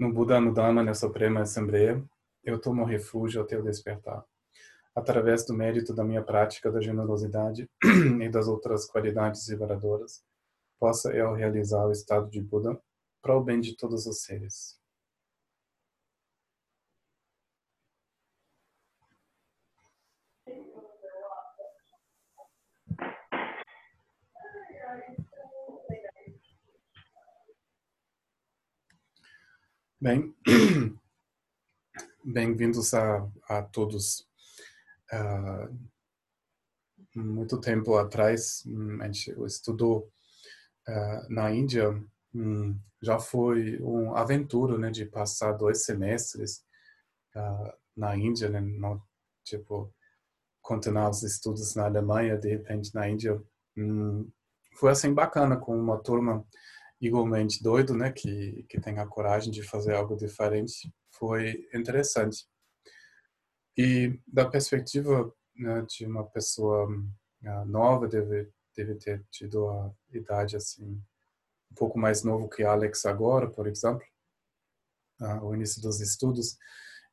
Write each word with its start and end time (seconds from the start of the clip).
no 0.00 0.10
Buda, 0.10 0.40
no 0.40 0.50
Dharma, 0.50 0.82
na 0.82 0.94
Suprema 0.94 1.42
Assembleia, 1.42 2.02
eu 2.42 2.58
tomo 2.58 2.86
refúgio 2.86 3.42
até 3.42 3.58
o 3.58 3.62
despertar. 3.62 4.24
Através 4.96 5.44
do 5.44 5.52
mérito 5.52 5.92
da 5.92 6.02
minha 6.02 6.22
prática 6.22 6.72
da 6.72 6.80
generosidade 6.80 7.68
e 8.18 8.28
das 8.30 8.48
outras 8.48 8.86
qualidades 8.86 9.46
liberadoras, 9.46 10.24
possa 10.78 11.12
eu 11.12 11.34
realizar 11.34 11.86
o 11.86 11.92
estado 11.92 12.30
de 12.30 12.40
Buda 12.40 12.80
para 13.20 13.36
o 13.36 13.44
bem 13.44 13.60
de 13.60 13.76
todos 13.76 14.06
os 14.06 14.22
seres. 14.22 14.79
Bem, 30.02 30.34
bem-vindos 32.24 32.94
a, 32.94 33.28
a 33.46 33.60
todos. 33.60 34.26
Uh, 35.12 35.78
muito 37.14 37.60
tempo 37.60 37.94
atrás, 37.98 38.64
hum, 38.66 38.96
a 39.02 39.04
gente 39.04 39.30
estudou 39.44 40.10
uh, 40.88 41.28
na 41.28 41.50
Índia, 41.50 42.02
um, 42.34 42.80
já 43.02 43.18
foi 43.18 43.76
uma 43.82 44.18
aventura, 44.18 44.78
né, 44.78 44.90
de 44.90 45.04
passar 45.04 45.52
dois 45.52 45.84
semestres 45.84 46.64
uh, 47.36 47.70
na 47.94 48.16
Índia, 48.16 48.48
né, 48.48 48.62
tipo, 49.44 49.94
continuar 50.62 51.10
os 51.10 51.22
estudos 51.22 51.74
na 51.74 51.84
Alemanha, 51.84 52.38
de 52.38 52.48
repente 52.48 52.94
na 52.94 53.06
Índia. 53.06 53.38
Um, 53.76 54.32
foi 54.76 54.92
assim 54.92 55.12
bacana 55.12 55.58
com 55.58 55.78
uma 55.78 55.98
turma 55.98 56.42
igualmente 57.00 57.62
doido, 57.62 57.94
né, 57.94 58.12
que 58.12 58.64
que 58.68 58.80
tem 58.80 58.98
a 58.98 59.06
coragem 59.06 59.50
de 59.52 59.62
fazer 59.62 59.94
algo 59.94 60.16
diferente, 60.16 60.92
foi 61.10 61.68
interessante. 61.74 62.46
E 63.76 64.18
da 64.26 64.48
perspectiva 64.48 65.32
né, 65.56 65.84
de 65.88 66.04
uma 66.06 66.24
pessoa 66.24 66.88
uh, 66.88 67.64
nova, 67.66 68.08
deve 68.08 68.50
deve 68.76 68.94
ter 68.96 69.24
tido 69.30 69.68
a 69.68 69.92
idade 70.12 70.56
assim 70.56 71.02
um 71.70 71.74
pouco 71.74 71.98
mais 71.98 72.22
novo 72.24 72.48
que 72.48 72.62
Alex 72.62 73.04
agora, 73.06 73.48
por 73.48 73.66
exemplo, 73.66 74.04
uh, 75.20 75.44
o 75.44 75.54
início 75.54 75.80
dos 75.80 76.00
estudos, 76.00 76.56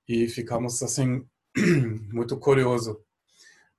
e 0.08 0.28
ficamos 0.28 0.81
assim 0.81 1.28
muito 2.14 2.38
curioso. 2.40 3.03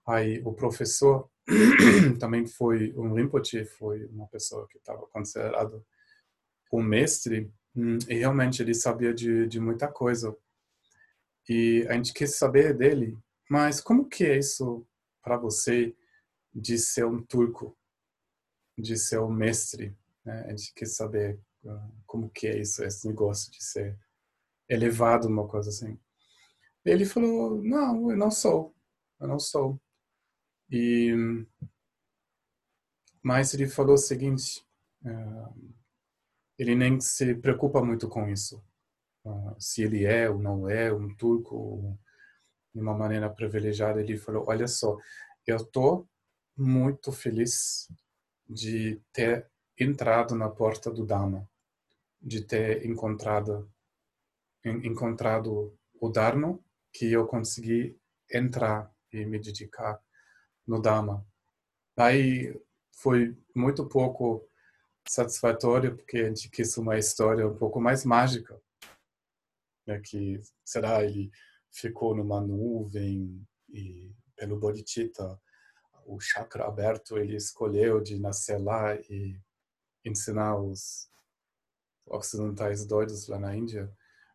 Aí 0.07 0.41
o 0.45 0.53
professor 0.55 1.31
também 2.21 2.47
foi 2.47 2.95
um 2.97 3.15
Rinpoche, 3.15 3.65
foi 3.65 4.07
uma 4.07 4.27
pessoa 4.29 4.67
que 4.69 4.79
estava 4.79 5.07
considerado 5.09 5.85
o 6.71 6.83
mestre, 6.83 7.51
hum, 7.75 7.99
e 8.09 8.15
realmente 8.15 8.63
ele 8.63 8.75
sabia 8.75 9.13
de, 9.13 9.47
de 9.47 9.61
muita 9.61 9.89
coisa. 9.89 10.37
E 11.49 11.87
a 11.89 11.95
gente 11.95 12.13
quis 12.13 12.35
saber 12.37 12.77
dele, 12.77 13.17
mas 13.49 13.81
como 13.81 14.09
que 14.09 14.25
é 14.25 14.39
isso 14.39 14.87
para 15.23 15.37
você 15.37 15.97
de 16.55 16.79
ser 16.79 17.07
um 17.07 17.23
turco, 17.23 17.77
de 18.77 18.97
ser 18.97 19.21
um 19.21 19.31
mestre? 19.31 19.97
Né? 20.25 20.45
A 20.47 20.51
gente 20.51 20.75
quis 20.75 20.95
saber 20.95 21.41
uh, 21.65 21.93
como 22.07 22.29
que 22.31 22.47
é 22.47 22.59
isso, 22.59 22.85
esse 22.85 23.07
negócio 23.09 23.51
de 23.51 23.63
ser 23.63 23.99
elevado, 24.69 25.29
uma 25.29 25.49
coisa 25.49 25.71
assim. 25.71 25.99
Ele 26.85 27.05
falou, 27.05 27.63
não, 27.63 28.11
eu 28.11 28.17
não 28.17 28.31
sou, 28.31 28.75
eu 29.21 29.27
não 29.27 29.39
sou. 29.39 29.81
E 30.71 31.15
mas 33.23 33.53
ele 33.53 33.69
falou 33.69 33.95
o 33.95 33.99
seguinte, 33.99 34.65
uh, 35.05 35.75
ele 36.59 36.75
nem 36.75 37.01
se 37.01 37.35
preocupa 37.37 37.83
muito 37.83 38.09
com 38.09 38.29
isso. 38.29 38.63
Uh, 39.25 39.55
se 39.59 39.83
ele 39.83 40.05
é 40.05 40.29
ou 40.29 40.39
não 40.39 40.69
é 40.69 40.93
um 40.93 41.15
turco, 41.15 41.99
de 42.75 42.81
uma 42.81 42.95
maneira 42.95 43.31
privilegiada, 43.31 44.01
ele 44.01 44.17
falou: 44.17 44.45
Olha 44.49 44.67
só, 44.67 44.97
eu 45.47 45.57
estou 45.57 46.09
muito 46.57 47.13
feliz 47.13 47.89
de 48.49 49.01
ter 49.13 49.49
entrado 49.79 50.35
na 50.35 50.49
porta 50.49 50.91
do 50.91 51.07
Dharma, 51.07 51.49
de 52.21 52.43
ter 52.43 52.85
encontrado, 52.85 53.71
encontrado 54.65 55.77
o 56.01 56.09
Dharma, 56.09 56.59
que 56.93 57.13
eu 57.13 57.27
consegui 57.27 57.97
entrar 58.33 58.93
e 59.13 59.25
me 59.25 59.39
dedicar 59.39 60.01
no 60.67 60.81
Dharma. 60.81 61.25
Aí 61.97 62.55
foi 62.93 63.37
muito 63.55 63.87
pouco 63.87 64.48
satisfatório 65.09 65.97
porque 65.97 66.19
a 66.19 66.29
gente 66.29 66.51
quis 66.51 66.77
uma 66.77 66.99
história 66.99 67.47
um 67.47 67.57
pouco 67.57 67.81
mais 67.81 68.05
mágica. 68.05 68.61
Né? 69.87 70.01
Que, 70.01 70.41
será, 70.65 71.03
ele 71.03 71.31
ficou 71.71 72.15
numa 72.15 72.41
nuvem 72.41 73.47
e 73.71 74.13
pelo 74.37 74.59
Bodhicitta, 74.59 75.41
o 76.07 76.21
chakra 76.21 76.67
aberto, 76.67 77.19
ele 77.19 77.37
escolheu 77.37 78.01
de 78.01 78.19
nascer 78.19 78.59
lá 78.59 78.95
e 78.95 79.39
ensinar 80.05 80.57
os 80.57 81.11
ocidentais 82.07 82.87
doidos 82.87 83.29
lá 83.29 83.39
na 83.39 83.55
Índia. 83.55 83.93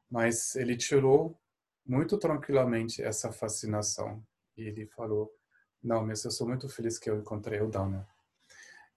Mas 0.10 0.56
ele 0.56 0.78
tirou 0.78 1.40
muito 1.86 2.18
tranquilamente 2.18 3.02
essa 3.02 3.32
fascinação. 3.32 4.24
E 4.56 4.64
ele 4.64 4.86
falou, 4.86 5.34
não, 5.82 6.06
mas 6.06 6.24
eu 6.24 6.32
sou 6.32 6.48
muito 6.48 6.70
feliz 6.70 7.00
que 7.00 7.10
eu 7.10 7.18
encontrei 7.20 7.60
o 7.62 7.70
Dharma. 7.70 8.08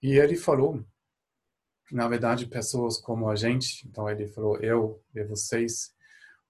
E 0.01 0.19
ele 0.19 0.35
falou 0.35 0.85
na 1.91 2.07
verdade, 2.07 2.47
pessoas 2.47 2.97
como 2.97 3.29
a 3.29 3.35
gente, 3.35 3.87
então 3.87 4.09
ele 4.09 4.27
falou, 4.27 4.57
eu 4.59 5.03
e 5.15 5.23
vocês, 5.23 5.93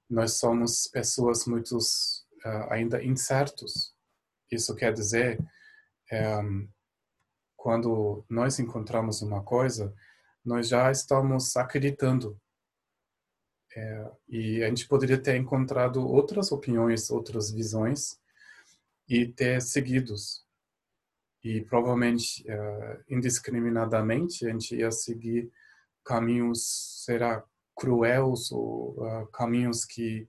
nós 0.09 0.33
somos 0.33 0.87
pessoas 0.87 1.45
muito 1.45 1.77
uh, 1.77 2.71
ainda 2.71 3.03
incertos. 3.03 3.93
Isso 4.51 4.75
quer 4.75 4.93
dizer, 4.93 5.39
um, 6.11 6.67
quando 7.55 8.25
nós 8.29 8.59
encontramos 8.59 9.21
uma 9.21 9.43
coisa, 9.43 9.93
nós 10.43 10.69
já 10.69 10.89
estamos 10.89 11.55
acreditando. 11.57 12.39
É, 13.75 14.11
e 14.29 14.63
a 14.63 14.69
gente 14.69 14.87
poderia 14.87 15.21
ter 15.21 15.35
encontrado 15.35 16.01
outras 16.01 16.51
opiniões, 16.51 17.11
outras 17.11 17.51
visões 17.51 18.17
e 19.07 19.27
ter 19.27 19.61
seguidos 19.61 20.46
e 21.43 21.61
provavelmente 21.61 22.43
uh, 22.49 23.03
indiscriminadamente 23.09 24.45
a 24.45 24.51
gente 24.51 24.75
ia 24.75 24.91
seguir 24.91 25.51
caminhos 26.03 27.03
será 27.05 27.43
cruéis 27.75 28.51
ou 28.51 28.95
uh, 28.97 29.27
caminhos 29.27 29.85
que 29.85 30.27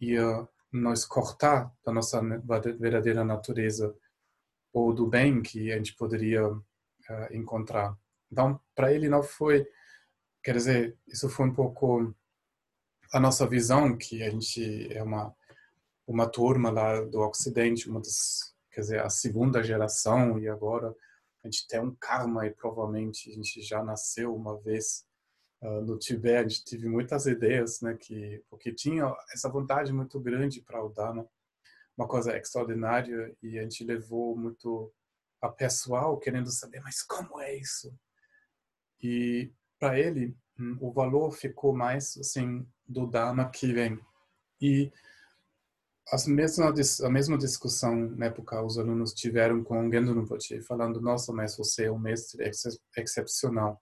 ia 0.00 0.46
nos 0.72 1.04
cortar 1.04 1.72
da 1.84 1.92
nossa 1.92 2.20
verdadeira 2.78 3.24
natureza 3.24 3.94
ou 4.72 4.92
do 4.92 5.06
bem 5.06 5.42
que 5.42 5.72
a 5.72 5.76
gente 5.76 5.94
poderia 5.94 6.46
uh, 6.46 6.62
encontrar. 7.32 7.96
Então, 8.30 8.60
para 8.74 8.92
ele 8.92 9.08
não 9.08 9.22
foi, 9.22 9.66
quer 10.42 10.54
dizer, 10.54 10.96
isso 11.06 11.28
foi 11.28 11.46
um 11.46 11.54
pouco 11.54 12.14
a 13.12 13.18
nossa 13.18 13.46
visão 13.46 13.96
que 13.96 14.22
a 14.22 14.30
gente 14.30 14.92
é 14.92 15.02
uma 15.02 15.34
uma 16.08 16.26
turma 16.26 16.70
lá 16.70 17.02
do 17.02 17.20
Ocidente, 17.20 17.88
uma 17.88 18.00
das 18.00 18.54
quer 18.78 18.82
dizer, 18.82 19.00
a 19.00 19.10
segunda 19.10 19.60
geração 19.60 20.38
e 20.38 20.48
agora 20.48 20.94
a 21.42 21.48
gente 21.48 21.66
tem 21.66 21.80
um 21.80 21.92
karma 21.96 22.46
e 22.46 22.50
provavelmente 22.52 23.28
a 23.28 23.34
gente 23.34 23.60
já 23.60 23.82
nasceu 23.82 24.32
uma 24.32 24.56
vez 24.56 25.04
uh, 25.60 25.80
no 25.80 25.98
Tibete, 25.98 26.64
teve 26.64 26.88
muitas 26.88 27.26
ideias, 27.26 27.80
né, 27.80 27.96
que 27.96 28.40
porque 28.48 28.72
tinha 28.72 29.12
essa 29.32 29.48
vontade 29.48 29.92
muito 29.92 30.20
grande 30.20 30.62
para 30.62 30.80
o 30.80 30.90
Dharma, 30.90 31.28
uma 31.96 32.06
coisa 32.06 32.38
extraordinária 32.38 33.36
e 33.42 33.58
a 33.58 33.62
gente 33.62 33.82
levou 33.82 34.36
muito 34.36 34.94
a 35.42 35.48
pessoal 35.48 36.16
querendo 36.16 36.48
saber, 36.48 36.80
mas 36.80 37.02
como 37.02 37.40
é 37.40 37.56
isso? 37.56 37.92
E 39.02 39.52
para 39.76 39.98
ele, 39.98 40.36
hum, 40.56 40.78
o 40.80 40.92
valor 40.92 41.32
ficou 41.32 41.74
mais 41.74 42.16
assim 42.16 42.64
do 42.86 43.08
Dharma 43.08 43.50
que 43.50 43.72
vem. 43.72 43.98
E 44.60 44.92
as 46.10 46.26
mesma, 46.26 46.72
a 47.04 47.10
mesma 47.10 47.36
discussão 47.36 47.94
na 47.94 48.26
época 48.26 48.62
os 48.62 48.78
alunos 48.78 49.12
tiveram 49.12 49.62
com 49.62 49.90
Gendo 49.90 50.14
Rinpoche, 50.14 50.60
falando, 50.62 51.00
nossa, 51.00 51.32
mas 51.32 51.56
você 51.56 51.84
é 51.84 51.92
um 51.92 51.98
mestre 51.98 52.44
ex 52.44 52.78
excepcional. 52.96 53.80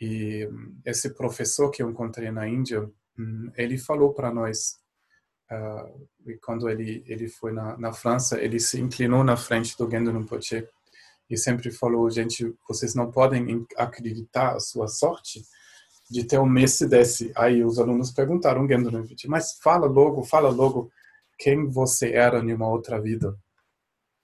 E 0.00 0.48
esse 0.84 1.14
professor 1.14 1.70
que 1.70 1.82
eu 1.82 1.90
encontrei 1.90 2.30
na 2.30 2.48
Índia, 2.48 2.88
hum, 3.18 3.50
ele 3.56 3.78
falou 3.78 4.12
para 4.12 4.32
nós, 4.32 4.78
uh, 5.50 6.08
quando 6.42 6.68
ele 6.68 7.02
ele 7.06 7.28
foi 7.28 7.52
na, 7.52 7.76
na 7.76 7.92
França, 7.92 8.40
ele 8.40 8.60
se 8.60 8.80
inclinou 8.80 9.24
na 9.24 9.36
frente 9.36 9.76
do 9.76 9.90
Gendo 9.90 10.12
Rinpoche 10.12 10.68
e 11.28 11.36
sempre 11.36 11.70
falou, 11.70 12.10
gente, 12.10 12.54
vocês 12.68 12.94
não 12.94 13.10
podem 13.10 13.66
acreditar 13.76 14.54
a 14.54 14.60
sua 14.60 14.86
sorte, 14.86 15.42
de 16.12 16.24
ter 16.24 16.38
um 16.38 16.46
mestre 16.46 16.86
desse. 16.86 17.32
Aí 17.34 17.64
os 17.64 17.78
alunos 17.78 18.12
perguntaram, 18.12 18.68
Gendrovich, 18.68 19.26
mas 19.26 19.58
fala 19.62 19.86
logo, 19.86 20.22
fala 20.22 20.50
logo 20.50 20.90
quem 21.38 21.66
você 21.68 22.12
era 22.12 22.38
em 22.38 22.52
uma 22.52 22.68
outra 22.68 23.00
vida. 23.00 23.34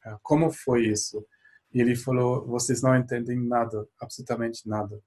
É, 0.05 0.14
como 0.23 0.50
foi 0.50 0.87
isso? 0.87 1.26
E 1.73 1.81
ele 1.81 1.96
falou, 1.96 2.46
vocês 2.46 2.82
não 2.82 2.94
entendem 2.94 3.40
nada, 3.40 3.88
absolutamente 3.99 4.69
nada. 4.69 5.00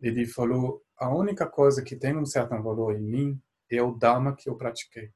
Ele 0.00 0.26
falou, 0.26 0.82
a 0.98 1.08
única 1.14 1.46
coisa 1.46 1.80
que 1.80 1.94
tem 1.94 2.16
um 2.16 2.26
certo 2.26 2.60
valor 2.60 2.96
em 2.96 3.02
mim 3.02 3.40
é 3.70 3.80
o 3.80 3.92
Dharma 3.92 4.34
que 4.34 4.50
eu 4.50 4.56
pratiquei. 4.56 5.12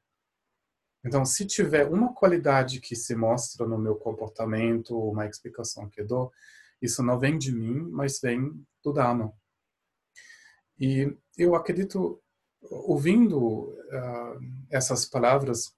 Então, 1.05 1.25
se 1.25 1.44
tiver 1.44 1.87
uma 1.88 2.14
qualidade 2.14 2.81
que 2.81 2.94
se 2.94 3.17
mostra 3.17 3.67
no 3.67 3.76
meu 3.76 3.96
comportamento, 3.96 4.96
uma 4.96 5.26
explicação 5.26 5.88
que 5.88 6.05
dou, 6.05 6.32
isso 6.81 7.02
não 7.02 7.19
vem 7.19 7.37
de 7.37 7.52
mim, 7.52 7.81
mas 7.91 8.20
vem 8.20 8.64
do 8.82 8.93
Dharma. 8.93 9.32
E 10.79 11.17
eu 11.38 11.55
acredito, 11.55 12.21
ouvindo 12.62 13.71
uh, 13.71 14.41
essas 14.71 15.05
palavras, 15.05 15.75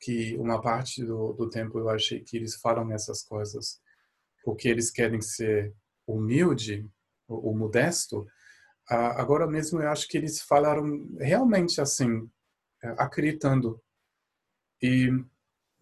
que 0.00 0.36
uma 0.36 0.60
parte 0.60 1.04
do, 1.04 1.32
do 1.32 1.48
tempo 1.48 1.78
eu 1.78 1.88
achei 1.88 2.20
que 2.20 2.36
eles 2.36 2.56
falam 2.56 2.92
essas 2.92 3.22
coisas 3.22 3.80
porque 4.44 4.68
eles 4.68 4.90
querem 4.90 5.20
ser 5.20 5.72
humilde, 6.06 6.90
ou, 7.28 7.56
modesto. 7.56 8.20
Uh, 8.90 9.14
agora 9.16 9.46
mesmo 9.46 9.80
eu 9.80 9.88
acho 9.88 10.08
que 10.08 10.18
eles 10.18 10.42
falaram 10.42 11.08
realmente 11.18 11.80
assim, 11.80 12.18
uh, 12.18 12.30
acreditando. 12.98 13.80
E 14.82 15.08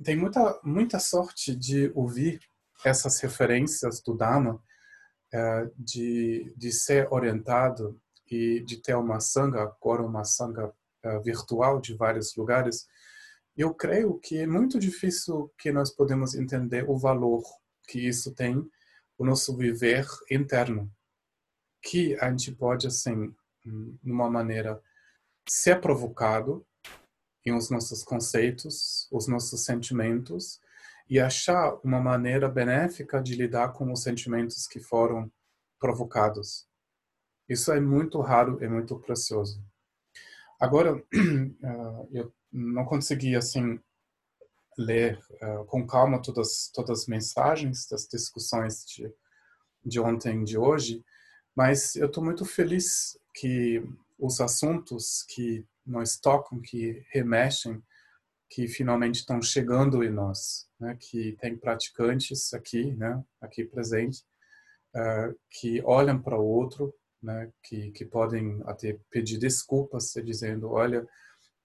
tem 0.04 0.16
muita 0.16 0.60
muita 0.62 0.98
sorte 0.98 1.56
de 1.56 1.90
ouvir 1.94 2.40
essas 2.84 3.18
referências 3.20 4.02
do 4.02 4.14
Dharma, 4.14 4.62
uh, 5.34 5.72
de 5.76 6.52
de 6.56 6.70
ser 6.70 7.08
orientado 7.10 8.00
e 8.30 8.60
de 8.60 8.76
ter 8.80 8.94
uma 8.94 9.20
sanga, 9.20 9.62
agora 9.62 10.02
uma 10.02 10.24
sanga 10.24 10.72
uh, 11.04 11.22
virtual 11.22 11.80
de 11.80 11.94
vários 11.94 12.36
lugares, 12.36 12.86
eu 13.56 13.74
creio 13.74 14.18
que 14.18 14.38
é 14.38 14.46
muito 14.46 14.78
difícil 14.78 15.52
que 15.58 15.72
nós 15.72 15.90
podemos 15.90 16.34
entender 16.34 16.88
o 16.88 16.96
valor 16.96 17.42
que 17.88 17.98
isso 17.98 18.34
tem 18.34 18.64
o 19.18 19.24
nosso 19.24 19.54
viver 19.56 20.06
interno, 20.30 20.90
que 21.82 22.16
a 22.20 22.30
gente 22.30 22.52
pode 22.52 22.86
assim, 22.86 23.34
numa 24.02 24.30
maneira 24.30 24.80
ser 25.48 25.80
provocado 25.80 26.66
em 27.44 27.52
os 27.52 27.68
nossos 27.68 28.02
conceitos, 28.02 29.08
os 29.10 29.26
nossos 29.26 29.64
sentimentos 29.64 30.60
e 31.08 31.18
achar 31.18 31.74
uma 31.82 32.00
maneira 32.00 32.48
benéfica 32.48 33.20
de 33.20 33.34
lidar 33.34 33.72
com 33.72 33.92
os 33.92 34.02
sentimentos 34.02 34.66
que 34.66 34.80
foram 34.80 35.30
provocados. 35.78 36.69
Isso 37.50 37.72
é 37.72 37.80
muito 37.80 38.20
raro 38.20 38.62
e 38.62 38.68
muito 38.68 38.96
precioso. 39.00 39.60
Agora, 40.60 41.04
eu 42.12 42.32
não 42.52 42.84
consegui 42.84 43.34
assim 43.34 43.80
ler 44.78 45.18
uh, 45.42 45.64
com 45.64 45.84
calma 45.84 46.22
todas 46.22 46.70
todas 46.72 47.00
as 47.00 47.06
mensagens 47.08 47.88
das 47.88 48.06
discussões 48.06 48.84
de 48.86 49.12
de 49.84 49.98
ontem 49.98 50.42
e 50.42 50.44
de 50.44 50.58
hoje, 50.58 51.04
mas 51.56 51.96
eu 51.96 52.06
estou 52.06 52.22
muito 52.22 52.44
feliz 52.44 53.18
que 53.34 53.82
os 54.18 54.40
assuntos 54.40 55.24
que 55.28 55.66
nós 55.84 56.18
tocam, 56.18 56.60
que 56.60 57.02
remexem, 57.10 57.82
que 58.48 58.68
finalmente 58.68 59.20
estão 59.20 59.40
chegando 59.42 60.04
em 60.04 60.10
nós, 60.10 60.68
né? 60.78 60.96
Que 61.00 61.36
tem 61.40 61.56
praticantes 61.56 62.54
aqui, 62.54 62.94
né? 62.94 63.24
Aqui 63.40 63.64
presente, 63.64 64.22
uh, 64.94 65.34
que 65.50 65.82
olham 65.82 66.20
para 66.22 66.38
o 66.38 66.46
outro 66.46 66.94
né, 67.22 67.52
que, 67.62 67.90
que 67.92 68.04
podem 68.04 68.60
até 68.64 68.98
pedir 69.10 69.38
desculpas, 69.38 70.12
dizendo, 70.24 70.70
olha, 70.70 71.06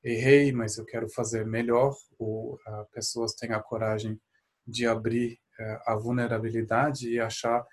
errei, 0.04 0.52
mas 0.52 0.78
eu 0.78 0.86
quero 0.86 1.10
fazer 1.10 1.46
melhor, 1.46 1.96
ou 2.20 2.56
uh, 2.56 2.86
pessoas 2.92 3.34
têm 3.34 3.52
a 3.52 3.62
coragem 3.62 4.20
de 4.68 4.86
abrir 4.86 5.40
uh, 5.60 5.92
a 5.92 5.96
vulnerabilidade 5.96 7.10
e 7.10 7.20
achar 7.20 7.66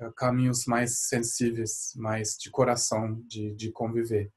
uh, 0.00 0.12
caminhos 0.12 0.64
mais 0.66 1.00
sensíveis, 1.08 1.92
mais 1.96 2.36
de 2.38 2.50
coração, 2.50 3.20
de, 3.26 3.54
de 3.54 3.70
conviver. 3.70 4.32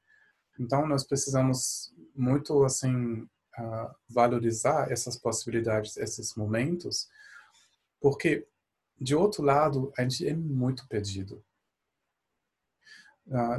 Então, 0.58 0.86
nós 0.86 1.06
precisamos 1.06 1.94
muito, 2.14 2.64
assim, 2.64 3.26
valorizar 4.08 4.90
essas 4.90 5.16
possibilidades, 5.18 5.96
esses 5.96 6.34
momentos, 6.34 7.08
porque, 8.00 8.46
de 8.98 9.14
outro 9.14 9.42
lado, 9.42 9.92
a 9.96 10.02
gente 10.02 10.26
é 10.26 10.34
muito 10.34 10.86
pedido 10.88 11.42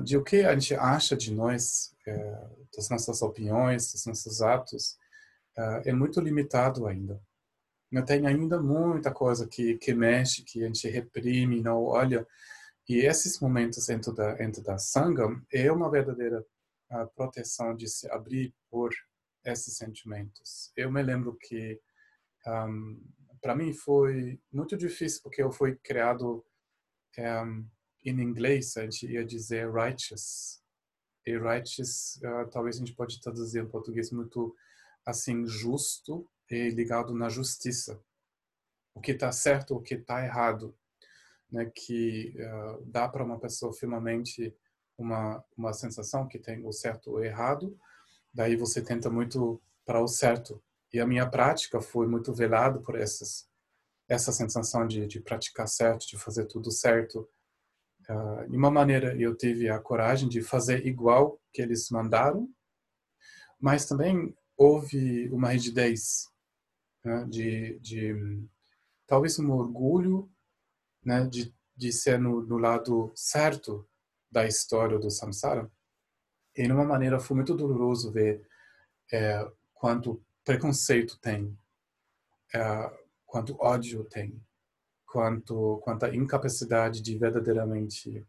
de 0.04 0.18
o 0.18 0.24
que 0.24 0.44
a 0.44 0.54
gente 0.54 0.76
acha 0.76 1.16
de 1.16 1.34
nós, 1.34 1.96
é, 2.06 2.50
das 2.76 2.90
nossas 2.90 3.22
opiniões, 3.22 3.92
dos 3.92 4.06
nossos 4.06 4.42
atos, 4.42 4.98
uh, 5.58 5.82
é 5.86 5.94
muito 5.94 6.20
limitado 6.20 6.88
ainda. 6.88 7.22
Não 7.92 8.04
tem 8.04 8.26
ainda 8.26 8.62
muita 8.62 9.12
coisa 9.12 9.48
que, 9.48 9.78
que 9.78 9.94
mexe, 9.94 10.44
que 10.44 10.64
a 10.64 10.68
gente 10.68 10.90
reprime, 10.90 11.62
não 11.62 11.84
olha. 11.84 12.26
E 12.88 13.06
esses 13.06 13.40
momentos 13.40 13.86
dentro 13.86 14.14
da, 14.14 14.34
dentro 14.34 14.64
da 14.64 14.78
Sangam 14.78 15.42
é 15.52 15.72
uma 15.72 15.90
verdadeira 15.90 16.46
uh, 16.92 17.08
proteção 17.16 17.76
de 17.76 17.88
se 17.88 18.10
abrir 18.10 18.54
por 18.70 18.92
esses 19.46 19.78
sentimentos. 19.78 20.72
Eu 20.76 20.92
me 20.92 21.02
lembro 21.02 21.38
que 21.40 21.80
um, 22.48 23.02
para 23.42 23.56
mim 23.56 23.74
foi 23.74 24.40
muito 24.52 24.78
difícil 24.78 25.22
porque 25.24 25.42
eu 25.42 25.52
fui 25.52 25.76
criado 25.84 26.46
um, 27.18 27.66
em 28.04 28.20
inglês 28.22 28.76
a 28.78 28.84
gente 28.84 29.08
ia 29.08 29.26
dizer 29.26 29.72
righteous. 29.72 30.62
E 31.26 31.38
righteous, 31.38 32.20
uh, 32.24 32.50
talvez 32.50 32.76
a 32.76 32.80
gente 32.80 32.96
pode 32.96 33.22
traduzir 33.22 33.62
em 33.62 33.70
português 33.70 34.12
muito 34.12 34.56
assim, 35.06 35.46
justo 35.46 36.28
e 36.50 36.70
ligado 36.70 37.14
na 37.14 37.30
justiça. 37.30 38.02
O 38.94 39.02
que 39.02 39.12
está 39.12 39.32
certo, 39.32 39.76
o 39.76 39.82
que 39.82 39.96
está 39.96 40.24
errado. 40.24 40.76
Né, 41.52 41.70
que 41.76 42.34
uh, 42.38 42.86
dá 42.86 43.10
para 43.10 43.26
uma 43.26 43.38
pessoa 43.38 43.74
firmemente 43.74 44.56
uma, 44.98 45.44
uma 45.58 45.74
sensação 45.74 46.28
que 46.28 46.40
tem 46.40 46.66
o 46.66 46.72
certo 46.72 47.12
ou 47.12 47.24
errado, 47.24 47.78
daí 48.34 48.56
você 48.56 48.82
tenta 48.82 49.10
muito 49.10 49.62
para 49.86 50.02
o 50.02 50.08
certo. 50.08 50.64
E 50.94 51.00
a 51.00 51.06
minha 51.06 51.30
prática 51.30 51.82
foi 51.82 52.08
muito 52.08 52.34
velada 52.34 52.80
por 52.80 52.96
essas, 52.96 53.50
essa 54.08 54.32
sensação 54.32 54.88
de, 54.88 55.08
de 55.08 55.20
praticar 55.20 55.68
certo, 55.68 56.08
de 56.08 56.18
fazer 56.18 56.46
tudo 56.46 56.72
certo, 56.72 57.28
Uh, 58.12 58.50
de 58.50 58.58
uma 58.58 58.70
maneira, 58.70 59.16
eu 59.16 59.34
tive 59.38 59.70
a 59.70 59.80
coragem 59.80 60.28
de 60.28 60.42
fazer 60.42 60.86
igual 60.86 61.40
que 61.54 61.62
eles 61.62 61.90
mandaram, 61.90 62.50
mas 63.58 63.86
também 63.86 64.36
houve 64.58 65.30
uma 65.30 65.50
rigidez 65.50 66.28
né, 67.06 67.26
de, 67.30 67.80
de, 67.80 68.46
talvez 69.08 69.40
um 69.40 69.50
orgulho 69.52 70.30
né, 71.06 71.26
de, 71.26 71.56
de 71.74 71.94
ser 71.94 72.20
no, 72.20 72.42
no, 72.42 72.58
lado 72.58 73.14
certo 73.16 73.88
da 74.30 74.46
história 74.46 75.00
do 75.00 75.10
samsara. 75.10 75.72
E 76.54 76.64
de 76.64 76.72
uma 76.74 76.84
maneira 76.84 77.18
foi 77.18 77.38
muito 77.38 77.56
doloroso 77.56 78.12
ver 78.12 78.46
é, 79.10 79.50
quanto 79.74 80.22
preconceito 80.44 81.18
tem, 81.20 81.58
é, 82.54 82.92
quanto 83.26 83.56
ódio 83.58 84.04
tem 84.04 84.44
quanto 85.12 85.80
quanto 85.84 86.06
à 86.06 86.16
incapacidade 86.16 87.02
de 87.02 87.18
verdadeiramente 87.18 88.26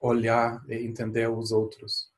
olhar 0.00 0.64
e 0.68 0.74
entender 0.86 1.28
os 1.28 1.50
outros. 1.50 2.10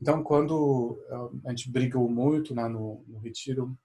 Então, 0.00 0.22
quando 0.22 0.98
a 1.44 1.50
gente 1.50 1.70
brigou 1.70 2.08
muito 2.08 2.54
lá 2.54 2.68
no, 2.68 3.04
no 3.06 3.18
retiro, 3.18 3.76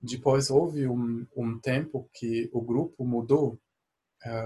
depois 0.00 0.50
houve 0.50 0.86
um, 0.86 1.26
um 1.34 1.58
tempo 1.58 2.08
que 2.12 2.50
o 2.52 2.60
grupo 2.60 3.04
mudou 3.04 3.58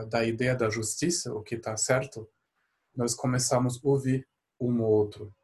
da 0.09 0.25
ideia 0.25 0.55
da 0.55 0.69
justiça, 0.69 1.33
o 1.35 1.43
que 1.43 1.55
está 1.55 1.77
certo, 1.77 2.29
nós 2.95 3.15
começamos 3.15 3.77
a 3.77 3.89
ouvir 3.89 4.29
um 4.61 4.81
ou 4.83 4.91
outro. 4.91 5.35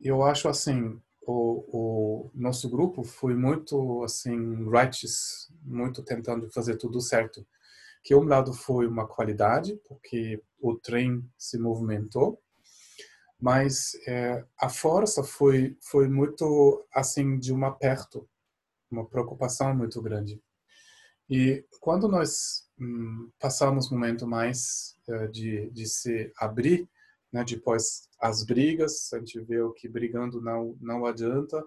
eu 0.00 0.22
acho 0.22 0.48
assim, 0.48 1.00
o, 1.28 1.64
o, 1.70 2.30
nosso 2.34 2.70
grupo 2.70 3.04
foi 3.04 3.34
muito 3.34 4.02
assim 4.02 4.64
righteous, 4.70 5.52
muito 5.62 6.02
tentando 6.02 6.50
fazer 6.50 6.76
tudo 6.76 7.02
certo. 7.02 7.46
Que 8.02 8.14
um 8.14 8.24
lado 8.24 8.54
foi 8.54 8.86
uma 8.86 9.06
qualidade, 9.06 9.78
porque 9.86 10.42
o 10.58 10.74
trem 10.74 11.22
se 11.36 11.58
movimentou, 11.58 12.40
mas 13.38 13.94
é, 14.06 14.42
a 14.58 14.70
força 14.70 15.22
foi 15.22 15.76
foi 15.82 16.08
muito 16.08 16.86
assim 16.94 17.38
de 17.38 17.52
um 17.52 17.62
aperto, 17.66 18.26
uma 18.90 19.06
preocupação 19.06 19.76
muito 19.76 20.00
grande. 20.00 20.42
E 21.28 21.62
quando 21.78 22.08
nós 22.08 22.66
hum, 22.80 23.30
passamos 23.38 23.92
um 23.92 23.96
momento 23.96 24.26
mais 24.26 24.96
é, 25.06 25.26
de, 25.26 25.68
de 25.72 25.86
se 25.86 26.32
abrir, 26.38 26.88
né, 27.32 27.44
depois 27.44 28.08
as 28.20 28.44
brigas, 28.44 29.12
a 29.12 29.18
gente 29.18 29.40
viu 29.40 29.72
que 29.72 29.88
brigando 29.88 30.40
não, 30.40 30.76
não 30.80 31.06
adianta 31.06 31.64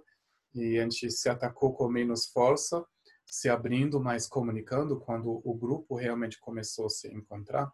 e 0.54 0.80
a 0.80 0.84
gente 0.84 1.10
se 1.12 1.30
atacou 1.30 1.74
com 1.74 1.88
menos 1.88 2.26
força, 2.28 2.86
se 3.26 3.48
abrindo, 3.48 4.00
mas 4.00 4.28
comunicando 4.28 5.00
quando 5.00 5.42
o 5.46 5.54
grupo 5.54 5.96
realmente 5.96 6.40
começou 6.40 6.88
a 6.88 6.90
se 6.90 7.08
encontrar. 7.08 7.72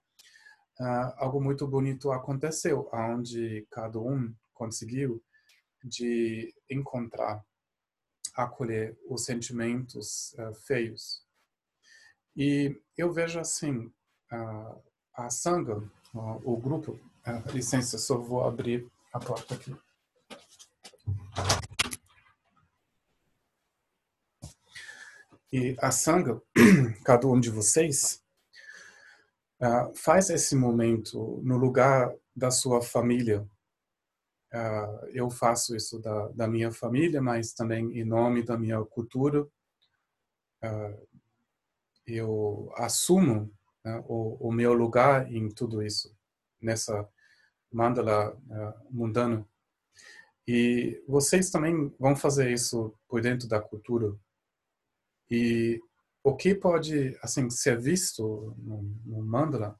Uh, 0.79 1.11
algo 1.15 1.41
muito 1.41 1.67
bonito 1.67 2.11
aconteceu, 2.11 2.87
onde 2.93 3.65
cada 3.71 3.99
um 3.99 4.31
conseguiu 4.53 5.23
de 5.83 6.53
encontrar, 6.69 7.43
acolher 8.35 8.95
os 9.09 9.25
sentimentos 9.25 10.33
uh, 10.33 10.53
feios. 10.67 11.25
E 12.35 12.79
eu 12.95 13.11
vejo 13.11 13.39
assim, 13.39 13.91
uh, 14.31 14.83
a 15.15 15.29
Sangha, 15.31 15.81
o 16.13 16.57
grupo, 16.57 16.99
uh, 17.27 17.51
licença, 17.51 17.97
só 17.97 18.17
vou 18.17 18.43
abrir 18.43 18.89
a 19.13 19.19
porta 19.19 19.55
aqui. 19.55 19.75
E 25.51 25.75
a 25.79 25.91
Sangha, 25.91 26.41
cada 27.03 27.27
um 27.27 27.39
de 27.39 27.49
vocês, 27.49 28.23
uh, 29.61 29.93
faz 29.95 30.29
esse 30.29 30.55
momento 30.55 31.41
no 31.43 31.57
lugar 31.57 32.13
da 32.35 32.51
sua 32.51 32.81
família. 32.81 33.47
Uh, 34.53 35.05
eu 35.13 35.29
faço 35.29 35.75
isso 35.75 35.99
da, 35.99 36.29
da, 36.29 36.47
minha 36.47 36.71
família, 36.71 37.21
mas 37.21 37.53
também 37.53 37.97
em 37.97 38.05
nome 38.05 38.43
da 38.43 38.57
minha 38.57 38.83
cultura. 38.85 39.47
Eu 42.05 42.73
assumo 42.75 43.51
né, 43.83 44.03
o, 44.07 44.47
o, 44.47 44.51
meu 44.51 44.73
lugar 44.73 45.31
em 45.31 45.49
tudo 45.49 45.83
isso, 45.83 46.15
nessa 46.59 47.07
mandala 47.71 48.35
uh, 48.35 48.73
mundana. 48.89 49.47
E 50.47 51.03
vocês 51.07 51.49
também 51.49 51.93
vão 51.99 52.15
fazer 52.15 52.51
isso 52.51 52.93
por 53.07 53.21
dentro 53.21 53.47
da 53.47 53.59
cultura. 53.59 54.15
E 55.29 55.81
o 56.23 56.35
que 56.35 56.55
pode 56.55 57.17
assim 57.21 57.49
ser 57.49 57.79
visto 57.79 58.55
no, 58.57 58.81
no 59.05 59.21
mandala 59.21 59.77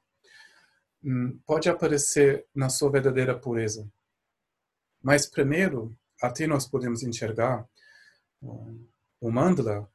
hum, 1.04 1.40
pode 1.46 1.70
aparecer 1.70 2.46
na 2.54 2.70
sua 2.70 2.92
verdadeira 2.92 3.38
pureza. 3.40 3.90
Mas 5.02 5.26
primeiro, 5.26 5.98
até 6.22 6.48
nós 6.48 6.68
podemos 6.68 7.04
enxergar 7.04 7.68
o 8.42 9.32
mandala, 9.32 9.90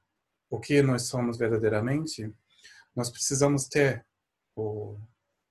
o 0.50 0.58
que 0.58 0.82
nós 0.82 1.02
somos 1.02 1.36
verdadeiramente, 1.36 2.32
nós 2.94 3.10
precisamos 3.10 3.66
ter 3.68 4.04
o, 4.54 4.98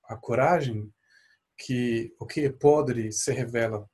a 0.05 0.15
coragem 0.15 0.93
que 1.61 2.15
o 2.19 2.25
que 2.25 2.45
é 2.45 2.51
podre 2.51 3.11
se 3.11 3.31
revela. 3.31 3.87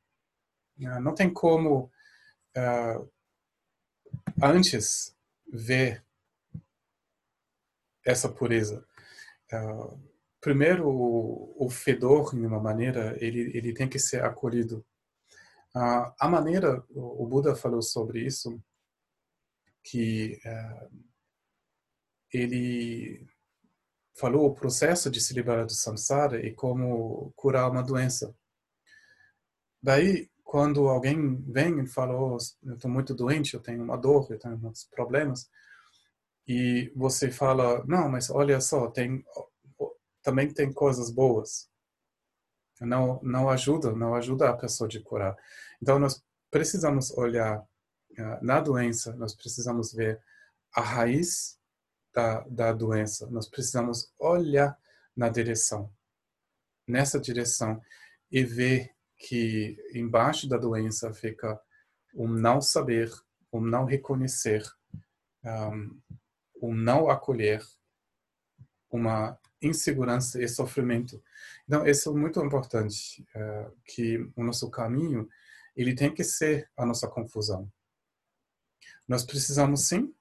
Ah, 0.85 0.99
não 1.01 1.13
tem 1.13 1.31
como 1.31 1.91
uh, 2.55 3.11
antes 4.41 5.15
ver 5.51 6.05
essa 8.05 8.29
pureza. 8.29 8.85
Uh, 9.51 9.99
primeiro, 10.39 10.87
o, 10.87 11.65
o, 11.65 11.69
fedor, 11.69 12.33
de 12.33 12.45
uma 12.45 12.59
maneira, 12.59 13.17
ele, 13.19 13.51
ele 13.57 13.73
tem 13.73 13.89
que 13.89 13.99
ser 13.99 14.23
acolhido. 14.23 14.85
Uh, 15.75 16.13
a 16.19 16.27
maneira, 16.29 16.83
o, 16.89 17.23
o, 17.23 17.27
Buda 17.27 17.55
falou 17.55 17.81
sobre 17.81 18.25
isso, 18.25 18.61
que 19.83 20.39
ele 22.31 23.27
falou 24.17 24.47
o 24.47 24.53
processo 24.53 25.09
de 25.09 25.21
se 25.21 25.33
liberar 25.33 25.65
do 25.65 25.73
samsara 25.73 26.45
e 26.45 26.53
como 26.53 27.31
curar 27.35 27.69
uma 27.69 27.83
doença. 27.83 28.35
Daí, 29.81 30.29
quando 30.43 30.87
alguém 30.87 31.35
vem 31.43 31.81
e 31.81 31.87
fala, 31.87 32.19
oh, 32.19 32.37
eu 32.63 32.75
estou 32.75 32.89
muito 32.89 33.13
doente, 33.13 33.53
eu 33.53 33.59
tenho 33.59 33.83
uma 33.83 33.97
dor, 33.97 34.27
eu 34.31 34.39
tenho 34.39 34.57
muitos 34.57 34.85
problemas, 34.85 35.49
e 36.47 36.91
você 36.95 37.29
fala, 37.29 37.83
não, 37.85 38.09
mas 38.09 38.29
olha 38.29 38.59
só, 38.61 38.89
tem 38.89 39.23
também 40.23 40.51
tem 40.53 40.73
coisas 40.73 41.11
boas. 41.11 41.69
Não 42.81 43.19
não 43.23 43.49
ajuda, 43.49 43.91
não 43.93 44.15
ajuda 44.15 44.49
a 44.49 44.57
pessoa 44.57 44.87
de 44.87 44.99
curar. 44.99 45.35
Então 45.81 45.99
nós 45.99 46.23
precisamos 46.49 47.11
olhar 47.11 47.59
uh, 47.59 48.39
na 48.41 48.59
doença, 48.61 49.15
nós 49.15 49.35
precisamos 49.35 49.93
ver 49.93 50.21
a 50.73 50.81
raiz 50.81 51.56
da, 52.17 52.39
da 52.49 52.73
doença. 52.73 53.29
Nós 53.29 53.47
precisamos 53.47 54.11
olhar 54.17 54.75
na 55.15 55.29
direção, 55.29 55.93
nessa 56.87 57.19
direção, 57.19 57.79
e 58.31 58.43
ver 58.43 58.91
que 59.19 59.77
embaixo 59.93 60.49
da 60.49 60.57
doença 60.57 61.13
fica 61.13 61.61
um 62.15 62.27
não 62.27 62.59
saber, 62.59 63.11
um 63.53 63.61
não 63.61 63.85
reconhecer, 63.85 64.65
um, 65.45 66.01
um 66.59 66.73
não 66.73 67.07
acolher, 67.07 67.63
uma 68.89 69.37
insegurança 69.61 70.41
e 70.41 70.47
sofrimento. 70.47 71.23
Então, 71.67 71.85
isso 71.85 72.09
é 72.09 72.19
muito 72.19 72.43
importante, 72.43 73.23
uh, 73.35 73.71
que 73.85 74.17
o 74.35 74.43
nosso 74.43 74.71
caminho, 74.71 75.29
ele 75.75 75.93
tem 75.93 76.11
que 76.11 76.23
ser 76.23 76.67
a 76.75 76.83
nossa 76.83 77.07
confusão. 77.07 77.71
Nós 79.07 79.23
precisamos, 79.23 79.87
sim, 79.87 80.13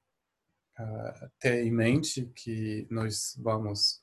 uh, 0.78 1.30
ter 1.38 1.64
em 1.64 1.70
mente 1.70 2.26
que 2.34 2.86
nós 2.90 3.34
vamos 3.38 4.02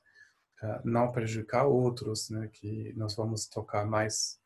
uh, 0.62 0.82
não 0.84 1.12
prejudicar 1.12 1.66
outros, 1.66 2.30
né? 2.30 2.50
que 2.52 2.94
nós 2.96 3.16
vamos 3.16 3.48
tocar 3.48 3.86
mais 3.86 4.40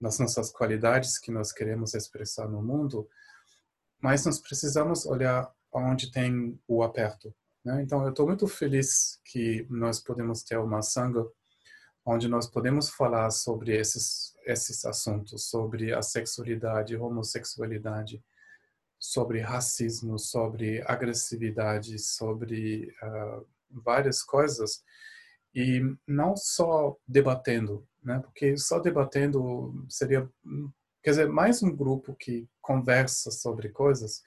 nas 0.00 0.18
nossas 0.18 0.50
qualidades 0.50 1.18
que 1.18 1.30
nós 1.30 1.52
queremos 1.52 1.94
expressar 1.94 2.48
no 2.48 2.62
mundo, 2.62 3.08
mas 4.00 4.24
nós 4.24 4.38
precisamos 4.38 5.06
olhar 5.06 5.52
onde 5.72 6.10
tem 6.12 6.58
o 6.68 6.82
aperto. 6.82 7.34
Né? 7.64 7.82
Então, 7.82 8.02
eu 8.04 8.10
estou 8.10 8.26
muito 8.26 8.46
feliz 8.46 9.20
que 9.24 9.66
nós 9.68 10.00
podemos 10.00 10.42
ter 10.44 10.56
uma 10.58 10.82
sanga 10.82 11.26
onde 12.06 12.28
nós 12.28 12.46
podemos 12.46 12.88
falar 12.88 13.30
sobre 13.30 13.76
esses 13.76 14.38
esses 14.48 14.84
assuntos, 14.86 15.50
sobre 15.50 15.92
a 15.92 16.00
sexualidade, 16.00 16.96
homossexualidade, 16.96 18.24
sobre 18.98 19.40
racismo, 19.40 20.18
sobre 20.18 20.82
agressividade, 20.86 21.98
sobre 21.98 22.94
uh, 23.02 23.46
várias 23.70 24.22
coisas 24.22 24.82
e 25.54 25.80
não 26.06 26.36
só 26.36 26.96
debatendo, 27.06 27.86
né? 28.02 28.18
Porque 28.20 28.56
só 28.56 28.78
debatendo 28.78 29.86
seria, 29.88 30.28
quer 31.02 31.10
dizer, 31.10 31.28
mais 31.28 31.62
um 31.62 31.74
grupo 31.74 32.14
que 32.14 32.48
conversa 32.60 33.30
sobre 33.30 33.68
coisas, 33.68 34.22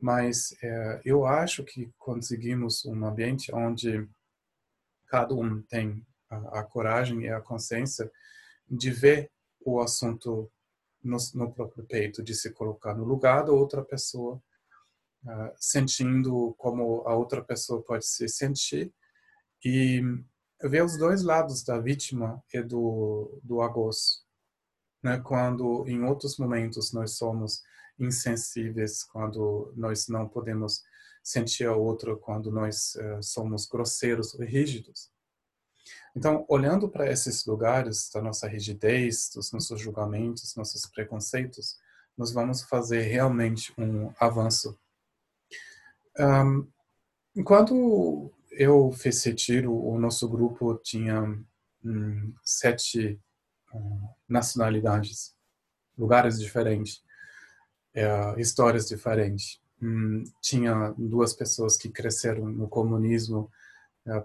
mas 0.00 0.52
uh, 0.62 1.00
eu 1.04 1.26
acho 1.26 1.64
que 1.64 1.92
conseguimos 1.98 2.84
um 2.84 3.04
ambiente 3.04 3.52
onde 3.52 4.08
cada 5.08 5.34
um 5.34 5.60
tem 5.62 6.06
a, 6.30 6.60
a 6.60 6.62
coragem 6.62 7.22
e 7.22 7.28
a 7.28 7.40
consciência 7.40 8.10
de 8.70 8.90
ver 8.90 9.30
o 9.60 9.80
assunto 9.80 10.50
no, 11.02 11.16
no, 11.34 11.52
próprio 11.52 11.84
peito, 11.84 12.22
de 12.22 12.34
se 12.34 12.52
colocar 12.52 12.94
no 12.94 13.04
lugar 13.04 13.44
da 13.44 13.52
outra 13.52 13.84
pessoa, 13.84 14.42
uh, 15.24 15.52
sentindo 15.56 16.54
como 16.58 17.02
a 17.06 17.14
outra 17.14 17.42
pessoa 17.42 17.82
pode 17.82 18.06
se 18.06 18.28
sentir 18.28 18.92
e 19.64 20.02
ver 20.62 20.84
os 20.84 20.96
dois 20.96 21.22
lados 21.22 21.62
da 21.62 21.78
vítima 21.78 22.42
e 22.52 22.62
do, 22.62 23.40
do 23.42 23.60
agosto. 23.60 24.24
Né? 25.02 25.18
Quando 25.20 25.84
em 25.86 26.02
outros 26.04 26.38
momentos 26.38 26.92
nós 26.92 27.16
somos 27.16 27.62
insensíveis, 27.98 29.04
quando 29.04 29.72
nós 29.76 30.08
não 30.08 30.28
podemos 30.28 30.82
sentir 31.22 31.64
a 31.64 31.76
outra, 31.76 32.16
quando 32.16 32.50
nós 32.50 32.94
uh, 32.94 33.22
somos 33.22 33.66
grosseiros 33.66 34.34
e 34.34 34.44
rígidos. 34.44 35.10
Então, 36.18 36.44
olhando 36.48 36.88
para 36.88 37.08
esses 37.08 37.46
lugares 37.46 38.10
da 38.12 38.20
nossa 38.20 38.48
rigidez, 38.48 39.30
dos 39.32 39.52
nossos 39.52 39.80
julgamentos, 39.80 40.56
nossos 40.56 40.84
preconceitos, 40.84 41.78
nós 42.16 42.32
vamos 42.32 42.60
fazer 42.60 43.02
realmente 43.02 43.72
um 43.78 44.12
avanço. 44.18 44.76
Um, 46.18 46.66
enquanto 47.36 48.32
eu 48.50 48.90
fiz 48.90 49.22
retiro, 49.24 49.72
o 49.72 49.96
nosso 49.96 50.28
grupo 50.28 50.74
tinha 50.82 51.22
hum, 51.84 52.34
sete 52.42 53.20
hum, 53.72 54.08
nacionalidades, 54.28 55.36
lugares 55.96 56.40
diferentes, 56.40 57.00
é, 57.94 58.40
histórias 58.40 58.88
diferentes. 58.88 59.60
Hum, 59.80 60.24
tinha 60.42 60.92
duas 60.98 61.32
pessoas 61.32 61.76
que 61.76 61.88
cresceram 61.88 62.46
no 62.46 62.68
comunismo, 62.68 63.48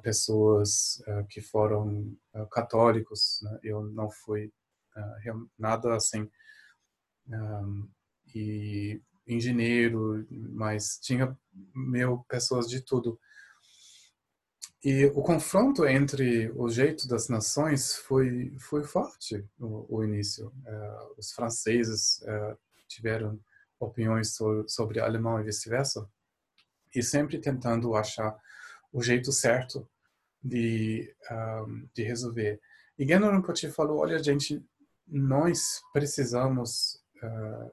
pessoas 0.02 1.02
uh, 1.08 1.26
que 1.28 1.42
foram 1.42 2.16
uh, 2.34 2.48
católicos. 2.50 3.40
Né? 3.42 3.60
Eu 3.64 3.84
não 3.84 4.10
fui 4.10 4.52
nada 5.58 5.96
assim. 5.96 6.30
E 8.36 9.02
engenheiro, 9.28 10.26
mas 10.30 11.00
tinha 11.02 11.36
meu 11.74 12.24
pessoas 12.30 12.70
de 12.70 12.82
tudo. 12.82 13.20
E 14.84 15.06
o 15.06 15.22
confronto 15.22 15.86
entre 15.86 16.52
o 16.58 16.70
jeito 16.70 17.08
das 17.08 17.30
nações 17.30 17.96
foi 17.96 18.54
foi 18.60 18.84
forte 18.84 19.46
no, 19.58 20.04
início. 20.04 20.48
Uh, 20.48 21.16
os 21.18 21.32
franceses 21.32 22.20
uh, 22.24 22.58
tiveram 22.88 23.40
opiniões 23.80 24.38
sobre 24.68 25.00
alemão 25.00 25.40
e 25.40 25.44
vice-versa, 25.44 26.06
e 26.94 27.02
sempre 27.02 27.40
tentando 27.40 27.96
achar 27.96 28.38
o 28.94 29.02
jeito 29.02 29.32
certo 29.32 29.90
de, 30.42 31.14
um, 31.32 31.90
de 31.94 32.04
resolver. 32.04 32.62
E 32.98 33.06
Geno 33.06 33.32
Rinpoche 33.32 33.72
falou, 33.72 33.98
olha 33.98 34.22
gente, 34.22 34.64
nós 35.08 35.82
precisamos 35.92 37.04
uh, 37.22 37.72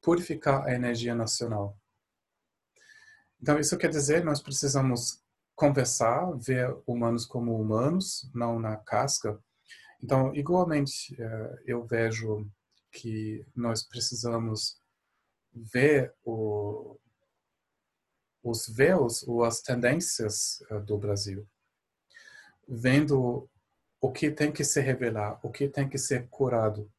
purificar 0.00 0.64
a 0.64 0.74
energia 0.74 1.14
nacional. 1.14 1.78
Então 3.40 3.58
isso 3.58 3.76
quer 3.76 3.90
dizer 3.90 4.24
nós 4.24 4.40
precisamos 4.40 5.22
conversar, 5.54 6.32
ver 6.38 6.74
humanos 6.86 7.26
como 7.26 7.60
humanos, 7.60 8.28
não 8.34 8.58
na 8.58 8.76
casca. 8.76 9.38
Então, 10.02 10.34
igualmente, 10.34 11.14
eh, 11.20 11.62
eu 11.66 11.84
vejo 11.86 12.50
que 12.90 13.46
nós 13.54 13.86
precisamos 13.86 14.80
ver 15.52 16.12
o, 16.24 16.98
os 18.42 18.66
véus 18.68 19.22
ou 19.26 19.44
as 19.44 19.60
tendências 19.60 20.62
eh, 20.70 20.80
do 20.80 20.98
Brasil, 20.98 21.46
vendo 22.68 23.48
o 24.00 24.10
que 24.10 24.30
tem 24.30 24.50
que 24.50 24.64
se 24.64 24.80
revelar, 24.80 25.38
o 25.42 25.50
que 25.50 25.68
tem 25.68 25.88
que 25.88 25.98
ser 25.98 26.28
curado. 26.28 26.90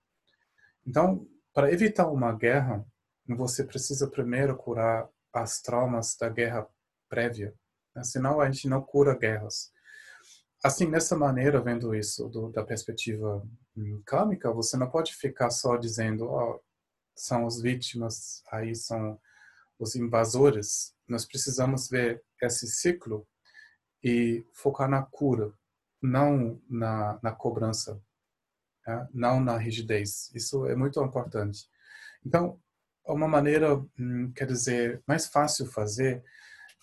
Então, 0.85 1.27
para 1.53 1.71
evitar 1.71 2.07
uma 2.07 2.31
guerra, 2.33 2.85
você 3.27 3.63
precisa 3.63 4.09
primeiro 4.09 4.55
curar 4.55 5.09
as 5.33 5.61
traumas 5.61 6.15
da 6.15 6.29
guerra 6.29 6.67
prévia, 7.09 7.53
né? 7.95 8.03
senão 8.03 8.39
a 8.39 8.49
gente 8.49 8.67
não 8.67 8.81
cura 8.81 9.17
guerras. 9.17 9.71
Assim, 10.63 10.87
nessa 10.87 11.15
maneira, 11.17 11.61
vendo 11.61 11.93
isso 11.93 12.29
do, 12.29 12.49
da 12.49 12.63
perspectiva 12.63 13.45
kármica, 14.05 14.51
você 14.51 14.77
não 14.77 14.89
pode 14.89 15.13
ficar 15.13 15.49
só 15.49 15.75
dizendo, 15.75 16.25
oh, 16.25 16.61
são 17.13 17.45
as 17.45 17.61
vítimas, 17.61 18.41
aí 18.49 18.73
são 18.73 19.19
os 19.79 19.95
invasores. 19.95 20.93
Nós 21.07 21.25
precisamos 21.25 21.89
ver 21.89 22.23
esse 22.41 22.67
ciclo 22.67 23.27
e 24.03 24.45
focar 24.53 24.89
na 24.89 25.01
cura, 25.03 25.53
não 26.01 26.61
na, 26.69 27.19
na 27.23 27.31
cobrança, 27.31 28.01
né? 28.85 29.07
não 29.13 29.39
na 29.39 29.57
rigidez. 29.57 30.31
Isso 30.33 30.65
é 30.65 30.75
muito 30.75 31.01
importante. 31.03 31.67
Então, 32.25 32.59
uma 33.05 33.27
maneira, 33.27 33.75
hum, 33.99 34.31
quer 34.35 34.47
dizer, 34.47 35.01
mais 35.07 35.27
fácil 35.27 35.65
fazer 35.65 36.23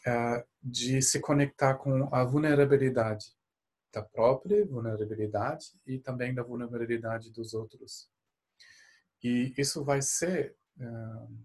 é 0.07 0.45
de 0.63 1.03
se 1.03 1.21
conectar 1.21 1.75
com 1.75 2.15
a 2.15 2.25
vulnerabilidade 2.25 3.27
da 3.93 4.03
própria 4.03 4.65
vulnerabilidade 4.65 5.67
e 5.87 5.99
também 5.99 6.35
da 6.35 6.43
vulnerabilidade 6.43 7.31
dos 7.33 7.55
outros. 7.55 8.09
E 9.23 9.53
isso 9.59 9.85
vai 9.85 10.01
ser, 10.01 10.57
uh, 10.79 11.39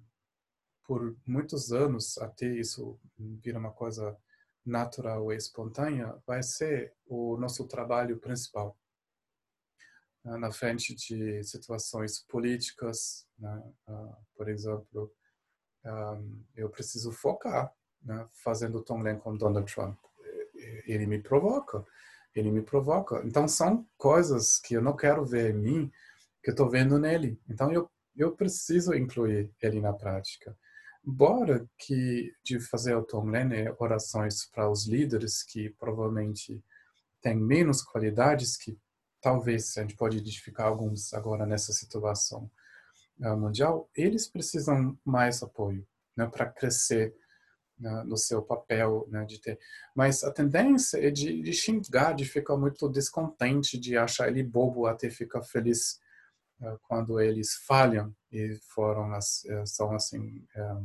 por 0.88 1.16
muitos 1.26 1.72
anos, 1.72 2.18
até 2.18 2.48
isso 2.48 3.00
vir 3.18 3.58
uma 3.58 3.72
coisa 3.72 4.18
natural 4.66 5.32
e 5.32 5.36
espontânea, 5.36 6.16
vai 6.26 6.42
ser 6.42 6.94
o 7.06 7.38
nosso 7.38 7.68
trabalho 7.68 8.18
principal. 8.18 8.78
Uh, 10.24 10.38
na 10.38 10.52
frente 10.52 10.96
de 10.96 11.44
situações 11.44 12.20
políticas, 12.20 13.28
né? 13.38 13.64
uh, 13.88 14.16
por 14.36 14.50
exemplo, 14.50 15.14
um, 15.86 16.44
eu 16.56 16.70
preciso 16.70 17.12
focar 17.12 17.72
né? 18.02 18.26
fazendo 18.44 18.82
Tonglen 18.82 19.20
com 19.20 19.38
Donald 19.38 19.72
Trump. 19.72 19.98
Ele 20.88 21.06
me 21.06 21.22
provoca 21.22 21.86
ele 22.36 22.52
me 22.52 22.62
provoca. 22.62 23.22
Então 23.26 23.48
são 23.48 23.88
coisas 23.98 24.60
que 24.60 24.74
eu 24.74 24.82
não 24.82 24.96
quero 24.96 25.26
ver 25.26 25.52
em 25.52 25.58
mim, 25.58 25.92
que 26.44 26.50
eu 26.50 26.54
estou 26.54 26.70
vendo 26.70 27.00
nele. 27.00 27.40
Então 27.50 27.72
eu 27.72 27.90
eu 28.16 28.32
preciso 28.32 28.94
incluir 28.94 29.52
ele 29.62 29.82
na 29.82 29.92
prática. 29.92 30.58
Embora 31.06 31.70
que 31.78 32.34
de 32.44 32.60
fazer 32.60 32.96
o 32.96 33.04
Tonglen 33.04 33.54
é 33.54 33.76
orações 33.80 34.46
para 34.46 34.70
os 34.70 34.88
líderes 34.88 35.44
que 35.44 35.70
provavelmente 35.80 36.64
têm 37.22 37.36
menos 37.36 37.84
qualidades, 37.84 38.58
que 38.58 38.78
talvez 39.22 39.78
a 39.78 39.82
gente 39.82 39.96
pode 39.96 40.18
identificar 40.18 40.66
alguns 40.66 41.14
agora 41.14 41.46
nessa 41.46 41.74
situação 41.74 42.50
uh, 43.20 43.38
mundial, 43.38 43.90
eles 43.96 44.28
precisam 44.28 44.98
mais 45.06 45.44
apoio 45.44 45.88
né, 46.16 46.28
para 46.28 46.48
crescer 46.48 47.16
né, 47.80 48.04
no 48.06 48.18
seu 48.18 48.42
papel 48.42 49.08
né, 49.10 49.26
de 49.26 49.40
ter. 49.40 49.60
Mas 49.96 50.24
a 50.24 50.32
tendência 50.32 50.98
é 50.98 51.12
de, 51.12 51.42
de, 51.42 51.54
xingar, 51.54 52.14
de 52.14 52.26
ficar 52.26 52.58
muito 52.58 52.90
descontente, 52.90 53.80
de 53.80 53.98
achar 53.98 54.28
ele 54.28 54.44
bobo 54.44 54.88
até 54.88 55.10
ficar 55.10 55.44
feliz 55.44 56.00
quando 56.84 57.20
eles 57.20 57.56
falham 57.68 58.16
e 58.32 58.58
foram 58.74 59.12
uh, 59.18 59.68
são 59.68 59.94
assim 59.94 60.46
eh, 60.56 60.82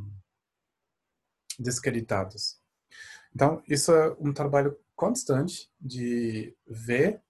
descreditados. 1.59 2.61
Então 3.35 3.63
isso 3.69 3.93
é 3.93 4.11
um 4.19 4.33
trabalho 4.33 4.79
constante 4.95 5.71
de 5.81 6.57
ver 6.67 7.23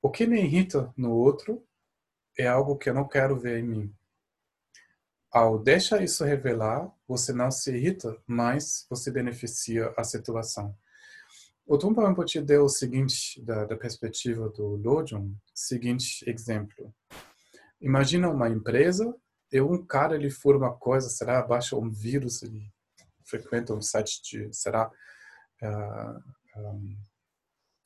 o 0.00 0.10
que 0.10 0.26
me 0.26 0.40
irrita 0.42 0.92
no 0.96 1.12
outro 1.12 1.64
é 2.38 2.46
algo 2.46 2.76
que 2.76 2.90
eu 2.90 2.94
não 2.94 3.06
quero 3.06 3.38
ver 3.38 3.60
em 3.60 3.62
mim 3.62 3.96
ao 5.32 5.58
deixar 5.58 6.02
isso 6.02 6.22
revelar, 6.24 6.92
você 7.08 7.32
não 7.32 7.50
se 7.50 7.74
irrita, 7.74 8.14
mas 8.26 8.86
você 8.90 9.10
beneficia 9.10 9.92
a 9.96 10.04
situação. 10.04 10.76
O 11.66 11.78
Tumpa 11.78 12.06
Rinpoche 12.06 12.42
deu 12.42 12.64
o 12.64 12.68
seguinte, 12.68 13.42
da, 13.42 13.64
da 13.64 13.76
perspectiva 13.76 14.50
do 14.50 14.76
Lojong, 14.76 15.34
seguinte 15.54 16.24
exemplo. 16.28 16.94
Imagina 17.80 18.30
uma 18.30 18.48
empresa 18.48 19.14
e 19.50 19.60
um 19.60 19.84
cara 19.84 20.14
ele 20.14 20.30
fura 20.30 20.56
uma 20.56 20.74
coisa, 20.74 21.08
será, 21.08 21.42
baixa 21.42 21.76
um 21.76 21.90
vírus, 21.90 22.42
ele 22.42 22.72
frequenta 23.24 23.74
um 23.74 23.82
site 23.82 24.22
de, 24.22 24.52
será, 24.54 24.88
uh, 24.88 25.64
ah, 25.64 26.20
um, 26.56 26.96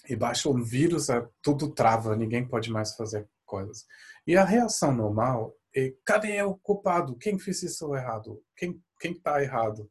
e 0.09 0.15
baixa 0.15 0.49
um 0.49 0.63
vírus, 0.63 1.09
uh, 1.09 1.29
tudo 1.43 1.73
trava, 1.73 2.15
ninguém 2.15 2.47
pode 2.47 2.71
mais 2.71 2.95
fazer 2.95 3.29
coisas. 3.45 3.85
E 4.27 4.37
a 4.37 4.45
reação 4.45 4.93
normal 4.95 5.57
e 5.75 5.95
cadê 6.05 6.41
o 6.43 6.57
culpado? 6.57 7.17
Quem 7.17 7.39
fez 7.39 7.63
isso 7.63 7.95
errado? 7.95 8.43
Quem 8.57 8.83
quem 8.99 9.13
está 9.13 9.43
errado? 9.43 9.91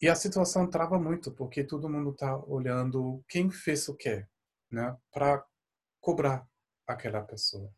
E 0.00 0.08
a 0.08 0.14
situação 0.14 0.70
trava 0.70 0.98
muito 0.98 1.32
porque 1.32 1.64
todo 1.64 1.90
mundo 1.90 2.10
está 2.10 2.38
olhando 2.46 3.22
quem 3.28 3.50
fez 3.50 3.88
o 3.88 3.96
quê, 3.96 4.24
né? 4.70 4.96
Para 5.12 5.44
cobrar 6.00 6.48
aquela 6.86 7.22
pessoa. 7.22 7.72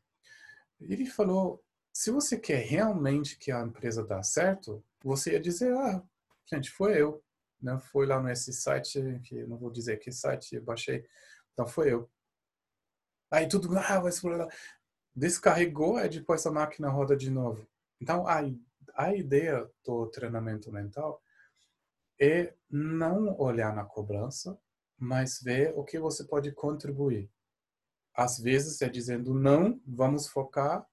Ele 0.81 1.07
falou: 1.07 1.63
se 1.93 2.11
você 2.11 2.39
quer 2.39 2.65
realmente 2.65 3.39
que 3.39 3.53
a 3.53 3.63
empresa 3.63 4.05
dê 4.05 4.23
certo, 4.23 4.85
você 5.03 5.33
ia 5.33 5.41
dizer: 5.41 5.73
ah, 5.77 6.03
gente, 6.47 6.71
foi 6.71 7.01
eu, 7.01 7.23
né? 7.61 7.79
Foi 7.79 8.07
lá 8.07 8.23
nesse 8.23 8.53
site 8.53 9.21
que 9.25 9.45
não 9.47 9.59
vou 9.59 9.71
dizer 9.71 9.99
que 9.99 10.11
site 10.11 10.57
eu 10.57 10.63
baixei, 10.63 11.07
então 11.53 11.67
foi 11.67 11.93
eu. 11.93 12.11
Aí 13.31 13.49
tudo, 13.49 13.77
ah, 13.79 14.01
vai 14.01 14.13
descarregou 15.15 15.99
e 15.99 16.09
depois 16.09 16.45
a 16.47 16.51
máquina 16.51 16.89
roda 16.89 17.17
de 17.17 17.31
novo. 17.31 17.67
Então, 18.01 18.27
a, 18.27 18.41
a 18.95 19.15
ideia 19.15 19.71
do 19.85 20.07
treinamento 20.09 20.71
mental 20.73 21.23
é 22.21 22.55
não 22.71 23.39
olhar 23.39 23.75
na 23.75 23.85
cobrança, 23.85 24.59
mas 24.99 25.41
ver 25.41 25.73
o 25.77 25.85
que 25.85 25.99
você 25.99 26.25
pode 26.25 26.53
contribuir. 26.53 27.31
Às 28.15 28.39
vezes 28.39 28.81
é 28.83 28.89
dizendo 28.89 29.35
não, 29.35 29.81
vamos 29.87 30.27
focar. 30.29 30.87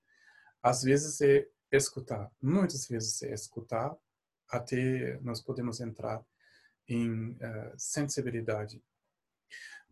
Às 0.61 0.83
vezes 0.83 1.19
é 1.21 1.47
escutar. 1.71 2.31
Muitas 2.41 2.87
vezes 2.87 3.21
é 3.23 3.33
escutar 3.33 3.95
até 4.49 5.19
nós 5.21 5.41
podemos 5.41 5.79
entrar 5.79 6.23
em 6.87 7.31
uh, 7.31 7.73
sensibilidade. 7.77 8.83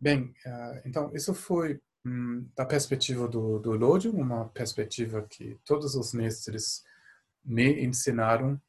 Bem, 0.00 0.34
uh, 0.46 0.82
então 0.84 1.14
isso 1.14 1.32
foi 1.32 1.80
Hum, 2.08 2.48
da 2.54 2.64
perspectiva 2.64 3.28
do, 3.28 3.58
do 3.58 3.72
uma 4.10 4.48
perspectiva 4.48 5.26
que 5.28 5.58
todos 5.64 5.94
os 5.94 6.14
mestres 6.14 6.82
me 7.44 7.84
ensinaram 7.84 8.60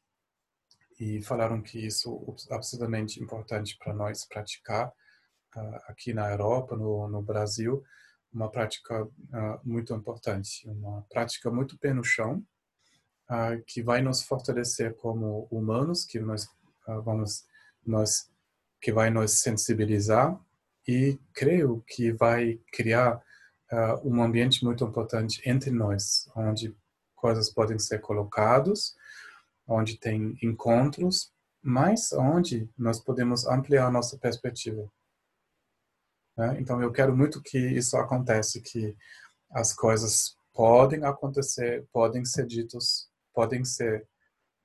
e 0.98 1.22
falaram 1.22 1.62
que 1.62 1.78
isso 1.86 2.36
é 2.50 2.54
absolutamente 2.54 3.22
importante 3.22 3.78
para 3.78 3.94
nós 3.94 4.26
praticar 4.26 4.88
uh, 5.56 5.76
aqui 5.86 6.12
na 6.12 6.30
Europa, 6.30 6.76
no, 6.76 7.08
no 7.08 7.22
Brasil, 7.22 7.82
uma 8.32 8.50
prática 8.50 9.04
uh, 9.04 9.10
muito 9.64 9.94
importante, 9.94 10.68
uma 10.68 11.02
prática 11.10 11.50
muito 11.50 11.78
pé 11.78 11.92
no 11.92 12.04
chão, 12.04 12.44
uh, 13.28 13.62
que 13.66 13.82
vai 13.82 14.02
nos 14.02 14.22
fortalecer 14.22 14.94
como 14.96 15.48
humanos, 15.50 16.04
que 16.04 16.20
nós 16.20 16.48
vamos 17.04 17.44
nós 17.86 18.30
que 18.80 18.92
vai 18.92 19.10
nos 19.10 19.40
sensibilizar 19.40 20.38
e 20.88 21.18
creio 21.34 21.84
que 21.86 22.12
vai 22.12 22.58
criar 22.72 23.22
uh, 23.72 24.08
um 24.08 24.22
ambiente 24.22 24.64
muito 24.64 24.84
importante 24.84 25.40
entre 25.48 25.70
nós, 25.70 26.30
onde 26.34 26.74
coisas 27.14 27.50
podem 27.50 27.78
ser 27.78 28.00
colocadas, 28.00 28.94
onde 29.66 29.98
tem 29.98 30.36
encontros, 30.42 31.32
mas 31.62 32.12
onde 32.12 32.68
nós 32.76 32.98
podemos 32.98 33.46
ampliar 33.46 33.92
nossa 33.92 34.18
perspectiva. 34.18 34.90
Né? 36.40 36.56
Então, 36.58 36.80
eu 36.80 36.90
quero 36.90 37.14
muito 37.14 37.42
que 37.42 37.58
isso 37.58 37.98
aconteça, 37.98 38.58
que 38.62 38.96
as 39.50 39.74
coisas 39.74 40.34
podem 40.54 41.04
acontecer, 41.04 41.86
podem 41.92 42.24
ser 42.24 42.46
ditos, 42.46 43.10
podem 43.34 43.62
ser 43.62 44.08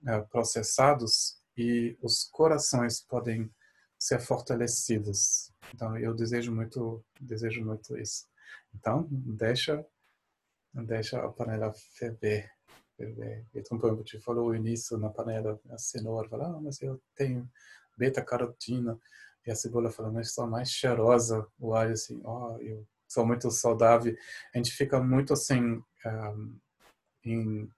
uh, 0.04 0.26
processados 0.30 1.38
e 1.58 1.98
os 2.02 2.24
corações 2.32 3.02
podem 3.02 3.52
ser 4.00 4.22
fortalecidos. 4.22 5.52
Então, 5.74 5.98
eu 5.98 6.14
desejo 6.14 6.56
muito, 6.56 7.04
desejo 7.20 7.66
muito 7.66 7.98
isso. 7.98 8.26
Então, 8.74 9.06
deixa, 9.12 9.86
deixa 10.74 11.26
a 11.26 11.28
panela 11.28 11.74
ferver. 11.98 12.50
ferver. 12.96 13.46
E 13.54 13.60
então, 13.60 14.02
te 14.02 14.18
falou 14.22 14.48
o 14.48 14.56
início 14.56 14.98
na 14.98 15.10
panela, 15.10 15.60
a 15.70 15.78
cenoura, 15.78 16.30
fala, 16.30 16.56
ah, 16.56 16.62
mas 16.62 16.82
eu 16.82 17.02
tenho 17.16 17.46
beta-carotina. 17.98 18.98
E 19.46 19.52
a 19.52 19.56
cebola 19.56 19.92
falando, 19.92 20.20
estou 20.20 20.48
mais 20.48 20.70
cheirosa. 20.70 21.48
O 21.60 21.74
alho 21.74 21.94
assim, 21.94 22.20
ó, 22.24 22.54
oh, 22.54 22.58
eu 22.60 22.86
sou 23.08 23.26
muito 23.26 23.50
saudável. 23.52 24.16
A 24.54 24.58
gente 24.58 24.72
fica 24.72 25.00
muito 25.00 25.34
assim, 25.34 25.84
um, 26.06 26.60
em 27.24 27.70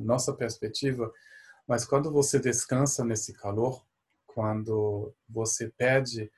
nossa 0.00 0.32
perspectiva, 0.32 1.12
mas 1.66 1.84
quando 1.84 2.10
você 2.10 2.38
descansa 2.38 3.04
nesse 3.04 3.32
calor, 3.32 3.84
quando 4.26 5.14
você 5.28 5.68
perde 5.68 6.30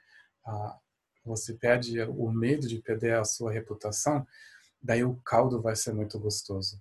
você 1.25 1.53
perde 1.53 2.01
o 2.03 2.31
medo 2.31 2.67
de 2.67 2.81
perder 2.81 3.19
a 3.19 3.25
sua 3.25 3.53
reputação, 3.53 4.27
daí 4.81 5.05
o 5.05 5.17
caldo 5.17 5.61
vai 5.61 5.77
ser 5.77 5.93
muito 5.93 6.19
gostoso. 6.19 6.81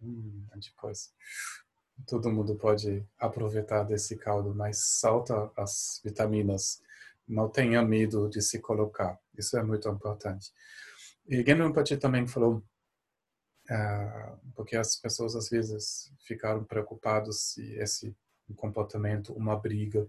Hum, 0.00 0.46
depois 0.56 1.12
todo 2.06 2.30
mundo 2.30 2.54
pode 2.56 3.06
aproveitar 3.18 3.82
desse 3.84 4.16
caldo, 4.16 4.54
mas 4.54 4.78
salta 4.78 5.50
as 5.56 6.00
vitaminas. 6.04 6.82
Não 7.26 7.48
tenha 7.48 7.82
medo 7.82 8.28
de 8.28 8.40
se 8.40 8.60
colocar. 8.60 9.18
Isso 9.36 9.56
é 9.58 9.62
muito 9.62 9.88
importante. 9.88 10.52
E 11.28 11.44
Genrin 11.44 11.72
também 11.98 12.26
falou 12.26 12.62
uh, 13.70 14.38
porque 14.54 14.76
as 14.76 14.96
pessoas 14.96 15.34
às 15.34 15.48
vezes 15.48 16.12
ficaram 16.24 16.64
preocupadas 16.64 17.40
se 17.40 17.74
esse 17.74 18.16
comportamento, 18.54 19.32
uma 19.32 19.58
briga, 19.58 20.06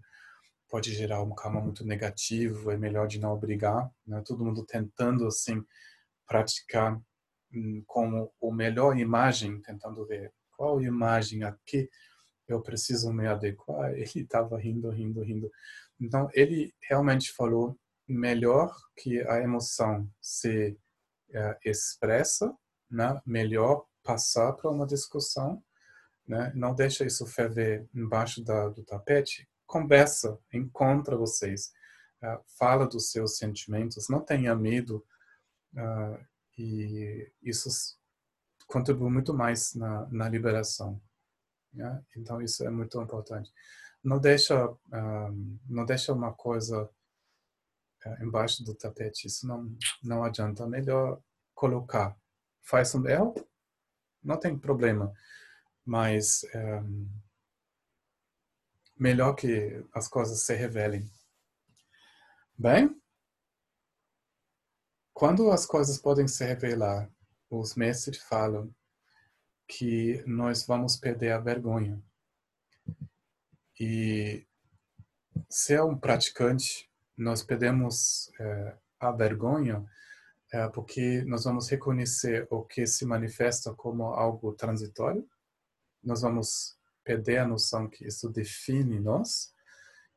pode 0.70 0.94
gerar 0.94 1.22
um 1.24 1.34
karma 1.34 1.62
muito 1.62 1.86
negativo, 1.86 2.72
é 2.72 2.78
melhor 2.78 3.08
de 3.08 3.20
não 3.20 3.38
brigar, 3.38 3.90
né? 4.06 4.22
Todo 4.26 4.44
mundo 4.44 4.66
tentando 4.66 5.26
assim 5.26 5.64
praticar 6.28 7.00
hum, 7.54 7.84
como 7.88 8.32
o 8.40 8.52
melhor 8.52 8.98
imagem, 8.98 9.62
tentando 9.62 10.06
ver 10.06 10.32
qual 10.56 10.82
imagem 10.82 11.44
aqui 11.44 11.90
eu 12.48 12.62
preciso 12.62 13.12
me 13.14 13.28
adequar. 13.28 13.94
Ele 13.98 14.10
estava 14.16 14.58
rindo, 14.58 14.90
rindo, 14.90 15.22
rindo. 15.22 15.52
Então 16.00 16.30
ele 16.34 16.74
realmente 16.82 17.32
falou 17.34 17.78
melhor 18.08 18.76
que 18.96 19.20
a 19.28 19.42
emoção 19.42 20.10
se 20.22 20.78
é, 21.34 21.58
expressa, 21.66 22.56
né? 22.90 23.22
Melhor 23.26 23.86
passar 24.04 24.54
para 24.54 24.72
uma 24.72 24.86
discussão, 24.86 25.62
né? 26.28 26.52
Não 26.56 26.74
deixa 26.74 27.06
isso 27.06 27.26
ferver 27.26 27.88
embaixo 27.94 28.44
da, 28.44 28.70
do 28.70 28.84
tapete 28.84 29.48
conversa, 29.68 30.40
encontra 30.52 31.18
vocês, 31.18 31.72
uh, 32.24 32.42
fala 32.58 32.88
dos 32.88 33.12
seus 33.12 33.38
sentimentos, 33.38 34.08
não 34.10 34.22
tenha 34.22 34.56
medo 34.56 35.06
uh, 35.74 36.26
e 36.58 37.30
isso 37.44 37.70
contribui 38.66 39.12
muito 39.12 39.34
mais 39.34 39.76
na, 39.76 40.08
na 40.08 40.30
liberação. 40.30 41.00
Né? 41.74 42.02
Então 42.16 42.42
isso 42.42 42.66
é 42.66 42.70
muito 42.70 43.00
importante. 43.00 43.52
Não 44.08 44.20
deixa, 44.22 44.70
uh, 44.70 45.60
não 45.68 45.86
deixa 45.86 46.14
uma 46.14 46.34
coisa 46.34 46.90
embaixo 48.22 48.64
do 48.64 48.74
tapete. 48.74 49.28
Isso 49.28 49.46
não 49.46 49.78
não 50.02 50.24
adianta. 50.24 50.66
Melhor 50.66 51.22
colocar. 51.54 52.18
Faz 52.62 52.96
um 52.96 53.06
erro, 53.06 53.36
não 54.24 54.40
tem 54.40 54.58
problema. 54.58 55.14
Mas 55.86 56.46
um, 56.56 57.10
melhor 58.98 59.34
que 59.34 59.84
as 59.94 60.08
coisas 60.08 60.40
se 60.42 60.56
revelem. 60.56 61.12
Bem, 62.58 62.98
quando 65.14 65.52
as 65.52 65.66
coisas 65.66 65.98
podem 65.98 66.30
se 66.30 66.46
revelar, 66.46 67.12
os 67.50 67.76
mestres 67.76 68.20
falam 68.20 68.74
que 69.68 70.24
nós 70.26 70.66
vamos 70.66 70.96
perder 70.96 71.34
a 71.34 71.40
vergonha. 71.40 72.02
E 73.80 74.46
se 75.50 75.74
é 75.74 75.84
um 75.84 75.98
praticante, 75.98 76.90
nós 77.18 77.44
perdemos 77.44 78.32
é, 78.40 78.78
a 79.00 79.12
vergonha 79.12 79.86
é, 80.52 80.68
porque 80.70 81.24
nós 81.24 81.44
vamos 81.44 81.68
reconhecer 81.70 82.48
o 82.50 82.64
que 82.64 82.86
se 82.88 83.06
manifesta 83.06 83.74
como 83.74 84.06
algo 84.06 84.54
transitório, 84.54 85.28
nós 86.04 86.22
vamos 86.22 86.78
perder 87.04 87.40
a 87.40 87.48
noção 87.48 87.90
que 87.90 88.06
isso 88.06 88.30
define 88.30 89.00
nós, 89.00 89.54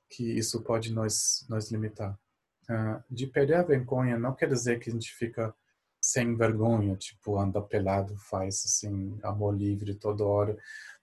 que 0.08 0.24
isso 0.24 0.62
pode 0.62 0.92
nos, 0.92 1.44
nos 1.48 1.70
limitar. 1.70 2.18
Uh, 2.68 3.02
de 3.10 3.26
perder 3.26 3.54
a 3.54 3.62
vergonha 3.62 4.16
não 4.16 4.34
quer 4.34 4.48
dizer 4.48 4.78
que 4.78 4.90
a 4.90 4.92
gente 4.92 5.12
fica 5.12 5.52
sem 6.00 6.36
vergonha, 6.36 6.96
tipo, 6.96 7.36
anda 7.38 7.60
pelado, 7.60 8.16
faz 8.16 8.62
assim, 8.64 9.18
amor 9.22 9.56
livre 9.56 9.94
toda 9.96 10.24
hora. 10.24 10.56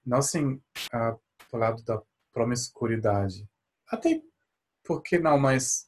Não 0.05 0.19
assim, 0.19 0.61
uh, 0.93 1.19
pro 1.49 1.59
lado 1.59 1.83
da 1.83 2.01
promiscuidade. 2.37 3.49
Até 3.89 4.21
porque 4.83 5.17
não, 5.17 5.39
mas 5.39 5.87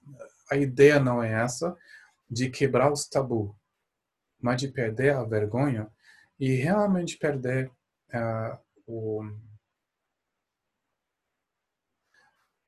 a 0.51 0.55
ideia 0.55 0.99
não 0.99 1.21
é 1.21 1.31
essa 1.31 1.77
de 2.27 2.49
quebrar 2.49 2.91
os 2.91 3.07
tabus, 3.07 3.55
mas 4.41 4.59
de 4.59 4.67
perder 4.67 5.15
a 5.15 5.23
vergonha 5.23 5.87
e 6.39 6.55
realmente 6.55 7.19
perder 7.19 7.67
uh, 7.67 8.57
o 8.87 9.23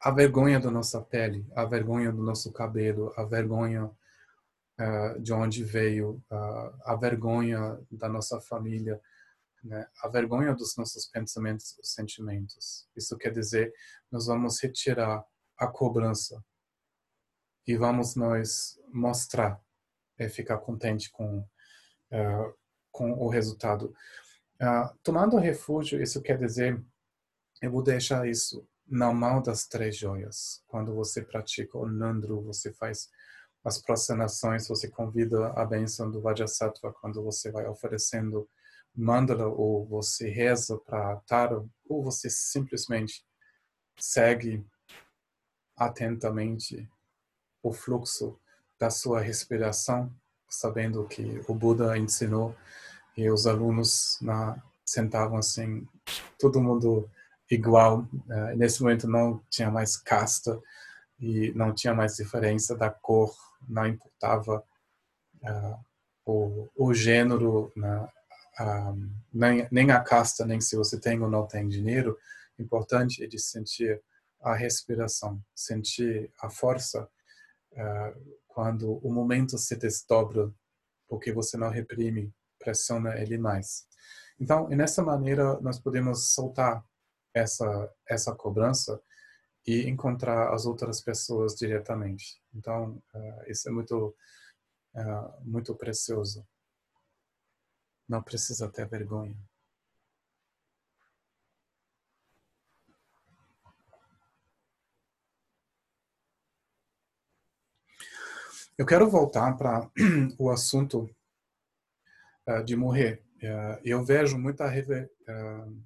a 0.03 0.09
vergonha 0.09 0.59
da 0.59 0.71
nossa 0.71 0.99
pele, 0.99 1.45
a 1.55 1.63
vergonha 1.63 2.11
do 2.11 2.23
nosso 2.23 2.51
cabelo, 2.51 3.13
a 3.15 3.23
vergonha 3.23 3.85
uh, 3.85 5.19
de 5.19 5.31
onde 5.31 5.63
veio, 5.63 6.23
uh, 6.31 6.73
a 6.85 6.95
vergonha 6.95 7.79
da 7.91 8.09
nossa 8.09 8.39
família, 8.41 8.99
né? 9.63 9.87
a 10.03 10.07
vergonha 10.07 10.53
dos 10.53 10.75
nossos 10.77 11.05
pensamentos 11.07 11.77
e 11.79 11.85
sentimentos. 11.85 12.87
Isso 12.95 13.17
quer 13.17 13.31
dizer, 13.31 13.73
nós 14.11 14.25
vamos 14.27 14.59
retirar 14.61 15.23
a 15.57 15.67
cobrança 15.67 16.43
e 17.67 17.77
vamos 17.77 18.15
nós 18.15 18.79
mostrar 18.91 19.61
e 20.17 20.27
ficar 20.29 20.57
contente 20.57 21.11
com 21.11 21.39
uh, 21.39 22.61
com 22.91 23.13
o 23.13 23.29
resultado. 23.29 23.93
tomando 25.01 25.37
refúgio, 25.37 26.01
isso 26.01 26.21
quer 26.21 26.37
dizer, 26.37 26.79
eu 27.61 27.71
vou 27.71 27.81
deixar 27.81 28.27
isso 28.27 28.67
na 28.85 29.11
mão 29.13 29.41
das 29.41 29.65
três 29.65 29.97
joias. 29.97 30.61
Quando 30.67 30.93
você 30.93 31.21
pratica 31.21 31.77
o 31.77 31.87
Nandru, 31.87 32.41
você 32.41 32.73
faz 32.73 33.09
as 33.63 33.81
prostrações, 33.81 34.67
você 34.67 34.89
convida 34.89 35.47
a 35.53 35.65
bênção 35.65 36.11
do 36.11 36.21
Vajrasattva 36.21 36.93
quando 36.93 37.23
você 37.23 37.51
vai 37.51 37.65
oferecendo 37.67 38.47
mandala 38.95 39.47
ou 39.47 39.85
você 39.85 40.29
reza 40.29 40.77
para 40.77 41.17
Tara 41.27 41.63
ou 41.87 42.03
você 42.03 42.29
simplesmente 42.29 43.25
segue 43.97 44.65
atentamente 45.77 46.89
o 47.63 47.71
fluxo 47.71 48.39
da 48.79 48.89
sua 48.89 49.21
respiração, 49.21 50.11
sabendo 50.49 51.05
que 51.07 51.41
o 51.47 51.53
Buda 51.53 51.97
ensinou 51.97 52.55
e 53.15 53.29
os 53.29 53.45
alunos 53.45 54.17
na, 54.21 54.61
sentavam 54.83 55.37
assim, 55.37 55.87
todo 56.39 56.61
mundo 56.61 57.09
igual. 57.49 58.07
Uh, 58.27 58.55
nesse 58.57 58.81
momento 58.81 59.07
não 59.07 59.41
tinha 59.49 59.69
mais 59.69 59.95
casta 59.95 60.59
e 61.19 61.51
não 61.53 61.73
tinha 61.73 61.93
mais 61.93 62.15
diferença 62.15 62.75
da 62.75 62.89
cor, 62.89 63.35
não 63.67 63.85
importava 63.85 64.63
uh, 65.43 65.85
o, 66.25 66.69
o 66.75 66.93
gênero, 66.93 67.71
uh, 68.59 68.95
nem, 69.33 69.67
nem 69.71 69.91
a 69.91 70.01
casta, 70.01 70.45
nem 70.45 70.59
se 70.59 70.75
você 70.75 70.99
tem 70.99 71.21
ou 71.21 71.29
não 71.29 71.47
tem 71.47 71.67
dinheiro. 71.67 72.17
O 72.57 72.61
importante 72.61 73.23
é 73.23 73.27
de 73.27 73.39
sentir 73.39 74.01
a 74.41 74.55
respiração, 74.55 75.41
sentir 75.55 76.31
a 76.41 76.49
força 76.49 77.07
quando 78.47 78.97
o 78.97 79.13
momento 79.13 79.57
se 79.57 79.77
desdobra, 79.77 80.53
porque 81.07 81.31
você 81.31 81.55
não 81.55 81.69
reprime, 81.69 82.33
pressiona 82.59 83.17
ele 83.17 83.37
mais. 83.37 83.87
Então, 84.39 84.67
nessa 84.69 85.03
maneira, 85.03 85.59
nós 85.61 85.79
podemos 85.79 86.33
soltar 86.33 86.83
essa 87.33 87.93
essa 88.07 88.35
cobrança 88.35 89.01
e 89.65 89.87
encontrar 89.87 90.53
as 90.53 90.65
outras 90.65 91.01
pessoas 91.01 91.55
diretamente. 91.55 92.41
Então, 92.53 93.01
uh, 93.13 93.51
isso 93.51 93.69
é 93.69 93.71
muito 93.71 94.15
uh, 94.95 95.41
muito 95.41 95.75
precioso. 95.75 96.45
Não 98.11 98.21
precisa 98.21 98.69
ter 98.69 98.85
vergonha. 98.89 99.33
Eu 108.77 108.85
quero 108.85 109.09
voltar 109.09 109.55
para 109.55 109.89
o 110.37 110.49
assunto 110.49 111.09
uh, 112.49 112.61
de 112.65 112.75
morrer. 112.75 113.23
eu 113.81 114.03
vejo 114.03 114.37
muita 114.37 114.67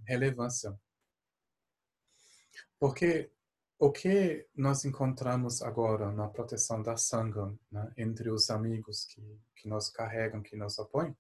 relevância 0.08 0.76
porque 2.80 3.32
o 3.78 3.92
que 3.92 4.48
nós 4.56 4.84
encontramos 4.84 5.62
agora 5.62 6.12
na 6.12 6.28
proteção 6.28 6.82
da 6.82 6.98
sangha, 6.98 7.54
né, 7.72 7.94
entre 7.96 8.32
os 8.32 8.50
amigos 8.50 9.06
que, 9.06 9.22
que 9.56 9.70
nos 9.70 9.90
carregam, 9.90 10.42
que 10.42 10.56
nos 10.56 10.80
apoiam, 10.80 11.16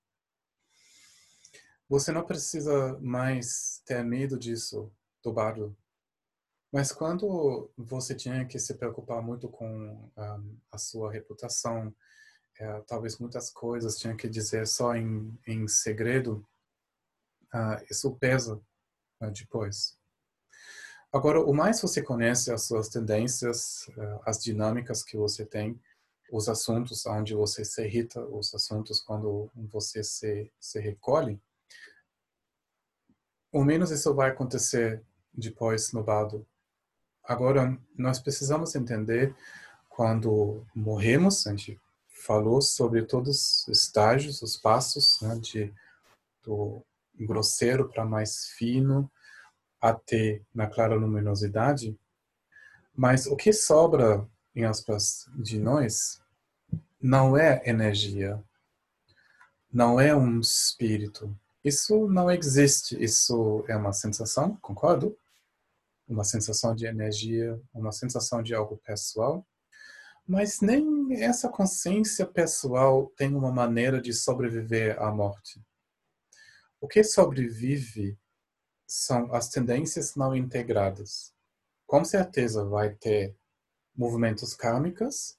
você 1.87 2.11
não 2.11 2.25
precisa 2.25 2.97
mais 2.99 3.81
ter 3.85 4.03
medo 4.03 4.37
disso 4.37 4.91
do 5.23 5.31
bardo. 5.31 5.75
Mas 6.71 6.91
quando 6.91 7.71
você 7.77 8.13
tinha 8.13 8.45
que 8.45 8.59
se 8.59 8.73
preocupar 8.73 9.21
muito 9.21 9.47
com 9.47 9.67
um, 9.67 10.11
ah, 10.17 10.39
a 10.71 10.77
sua 10.77 11.11
reputação, 11.11 11.95
é, 12.59 12.81
talvez 12.87 13.17
muitas 13.17 13.49
coisas 13.49 13.97
tinha 13.97 14.15
que 14.15 14.29
dizer 14.29 14.65
só 14.67 14.95
em, 14.95 15.37
em 15.45 15.67
segredo, 15.67 16.45
uh, 17.53 17.83
isso 17.89 18.15
pesa 18.15 18.61
uh, 19.21 19.31
depois. 19.31 19.97
Agora, 21.11 21.41
o 21.41 21.53
mais 21.53 21.81
você 21.81 22.01
conhece 22.01 22.51
as 22.51 22.63
suas 22.63 22.87
tendências, 22.87 23.87
uh, 23.89 24.21
as 24.25 24.41
dinâmicas 24.41 25.03
que 25.03 25.17
você 25.17 25.45
tem, 25.45 25.79
os 26.31 26.47
assuntos 26.49 27.05
onde 27.05 27.33
você 27.33 27.63
se 27.63 27.85
irrita, 27.85 28.21
os 28.25 28.53
assuntos 28.53 29.01
quando 29.01 29.49
você 29.55 30.03
se, 30.03 30.51
se 30.59 30.79
recolhe, 30.79 31.39
o 33.59 33.63
menos 33.63 33.91
isso 33.91 34.13
vai 34.13 34.29
acontecer 34.29 35.01
depois 35.33 35.91
no 35.93 36.03
bado 36.03 36.45
Agora, 37.27 37.75
nós 37.97 38.19
precisamos 38.19 38.75
entender 38.75 39.35
quando 39.89 40.63
morremos, 40.75 41.47
a 41.47 41.51
gente 41.51 41.79
falou 42.07 42.61
sobre 42.61 43.03
todos 43.03 43.65
os 43.67 43.79
estágios, 43.79 44.43
os 44.43 44.55
passos, 44.55 45.19
né, 45.21 45.35
de, 45.39 45.73
do 46.43 46.85
grosseiro 47.15 47.89
para 47.89 48.05
mais 48.05 48.45
fino, 48.49 49.11
até 49.81 50.41
na 50.53 50.67
clara 50.67 50.95
luminosidade, 50.95 51.97
mas 52.95 53.25
o 53.25 53.35
que 53.35 53.51
sobra, 53.51 54.27
em 54.55 54.65
aspas, 54.65 55.27
de 55.35 55.59
nós, 55.59 56.21
não 57.01 57.35
é 57.35 57.61
energia, 57.65 58.41
não 59.73 59.99
é 59.99 60.15
um 60.15 60.39
espírito. 60.39 61.35
Isso 61.65 62.07
não 62.07 62.31
existe, 62.31 62.95
isso 63.03 63.65
é 63.67 63.75
uma 63.75 63.91
sensação, 63.91 64.55
concordo? 64.61 65.17
uma 66.07 66.23
sensação 66.23 66.75
de 66.75 66.85
energia, 66.85 67.59
uma 67.73 67.91
sensação 67.91 68.43
de 68.43 68.53
algo 68.53 68.77
pessoal, 68.77 69.45
mas 70.27 70.61
nem 70.61 71.21
essa 71.23 71.49
consciência 71.49 72.25
pessoal 72.25 73.11
tem 73.15 73.33
uma 73.33 73.51
maneira 73.51 73.99
de 73.99 74.13
sobreviver 74.13 75.01
à 75.01 75.11
morte. 75.11 75.59
O 76.79 76.87
que 76.87 77.03
sobrevive 77.03 78.17
são 78.87 79.33
as 79.33 79.49
tendências 79.49 80.15
não 80.15 80.35
integradas. 80.35 81.33
Com 81.87 82.05
certeza 82.05 82.63
vai 82.63 82.93
ter 82.93 83.35
movimentos 83.95 84.53
kármicos, 84.53 85.37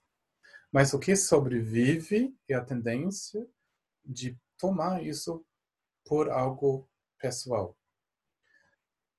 mas 0.72 0.92
o 0.92 0.98
que 0.98 1.14
sobrevive 1.14 2.36
é 2.48 2.54
a 2.54 2.64
tendência 2.64 3.46
de 4.04 4.36
tomar 4.58 5.04
isso 5.04 5.44
por 6.06 6.30
algo 6.30 6.88
pessoal 7.18 7.76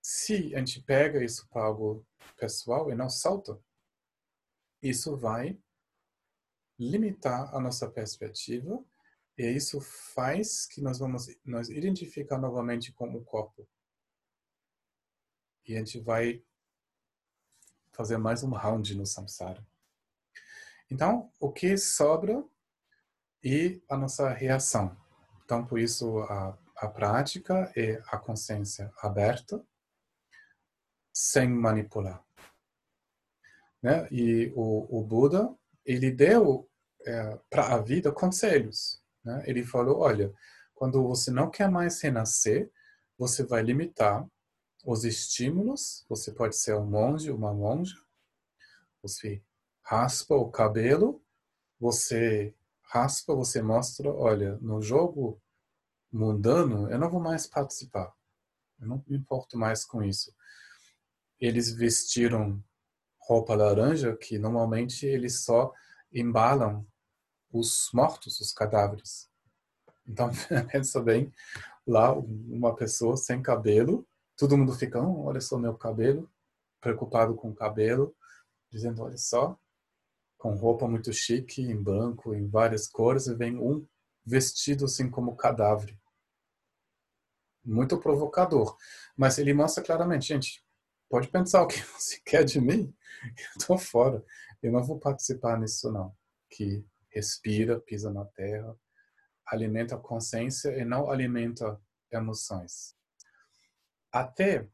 se 0.09 0.55
a 0.55 0.59
gente 0.59 0.81
pega 0.83 1.21
isso 1.21 1.45
para 1.49 1.65
algo 1.65 2.07
pessoal 2.37 2.89
e 2.89 2.95
não 2.95 3.09
salta, 3.09 3.61
isso 4.81 5.17
vai 5.17 5.61
limitar 6.79 7.53
a 7.53 7.59
nossa 7.59 7.91
perspectiva 7.91 8.81
e 9.37 9.43
isso 9.51 9.81
faz 9.81 10.65
que 10.65 10.79
nós 10.79 10.99
vamos 10.99 11.27
nos 11.43 11.69
identificar 11.69 12.37
novamente 12.37 12.93
com 12.93 13.13
o 13.13 13.21
corpo. 13.21 13.67
E 15.67 15.75
a 15.75 15.79
gente 15.79 15.99
vai 15.99 16.41
fazer 17.91 18.17
mais 18.17 18.43
um 18.43 18.51
round 18.51 18.95
no 18.95 19.05
samsara. 19.05 19.61
Então, 20.89 21.29
o 21.37 21.51
que 21.51 21.75
sobra 21.75 22.45
e 23.43 23.83
a 23.89 23.97
nossa 23.97 24.29
reação. 24.29 24.95
Então, 25.43 25.67
por 25.67 25.79
isso, 25.79 26.19
a, 26.21 26.57
a 26.77 26.87
prática 26.87 27.71
é 27.75 28.01
a 28.07 28.17
consciência 28.17 28.91
aberta, 29.01 29.63
sem 31.11 31.49
manipular. 31.49 32.23
Né? 33.81 34.07
E 34.11 34.51
o, 34.55 34.99
o 34.99 35.03
Buda, 35.03 35.55
ele 35.83 36.11
deu 36.11 36.69
é, 37.05 37.39
para 37.49 37.73
a 37.73 37.81
vida 37.81 38.11
conselhos. 38.11 39.01
Né? 39.23 39.43
Ele 39.47 39.63
falou, 39.63 39.99
olha, 39.99 40.31
quando 40.75 41.07
você 41.07 41.31
não 41.31 41.49
quer 41.49 41.69
mais 41.69 41.99
renascer, 42.01 42.71
você 43.17 43.43
vai 43.43 43.63
limitar 43.63 44.27
os 44.85 45.03
estímulos. 45.03 46.05
Você 46.07 46.31
pode 46.31 46.55
ser 46.55 46.75
um 46.75 46.85
monge, 46.85 47.31
uma 47.31 47.53
monja. 47.53 47.97
Você 49.01 49.41
raspa 49.81 50.35
o 50.35 50.51
cabelo, 50.51 51.23
você 51.79 52.53
raspa, 52.83 53.33
você 53.33 53.61
mostra, 53.61 54.11
olha, 54.11 54.57
no 54.57 54.81
jogo 54.81 55.41
mundano, 56.17 56.89
eu 56.89 56.97
não 56.99 57.09
vou 57.09 57.21
mais 57.21 57.47
participar. 57.47 58.13
Eu 58.79 58.87
não 58.87 59.03
me 59.07 59.17
importo 59.17 59.57
mais 59.57 59.85
com 59.85 60.03
isso 60.03 60.33
eles 61.39 61.71
vestiram 61.71 62.61
roupa 63.19 63.55
laranja, 63.55 64.15
que 64.15 64.37
normalmente 64.37 65.05
eles 65.05 65.43
só 65.43 65.73
embalam 66.11 66.85
os 67.51 67.89
mortos, 67.93 68.39
os 68.39 68.51
cadáveres. 68.51 69.29
Então, 70.07 70.29
pensa 70.71 71.01
bem, 71.01 71.31
lá 71.85 72.13
uma 72.13 72.75
pessoa 72.75 73.17
sem 73.17 73.41
cabelo, 73.41 74.07
todo 74.35 74.57
mundo 74.57 74.73
fica, 74.73 75.01
oh, 75.01 75.25
olha 75.25 75.41
só 75.41 75.57
meu 75.57 75.75
cabelo, 75.75 76.29
preocupado 76.79 77.35
com 77.35 77.49
o 77.49 77.55
cabelo, 77.55 78.15
dizendo, 78.71 79.03
olha 79.03 79.17
só, 79.17 79.57
com 80.37 80.55
roupa 80.55 80.87
muito 80.87 81.11
chique, 81.11 81.61
em 81.61 81.81
branco, 81.81 82.33
em 82.33 82.47
várias 82.47 82.87
cores, 82.87 83.27
e 83.27 83.35
vem 83.35 83.57
um 83.57 83.85
vestido 84.25 84.85
assim 84.85 85.09
como 85.09 85.35
cadáver. 85.35 85.97
Muito 87.67 87.99
provocador. 87.99 88.77
Mas 89.15 89.37
ele 89.37 89.53
mostra 89.53 89.83
claramente, 89.83 90.27
gente, 90.27 90.63
pode 91.09 91.27
pensar 91.27 91.61
o 91.61 91.67
que 91.67 91.81
você 91.93 92.17
quer 92.25 92.45
de 92.45 92.61
mim, 92.61 92.95
eu 93.23 93.59
estou 93.59 93.77
fora. 93.77 94.23
Eu 94.63 94.71
não 94.71 94.81
vou 94.81 94.97
participar 94.97 95.59
nisso 95.59 95.91
não. 95.91 96.15
Que 96.49 96.85
respira, 97.09 97.79
pisa 97.81 98.11
na 98.11 98.23
terra, 98.23 98.73
alimenta 99.45 99.95
a 99.95 99.99
consciência 99.99 100.69
e 100.79 100.85
não 100.85 101.11
alimenta 101.11 101.79
emoções. 102.09 102.95
Até 104.11 104.65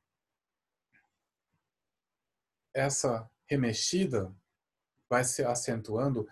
essa 2.76 3.28
remexida 3.48 4.32
vai 5.10 5.24
se 5.24 5.44
acentuando 5.44 6.28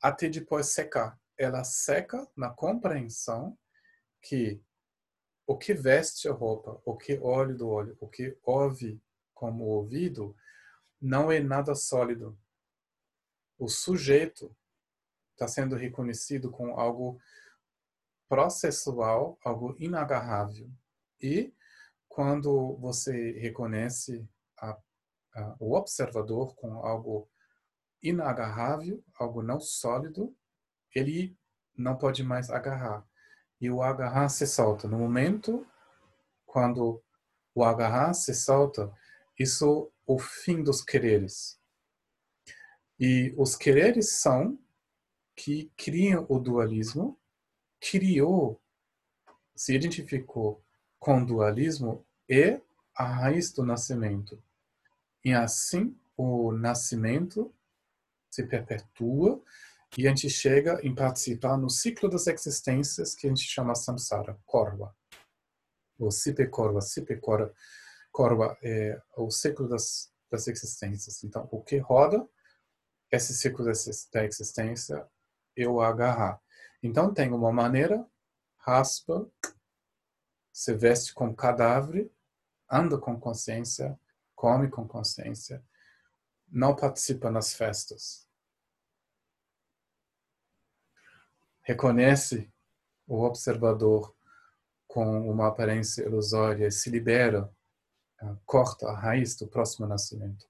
até 0.00 0.28
depois 0.30 0.68
secar. 0.68 1.18
Ela 1.36 1.62
seca 1.62 2.26
na 2.34 2.48
compreensão 2.48 3.58
que 4.22 4.62
o 5.46 5.56
que 5.56 5.72
veste 5.72 6.28
a 6.28 6.32
roupa, 6.32 6.80
o 6.84 6.96
que 6.96 7.18
olha 7.18 7.54
do 7.54 7.68
olho, 7.68 7.96
o 8.00 8.08
que 8.08 8.36
ouve 8.42 9.00
como 9.32 9.64
o 9.64 9.68
ouvido, 9.68 10.36
não 11.00 11.30
é 11.30 11.38
nada 11.40 11.74
sólido. 11.74 12.36
O 13.58 13.68
sujeito 13.68 14.54
está 15.32 15.46
sendo 15.46 15.76
reconhecido 15.76 16.50
com 16.50 16.78
algo 16.78 17.20
processual, 18.28 19.38
algo 19.44 19.76
inagarrável. 19.78 20.68
E 21.20 21.54
quando 22.08 22.76
você 22.76 23.32
reconhece 23.32 24.28
a, 24.58 24.76
a, 25.34 25.56
o 25.60 25.76
observador 25.76 26.54
com 26.56 26.80
algo 26.84 27.30
inagarrável, 28.02 29.04
algo 29.14 29.42
não 29.42 29.60
sólido, 29.60 30.34
ele 30.94 31.36
não 31.76 31.96
pode 31.96 32.22
mais 32.22 32.50
agarrar. 32.50 33.06
E 33.66 33.70
o 33.70 33.82
agarrar 33.82 34.28
se 34.28 34.46
solta. 34.46 34.86
No 34.86 34.96
momento 34.96 35.66
quando 36.46 37.02
o 37.52 37.64
agarrar 37.64 38.14
se 38.14 38.32
solta, 38.32 38.94
isso 39.36 39.90
o 40.06 40.20
fim 40.20 40.62
dos 40.62 40.80
quereres. 40.80 41.58
E 42.96 43.34
os 43.36 43.56
quereres 43.56 44.12
são 44.12 44.56
que 45.34 45.68
criam 45.76 46.24
o 46.28 46.38
dualismo, 46.38 47.18
criou, 47.80 48.62
se 49.52 49.74
identificou 49.74 50.62
com 50.96 51.22
o 51.22 51.26
dualismo 51.26 52.06
e 52.28 52.60
a 52.94 53.04
raiz 53.04 53.50
do 53.50 53.64
nascimento. 53.64 54.40
E 55.24 55.32
assim 55.32 55.98
o 56.16 56.52
nascimento 56.52 57.52
se 58.30 58.46
perpetua 58.46 59.42
e 59.96 60.06
a 60.06 60.10
gente 60.10 60.28
chega 60.28 60.80
em 60.82 60.94
participar 60.94 61.56
no 61.56 61.70
ciclo 61.70 62.08
das 62.08 62.26
existências 62.26 63.14
que 63.14 63.26
a 63.26 63.30
gente 63.30 63.44
chama 63.44 63.74
samsara, 63.74 64.38
korva. 64.44 64.94
Ou 65.98 66.10
sipe 66.10 66.46
korva, 66.46 66.80
sipe 66.80 67.16
korva 67.16 67.54
Corva 68.16 68.56
é 68.62 68.98
o 69.14 69.30
ciclo 69.30 69.68
das, 69.68 70.10
das 70.30 70.48
existências. 70.48 71.22
Então, 71.22 71.46
o 71.52 71.62
que 71.62 71.76
roda 71.76 72.26
esse 73.12 73.34
ciclo 73.34 73.62
da 73.62 74.24
existência 74.24 75.06
o 75.68 75.82
agarrar. 75.82 76.40
Então, 76.82 77.12
tem 77.12 77.30
uma 77.30 77.52
maneira, 77.52 78.08
raspa, 78.56 79.30
se 80.50 80.72
veste 80.72 81.12
com 81.12 81.36
cadáver, 81.36 82.10
anda 82.70 82.96
com 82.96 83.20
consciência, 83.20 84.00
come 84.34 84.70
com 84.70 84.88
consciência, 84.88 85.62
não 86.48 86.74
participa 86.74 87.30
nas 87.30 87.52
festas. 87.52 88.25
Reconhece 91.66 92.48
o 93.08 93.24
observador 93.24 94.14
com 94.86 95.28
uma 95.28 95.48
aparência 95.48 96.04
ilusória 96.04 96.68
e 96.68 96.70
se 96.70 96.88
libera 96.88 97.52
corta 98.44 98.88
a 98.88 98.96
raiz 98.96 99.34
do 99.34 99.48
próximo 99.48 99.84
nascimento. 99.84 100.46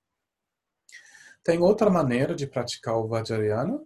Tem 1.43 1.59
outra 1.59 1.89
maneira 1.89 2.35
de 2.35 2.47
praticar 2.47 2.97
o 2.97 3.09
Vajrayana 3.09 3.83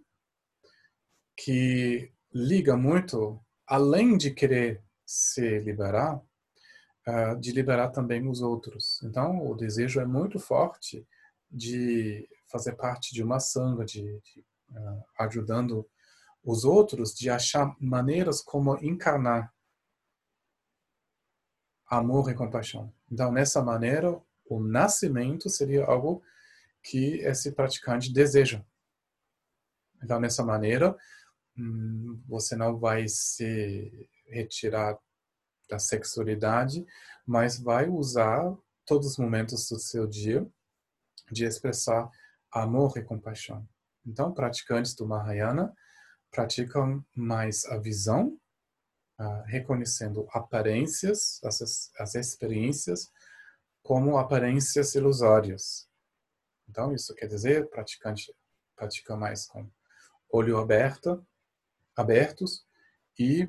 que 1.37 2.11
liga 2.33 2.75
muito, 2.75 3.41
além 3.65 4.17
de 4.17 4.31
querer 4.31 4.83
se 5.05 5.59
liberar, 5.59 6.21
uh, 7.07 7.39
de 7.39 7.53
liberar 7.53 7.91
também 7.91 8.27
os 8.27 8.41
outros. 8.41 9.01
Então, 9.03 9.47
o 9.47 9.55
desejo 9.55 10.01
é 10.01 10.05
muito 10.05 10.37
forte 10.37 11.07
de 11.49 12.27
fazer 12.51 12.73
parte 12.73 13.13
de 13.13 13.23
uma 13.23 13.39
sanga, 13.39 13.85
de, 13.85 14.01
de 14.01 14.45
uh, 14.71 15.03
ajudando 15.17 15.89
os 16.43 16.65
outros, 16.65 17.13
de 17.13 17.29
achar 17.29 17.75
maneiras 17.79 18.41
como 18.41 18.77
encarnar 18.83 19.53
amor 21.87 22.31
e 22.31 22.33
compaixão. 22.33 22.93
Então, 23.11 23.31
nessa 23.31 23.61
maneira, 23.61 24.19
o 24.45 24.59
nascimento 24.59 25.49
seria 25.49 25.85
algo 25.85 26.23
que 26.81 27.19
esse 27.19 27.51
praticante 27.51 28.11
deseja. 28.11 28.63
Então, 30.01 30.19
nessa 30.19 30.43
maneira, 30.43 30.97
hum, 31.57 32.23
você 32.27 32.55
não 32.55 32.79
vai 32.79 33.07
se 33.07 34.09
retirar 34.27 34.97
da 35.69 35.77
sexualidade, 35.77 36.85
mas 37.25 37.59
vai 37.59 37.87
usar 37.87 38.57
todos 38.85 39.07
os 39.07 39.17
momentos 39.17 39.69
do 39.69 39.79
seu 39.79 40.07
dia 40.07 40.49
de 41.31 41.45
expressar 41.45 42.09
amor 42.51 42.97
e 42.97 43.03
compaixão. 43.03 43.67
Então, 44.05 44.33
praticantes 44.33 44.95
do 44.95 45.07
Mahayana 45.07 45.73
praticam 46.31 47.05
mais 47.15 47.65
a 47.65 47.77
visão, 47.77 48.39
uh, 49.19 49.43
reconhecendo 49.45 50.27
aparências, 50.31 51.39
as, 51.43 51.91
as 51.99 52.15
experiências, 52.15 53.11
como 53.83 54.17
aparências 54.17 54.95
ilusórias. 54.95 55.87
Então, 56.69 56.93
isso 56.93 57.13
quer 57.13 57.27
dizer, 57.27 57.69
praticante 57.69 58.33
pratica 58.75 59.15
mais 59.15 59.45
com 59.45 59.69
olho 60.31 60.57
aberto, 60.57 61.23
abertos, 61.95 62.65
e 63.19 63.47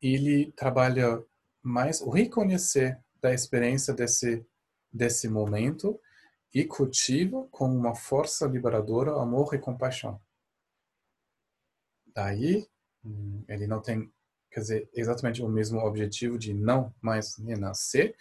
ele 0.00 0.50
trabalha 0.52 1.22
mais 1.62 2.00
o 2.00 2.10
reconhecer 2.10 2.98
da 3.20 3.32
experiência 3.32 3.94
desse, 3.94 4.44
desse 4.92 5.28
momento 5.28 6.00
e 6.52 6.64
cultiva 6.64 7.46
com 7.50 7.66
uma 7.66 7.94
força 7.94 8.46
liberadora 8.46 9.12
amor 9.12 9.54
e 9.54 9.58
compaixão. 9.58 10.20
Daí, 12.14 12.66
hum, 13.04 13.44
ele 13.48 13.66
não 13.66 13.80
tem, 13.80 14.12
quer 14.50 14.60
dizer, 14.60 14.90
exatamente 14.94 15.42
o 15.42 15.48
mesmo 15.48 15.78
objetivo 15.80 16.38
de 16.38 16.52
não 16.52 16.94
mais 17.00 17.36
renascer, 17.36 18.14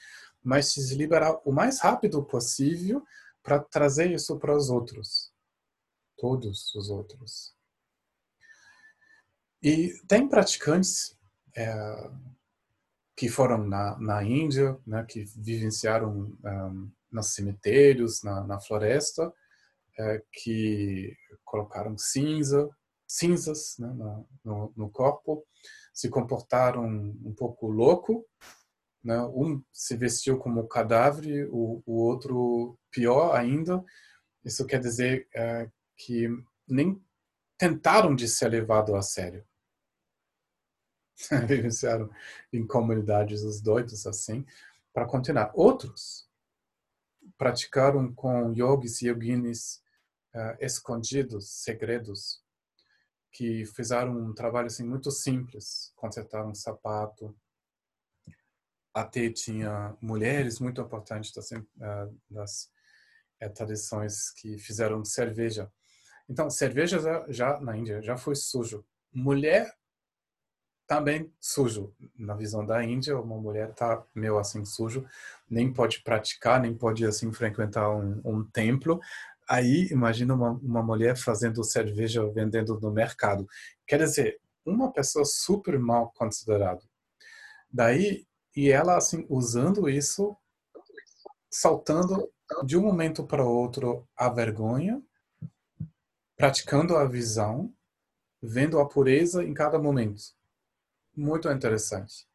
mas 0.43 0.67
se 0.67 0.95
liberar 0.95 1.39
o 1.45 1.51
mais 1.51 1.79
rápido 1.79 2.23
possível 2.23 3.03
para 3.43 3.59
trazer 3.59 4.11
isso 4.11 4.37
para 4.39 4.55
os 4.55 4.69
outros, 4.69 5.31
todos 6.17 6.73
os 6.75 6.89
outros. 6.89 7.53
E 9.61 9.93
tem 10.07 10.27
praticantes 10.27 11.17
é, 11.55 12.11
que 13.15 13.29
foram 13.29 13.67
na, 13.67 13.97
na 13.99 14.23
Índia, 14.23 14.79
né, 14.85 15.05
que 15.07 15.25
vivenciaram 15.37 16.35
um, 16.43 16.91
nos 17.11 17.27
cemitérios, 17.27 18.23
na, 18.23 18.43
na 18.47 18.59
floresta, 18.59 19.31
é, 19.99 20.23
que 20.31 21.15
colocaram 21.43 21.97
cinza, 21.97 22.69
cinzas 23.11 23.77
né, 23.77 23.87
no, 24.43 24.73
no, 24.75 24.89
corpo, 24.89 25.45
se 25.93 26.09
comportaram 26.09 26.85
um 26.85 27.33
pouco 27.37 27.67
louco, 27.67 28.25
né? 29.03 29.21
um 29.23 29.61
se 29.71 29.97
vestiu 29.97 30.37
como 30.37 30.67
cadáver, 30.67 31.49
o, 31.51 31.83
o 31.85 31.93
outro 32.03 32.79
pior 32.89 33.35
ainda. 33.35 33.83
Isso 34.45 34.65
quer 34.65 34.79
dizer 34.79 35.27
é, 35.35 35.69
que 35.97 36.29
nem 36.65 37.03
tentaram 37.57 38.15
de 38.15 38.29
ser 38.29 38.47
levado 38.47 38.95
a 38.95 39.01
sério. 39.01 39.45
Vivenciaram 41.47 42.09
em 42.53 42.65
comunidades 42.65 43.43
os 43.43 43.59
doidos 43.59 44.07
assim, 44.07 44.45
para 44.93 45.05
continuar. 45.05 45.51
Outros 45.53 46.29
praticaram 47.37 48.13
com 48.13 48.53
yogis 48.53 49.01
e 49.01 49.07
yoginis 49.07 49.83
uh, 50.33 50.55
escondidos, 50.61 51.49
segredos, 51.49 52.41
que 53.31 53.65
fizeram 53.65 54.17
um 54.17 54.33
trabalho 54.33 54.67
assim 54.67 54.83
muito 54.83 55.09
simples, 55.11 55.91
consertaram 55.95 56.49
um 56.49 56.55
sapato. 56.55 57.35
Até 58.93 59.29
tinha 59.29 59.95
mulheres 60.01 60.59
muito 60.59 60.81
importantes 60.81 61.31
das, 61.31 61.51
uh, 61.51 62.19
das 62.29 62.69
uh, 63.41 63.49
tradições 63.53 64.31
que 64.31 64.57
fizeram 64.57 65.03
cerveja. 65.05 65.71
Então, 66.29 66.49
cerveja 66.49 66.99
já, 66.99 67.25
já 67.29 67.59
na 67.59 67.77
Índia 67.77 68.01
já 68.01 68.17
foi 68.17 68.35
sujo. 68.35 68.85
Mulher 69.13 69.73
também 70.91 71.33
sujo. 71.39 71.95
Na 72.17 72.35
visão 72.35 72.65
da 72.65 72.83
Índia, 72.83 73.17
uma 73.17 73.37
mulher 73.37 73.73
tá 73.73 74.03
meio 74.13 74.37
assim 74.37 74.65
sujo, 74.65 75.05
nem 75.49 75.71
pode 75.71 76.03
praticar, 76.03 76.59
nem 76.59 76.75
pode 76.75 77.05
assim 77.05 77.31
frequentar 77.31 77.89
um, 77.89 78.19
um 78.25 78.43
templo. 78.43 78.99
Aí, 79.51 79.87
imagina 79.91 80.33
uma, 80.33 80.51
uma 80.51 80.83
mulher 80.83 81.17
fazendo 81.17 81.63
cerveja 81.63 82.25
vendendo 82.31 82.79
no 82.79 82.91
mercado. 82.91 83.45
Quer 83.85 83.99
dizer, 83.99 84.39
uma 84.65 84.93
pessoa 84.93 85.25
super 85.25 85.77
mal 85.77 86.13
considerada. 86.15 86.81
Daí, 87.69 88.25
e 88.55 88.69
ela 88.69 88.95
assim 88.95 89.25
usando 89.29 89.89
isso, 89.89 90.37
saltando 91.49 92.31
de 92.65 92.77
um 92.77 92.81
momento 92.81 93.25
para 93.25 93.43
outro 93.43 94.07
a 94.15 94.29
vergonha, 94.29 95.01
praticando 96.37 96.95
a 96.95 97.05
visão, 97.05 97.73
vendo 98.41 98.79
a 98.79 98.87
pureza 98.87 99.43
em 99.43 99.53
cada 99.53 99.77
momento 99.77 100.21
muito 101.15 101.49
interessante. 101.49 102.27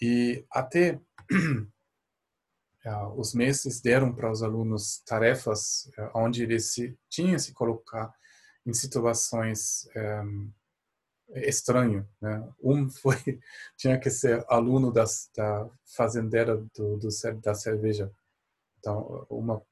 E 0.00 0.44
até 0.50 1.00
os 3.16 3.32
mestres 3.34 3.80
deram 3.80 4.12
para 4.12 4.30
os 4.30 4.42
alunos 4.42 5.02
tarefas 5.06 5.86
uh, 5.98 6.10
onde 6.14 6.42
eles 6.42 6.72
se, 6.72 6.98
tinham 7.08 7.38
se 7.38 7.52
colocar 7.52 8.12
em 8.66 8.72
situações 8.72 9.88
eh, 9.96 10.22
estranho, 11.48 12.08
né? 12.20 12.48
Um 12.62 12.88
foi 12.90 13.16
tinha 13.76 13.98
que 13.98 14.10
ser 14.10 14.44
aluno 14.48 14.92
das, 14.92 15.30
da 15.36 15.68
fazendeira 15.96 16.56
do, 16.74 16.96
do, 16.96 17.08
da 17.42 17.54
cerveja. 17.54 18.12
Então, 18.78 19.26
uma 19.30 19.62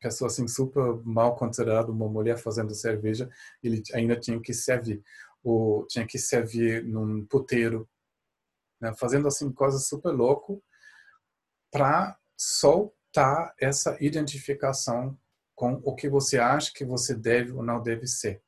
pessoa 0.00 0.28
assim 0.28 0.48
super 0.48 1.00
mal 1.04 1.36
considerada, 1.36 1.92
uma 1.92 2.08
mulher 2.08 2.38
fazendo 2.38 2.74
cerveja, 2.74 3.28
ele 3.62 3.82
ainda 3.94 4.18
tinha 4.18 4.40
que 4.40 4.54
servir 4.54 5.02
ou 5.42 5.86
tinha 5.86 6.06
que 6.06 6.18
servir 6.18 6.84
num 6.84 7.24
puteiro, 7.26 7.88
né? 8.80 8.92
fazendo 8.94 9.28
assim 9.28 9.52
coisas 9.52 9.86
super 9.86 10.10
louco 10.10 10.62
para 11.70 12.18
soltar 12.42 13.54
essa 13.60 14.02
identificação 14.02 15.20
com 15.54 15.74
o 15.84 15.94
que 15.94 16.08
você 16.08 16.38
acha 16.38 16.72
que 16.72 16.86
você 16.86 17.14
deve 17.14 17.52
ou 17.52 17.62
não 17.62 17.82
deve 17.82 18.06
ser. 18.06 18.42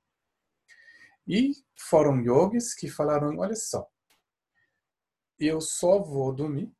E 1.28 1.52
foram 1.76 2.18
yogis 2.22 2.72
que 2.72 2.88
falaram, 2.88 3.37
olha 3.37 3.55
só, 3.55 3.87
eu 5.38 5.61
só 5.61 6.02
vou 6.02 6.35
dormir, 6.35 6.74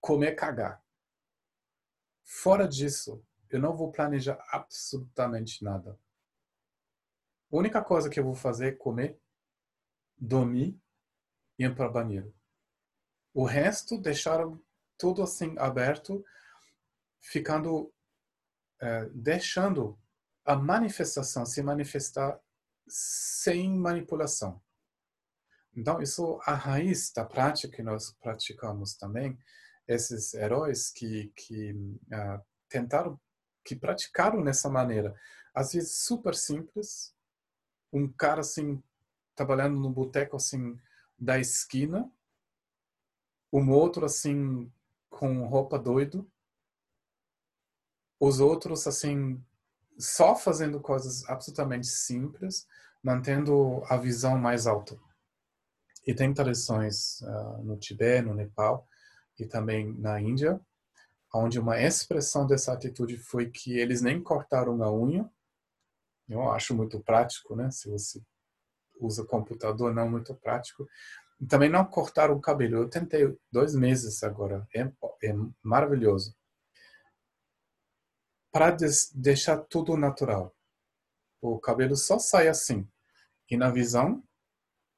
comer, 0.00 0.34
cagar. 0.34 0.82
Fora 2.24 2.66
disso, 2.66 3.22
eu 3.50 3.60
não 3.60 3.76
vou 3.76 3.92
planejar 3.92 4.42
absolutamente 4.48 5.62
nada. 5.62 6.00
A 7.52 7.56
única 7.56 7.84
coisa 7.84 8.08
que 8.08 8.18
eu 8.18 8.24
vou 8.24 8.34
fazer 8.34 8.68
é 8.68 8.72
comer, 8.72 9.20
dormir 10.16 10.80
e 11.58 11.64
ir 11.64 11.74
para 11.74 11.90
o 11.90 11.92
banheiro. 11.92 12.34
O 13.34 13.44
resto 13.44 13.98
deixaram 13.98 14.64
tudo 14.98 15.22
assim 15.22 15.54
aberto, 15.58 16.24
ficando, 17.20 17.92
é, 18.80 19.06
deixando 19.12 19.98
a 20.44 20.54
manifestação 20.54 21.44
se 21.44 21.62
manifestar 21.62 22.40
sem 22.88 23.76
manipulação. 23.76 24.62
Então, 25.74 26.00
isso 26.00 26.40
a 26.44 26.54
raiz 26.54 27.12
da 27.12 27.24
prática 27.24 27.76
que 27.76 27.82
nós 27.82 28.12
praticamos 28.20 28.94
também. 28.94 29.38
Esses 29.86 30.32
heróis 30.34 30.90
que, 30.90 31.32
que 31.36 31.72
uh, 31.72 32.42
tentaram, 32.68 33.20
que 33.64 33.76
praticaram 33.76 34.42
nessa 34.42 34.70
maneira, 34.70 35.14
às 35.54 35.72
vezes 35.72 36.04
super 36.04 36.34
simples, 36.34 37.14
um 37.92 38.10
cara 38.10 38.40
assim 38.40 38.82
trabalhando 39.34 39.78
no 39.78 39.90
boteco 39.90 40.36
assim 40.36 40.78
da 41.18 41.38
esquina, 41.38 42.10
um 43.52 43.70
outro 43.70 44.06
assim 44.06 44.72
com 45.16 45.46
roupa 45.46 45.78
doido, 45.78 46.30
os 48.20 48.38
outros 48.38 48.86
assim 48.86 49.42
só 49.98 50.36
fazendo 50.36 50.78
coisas 50.78 51.26
absolutamente 51.26 51.86
simples, 51.86 52.66
mantendo 53.02 53.82
a 53.86 53.96
visão 53.96 54.36
mais 54.36 54.66
alta. 54.66 54.98
E 56.06 56.14
tem 56.14 56.34
tradições 56.34 57.22
uh, 57.22 57.62
no 57.64 57.78
Tibete, 57.78 58.26
no 58.26 58.34
Nepal 58.34 58.86
e 59.38 59.46
também 59.46 59.92
na 59.98 60.20
Índia, 60.20 60.60
onde 61.34 61.58
uma 61.58 61.80
expressão 61.80 62.46
dessa 62.46 62.72
atitude 62.72 63.16
foi 63.16 63.50
que 63.50 63.78
eles 63.78 64.02
nem 64.02 64.22
cortaram 64.22 64.82
a 64.82 64.92
unha, 64.92 65.30
eu 66.28 66.50
acho 66.50 66.74
muito 66.74 67.00
prático, 67.00 67.56
né? 67.56 67.70
Se 67.70 67.88
você 67.88 68.20
usa 69.00 69.24
computador, 69.24 69.94
não 69.94 70.10
muito 70.10 70.34
prático. 70.34 70.86
Também 71.48 71.68
não 71.68 71.84
cortar 71.84 72.30
o 72.30 72.40
cabelo. 72.40 72.76
Eu 72.76 72.88
tentei 72.88 73.36
dois 73.50 73.74
meses 73.74 74.22
agora. 74.22 74.66
É, 74.74 74.80
é 75.22 75.34
maravilhoso. 75.62 76.34
Para 78.50 78.74
deixar 79.14 79.58
tudo 79.58 79.96
natural. 79.96 80.54
O 81.40 81.58
cabelo 81.58 81.94
só 81.94 82.18
sai 82.18 82.48
assim. 82.48 82.88
E 83.50 83.56
na 83.56 83.70
visão, 83.70 84.24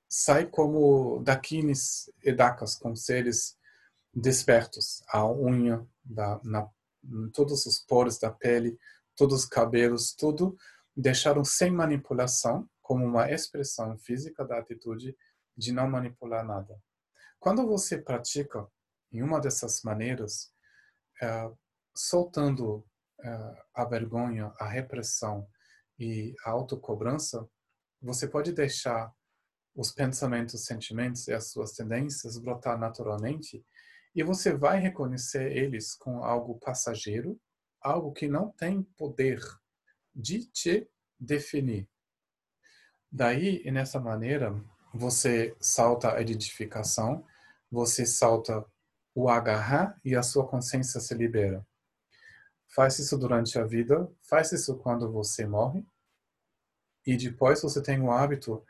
sai 0.08 0.46
como 0.46 1.20
daquines 1.22 2.10
e 2.22 2.32
dacas, 2.32 2.76
com 2.76 2.94
seres 2.94 3.56
despertos. 4.14 5.02
A 5.08 5.26
unha, 5.28 5.86
da, 6.04 6.40
na, 6.44 6.68
todos 7.32 7.66
os 7.66 7.78
poros 7.80 8.18
da 8.18 8.30
pele, 8.30 8.78
todos 9.16 9.40
os 9.40 9.44
cabelos, 9.44 10.14
tudo 10.14 10.56
deixaram 10.96 11.44
sem 11.44 11.70
manipulação, 11.70 12.68
como 12.80 13.04
uma 13.04 13.30
expressão 13.30 13.96
física 13.98 14.44
da 14.44 14.58
atitude 14.58 15.16
de 15.58 15.72
não 15.72 15.90
manipular 15.90 16.46
nada. 16.46 16.80
Quando 17.40 17.66
você 17.66 17.98
pratica 17.98 18.66
em 19.12 19.22
uma 19.22 19.40
dessas 19.40 19.82
maneiras, 19.82 20.52
é, 21.20 21.50
soltando 21.94 22.86
é, 23.20 23.64
a 23.74 23.84
vergonha, 23.84 24.52
a 24.60 24.68
repressão 24.68 25.48
e 25.98 26.34
a 26.44 26.50
autocobrança, 26.50 27.48
você 28.00 28.28
pode 28.28 28.52
deixar 28.52 29.12
os 29.74 29.90
pensamentos, 29.90 30.64
sentimentos 30.64 31.26
e 31.26 31.32
as 31.32 31.50
suas 31.50 31.72
tendências 31.72 32.38
brotar 32.38 32.78
naturalmente 32.78 33.64
e 34.14 34.22
você 34.22 34.52
vai 34.52 34.80
reconhecer 34.80 35.56
eles 35.56 35.94
com 35.94 36.24
algo 36.24 36.58
passageiro, 36.58 37.40
algo 37.80 38.12
que 38.12 38.28
não 38.28 38.50
tem 38.50 38.82
poder 38.96 39.40
de 40.14 40.44
te 40.46 40.90
definir. 41.18 41.88
Daí, 43.10 43.62
nessa 43.70 44.00
maneira, 44.00 44.52
você 44.92 45.56
salta 45.60 46.14
a 46.14 46.20
identificação, 46.20 47.24
você 47.70 48.06
salta 48.06 48.64
o 49.14 49.28
agarrar 49.28 49.98
e 50.04 50.14
a 50.14 50.22
sua 50.22 50.46
consciência 50.46 51.00
se 51.00 51.14
libera. 51.14 51.66
Faz 52.68 52.98
isso 52.98 53.16
durante 53.18 53.58
a 53.58 53.64
vida, 53.64 54.10
faz 54.22 54.52
isso 54.52 54.76
quando 54.76 55.10
você 55.10 55.46
morre, 55.46 55.84
e 57.06 57.16
depois 57.16 57.62
você 57.62 57.82
tem 57.82 58.00
o 58.00 58.12
hábito 58.12 58.62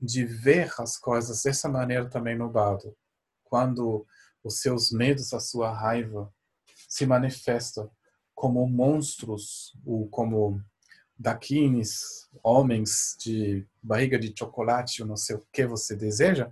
de 0.00 0.24
ver 0.24 0.72
as 0.78 0.96
coisas 0.96 1.42
dessa 1.42 1.68
maneira 1.68 2.08
também 2.08 2.36
no 2.36 2.48
bado. 2.48 2.96
Quando 3.44 4.06
os 4.44 4.60
seus 4.60 4.90
medos, 4.90 5.32
a 5.32 5.40
sua 5.40 5.72
raiva 5.72 6.32
se 6.88 7.06
manifesta 7.06 7.90
como 8.34 8.66
monstros 8.66 9.76
ou 9.84 10.08
como 10.08 10.62
daquines, 11.20 12.30
homens 12.42 13.14
de 13.20 13.66
barriga 13.82 14.18
de 14.18 14.32
chocolate, 14.36 15.02
ou 15.02 15.08
não 15.08 15.16
sei 15.16 15.36
o 15.36 15.46
que 15.52 15.66
você 15.66 15.94
deseja, 15.94 16.50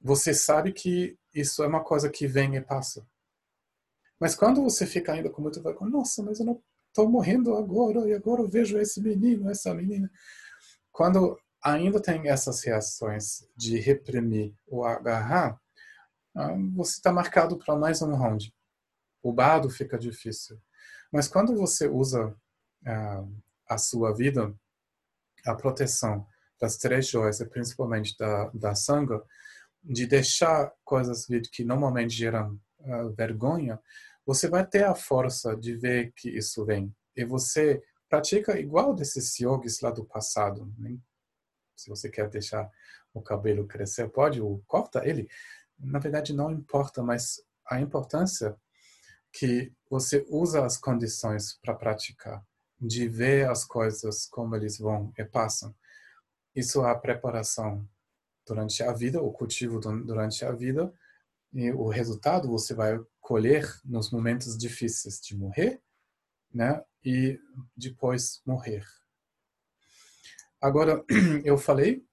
você 0.00 0.32
sabe 0.32 0.72
que 0.72 1.18
isso 1.34 1.64
é 1.64 1.66
uma 1.66 1.82
coisa 1.82 2.08
que 2.08 2.24
vem 2.28 2.54
e 2.54 2.60
passa. 2.60 3.04
Mas 4.20 4.36
quando 4.36 4.62
você 4.62 4.86
fica 4.86 5.12
ainda 5.12 5.28
com 5.28 5.42
muito 5.42 5.60
vergonha, 5.60 5.90
nossa, 5.90 6.22
mas 6.22 6.38
eu 6.38 6.46
não 6.46 6.62
estou 6.86 7.08
morrendo 7.08 7.56
agora, 7.56 8.08
e 8.08 8.14
agora 8.14 8.42
eu 8.42 8.48
vejo 8.48 8.78
esse 8.78 9.02
menino, 9.02 9.50
essa 9.50 9.74
menina. 9.74 10.08
Quando 10.92 11.36
ainda 11.60 12.00
tem 12.00 12.28
essas 12.28 12.62
reações 12.62 13.44
de 13.56 13.76
reprimir 13.80 14.54
ou 14.68 14.84
agarrar, 14.84 15.60
ah, 16.36 16.54
você 16.76 16.92
está 16.92 17.12
marcado 17.12 17.58
para 17.58 17.74
mais 17.74 18.02
um 18.02 18.14
round. 18.14 18.54
O 19.20 19.32
bardo 19.32 19.68
fica 19.68 19.98
difícil. 19.98 20.60
Mas 21.12 21.26
quando 21.26 21.56
você 21.56 21.88
usa 21.88 22.36
a, 22.84 23.78
sua 23.78 24.14
vida, 24.14 24.54
a 25.46 25.54
proteção 25.54 26.26
das 26.60 26.76
três 26.76 27.08
joias, 27.08 27.42
principalmente 27.50 28.16
da, 28.16 28.50
da 28.54 28.74
sangue, 28.74 29.20
de 29.82 30.06
deixar 30.06 30.72
coisas 30.84 31.26
que 31.50 31.64
normalmente 31.64 32.14
geram 32.14 32.60
uh, 32.80 33.10
vergonha, 33.12 33.80
você 34.24 34.48
vai 34.48 34.64
ter 34.64 34.84
a 34.84 34.94
força 34.94 35.56
de 35.56 35.76
ver 35.76 36.12
que 36.14 36.30
isso 36.30 36.64
vem. 36.64 36.94
E 37.16 37.24
você 37.24 37.82
pratica 38.08 38.58
igual 38.58 38.94
desses 38.94 39.38
yogis 39.38 39.80
lá 39.80 39.90
do 39.90 40.04
passado. 40.04 40.72
Né? 40.78 40.96
Se 41.74 41.90
você 41.90 42.08
quer 42.08 42.28
deixar 42.28 42.70
o 43.12 43.20
cabelo 43.20 43.66
crescer, 43.66 44.08
pode, 44.08 44.40
ou 44.40 44.62
corta 44.66 45.06
ele. 45.06 45.28
Na 45.78 45.98
verdade, 45.98 46.32
não 46.32 46.52
importa, 46.52 47.02
mas 47.02 47.42
a 47.66 47.80
importância 47.80 48.56
que 49.32 49.72
você 49.90 50.24
usa 50.28 50.64
as 50.64 50.76
condições 50.76 51.58
para 51.60 51.74
praticar 51.74 52.44
de 52.82 53.08
ver 53.08 53.48
as 53.48 53.64
coisas 53.64 54.26
como 54.26 54.56
eles 54.56 54.76
vão 54.76 55.12
e 55.16 55.24
passam. 55.24 55.72
Isso 56.54 56.84
é 56.84 56.90
a 56.90 56.94
preparação 56.94 57.88
durante 58.44 58.82
a 58.82 58.92
vida, 58.92 59.22
o 59.22 59.32
cultivo 59.32 59.78
durante 59.78 60.44
a 60.44 60.50
vida, 60.50 60.92
e 61.52 61.70
o 61.70 61.88
resultado 61.88 62.48
você 62.48 62.74
vai 62.74 62.98
colher 63.20 63.64
nos 63.84 64.10
momentos 64.10 64.58
difíceis 64.58 65.20
de 65.20 65.36
morrer, 65.36 65.80
né? 66.52 66.84
E 67.04 67.38
depois 67.76 68.42
morrer. 68.44 68.84
Agora, 70.60 71.04
eu 71.44 71.56
falei, 71.56 72.04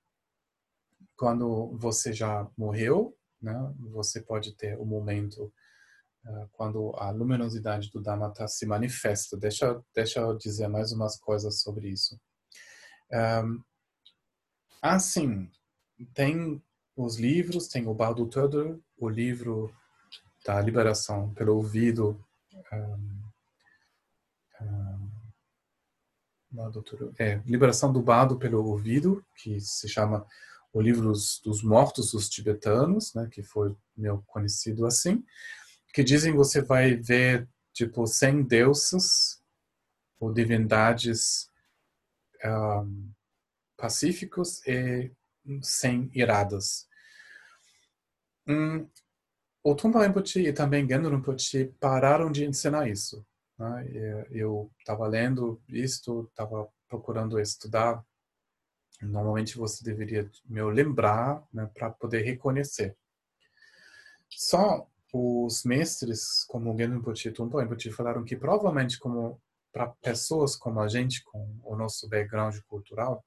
quando 1.17 1.75
você 1.77 2.13
já 2.13 2.47
morreu, 2.55 3.17
né? 3.41 3.73
Você 3.91 4.21
pode 4.21 4.53
ter 4.55 4.77
o 4.77 4.83
um 4.83 4.85
momento 4.85 5.51
quando 6.51 6.93
a 6.97 7.09
luminosidade 7.11 7.89
do 7.91 8.01
Dhamma 8.01 8.33
se 8.47 8.65
manifesta. 8.65 9.37
Deixa, 9.37 9.81
deixa 9.93 10.19
eu 10.19 10.37
dizer 10.37 10.67
mais 10.67 10.91
umas 10.91 11.17
coisas 11.17 11.61
sobre 11.61 11.89
isso. 11.89 12.19
Um, 13.11 13.63
assim, 14.81 15.49
tem 16.13 16.61
os 16.95 17.17
livros, 17.17 17.67
tem 17.67 17.87
o 17.87 17.93
Baldo 17.93 18.27
Töder, 18.27 18.79
o 18.97 19.09
livro 19.09 19.73
da 20.45 20.61
liberação 20.61 21.33
pelo 21.33 21.55
ouvido. 21.55 22.23
Um, 22.71 23.19
um, 24.61 25.09
é, 27.17 27.35
liberação 27.45 27.93
do 27.93 28.01
Bado 28.01 28.37
pelo 28.37 28.65
ouvido, 28.65 29.23
que 29.37 29.59
se 29.61 29.87
chama 29.87 30.25
o 30.73 30.81
livro 30.81 31.03
dos, 31.03 31.39
dos 31.43 31.63
mortos 31.63 32.11
dos 32.11 32.27
tibetanos, 32.27 33.13
né, 33.13 33.27
que 33.31 33.41
foi 33.43 33.75
meu 33.95 34.23
conhecido 34.27 34.85
assim 34.85 35.23
que 35.93 36.03
dizem 36.03 36.33
você 36.33 36.61
vai 36.61 36.95
ver 36.95 37.47
tipo 37.73 38.05
100 38.05 38.43
deuses 38.43 39.41
ou 40.19 40.33
divindades 40.33 41.49
um, 42.43 43.11
pacíficos 43.77 44.65
e 44.67 45.11
sem 45.61 46.11
iradas. 46.13 46.87
Um, 48.47 48.87
o 49.63 49.75
Tumpa 49.75 50.05
Rinpoche 50.05 50.41
e 50.41 50.53
também 50.53 50.87
Gendo 50.87 51.09
Rinpoche 51.09 51.73
pararam 51.79 52.31
de 52.31 52.45
ensinar 52.45 52.89
isso. 52.89 53.25
Né? 53.57 54.25
Eu 54.31 54.71
estava 54.79 55.07
lendo 55.07 55.61
isto, 55.67 56.27
estava 56.29 56.67
procurando 56.87 57.39
estudar. 57.39 58.03
Normalmente 59.01 59.57
você 59.57 59.83
deveria 59.83 60.29
me 60.45 60.61
lembrar 60.63 61.45
né, 61.53 61.69
para 61.73 61.89
poder 61.89 62.21
reconhecer. 62.23 62.97
Só 64.29 64.88
os 65.13 65.63
mestres, 65.63 66.43
como 66.47 66.77
Genrin 66.77 66.95
Rinpoche 66.97 67.29
e 67.29 67.31
Tumpa 67.31 67.61
Rinpoche, 67.61 67.91
falaram 67.91 68.23
que 68.23 68.35
provavelmente 68.35 68.99
como 68.99 69.41
para 69.71 69.87
pessoas 69.87 70.55
como 70.55 70.79
a 70.79 70.87
gente, 70.87 71.23
com 71.23 71.59
o 71.63 71.75
nosso 71.75 72.07
background 72.09 72.57
cultural, 72.67 73.23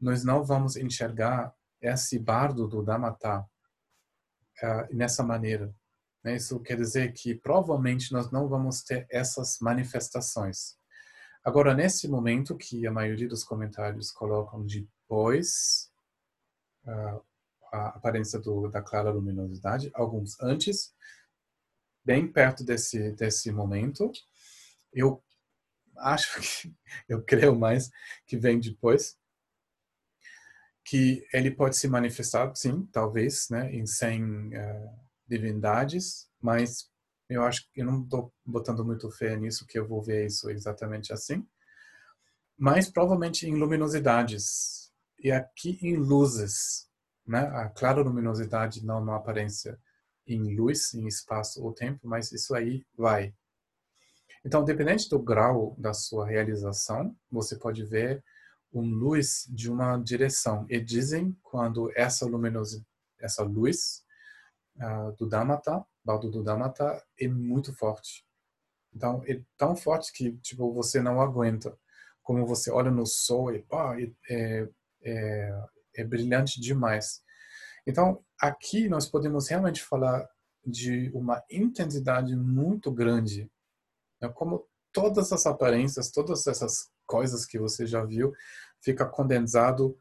nós 0.00 0.24
não 0.24 0.44
vamos 0.44 0.76
enxergar 0.76 1.54
esse 1.80 2.18
bardo 2.18 2.68
do 2.68 2.82
Dhammata 2.82 3.40
uh, 3.40 4.96
nessa 4.96 5.22
maneira. 5.22 5.74
Né? 6.22 6.36
Isso 6.36 6.60
quer 6.60 6.76
dizer 6.76 7.12
que 7.12 7.34
provavelmente 7.34 8.12
nós 8.12 8.30
não 8.30 8.48
vamos 8.48 8.82
ter 8.82 9.06
essas 9.10 9.58
manifestações. 9.60 10.76
Agora, 11.44 11.74
nesse 11.74 12.08
momento 12.08 12.56
que 12.56 12.86
a 12.86 12.92
maioria 12.92 13.28
dos 13.28 13.42
comentários 13.42 14.12
colocam 14.12 14.64
depois 14.64 15.90
uh, 16.84 17.20
a 17.72 17.88
aparência 17.88 18.38
do, 18.38 18.68
da 18.68 18.82
clara 18.82 19.10
luminosidade, 19.10 19.90
alguns 19.94 20.38
antes, 20.40 20.94
bem 22.04 22.30
perto 22.30 22.62
desse, 22.62 23.12
desse 23.12 23.50
momento. 23.50 24.12
Eu 24.92 25.24
acho 25.96 26.40
que, 26.40 26.74
eu 27.08 27.22
creio 27.22 27.58
mais 27.58 27.90
que 28.26 28.36
vem 28.36 28.60
depois, 28.60 29.16
que 30.84 31.26
ele 31.32 31.50
pode 31.50 31.76
se 31.76 31.88
manifestar, 31.88 32.54
sim, 32.54 32.86
talvez, 32.92 33.48
né, 33.48 33.72
em 33.72 33.86
100 33.86 34.22
uh, 34.22 34.54
eh, 34.54 34.90
divindades, 35.26 36.28
mas 36.40 36.90
eu 37.28 37.44
acho 37.44 37.70
que 37.72 37.80
eu 37.80 37.86
não 37.86 38.02
estou 38.02 38.34
botando 38.44 38.84
muito 38.84 39.10
fé 39.10 39.36
nisso, 39.36 39.66
que 39.66 39.78
eu 39.78 39.86
vou 39.86 40.02
ver 40.02 40.26
isso 40.26 40.50
exatamente 40.50 41.12
assim. 41.12 41.46
Mas 42.58 42.90
provavelmente 42.90 43.48
em 43.48 43.54
luminosidades, 43.54 44.92
e 45.18 45.30
aqui 45.30 45.78
em 45.82 45.96
luzes, 45.96 46.90
né? 47.26 47.40
A 47.54 47.68
clara 47.68 48.02
luminosidade 48.02 48.84
não 48.84 49.02
uma 49.02 49.16
aparência 49.16 49.78
em 50.26 50.56
luz, 50.56 50.94
em 50.94 51.06
espaço 51.06 51.62
ou 51.62 51.72
tempo, 51.72 52.06
mas 52.06 52.32
isso 52.32 52.54
aí 52.54 52.84
vai. 52.96 53.34
Então, 54.44 54.64
dependente 54.64 55.08
do 55.08 55.18
grau 55.18 55.74
da 55.78 55.94
sua 55.94 56.26
realização, 56.26 57.16
você 57.30 57.56
pode 57.56 57.84
ver 57.84 58.22
uma 58.72 58.96
luz 58.96 59.46
de 59.48 59.70
uma 59.70 59.96
direção. 59.98 60.66
E 60.68 60.80
dizem 60.80 61.36
quando 61.42 61.92
essa 61.94 62.26
luminosidade, 62.26 62.86
essa 63.20 63.44
luz 63.44 64.02
uh, 64.76 65.12
do 65.16 65.28
Dhammata, 65.28 65.84
Baldo 66.04 66.28
do 66.28 66.42
Dhammata, 66.42 67.00
é 67.20 67.28
muito 67.28 67.72
forte. 67.74 68.26
Então, 68.92 69.22
é 69.26 69.40
tão 69.56 69.76
forte 69.76 70.12
que 70.12 70.32
tipo 70.38 70.72
você 70.72 71.00
não 71.00 71.20
aguenta. 71.20 71.76
Como 72.22 72.46
você 72.46 72.70
olha 72.70 72.90
no 72.90 73.06
sol 73.06 73.54
e 73.54 73.62
pá, 73.62 73.96
é, 74.00 74.10
é, 74.28 74.68
é 75.02 75.64
brilhante 76.04 76.60
demais. 76.60 77.22
Então, 77.86 78.24
aqui 78.40 78.88
nós 78.88 79.06
podemos 79.06 79.48
realmente 79.48 79.82
falar 79.82 80.28
de 80.64 81.10
uma 81.12 81.42
intensidade 81.50 82.36
muito 82.36 82.90
grande. 82.90 83.50
Né? 84.20 84.28
Como 84.28 84.66
todas 84.92 85.32
as 85.32 85.46
aparências, 85.46 86.10
todas 86.10 86.46
essas 86.46 86.90
coisas 87.06 87.44
que 87.44 87.58
você 87.58 87.86
já 87.86 88.04
viu, 88.04 88.32
fica 88.80 89.04
condensado 89.04 89.98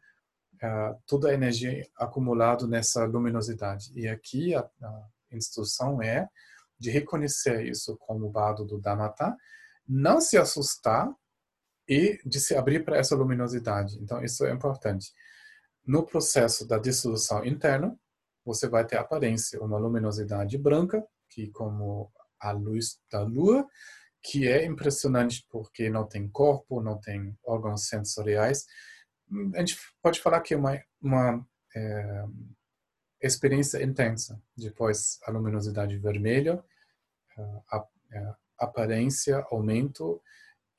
uh, 0.56 1.02
toda 1.08 1.30
a 1.30 1.34
energia 1.34 1.88
acumulada 1.98 2.68
nessa 2.68 3.06
luminosidade. 3.06 3.92
E 3.96 4.08
aqui 4.08 4.54
a, 4.54 4.62
a 4.62 5.36
instrução 5.36 6.02
é 6.02 6.30
de 6.78 6.90
reconhecer 6.90 7.66
isso 7.66 7.98
como 7.98 8.30
bado 8.30 8.66
do 8.66 8.80
Dhammata, 8.80 9.36
não 9.88 10.20
se 10.20 10.38
assustar 10.38 11.12
e 11.88 12.20
de 12.26 12.40
se 12.40 12.56
abrir 12.56 12.84
para 12.84 12.98
essa 12.98 13.16
luminosidade. 13.16 14.00
Então, 14.02 14.24
isso 14.24 14.46
é 14.46 14.52
importante. 14.52 15.12
No 15.86 16.06
processo 16.06 16.68
da 16.68 16.78
dissolução 16.78 17.46
interna, 17.46 17.98
você 18.46 18.68
vai 18.68 18.86
ter 18.86 18.98
aparência, 18.98 19.62
uma 19.62 19.78
luminosidade 19.78 20.58
branca, 20.58 21.06
que 21.30 21.50
como 21.52 22.12
a 22.40 22.52
luz 22.52 23.00
da 23.12 23.24
lua, 23.24 23.68
que 24.24 24.48
é 24.48 24.66
impressionante 24.66 25.46
porque 25.50 25.90
não 25.90 26.08
tem 26.08 26.30
corpo, 26.30 26.82
não 26.82 27.00
tem 27.00 27.38
órgãos 27.44 27.88
sensoriais. 27.88 28.66
A 29.56 29.60
gente 29.60 29.78
pode 30.02 30.20
falar 30.20 30.42
que 30.42 30.54
é 30.54 30.58
uma, 30.58 30.80
uma 31.02 31.48
é, 31.76 32.26
experiência 33.22 33.82
intensa. 33.84 34.42
Depois, 34.56 35.20
a 35.24 35.32
luminosidade 35.32 35.98
vermelha, 35.98 36.64
a, 37.70 37.78
a 37.78 38.38
aparência, 38.60 39.46
aumento 39.50 40.22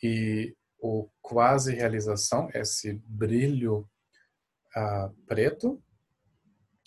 e 0.03 0.55
o 0.79 1.09
quase 1.21 1.75
realização, 1.75 2.49
esse 2.53 2.93
brilho 3.07 3.89
uh, 4.77 5.13
preto, 5.27 5.83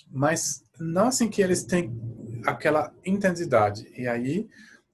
mas 0.10 0.64
não 0.80 1.08
assim 1.08 1.30
que 1.30 1.42
eles 1.42 1.64
têm 1.64 1.92
aquela 2.46 2.94
intensidade. 3.06 3.92
E 3.98 4.08
aí, 4.08 4.48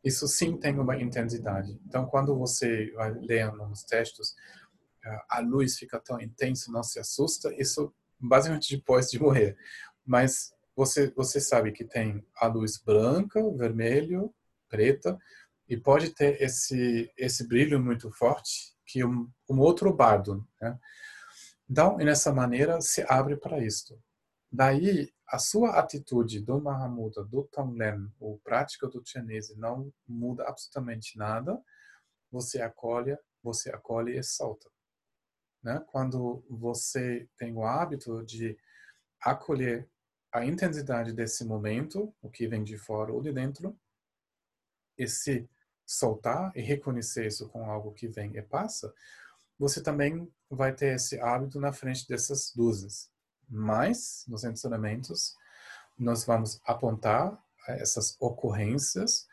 isso 0.03 0.27
sim 0.27 0.57
tem 0.57 0.79
uma 0.79 0.99
intensidade. 0.99 1.79
Então, 1.85 2.05
quando 2.05 2.37
você 2.37 2.91
vai 2.93 3.11
ler 3.11 3.51
nos 3.51 3.83
textos, 3.83 4.35
a 5.29 5.39
luz 5.39 5.77
fica 5.77 5.99
tão 5.99 6.19
intensa, 6.19 6.71
não 6.71 6.83
se 6.83 6.99
assusta, 6.99 7.53
isso 7.59 7.93
basicamente 8.19 8.75
depois 8.75 9.09
de 9.09 9.19
morrer. 9.19 9.57
Mas 10.05 10.53
você, 10.75 11.11
você 11.11 11.39
sabe 11.39 11.71
que 11.71 11.83
tem 11.83 12.25
a 12.35 12.47
luz 12.47 12.77
branca, 12.77 13.41
vermelho, 13.51 14.33
preta, 14.69 15.17
e 15.67 15.77
pode 15.77 16.09
ter 16.11 16.41
esse, 16.41 17.11
esse 17.17 17.47
brilho 17.47 17.79
muito 17.79 18.11
forte 18.11 18.75
que 18.85 19.03
um, 19.03 19.29
um 19.49 19.59
outro 19.59 19.93
bardo. 19.93 20.45
Né? 20.61 20.77
Então, 21.72 21.95
nessa 21.95 22.34
maneira, 22.34 22.82
se 22.82 23.01
abre 23.07 23.38
para 23.38 23.63
isto. 23.63 23.97
Daí, 24.51 25.09
a 25.26 25.39
sua 25.39 25.80
atitude 25.80 26.41
do 26.41 26.59
Mahamuda, 26.59 27.24
do 27.24 27.45
Tonglen, 27.45 28.11
o 28.19 28.38
prática 28.39 28.89
do 28.89 29.01
Chinese, 29.05 29.57
não 29.57 29.89
muda 30.05 30.43
absolutamente 30.49 31.17
nada. 31.17 31.57
Você 32.30 32.61
acolhe, 32.61 33.17
você 33.41 33.69
acolhe 33.69 34.17
e 34.17 34.22
solta. 34.22 34.69
Né? 35.63 35.82
Quando 35.88 36.43
você 36.49 37.30
tem 37.38 37.55
o 37.55 37.63
hábito 37.63 38.22
de 38.26 38.57
acolher 39.22 39.89
a 40.30 40.45
intensidade 40.45 41.13
desse 41.13 41.45
momento, 41.45 42.13
o 42.22 42.30
que 42.30 42.49
vem 42.49 42.65
de 42.65 42.78
fora 42.78 43.13
ou 43.13 43.22
de 43.22 43.32
dentro, 43.32 43.80
e 44.97 45.07
se 45.07 45.49
soltar 45.86 46.51
e 46.53 46.59
reconhecer 46.59 47.28
isso 47.28 47.47
com 47.47 47.63
algo 47.72 47.93
que 47.93 48.09
vem 48.09 48.36
e 48.36 48.41
passa, 48.41 48.93
você 49.62 49.82
também 49.82 50.28
vai 50.49 50.74
ter 50.74 50.95
esse 50.95 51.20
hábito 51.20 51.59
na 51.59 51.72
frente 51.72 52.07
dessas 52.07 52.53
luzes 52.55 53.12
mas 53.51 54.24
nos 54.28 54.45
ensinamentos 54.45 55.36
nós 55.99 56.24
vamos 56.24 56.62
apontar 56.64 57.38
essas 57.68 58.16
ocorrências 58.20 59.28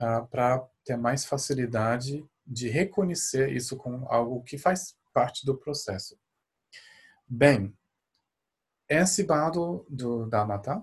uh, 0.00 0.26
para 0.28 0.66
ter 0.84 0.96
mais 0.96 1.26
facilidade 1.26 2.26
de 2.46 2.68
reconhecer 2.68 3.52
isso 3.52 3.76
como 3.76 4.08
algo 4.08 4.42
que 4.42 4.56
faz 4.56 4.96
parte 5.12 5.44
do 5.44 5.56
processo. 5.56 6.18
Bem, 7.26 7.76
esse 8.88 9.22
bado 9.22 9.86
do 9.88 10.26
Dhammata 10.26 10.82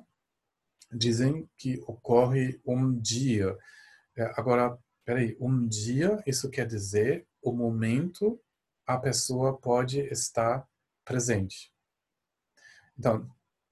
dizem 0.92 1.50
que 1.58 1.84
ocorre 1.88 2.62
um 2.64 2.94
dia. 2.94 3.58
É, 4.16 4.26
agora, 4.38 4.78
peraí, 5.04 5.36
um 5.40 5.68
dia, 5.68 6.22
isso 6.26 6.52
quer 6.52 6.68
dizer 6.68 7.28
o 7.42 7.52
momento 7.52 8.40
a 8.86 8.98
pessoa 8.98 9.58
pode 9.58 10.00
estar 10.02 10.68
presente. 11.04 11.74
Então, 12.98 13.30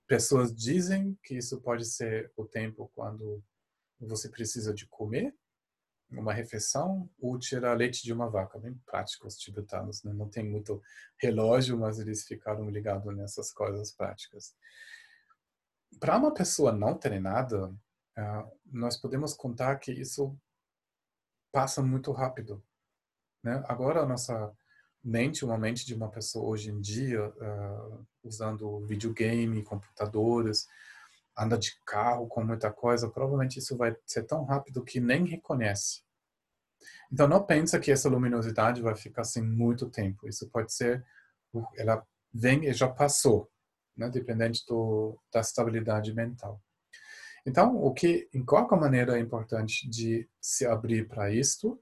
pessoas 0.07 0.53
dizem 0.53 1.18
que 1.24 1.38
isso 1.38 1.61
pode 1.61 1.86
ser 1.86 2.32
o 2.36 2.45
tempo 2.45 2.91
quando 2.93 3.43
você 3.99 4.30
precisa 4.30 4.74
de 4.74 4.88
comer, 4.88 5.34
uma 6.11 6.34
refeição, 6.34 7.09
ou 7.20 7.39
tirar 7.39 7.76
leite 7.76 8.03
de 8.03 8.14
uma 8.14 8.30
vaca. 8.30 8.59
Bem 8.59 8.76
prático 8.86 9.28
os 9.28 9.38
tibetanos, 9.38 10.03
né? 10.03 10.14
não 10.14 10.30
tem 10.30 10.47
muito 10.47 10.82
relógio, 11.18 11.78
mas 11.78 11.99
eles 11.99 12.24
ficaram 12.24 12.70
ligados 12.70 13.16
nessas 13.16 13.51
coisas 13.51 13.91
práticas. 13.91 14.55
Para 15.99 16.18
uma 16.18 16.34
pessoa 16.34 16.72
não 16.72 16.97
treinada, 16.97 17.68
uh, 17.70 18.59
nós 18.66 18.97
podemos 18.97 19.34
contar 19.34 19.78
que 19.78 19.91
isso 19.91 20.38
passa 21.51 21.82
muito 21.82 22.11
rápido. 22.11 22.64
Né? 23.43 23.64
Agora 23.68 24.01
a 24.01 24.05
nossa 24.05 24.55
mente, 25.03 25.43
uma 25.43 25.57
mente 25.57 25.85
de 25.85 25.93
uma 25.93 26.09
pessoa 26.09 26.45
hoje 26.45 26.71
em 26.71 26.79
dia, 26.79 27.27
uh, 27.27 28.05
usando 28.23 28.79
videogame, 28.85 29.63
computadores, 29.63 30.67
anda 31.37 31.57
de 31.57 31.77
carro 31.85 32.27
com 32.27 32.43
muita 32.43 32.71
coisa, 32.71 33.09
provavelmente 33.09 33.59
isso 33.59 33.75
vai 33.75 33.95
ser 34.05 34.23
tão 34.23 34.45
rápido 34.45 34.83
que 34.83 34.99
nem 34.99 35.25
reconhece. 35.25 36.03
Então 37.11 37.27
não 37.27 37.43
pensa 37.43 37.79
que 37.79 37.91
essa 37.91 38.09
luminosidade 38.09 38.81
vai 38.81 38.95
ficar 38.95 39.21
assim 39.21 39.41
muito 39.41 39.89
tempo. 39.89 40.27
Isso 40.27 40.47
pode 40.49 40.73
ser, 40.73 41.05
ela 41.75 42.05
vem 42.33 42.65
e 42.65 42.73
já 42.73 42.87
passou, 42.87 43.51
né? 43.97 44.09
dependente 44.09 44.65
do, 44.67 45.19
da 45.31 45.41
estabilidade 45.41 46.13
mental. 46.13 46.61
Então, 47.45 47.75
o 47.75 47.93
que, 47.93 48.29
em 48.33 48.43
qualquer 48.43 48.79
maneira, 48.79 49.17
é 49.17 49.19
importante 49.19 49.89
de 49.89 50.29
se 50.39 50.65
abrir 50.65 51.09
para 51.09 51.29
isto, 51.29 51.77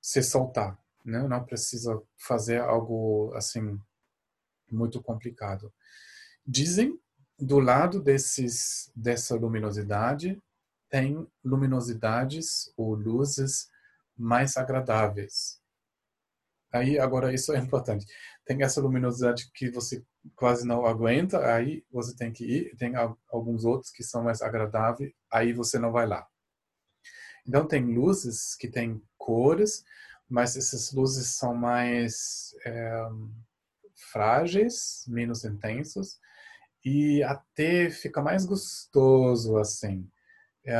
se 0.00 0.22
soltar 0.22 0.78
né? 1.04 1.26
Não 1.26 1.44
precisa 1.44 2.00
fazer 2.18 2.60
algo 2.60 3.32
assim 3.34 3.78
muito 4.70 5.02
complicado. 5.02 5.72
Dizem 6.46 6.98
do 7.38 7.58
lado 7.58 8.02
desses 8.02 8.92
dessa 8.94 9.34
luminosidade 9.34 10.40
tem 10.90 11.26
luminosidades 11.44 12.72
ou 12.76 12.94
luzes 12.94 13.68
mais 14.16 14.56
agradáveis. 14.56 15.60
Aí 16.72 16.98
agora 16.98 17.32
isso 17.32 17.52
é 17.52 17.58
importante. 17.58 18.04
Tem 18.44 18.62
essa 18.62 18.80
luminosidade 18.80 19.50
que 19.54 19.70
você 19.70 20.04
quase 20.36 20.66
não 20.66 20.84
aguenta, 20.84 21.52
aí 21.52 21.84
você 21.90 22.14
tem 22.14 22.32
que 22.32 22.44
ir. 22.44 22.76
Tem 22.76 22.92
alguns 23.28 23.64
outros 23.64 23.90
que 23.90 24.02
são 24.02 24.22
mais 24.22 24.42
agradáveis, 24.42 25.12
aí 25.32 25.52
você 25.52 25.78
não 25.78 25.92
vai 25.92 26.06
lá. 26.06 26.26
Então 27.46 27.66
tem 27.66 27.94
luzes 27.94 28.54
que 28.56 28.68
têm 28.68 29.02
cores, 29.16 29.84
mas 30.30 30.56
essas 30.56 30.92
luzes 30.92 31.28
são 31.28 31.54
mais 31.54 32.54
é, 32.64 33.08
frágeis, 34.12 35.04
menos 35.08 35.44
intensos 35.44 36.18
e 36.84 37.22
até 37.22 37.90
fica 37.90 38.22
mais 38.22 38.44
gostoso 38.46 39.56
assim. 39.58 40.08
É, 40.64 40.74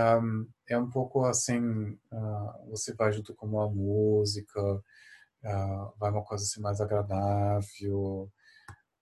é 0.68 0.78
um 0.78 0.90
pouco 0.90 1.24
assim, 1.24 1.98
uh, 2.12 2.70
você 2.70 2.94
vai 2.94 3.12
junto 3.12 3.34
com 3.34 3.46
uma 3.46 3.68
música, 3.68 4.60
uh, 4.62 5.92
vai 5.98 6.10
uma 6.10 6.24
coisa 6.24 6.44
assim 6.44 6.60
mais 6.60 6.80
agradável, 6.80 8.30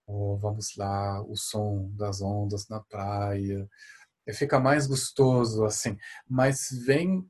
ou 0.06 0.38
vamos 0.38 0.76
lá, 0.76 1.22
o 1.22 1.36
som 1.36 1.90
das 1.94 2.22
ondas 2.22 2.68
na 2.68 2.80
praia, 2.80 3.68
e 4.26 4.32
fica 4.32 4.60
mais 4.60 4.86
gostoso 4.86 5.64
assim, 5.64 5.96
mas 6.28 6.68
vem 6.86 7.28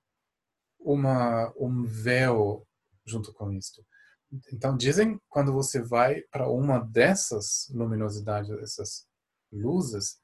uma 0.80 1.52
um 1.58 1.84
véu 1.84 2.67
junto 3.08 3.32
com 3.32 3.50
isto. 3.52 3.84
Então, 4.52 4.76
dizem 4.76 5.20
quando 5.28 5.52
você 5.52 5.82
vai 5.82 6.20
para 6.30 6.48
uma 6.48 6.78
dessas 6.78 7.68
luminosidades, 7.70 8.50
essas 8.58 9.06
luzes, 9.50 10.20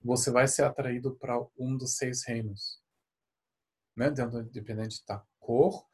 você 0.00 0.30
vai 0.30 0.46
ser 0.46 0.62
atraído 0.62 1.16
para 1.16 1.38
um 1.58 1.76
dos 1.76 1.96
seis 1.96 2.24
reinos. 2.24 2.80
Né? 3.96 4.10
Dependente 4.52 5.04
da 5.06 5.24
cor, 5.40 5.84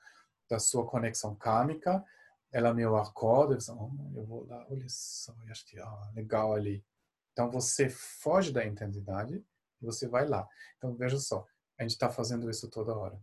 da 0.49 0.59
sua 0.59 0.87
conexão 0.87 1.35
kármica, 1.35 2.05
ela 2.53 2.73
me 2.73 2.85
acorda, 2.85 3.59
oh, 3.71 3.91
eu 4.15 4.27
vou 4.27 4.47
lá, 4.47 4.65
olha 4.71 4.87
só, 4.89 5.35
eu 5.45 5.51
acho 5.51 5.67
que 5.67 5.79
ah, 5.81 6.13
legal 6.15 6.55
ali. 6.55 6.85
Então 7.33 7.51
você 7.51 7.89
foge 7.89 8.53
da 8.53 8.65
intensidade 8.65 9.45
e 9.81 9.85
você 9.85 10.07
vai 10.07 10.29
lá. 10.29 10.47
Então 10.77 10.95
veja 10.95 11.19
só, 11.19 11.45
a 11.79 11.83
gente 11.83 11.93
está 11.93 12.09
fazendo 12.09 12.49
isso 12.49 12.71
toda 12.71 12.97
hora. 12.97 13.21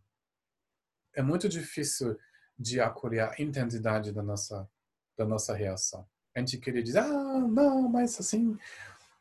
É 1.14 1.22
muito 1.22 1.48
difícil 1.48 2.18
de 2.62 2.80
acolher 2.80 3.22
a 3.22 3.36
intensidade 3.42 4.12
da 4.12 4.22
nossa 4.22 4.70
da 5.18 5.26
nossa 5.26 5.54
reação. 5.54 6.06
A 6.36 6.40
gente 6.40 6.58
queria 6.58 6.84
dizer, 6.84 7.00
ah, 7.00 7.40
não, 7.40 7.88
mas 7.90 8.20
assim, 8.20 8.58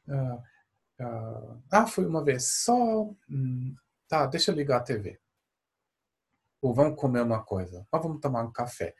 uh, 0.09 0.37
uh, 1.05 1.63
ah, 1.71 1.87
foi 1.87 2.07
uma 2.07 2.25
vez 2.25 2.45
só, 2.45 3.03
hum, 3.29 3.75
tá, 4.09 4.27
deixa 4.27 4.51
eu 4.51 4.55
ligar 4.55 4.79
a 4.79 4.83
TV. 4.83 5.19
Ou 6.63 6.75
vamos 6.75 6.99
comer 6.99 7.23
uma 7.23 7.43
coisa, 7.43 7.87
ou 7.91 8.03
vamos 8.03 8.21
tomar 8.21 8.45
um 8.45 8.53
café. 8.53 8.95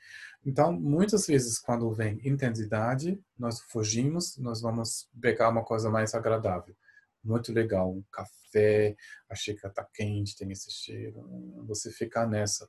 Então, 0.45 0.73
muitas 0.73 1.27
vezes, 1.27 1.59
quando 1.59 1.93
vem 1.93 2.19
intensidade, 2.25 3.23
nós 3.39 3.61
fugimos, 3.61 4.37
nós 4.39 4.61
vamos 4.61 5.09
pegar 5.21 5.51
uma 5.51 5.65
coisa 5.65 5.91
mais 5.91 6.15
agradável. 6.15 6.75
Muito 7.23 7.53
legal, 7.53 7.93
um 7.93 8.03
café, 8.11 8.97
a 9.29 9.35
xícara 9.35 9.71
está 9.71 9.87
quente, 9.93 10.37
tem 10.37 10.51
esse 10.51 10.71
cheiro, 10.71 11.23
você 11.67 11.93
fica 11.93 12.27
nessa. 12.27 12.67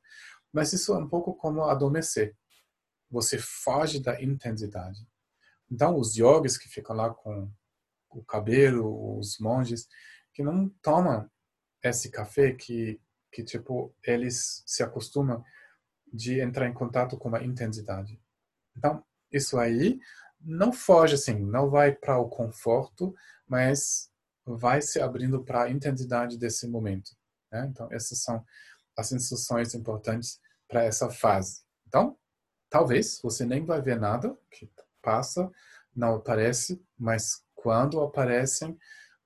Mas 0.52 0.74
isso 0.74 0.94
é 0.94 0.98
um 0.98 1.08
pouco 1.08 1.34
como 1.36 1.64
adormecer. 1.64 2.36
Você 3.10 3.38
foge 3.38 4.02
da 4.02 4.22
intensidade. 4.22 5.08
Então, 5.70 5.98
os 5.98 6.16
yogis 6.16 6.58
que 6.58 6.68
ficam 6.68 6.96
lá 6.96 7.14
com 7.14 7.50
o 8.10 8.24
cabelo, 8.24 9.18
os 9.18 9.40
monges, 9.40 9.88
que 10.34 10.44
não 10.44 10.70
tomam 10.82 11.30
esse 11.82 12.10
café, 12.10 12.54
que, 12.54 13.00
que 13.32 13.44
tipo, 13.44 13.96
eles 14.04 14.64
se 14.66 14.84
acostumam 14.84 15.44
de 16.12 16.42
entrar 16.42 16.68
em 16.68 16.74
contato 16.74 17.18
com 17.18 17.34
a 17.34 17.44
intensidade. 17.44 18.22
Então, 18.76 19.04
isso 19.32 19.58
aí 19.58 20.00
não 20.40 20.74
foge 20.74 21.16
assim, 21.16 21.40
não 21.40 21.70
vai 21.70 21.94
para 21.94 22.20
o 22.20 22.28
conforto, 22.30 23.16
mas 23.48 24.12
vai 24.46 24.82
se 24.82 25.00
abrindo 25.00 25.44
para 25.44 25.64
a 25.64 25.70
intensidade 25.70 26.38
desse 26.38 26.68
momento. 26.68 27.12
Né? 27.52 27.68
Então, 27.70 27.88
essas 27.92 28.22
são 28.22 28.44
as 28.98 29.12
instruções 29.12 29.74
importantes 29.74 30.40
para 30.68 30.84
essa 30.84 31.10
fase. 31.10 31.64
Então, 31.88 32.18
talvez 32.70 33.20
você 33.22 33.46
nem 33.46 33.66
vai 33.66 33.82
ver 33.82 34.00
nada 34.00 34.38
que 34.50 34.72
passa, 35.02 35.50
não 35.96 36.16
aparece, 36.16 36.84
mas 36.98 37.44
quando 37.56 38.02
aparecem, 38.02 38.78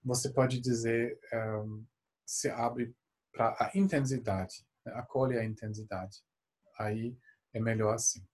você 0.03 0.29
pode 0.29 0.59
dizer 0.59 1.19
um, 1.33 1.81
eh, 1.81 1.85
se 2.25 2.49
abre 2.49 2.95
para 3.31 3.55
a 3.59 3.71
intensidade, 3.75 4.65
né? 4.85 4.93
acolhe 4.93 5.37
a 5.37 5.43
intensidade 5.43 6.23
aí 6.77 7.17
é 7.53 7.59
melhor 7.59 7.93
assim. 7.93 8.25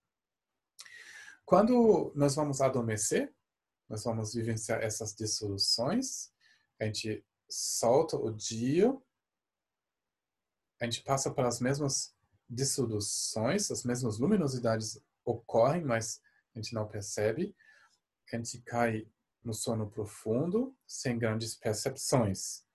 Quando 1.45 2.11
nós 2.15 2.35
vamos 2.35 2.61
adormecer, 2.61 3.33
nós 3.89 4.03
vamos 4.03 4.33
vivenciar 4.33 4.81
essas 4.81 5.13
dissoluções, 5.13 6.31
a 6.79 6.85
gente 6.85 7.25
solta 7.49 8.15
o 8.15 8.31
dia, 8.31 8.95
a 10.81 10.85
gente 10.85 11.03
passa 11.03 11.29
pelas 11.29 11.61
mesmas 11.61 12.13
dissoluções, 12.49 13.69
as 13.69 13.83
mesmas 13.83 14.17
luminosidades 14.17 14.99
ocorrem, 15.23 15.83
mas 15.85 16.19
a 16.55 16.59
gente 16.59 16.73
não 16.73 16.87
percebe. 16.87 17.55
A 18.33 18.35
gente 18.35 18.59
cai 18.61 19.07
no 19.43 19.53
sono 19.53 19.87
profundo, 19.87 20.75
sem 20.87 21.19
grandes 21.19 21.55
percepções. 21.55 22.65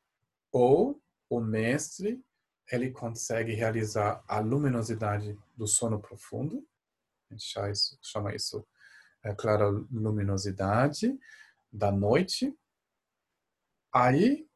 Ou 0.52 1.02
o 1.28 1.40
mestre 1.40 2.24
ele 2.70 2.90
consegue 2.90 3.54
realizar 3.54 4.24
a 4.26 4.38
luminosidade 4.38 5.36
do 5.56 5.66
sono 5.66 6.00
profundo. 6.00 6.66
A 7.30 7.34
gente 7.34 7.54
chama 8.02 8.34
isso, 8.34 8.66
é, 9.24 9.34
clara 9.34 9.66
luminosidade 9.66 11.18
da 11.72 11.90
noite. 11.90 12.56
Aí, 13.92 14.48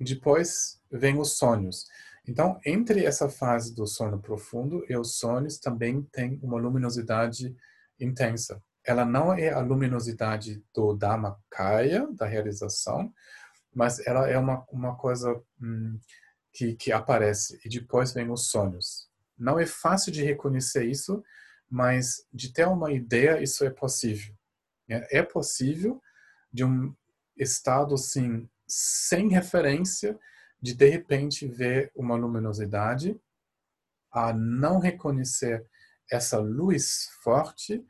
depois, 0.00 0.80
vem 0.90 1.18
os 1.18 1.36
sonhos. 1.36 1.86
Então, 2.28 2.60
entre 2.64 3.04
essa 3.04 3.28
fase 3.28 3.74
do 3.74 3.86
sono 3.86 4.20
profundo 4.20 4.84
e 4.88 4.96
os 4.96 5.16
sonhos 5.18 5.58
também 5.58 6.02
tem 6.12 6.40
uma 6.42 6.58
luminosidade 6.58 7.54
intensa. 8.00 8.60
Ela 8.84 9.04
não 9.04 9.32
é 9.32 9.50
a 9.50 9.60
luminosidade 9.60 10.62
do 10.74 10.94
Dhammakaya, 10.94 12.08
da 12.12 12.26
realização, 12.26 13.12
mas 13.74 14.04
ela 14.06 14.28
é 14.28 14.38
uma, 14.38 14.64
uma 14.70 14.96
coisa 14.96 15.40
hum, 15.60 15.98
que, 16.52 16.74
que 16.74 16.90
aparece 16.90 17.60
e 17.64 17.68
depois 17.68 18.12
vem 18.12 18.30
os 18.30 18.48
sonhos. 18.48 19.08
Não 19.38 19.58
é 19.58 19.66
fácil 19.66 20.10
de 20.10 20.24
reconhecer 20.24 20.84
isso, 20.84 21.22
mas 21.68 22.26
de 22.32 22.52
ter 22.52 22.66
uma 22.66 22.92
ideia, 22.92 23.42
isso 23.42 23.64
é 23.64 23.70
possível. 23.70 24.34
É, 24.88 25.18
é 25.18 25.22
possível 25.22 26.00
de 26.52 26.64
um 26.64 26.94
estado 27.36 27.94
assim, 27.94 28.48
sem 28.66 29.28
referência, 29.28 30.18
de 30.60 30.74
de 30.74 30.88
repente 30.88 31.46
ver 31.46 31.90
uma 31.94 32.16
luminosidade, 32.16 33.18
a 34.10 34.32
não 34.32 34.78
reconhecer 34.78 35.66
essa 36.10 36.38
luz 36.38 37.08
forte, 37.22 37.84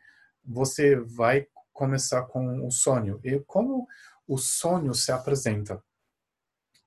você 0.44 0.96
vai 0.96 1.46
começar 1.72 2.22
com 2.22 2.66
o 2.66 2.70
sonho. 2.70 3.20
E 3.22 3.38
como 3.40 3.86
o 4.26 4.38
sonho 4.38 4.94
se 4.94 5.12
apresenta? 5.12 5.82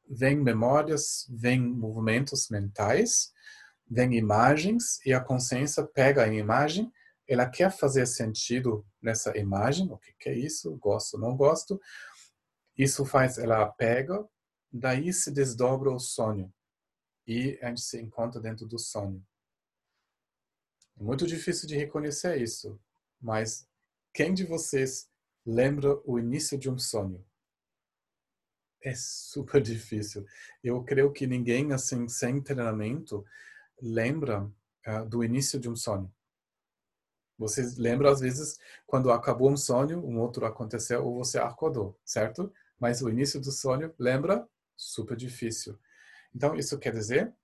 vem 0.10 0.36
memórias, 0.36 1.28
vem 1.30 1.62
movimentos 1.62 2.50
mentais, 2.50 3.32
vem 3.88 4.16
imagens 4.16 5.00
e 5.06 5.14
a 5.14 5.22
consciência 5.22 5.84
pega 5.86 6.24
a 6.24 6.34
imagem, 6.34 6.92
ela 7.28 7.48
quer 7.48 7.72
fazer 7.72 8.08
sentido 8.08 8.84
nessa 9.00 9.38
imagem, 9.38 9.92
o 9.92 9.98
que 9.98 10.30
é 10.30 10.34
isso, 10.34 10.76
gosto, 10.78 11.18
não 11.18 11.38
gosto. 11.38 11.80
Isso 12.76 13.06
faz 13.06 13.38
ela 13.38 13.68
pega, 13.68 14.26
daí 14.72 15.12
se 15.14 15.32
desdobra 15.32 15.92
o 15.92 16.00
sonho 16.00 16.54
e 17.28 17.60
a 17.62 17.68
gente 17.68 17.82
se 17.82 18.00
encontra 18.00 18.42
dentro 18.42 18.66
do 18.66 18.80
sonho. 18.80 19.26
É 20.98 21.04
muito 21.04 21.26
difícil 21.26 21.68
de 21.68 21.76
reconhecer 21.76 22.42
isso, 22.42 22.80
mas 23.22 23.68
quem 24.14 24.34
de 24.34 24.46
vocês 24.46 25.10
lembra 25.46 26.00
o 26.06 26.20
início 26.20 26.58
de 26.58 26.70
um 26.70 26.78
sonho? 26.78 27.26
é 28.84 28.94
super 28.96 29.62
difícil. 29.62 30.26
Eu 30.64 30.84
creio 30.84 31.12
que 31.12 31.28
ninguém, 31.28 31.72
assim, 31.74 32.08
sem 32.08 32.42
treinamento, 32.42 33.26
lembra 33.82 34.44
uh, 34.44 35.06
do 35.08 35.24
início 35.24 35.60
de 35.60 35.70
um 35.70 35.76
sonho. 35.76 36.12
Vocês 37.38 37.78
lembram, 37.78 38.10
às 38.12 38.20
vezes, 38.20 38.60
quando 38.86 39.12
acabou 39.12 39.50
um 39.50 39.56
sonho, 39.56 40.06
um 40.06 40.20
outro 40.20 40.46
aconteceu, 40.46 41.06
ou 41.06 41.16
você 41.16 41.40
acordou, 41.40 41.98
certo? 42.04 42.52
Mas 42.78 43.02
o 43.02 43.10
início 43.10 43.40
do 43.40 43.52
sonho, 43.52 43.94
lembra? 43.98 44.48
Super 44.80 45.18
difícil. 45.18 45.78
Então, 46.34 46.56
isso 46.56 46.80
quer 46.80 46.94
dizer, 46.94 47.36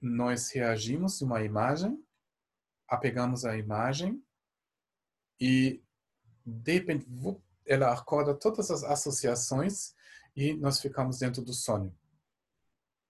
nós 0.00 0.48
reagimos 0.52 1.20
a 1.20 1.24
uma 1.24 1.42
imagem, 1.42 2.00
apegamos 2.86 3.44
a 3.44 3.58
imagem 3.58 4.24
e, 5.40 5.82
de 6.46 6.74
repente, 6.74 7.04
ela 7.66 7.92
acorda 7.92 8.32
todas 8.32 8.70
as 8.70 8.84
associações 8.84 9.92
e 10.36 10.54
nós 10.54 10.78
ficamos 10.78 11.18
dentro 11.18 11.42
do 11.42 11.52
sonho. 11.52 11.92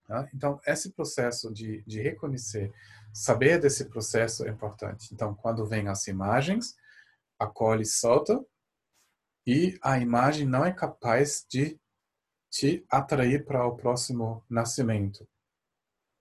Tá? 0.06 0.26
Então, 0.34 0.58
esse 0.66 0.90
processo 0.90 1.52
de, 1.52 1.82
de 1.82 2.00
reconhecer, 2.00 2.72
saber 3.12 3.60
desse 3.60 3.84
processo 3.84 4.46
é 4.46 4.50
importante. 4.50 5.12
Então, 5.12 5.34
quando 5.34 5.66
vem 5.66 5.88
as 5.88 6.06
imagens, 6.06 6.74
acolhe 7.38 7.82
e 7.82 7.86
solta, 7.86 8.42
e 9.46 9.78
a 9.82 9.98
imagem 9.98 10.46
não 10.46 10.64
é 10.64 10.72
capaz 10.72 11.44
de 11.46 11.78
te 12.54 12.86
atrair 12.88 13.44
para 13.44 13.66
o 13.66 13.76
próximo 13.76 14.44
nascimento. 14.48 15.28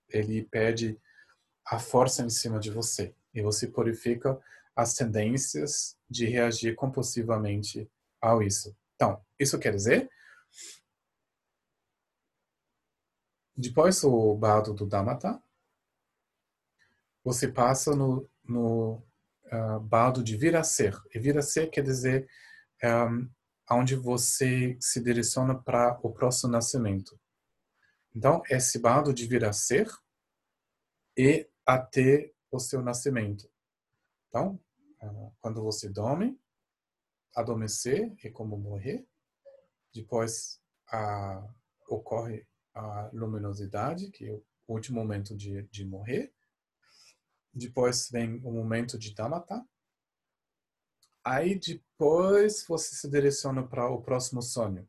Ele 0.09 0.43
pede 0.43 0.99
a 1.63 1.77
força 1.77 2.23
em 2.23 2.29
cima 2.29 2.59
de 2.59 2.71
você. 2.71 3.15
E 3.31 3.41
você 3.43 3.67
purifica 3.67 4.41
as 4.75 4.95
tendências 4.95 5.95
de 6.09 6.25
reagir 6.25 6.73
compulsivamente 6.73 7.87
ao 8.19 8.41
isso. 8.41 8.75
Então, 8.95 9.23
isso 9.39 9.59
quer 9.59 9.75
dizer 9.75 10.09
Depois 13.55 14.03
o 14.03 14.35
bardo 14.35 14.73
do 14.73 14.87
Dhammata, 14.87 15.39
você 17.23 17.47
passa 17.47 17.95
no, 17.95 18.27
no 18.43 18.95
uh, 19.51 19.79
bardo 19.79 20.23
de 20.23 20.35
vir 20.35 20.55
a 20.55 20.63
ser. 20.63 20.99
E 21.13 21.19
vir 21.19 21.37
a 21.37 21.43
ser 21.43 21.69
quer 21.69 21.83
dizer 21.83 22.27
um, 22.83 23.29
onde 23.71 23.95
você 23.95 24.77
se 24.79 25.01
direciona 25.01 25.55
para 25.55 25.99
o 26.03 26.11
próximo 26.11 26.51
nascimento. 26.51 27.19
Então, 28.15 28.41
esse 28.49 28.77
bardo 28.79 29.13
de 29.13 29.25
vir 29.25 29.43
a 29.45 29.53
ser 29.53 29.89
e 31.17 31.49
até 31.65 32.31
o 32.51 32.59
seu 32.59 32.81
nascimento. 32.81 33.49
Então, 34.27 34.59
uh, 35.01 35.33
quando 35.39 35.63
você 35.63 35.89
dorme, 35.89 36.39
adormecer 37.35 38.13
é 38.23 38.29
como 38.29 38.57
morrer. 38.57 39.07
Depois 39.93 40.61
uh, 40.93 41.49
ocorre 41.87 42.47
a 42.73 43.09
luminosidade, 43.13 44.09
que 44.11 44.27
é 44.27 44.31
o 44.31 44.43
último 44.67 44.99
momento 44.99 45.35
de, 45.35 45.63
de 45.63 45.85
morrer. 45.85 46.33
depois 47.53 48.09
vem 48.09 48.35
o 48.43 48.51
momento 48.51 48.97
de 48.97 49.13
Damata. 49.13 49.63
Aí 51.23 51.57
depois 51.57 52.65
você 52.67 52.95
se 52.95 53.09
direciona 53.09 53.65
para 53.65 53.89
o 53.89 54.01
próximo 54.01 54.41
sonho. 54.41 54.87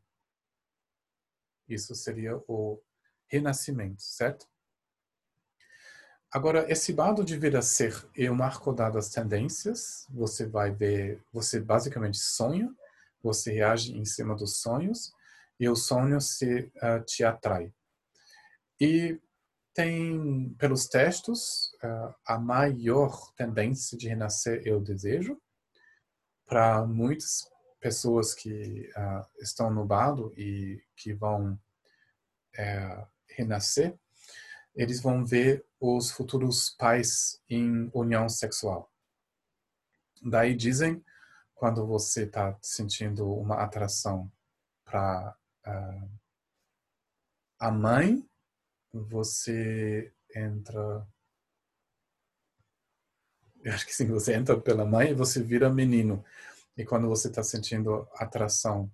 Isso 1.67 1.95
seria 1.95 2.37
o 2.47 2.81
renascimento, 3.27 4.01
certo? 4.01 4.47
Agora, 6.31 6.69
esse 6.69 6.91
lado 6.91 7.23
de 7.23 7.37
vir 7.37 7.55
a 7.55 7.61
ser 7.61 7.95
é 8.15 8.29
um 8.29 8.35
marco 8.35 8.73
das 8.73 9.09
tendências. 9.09 10.05
Você 10.09 10.45
vai 10.45 10.69
ver, 10.69 11.23
você 11.31 11.61
basicamente 11.61 12.17
sonha, 12.17 12.69
você 13.23 13.53
reage 13.53 13.97
em 13.97 14.03
cima 14.03 14.35
dos 14.35 14.57
sonhos 14.57 15.13
e 15.59 15.69
o 15.69 15.75
sonho 15.75 16.19
se 16.19 16.71
uh, 16.75 17.03
te 17.05 17.23
atrai. 17.23 17.73
E 18.79 19.17
tem, 19.73 20.53
pelos 20.59 20.87
textos, 20.87 21.71
uh, 21.83 22.13
a 22.25 22.37
maior 22.37 23.33
tendência 23.35 23.97
de 23.97 24.09
renascer 24.09 24.61
é 24.65 24.73
o 24.73 24.81
desejo. 24.81 25.41
Para 26.45 26.85
muitas 26.85 27.49
pessoas 27.79 28.33
que 28.33 28.89
uh, 28.97 29.25
estão 29.41 29.69
no 29.71 29.85
e 30.37 30.83
que 30.95 31.13
vão 31.13 31.53
uh, 31.53 33.07
renascer, 33.27 33.97
eles 34.75 35.01
vão 35.01 35.25
ver 35.25 35.65
os 35.79 36.11
futuros 36.11 36.69
pais 36.71 37.41
em 37.49 37.89
união 37.93 38.27
sexual. 38.27 38.91
Daí 40.21 40.55
dizem, 40.55 41.03
quando 41.53 41.85
você 41.85 42.23
está 42.23 42.57
sentindo 42.61 43.31
uma 43.31 43.63
atração 43.63 44.31
para 44.83 45.35
uh, 45.65 46.09
a 47.59 47.71
mãe 47.71 48.27
você 48.93 50.13
entra. 50.35 51.07
Eu 53.65 53.73
acho 53.73 53.85
que 53.85 53.93
sim, 53.93 54.07
você 54.07 54.33
entra 54.33 54.59
pela 54.59 54.85
mãe 54.85 55.09
e 55.09 55.15
você 55.15 55.41
vira 55.41 55.69
menino. 55.69 56.23
E 56.77 56.85
quando 56.85 57.07
você 57.07 57.27
está 57.27 57.43
sentindo 57.43 58.07
atração 58.15 58.91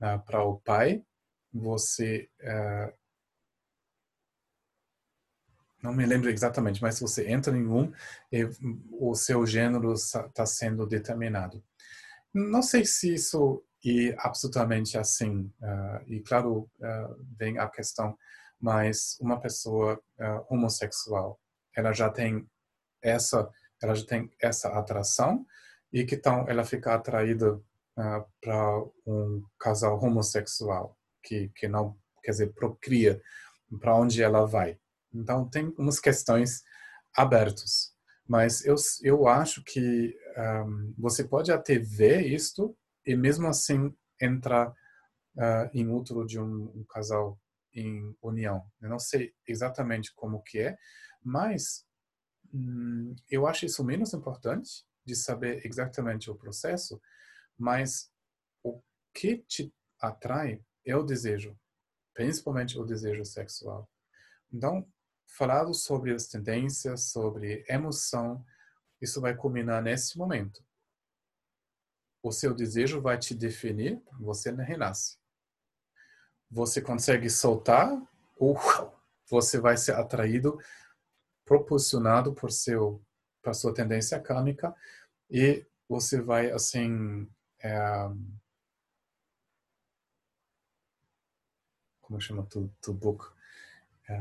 uh, 0.00 0.18
para 0.24 0.42
o 0.42 0.58
pai, 0.60 1.04
você. 1.52 2.28
Uh, 2.40 2.92
não 5.82 5.94
me 5.94 6.04
lembro 6.04 6.28
exatamente, 6.28 6.82
mas 6.82 6.98
você 7.00 7.28
entra 7.28 7.56
em 7.56 7.66
um 7.66 7.92
e 8.30 8.46
o 8.92 9.14
seu 9.14 9.46
gênero 9.46 9.92
está 9.94 10.44
sendo 10.44 10.86
determinado. 10.86 11.62
Não 12.34 12.62
sei 12.62 12.84
se 12.84 13.14
isso 13.14 13.64
é 13.84 14.14
absolutamente 14.18 14.98
assim. 14.98 15.50
Uh, 15.60 16.04
e 16.06 16.20
claro, 16.20 16.70
vem 17.38 17.58
a 17.58 17.68
questão 17.68 18.16
mas 18.60 19.16
uma 19.20 19.40
pessoa 19.40 19.98
uh, 20.18 20.44
homossexual, 20.54 21.40
ela 21.74 21.92
já 21.92 22.10
tem 22.10 22.46
essa, 23.02 23.50
ela 23.82 23.94
já 23.94 24.06
tem 24.06 24.30
essa 24.40 24.68
atração 24.70 25.46
e 25.92 26.04
que 26.04 26.14
então 26.14 26.46
ela 26.48 26.64
fica 26.64 26.94
atraída 26.94 27.54
uh, 27.54 27.62
ah, 27.96 28.24
para 28.40 28.82
um 29.06 29.42
casal 29.58 29.98
homossexual 29.98 30.96
que 31.22 31.50
que 31.56 31.68
não 31.68 31.96
quer 32.22 32.32
dizer 32.32 32.52
procria 32.54 33.20
para 33.80 33.94
onde 33.96 34.22
ela 34.22 34.46
vai. 34.46 34.78
Então 35.12 35.48
tem 35.48 35.74
umas 35.78 35.98
questões 35.98 36.62
abertas, 37.16 37.92
mas 38.28 38.64
eu 38.64 38.76
eu 39.02 39.26
acho 39.28 39.62
que 39.64 40.16
um, 40.36 40.94
você 40.98 41.24
pode 41.24 41.50
até 41.52 41.78
ver 41.78 42.26
isto 42.26 42.76
e 43.06 43.16
mesmo 43.16 43.48
assim 43.48 43.94
entrar 44.20 44.68
uh, 44.68 45.70
em 45.72 45.88
outro 45.88 46.26
de 46.26 46.38
um, 46.38 46.70
um 46.74 46.84
casal 46.88 47.38
em 47.74 48.14
união. 48.22 48.62
Eu 48.80 48.88
não 48.88 48.98
sei 48.98 49.32
exatamente 49.46 50.12
como 50.14 50.42
que 50.42 50.58
é, 50.58 50.76
mas 51.22 51.84
hum, 52.52 53.14
eu 53.30 53.46
acho 53.46 53.66
isso 53.66 53.84
menos 53.84 54.12
importante 54.14 54.84
de 55.04 55.14
saber 55.14 55.64
exatamente 55.64 56.30
o 56.30 56.34
processo, 56.34 57.00
mas 57.58 58.10
o 58.62 58.80
que 59.14 59.38
te 59.38 59.72
atrai 60.00 60.62
é 60.84 60.96
o 60.96 61.02
desejo, 61.02 61.58
principalmente 62.14 62.78
o 62.78 62.84
desejo 62.84 63.24
sexual. 63.24 63.88
Então, 64.52 64.86
falado 65.26 65.72
sobre 65.74 66.12
as 66.12 66.26
tendências, 66.26 67.10
sobre 67.10 67.64
emoção, 67.68 68.44
isso 69.00 69.20
vai 69.20 69.34
culminar 69.34 69.82
nesse 69.82 70.18
momento. 70.18 70.64
O 72.22 72.32
seu 72.32 72.54
desejo 72.54 73.00
vai 73.00 73.18
te 73.18 73.34
definir, 73.34 74.02
você 74.18 74.50
renasce 74.50 75.20
você 76.50 76.82
consegue 76.82 77.30
soltar 77.30 77.96
ou 78.36 78.58
você 79.30 79.60
vai 79.60 79.76
ser 79.76 79.94
atraído, 79.94 80.58
proporcionado 81.50 82.32
por 82.32 82.52
seu, 82.52 83.02
para 83.42 83.52
sua 83.52 83.74
tendência 83.74 84.20
kármica 84.20 84.72
e 85.28 85.66
você 85.88 86.20
vai 86.20 86.48
assim 86.52 87.28
é, 87.60 88.08
como 92.00 92.20
chama 92.20 92.44
tu, 92.44 92.72
tu 92.80 92.94
book 92.94 93.26
é, 94.08 94.16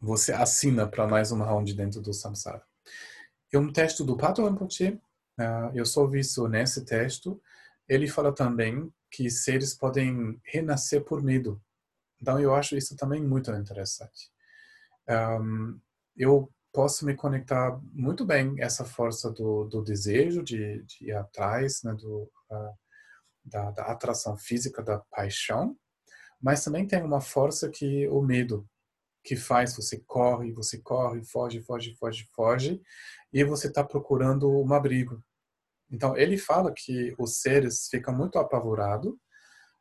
você 0.00 0.32
assina 0.32 0.84
para 0.88 1.06
mais 1.06 1.30
uma 1.30 1.44
round 1.44 1.72
dentro 1.74 2.02
do 2.02 2.12
samsara 2.12 2.66
é 3.52 3.56
um 3.56 3.72
texto 3.72 4.02
do 4.02 4.16
Pato 4.16 4.44
Rinpoche 4.44 5.00
uh, 5.38 5.70
eu 5.76 5.86
só 5.86 6.08
vi 6.08 6.18
isso 6.18 6.48
nesse 6.48 6.84
texto 6.84 7.40
ele 7.88 8.08
fala 8.08 8.34
também 8.34 8.92
que 9.08 9.30
seres 9.30 9.74
podem 9.74 10.38
renascer 10.44 11.02
por 11.02 11.22
medo. 11.22 11.62
Então 12.20 12.38
eu 12.38 12.54
acho 12.54 12.76
isso 12.76 12.94
também 12.96 13.22
muito 13.22 13.50
interessante. 13.52 14.30
Um, 15.08 15.80
eu 16.16 16.52
posso 16.72 17.06
me 17.06 17.14
conectar 17.14 17.80
muito 17.92 18.24
bem 18.24 18.56
essa 18.60 18.84
força 18.84 19.30
do, 19.30 19.64
do 19.64 19.82
desejo 19.82 20.42
de, 20.42 20.82
de, 20.84 21.06
ir 21.06 21.12
atrás, 21.12 21.80
né, 21.82 21.94
do, 21.94 22.30
uh, 22.50 22.74
da, 23.44 23.70
da, 23.70 23.84
atração 23.86 24.36
física, 24.36 24.82
da 24.82 24.98
paixão, 25.10 25.76
mas 26.40 26.62
também 26.62 26.86
tem 26.86 27.02
uma 27.02 27.20
força 27.20 27.70
que 27.70 28.06
o 28.08 28.20
medo, 28.20 28.68
que 29.24 29.34
faz 29.34 29.74
você 29.74 29.98
corre, 30.06 30.52
você 30.52 30.78
corre, 30.78 31.24
foge, 31.24 31.60
foge, 31.62 31.96
foge, 31.96 32.28
foge, 32.34 32.82
e 33.32 33.42
você 33.44 33.68
está 33.68 33.82
procurando 33.82 34.50
um 34.50 34.72
abrigo. 34.72 35.22
Então, 35.90 36.16
ele 36.16 36.36
fala 36.36 36.72
que 36.72 37.14
os 37.18 37.40
seres 37.40 37.88
ficam 37.90 38.14
muito 38.14 38.38
apavorados. 38.38 39.12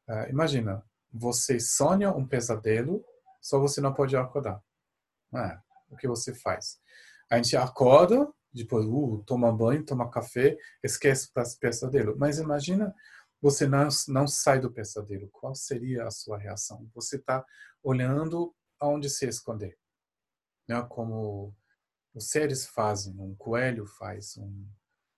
Uh, 0.10 0.30
imagina, 0.30 0.82
você 1.12 1.60
sonha 1.60 2.12
um 2.12 2.26
pesadelo, 2.26 3.04
só 3.42 3.60
você 3.60 3.82
não 3.82 3.94
pode 3.94 4.16
acordar. 4.16 4.62
É, 5.38 5.60
o 5.90 5.96
que 5.96 6.08
você 6.08 6.34
faz? 6.34 6.80
A 7.30 7.38
gente 7.38 7.56
acorda, 7.56 8.28
depois 8.54 8.86
uh, 8.86 9.24
toma 9.26 9.52
banho, 9.52 9.86
toma 9.86 10.10
café, 10.10 10.58
esquece 10.84 11.30
o 11.30 11.60
pesadelo. 11.60 12.18
Mas 12.18 12.40
imagina, 12.40 12.94
você 13.42 13.68
não, 13.68 13.88
não 14.08 14.28
sai 14.28 14.60
do 14.60 14.72
pesadelo. 14.72 15.30
Qual 15.30 15.54
seria 15.54 16.06
a 16.06 16.12
sua 16.12 16.38
reação? 16.38 16.90
Você 16.96 17.18
está 17.18 17.46
olhando 17.84 18.56
aonde 18.80 19.10
se 19.10 19.28
esconder. 19.28 19.78
Né? 20.68 20.82
Como 20.90 21.56
os 22.14 22.30
seres 22.30 22.66
fazem, 22.66 23.14
um 23.20 23.36
coelho 23.36 23.86
faz, 23.86 24.38
um 24.38 24.68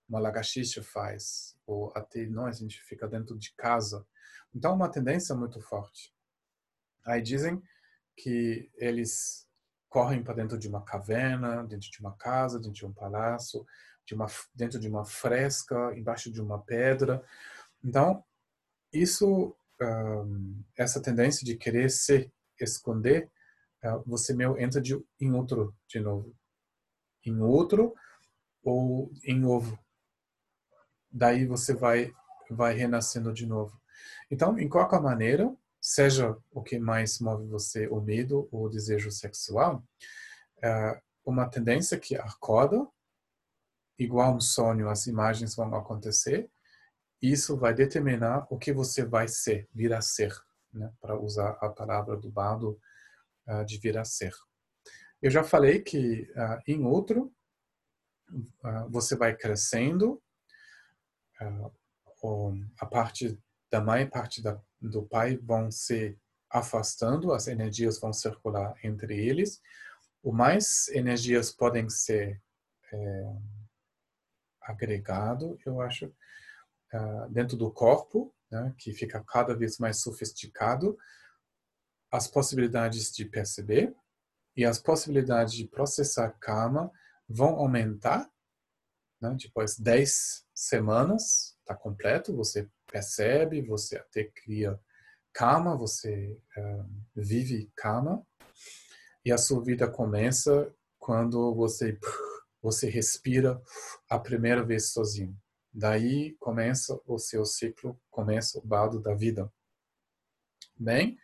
uma 0.10 0.20
lagartixa 0.20 0.82
faz, 0.82 1.56
ou 1.68 1.94
até 1.96 2.26
nós, 2.26 2.58
a 2.58 2.60
gente 2.62 2.82
fica 2.82 3.08
dentro 3.08 3.38
de 3.38 3.54
casa. 3.54 4.06
Então, 4.54 4.72
é 4.72 4.74
uma 4.74 4.90
tendência 4.90 5.36
muito 5.36 5.62
forte. 5.62 6.12
Aí 7.06 7.22
dizem 7.22 7.62
que 8.18 8.70
eles 8.76 9.48
correm 9.90 10.24
para 10.24 10.36
dentro 10.36 10.58
de 10.58 10.68
uma 10.68 10.84
caverna, 10.84 11.64
dentro 11.64 11.90
de 11.90 12.00
uma 12.00 12.16
casa, 12.16 12.60
dentro 12.60 12.74
de 12.74 12.86
um 12.86 12.94
palácio, 12.94 13.66
de 14.06 14.14
uma, 14.14 14.28
dentro 14.54 14.80
de 14.80 14.88
uma 14.88 15.04
fresca, 15.04 15.94
embaixo 15.98 16.32
de 16.32 16.42
uma 16.42 16.60
pedra. 16.62 17.24
Então, 17.84 18.24
isso, 18.94 19.56
um, 19.82 20.64
essa 20.78 21.02
tendência 21.02 21.46
de 21.46 21.56
querer 21.56 21.90
se 21.90 22.32
esconder, 22.60 23.30
uh, 23.84 24.04
você 24.06 24.34
meio 24.34 24.60
entra 24.60 24.82
de, 24.82 25.02
em 25.20 25.34
outro 25.34 25.76
de 25.88 26.00
novo. 26.00 26.36
Em 27.26 27.42
outro 27.42 27.94
ou 28.64 29.12
em 29.24 29.44
ovo 29.46 29.78
daí 31.12 31.46
você 31.46 31.74
vai 31.74 32.14
vai 32.50 32.74
renascendo 32.74 33.32
de 33.32 33.46
novo. 33.46 33.80
Então, 34.32 34.58
em 34.58 34.68
qualquer 34.68 35.00
maneira, 35.02 35.56
seja 35.82 36.36
o 36.52 36.62
que 36.62 36.78
mais 36.78 37.20
move 37.20 37.48
você, 37.48 37.88
o 37.88 38.02
medo 38.02 38.48
ou 38.52 38.66
o 38.66 38.70
desejo 38.70 39.12
sexual, 39.12 39.84
é 40.62 41.02
uma 41.26 41.50
tendência 41.50 41.98
que 41.98 42.16
acorda, 42.16 42.88
igual 43.98 44.36
um 44.36 44.42
sonho, 44.42 44.90
as 44.90 45.08
imagens 45.08 45.56
vão 45.56 45.74
acontecer, 45.76 46.50
isso 47.22 47.58
vai 47.58 47.74
determinar 47.74 48.48
o 48.50 48.58
que 48.58 48.72
você 48.72 49.06
vai 49.06 49.28
ser, 49.28 49.68
vir 49.74 49.94
a 49.94 50.02
ser, 50.02 50.34
né? 50.74 50.92
para 51.02 51.20
usar 51.20 51.58
a 51.62 51.70
palavra 51.70 52.16
do 52.16 52.32
bardo 52.32 52.80
uh, 53.48 53.66
de 53.66 53.78
vir 53.78 53.98
a 53.98 54.06
ser. 54.06 54.34
Eu 55.22 55.30
já 55.30 55.44
falei 55.44 55.82
que 55.82 56.32
uh, 56.32 56.62
em 56.66 56.86
outro, 56.86 57.34
uh, 58.64 58.90
você 58.90 59.16
vai 59.16 59.36
crescendo, 59.36 60.22
a 62.82 62.86
parte 62.86 63.42
da 63.72 63.80
mãe 63.80 64.06
parte 64.06 64.42
da, 64.42 64.62
do 64.82 65.04
pai 65.04 65.38
vão 65.38 65.70
se 65.72 66.18
afastando, 66.50 67.34
as 67.34 67.48
energias 67.48 68.00
vão 68.00 68.12
circular 68.12 68.74
entre 68.84 69.18
eles 69.18 69.62
o 70.22 70.32
mais 70.32 70.90
energias 70.90 71.52
podem 71.52 71.90
ser 71.90 72.42
é, 72.92 73.36
agregado, 74.62 75.58
eu 75.66 75.82
acho, 75.82 76.06
uh, 76.08 77.30
dentro 77.30 77.58
do 77.58 77.72
corpo, 77.72 78.34
né, 78.52 78.74
que 78.78 78.94
fica 78.94 79.24
cada 79.24 79.56
vez 79.56 79.78
mais 79.78 80.02
sofisticado, 80.02 80.98
as 82.12 82.28
possibilidades 82.28 83.12
de 83.12 83.26
perceber 83.26 83.96
e 84.56 84.66
as 84.66 84.80
possibilidades 84.80 85.54
de 85.54 85.68
processar 85.68 86.32
karma 86.40 86.92
vão 87.28 87.56
aumentar. 87.56 88.30
Né, 89.22 89.36
depois 89.40 89.78
10 89.78 90.46
semanas, 90.54 91.58
está 91.60 91.76
completo, 91.76 92.36
você 92.36 92.70
percebe, 92.92 93.62
você 93.62 93.98
até 93.98 94.24
cria 94.24 94.80
karma, 95.32 95.78
você 95.78 96.40
uh, 96.58 96.86
vive 97.16 97.72
karma, 97.76 98.26
e 99.24 99.32
a 99.32 99.38
sua 99.38 99.64
vida 99.64 99.90
começa 99.90 100.74
quando 100.98 101.54
você 101.54 101.98
você 102.62 102.90
respira 102.90 103.62
a 104.10 104.20
primeira 104.20 104.64
vez 104.64 104.92
sozinho. 104.92 105.38
Daí 105.72 106.36
começa 106.40 107.00
o 107.06 107.18
seu 107.18 107.46
ciclo, 107.46 107.98
começa 108.10 108.58
o 108.58 108.66
baldo 108.66 109.00
da 109.00 109.14
vida. 109.14 109.52
Bem, 110.76 111.18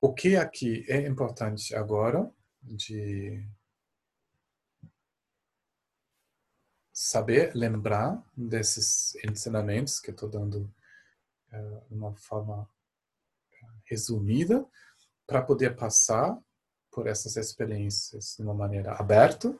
o 0.00 0.14
que 0.14 0.36
aqui 0.36 0.84
é 0.88 1.06
importante 1.06 1.74
agora 1.74 2.30
de 2.62 3.44
saber 6.92 7.52
lembrar 7.54 8.22
desses 8.36 9.14
ensinamentos 9.24 9.98
que 9.98 10.10
estou 10.10 10.28
dando 10.28 10.72
de 11.88 11.94
uma 11.94 12.14
forma 12.14 12.68
eh, 13.52 13.66
resumida 13.84 14.64
para 15.26 15.42
poder 15.42 15.76
passar 15.76 16.38
por 16.90 17.06
essas 17.06 17.36
experiências 17.36 18.34
de 18.36 18.42
uma 18.42 18.54
maneira 18.54 18.92
aberta 18.94 19.56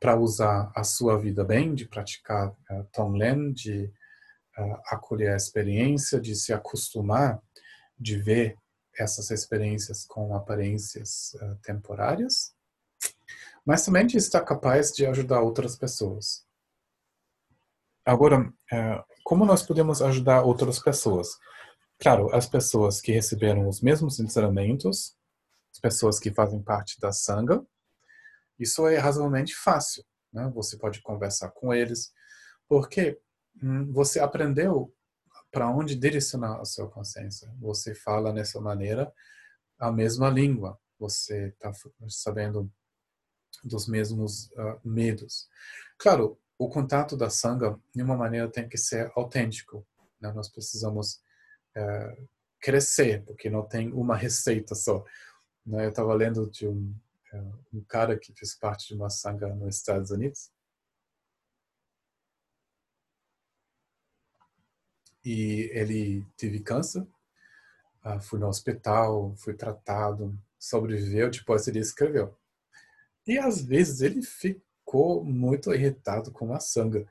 para 0.00 0.16
usar 0.16 0.72
a 0.74 0.82
sua 0.82 1.18
vida 1.18 1.44
bem, 1.44 1.74
de 1.74 1.86
praticar 1.86 2.48
uh, 2.48 2.84
Tonglen, 2.90 3.52
de 3.52 3.84
uh, 4.58 4.80
acolher 4.86 5.32
a 5.32 5.36
experiência, 5.36 6.18
de 6.18 6.34
se 6.34 6.54
acostumar 6.54 7.40
de 7.98 8.16
ver 8.16 8.56
essas 8.98 9.30
experiências 9.30 10.06
com 10.06 10.34
aparências 10.34 11.34
uh, 11.34 11.54
temporárias, 11.62 12.54
mas 13.64 13.84
também 13.84 14.06
de 14.06 14.16
estar 14.16 14.40
capaz 14.40 14.90
de 14.90 15.04
ajudar 15.04 15.40
outras 15.40 15.76
pessoas. 15.76 16.46
Agora, 18.04 18.50
como 19.24 19.44
nós 19.44 19.62
podemos 19.62 20.02
ajudar 20.02 20.42
outras 20.42 20.78
pessoas? 20.78 21.38
Claro, 21.98 22.34
as 22.34 22.46
pessoas 22.46 23.00
que 23.00 23.12
receberam 23.12 23.68
os 23.68 23.80
mesmos 23.80 24.18
ensinamentos, 24.20 25.16
as 25.72 25.78
pessoas 25.78 26.18
que 26.18 26.32
fazem 26.32 26.62
parte 26.62 26.98
da 26.98 27.12
Sangha, 27.12 27.62
isso 28.58 28.86
é 28.86 28.96
razoavelmente 28.98 29.54
fácil. 29.54 30.04
Né? 30.32 30.50
Você 30.54 30.76
pode 30.76 31.00
conversar 31.02 31.50
com 31.50 31.72
eles, 31.72 32.12
porque 32.68 33.20
hum, 33.62 33.92
você 33.92 34.20
aprendeu 34.20 34.94
para 35.50 35.68
onde 35.68 35.94
direcionar 35.94 36.60
a 36.60 36.64
sua 36.64 36.88
consciência. 36.88 37.52
Você 37.60 37.94
fala 37.94 38.32
nessa 38.32 38.60
maneira 38.60 39.12
a 39.78 39.90
mesma 39.90 40.30
língua. 40.30 40.78
Você 40.98 41.48
está 41.48 41.72
sabendo 42.08 42.70
dos 43.64 43.88
mesmos 43.88 44.46
uh, 44.52 44.80
medos. 44.84 45.48
Claro, 45.98 46.38
o 46.60 46.68
contato 46.68 47.16
da 47.16 47.30
sangha, 47.30 47.78
de 47.94 48.02
uma 48.02 48.16
maneira, 48.16 48.46
tem 48.50 48.68
que 48.68 48.76
ser 48.76 49.10
autêntico. 49.16 49.86
Né? 50.20 50.30
Nós 50.32 50.48
precisamos 50.48 51.14
uh, 51.74 52.28
crescer, 52.60 53.24
porque 53.24 53.48
não 53.48 53.66
tem 53.66 53.90
uma 53.92 54.14
receita 54.14 54.74
só. 54.74 55.02
Né? 55.64 55.86
Eu 55.86 55.88
estava 55.88 56.12
lendo 56.12 56.50
de 56.50 56.68
um 56.68 56.94
é, 57.32 57.38
um 57.72 57.82
cara 57.84 58.18
que 58.18 58.34
fez 58.34 58.54
parte 58.54 58.88
de 58.88 58.94
uma 58.94 59.08
sangha 59.08 59.48
nos 59.54 59.76
Estados 59.76 60.10
Unidos. 60.10 60.50
E 65.24 65.70
ele 65.72 66.26
teve 66.36 66.60
câncer, 66.60 67.06
ah, 68.02 68.20
foi 68.20 68.38
no 68.38 68.48
hospital, 68.48 69.34
foi 69.36 69.54
tratado, 69.54 70.36
sobreviveu, 70.58 71.30
depois 71.30 71.68
ele 71.68 71.78
escreveu. 71.78 72.36
E 73.26 73.38
às 73.38 73.62
vezes 73.62 74.00
ele 74.00 74.22
ficou 74.90 75.24
muito 75.24 75.72
irritado 75.72 76.32
com 76.32 76.52
a 76.52 76.58
sanga, 76.58 77.06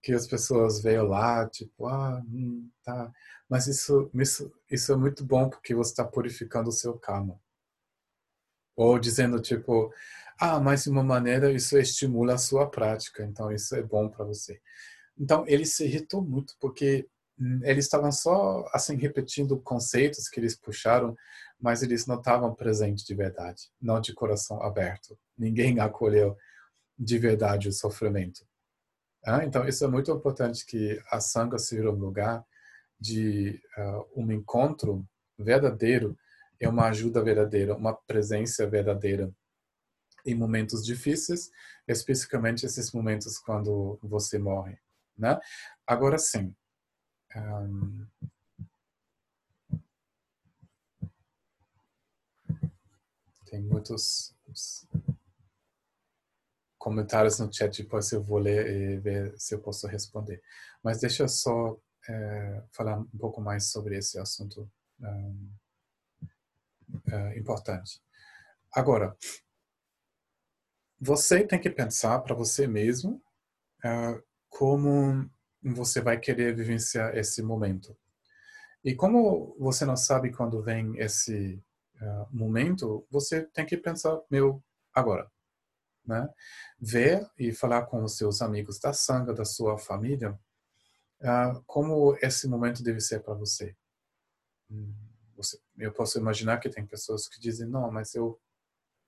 que 0.00 0.12
as 0.12 0.28
pessoas 0.28 0.80
veio 0.80 1.02
lá, 1.08 1.48
tipo, 1.48 1.88
ah, 1.88 2.22
hum, 2.24 2.70
tá, 2.84 3.10
mas 3.48 3.66
isso, 3.66 4.08
isso, 4.14 4.52
isso 4.70 4.92
é 4.92 4.96
muito 4.96 5.24
bom 5.24 5.50
porque 5.50 5.74
você 5.74 5.90
está 5.90 6.04
purificando 6.04 6.68
o 6.68 6.72
seu 6.72 6.96
karma. 6.96 7.40
Ou 8.76 8.96
dizendo 8.98 9.40
tipo, 9.40 9.92
ah, 10.38 10.60
mas 10.60 10.84
de 10.84 10.90
uma 10.90 11.02
maneira 11.02 11.50
isso 11.50 11.76
estimula 11.76 12.34
a 12.34 12.38
sua 12.38 12.70
prática, 12.70 13.24
então 13.24 13.50
isso 13.50 13.74
é 13.74 13.82
bom 13.82 14.08
para 14.08 14.24
você. 14.24 14.60
Então 15.18 15.44
ele 15.48 15.64
se 15.66 15.84
irritou 15.84 16.22
muito 16.22 16.54
porque 16.60 17.08
hum, 17.40 17.60
eles 17.64 17.86
estavam 17.86 18.12
só 18.12 18.68
assim 18.72 18.96
repetindo 18.96 19.58
conceitos 19.60 20.28
que 20.28 20.38
eles 20.38 20.54
puxaram, 20.54 21.16
mas 21.58 21.82
eles 21.82 22.06
não 22.06 22.18
estavam 22.18 22.54
presentes 22.54 23.04
de 23.04 23.14
verdade, 23.16 23.68
não 23.80 24.00
de 24.00 24.14
coração 24.14 24.62
aberto. 24.62 25.18
Ninguém 25.36 25.80
acolheu 25.80 26.36
de 26.98 27.18
verdade 27.18 27.68
o 27.68 27.72
sofrimento. 27.72 28.46
Ah, 29.24 29.44
então 29.44 29.66
isso 29.66 29.84
é 29.84 29.88
muito 29.88 30.10
importante 30.10 30.64
que 30.64 31.00
a 31.10 31.20
sangha 31.20 31.58
seja 31.58 31.90
um 31.90 31.98
lugar 31.98 32.44
de 32.98 33.60
uh, 33.76 34.22
um 34.22 34.30
encontro 34.32 35.06
verdadeiro 35.38 36.16
é 36.58 36.68
uma 36.68 36.86
ajuda 36.88 37.22
verdadeira, 37.22 37.76
uma 37.76 37.94
presença 37.94 38.66
verdadeira 38.66 39.32
em 40.24 40.34
momentos 40.34 40.84
difíceis, 40.84 41.50
especificamente 41.86 42.66
esses 42.66 42.92
momentos 42.92 43.38
quando 43.38 43.98
você 44.02 44.38
morre, 44.38 44.78
né? 45.16 45.38
Agora 45.86 46.18
sim, 46.18 46.54
um, 47.36 48.06
tem 53.44 53.62
muitos 53.62 54.34
comentários 56.86 57.40
no 57.40 57.52
chat, 57.52 57.82
depois 57.82 58.12
eu 58.12 58.22
vou 58.22 58.38
ler 58.38 58.70
e 58.70 58.96
ver 59.00 59.34
se 59.36 59.56
eu 59.56 59.58
posso 59.58 59.88
responder. 59.88 60.40
Mas 60.84 61.00
deixa 61.00 61.24
eu 61.24 61.28
só 61.28 61.76
é, 62.08 62.62
falar 62.70 62.96
um 62.96 63.18
pouco 63.18 63.40
mais 63.40 63.72
sobre 63.72 63.98
esse 63.98 64.16
assunto. 64.20 64.70
É, 67.12 67.36
importante. 67.36 68.00
Agora, 68.72 69.16
você 71.00 71.44
tem 71.44 71.60
que 71.60 71.70
pensar 71.70 72.20
para 72.20 72.36
você 72.36 72.68
mesmo 72.68 73.20
é, 73.84 74.22
como 74.48 75.28
você 75.60 76.00
vai 76.00 76.20
querer 76.20 76.54
vivenciar 76.54 77.16
esse 77.18 77.42
momento. 77.42 77.96
E 78.84 78.94
como 78.94 79.56
você 79.58 79.84
não 79.84 79.96
sabe 79.96 80.30
quando 80.30 80.62
vem 80.62 80.96
esse 81.00 81.60
uh, 82.00 82.28
momento, 82.30 83.04
você 83.10 83.42
tem 83.42 83.66
que 83.66 83.76
pensar, 83.76 84.20
meu, 84.30 84.62
agora. 84.94 85.28
Né? 86.06 86.28
Ver 86.78 87.28
e 87.38 87.52
falar 87.52 87.86
com 87.86 88.04
os 88.04 88.16
seus 88.16 88.40
amigos 88.40 88.78
da 88.78 88.92
sanga, 88.92 89.34
da 89.34 89.44
sua 89.44 89.76
família, 89.76 90.38
uh, 91.20 91.62
como 91.66 92.16
esse 92.22 92.46
momento 92.46 92.82
deve 92.82 93.00
ser 93.00 93.20
para 93.20 93.34
você. 93.34 93.74
Hum 94.70 95.06
você, 95.36 95.60
eu 95.76 95.92
posso 95.92 96.18
imaginar 96.18 96.58
que 96.58 96.70
tem 96.70 96.84
pessoas 96.86 97.28
que 97.28 97.38
dizem, 97.38 97.68
não, 97.68 97.90
mas 97.90 98.14
eu 98.14 98.40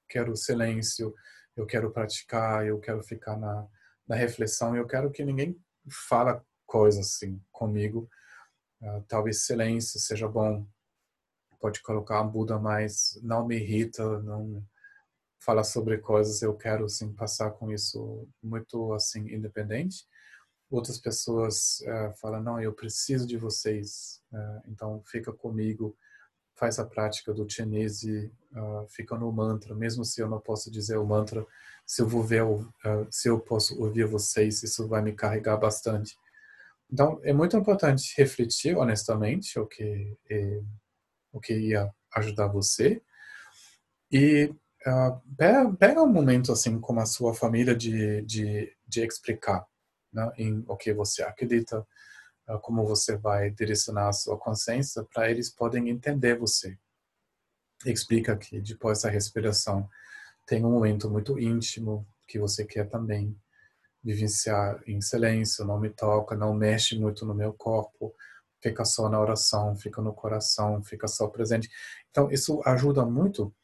quero 0.08 0.36
silêncio, 0.36 1.14
eu 1.56 1.66
quero 1.66 1.90
praticar, 1.90 2.66
eu 2.66 2.78
quero 2.78 3.02
ficar 3.02 3.36
na, 3.36 3.66
na 4.06 4.14
reflexão, 4.14 4.76
eu 4.76 4.86
quero 4.86 5.10
que 5.10 5.24
ninguém 5.24 5.58
fala 6.08 6.44
coisas 6.66 7.06
assim 7.06 7.42
comigo. 7.50 8.08
Uh, 8.80 9.02
talvez 9.08 9.44
silêncio 9.44 9.98
seja 9.98 10.28
bom. 10.28 10.66
Pode 11.58 11.82
colocar 11.82 12.22
um 12.22 12.28
Buda, 12.28 12.58
mas 12.58 13.18
não 13.22 13.46
me 13.46 13.56
irrita, 13.56 14.20
não 14.22 14.64
fala 15.40 15.64
sobre 15.64 15.98
coisas. 15.98 16.42
Eu 16.42 16.54
quero 16.54 16.84
assim 16.84 17.12
passar 17.12 17.50
com 17.52 17.72
isso 17.72 18.28
muito 18.42 18.92
assim 18.92 19.32
independente. 19.32 20.06
Outras 20.70 20.98
pessoas 20.98 21.80
uh, 21.80 22.12
falam 22.20 22.42
não, 22.42 22.60
eu 22.60 22.72
preciso 22.74 23.26
de 23.26 23.36
vocês, 23.38 24.20
uh, 24.32 24.62
então 24.68 25.02
fica 25.06 25.32
comigo 25.32 25.96
faz 26.58 26.78
a 26.78 26.84
prática 26.84 27.32
do 27.32 27.48
chinese, 27.48 28.32
uh, 28.52 28.86
fica 28.88 29.16
no 29.16 29.30
mantra, 29.30 29.74
mesmo 29.74 30.04
se 30.04 30.20
eu 30.20 30.28
não 30.28 30.40
posso 30.40 30.70
dizer 30.70 30.96
o 30.96 31.06
mantra, 31.06 31.46
se 31.86 32.02
eu 32.02 32.08
vou 32.08 32.22
ver, 32.22 32.42
uh, 32.42 32.66
se 33.10 33.28
eu 33.28 33.38
posso 33.38 33.80
ouvir 33.80 34.06
vocês, 34.06 34.62
isso 34.62 34.88
vai 34.88 35.00
me 35.00 35.12
carregar 35.12 35.56
bastante. 35.56 36.16
Então, 36.90 37.20
é 37.22 37.32
muito 37.32 37.56
importante 37.56 38.12
refletir 38.16 38.76
honestamente 38.76 39.58
o 39.58 39.66
que 39.66 40.16
é, 40.28 40.60
o 41.32 41.40
que 41.40 41.54
ia 41.54 41.92
ajudar 42.16 42.48
você 42.48 43.00
e 44.10 44.52
uh, 44.88 45.76
pega, 45.78 46.02
um 46.02 46.12
momento 46.12 46.52
assim 46.52 46.80
com 46.80 46.98
a 46.98 47.06
sua 47.06 47.34
família 47.34 47.74
de, 47.74 48.22
de, 48.22 48.76
de 48.86 49.04
explicar 49.04 49.66
né, 50.12 50.30
em 50.38 50.64
o 50.66 50.76
que 50.76 50.92
você 50.92 51.22
acredita, 51.22 51.86
ah, 52.46 52.58
como 52.58 52.86
você 52.86 53.16
vai 53.16 53.50
direcionar 53.50 54.08
a 54.08 54.12
sua 54.12 54.38
consciência 54.38 55.04
para 55.12 55.30
eles 55.30 55.50
poderem 55.50 55.90
entender 55.90 56.38
você. 56.38 56.78
Explica 57.84 58.36
que 58.36 58.60
depois 58.60 59.02
da 59.02 59.10
respiração 59.10 59.88
tem 60.46 60.64
um 60.64 60.72
momento 60.72 61.10
muito 61.10 61.38
íntimo 61.38 62.06
que 62.26 62.38
você 62.38 62.64
quer 62.64 62.88
também 62.88 63.36
vivenciar 64.02 64.80
em 64.86 65.00
silêncio, 65.00 65.64
não 65.64 65.78
me 65.78 65.90
toca, 65.90 66.36
não 66.36 66.54
mexe 66.54 66.98
muito 66.98 67.26
no 67.26 67.34
meu 67.34 67.52
corpo, 67.52 68.14
fica 68.62 68.84
só 68.84 69.08
na 69.08 69.20
oração, 69.20 69.76
fica 69.76 70.00
no 70.00 70.12
coração, 70.12 70.82
fica 70.82 71.06
só 71.06 71.28
presente. 71.28 71.68
Então, 72.10 72.30
isso 72.30 72.62
ajuda 72.64 73.04
muito. 73.04 73.54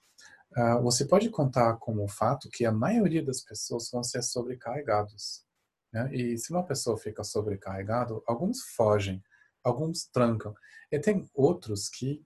Uh, 0.57 0.81
você 0.83 1.05
pode 1.05 1.29
contar 1.31 1.77
como 1.77 2.07
fato 2.07 2.49
que 2.49 2.65
a 2.65 2.73
maioria 2.73 3.25
das 3.25 3.41
pessoas 3.41 3.91
vão 3.91 4.05
ser 4.05 4.23
sobrecarregados. 4.23 5.45
Né? 5.93 6.15
E 6.15 6.39
se 6.39 6.51
uma 6.51 6.65
pessoa 6.65 6.97
fica 6.97 7.25
sobrecarregada, 7.25 8.21
alguns 8.27 8.63
fogem, 8.63 9.23
alguns 9.63 10.07
trancam. 10.07 10.55
E 10.91 10.99
tem 10.99 11.29
outros 11.35 11.89
que 11.89 12.25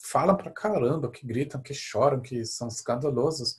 falam 0.00 0.36
pra 0.36 0.50
caramba, 0.50 1.10
que 1.10 1.26
gritam, 1.26 1.60
que 1.60 1.74
choram, 1.74 2.20
que 2.20 2.44
são 2.44 2.68
escandalosos, 2.68 3.58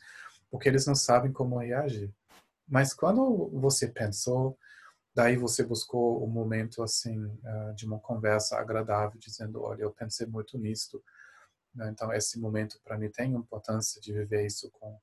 porque 0.49 0.67
eles 0.67 0.85
não 0.85 0.95
sabem 0.95 1.31
como 1.31 1.59
reagir. 1.59 2.11
Mas 2.67 2.93
quando 2.93 3.49
você 3.53 3.87
pensou, 3.87 4.57
daí 5.13 5.35
você 5.35 5.63
buscou 5.63 6.23
um 6.23 6.29
momento 6.29 6.81
assim 6.83 7.37
ah, 7.43 7.73
de 7.75 7.85
uma 7.85 7.99
conversa 7.99 8.57
agradável, 8.57 9.19
dizendo, 9.19 9.61
olha, 9.61 9.83
eu 9.83 9.91
pensei 9.91 10.25
muito 10.27 10.57
nisto. 10.57 11.03
Né? 11.73 11.89
Então 11.89 12.11
esse 12.13 12.39
momento 12.39 12.79
para 12.83 12.97
mim 12.97 13.09
tem 13.09 13.33
importância 13.33 14.01
de 14.01 14.13
viver 14.13 14.45
isso 14.45 14.69
com 14.71 14.99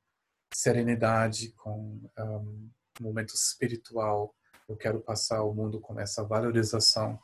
serenidade, 0.53 1.53
com 1.53 2.01
um 2.19 2.71
momento 3.01 3.35
espiritual. 3.35 4.35
Eu 4.69 4.77
quero 4.77 5.01
passar 5.01 5.43
o 5.43 5.55
mundo 5.55 5.81
com 5.81 5.99
essa 6.01 6.25
valorização. 6.25 7.19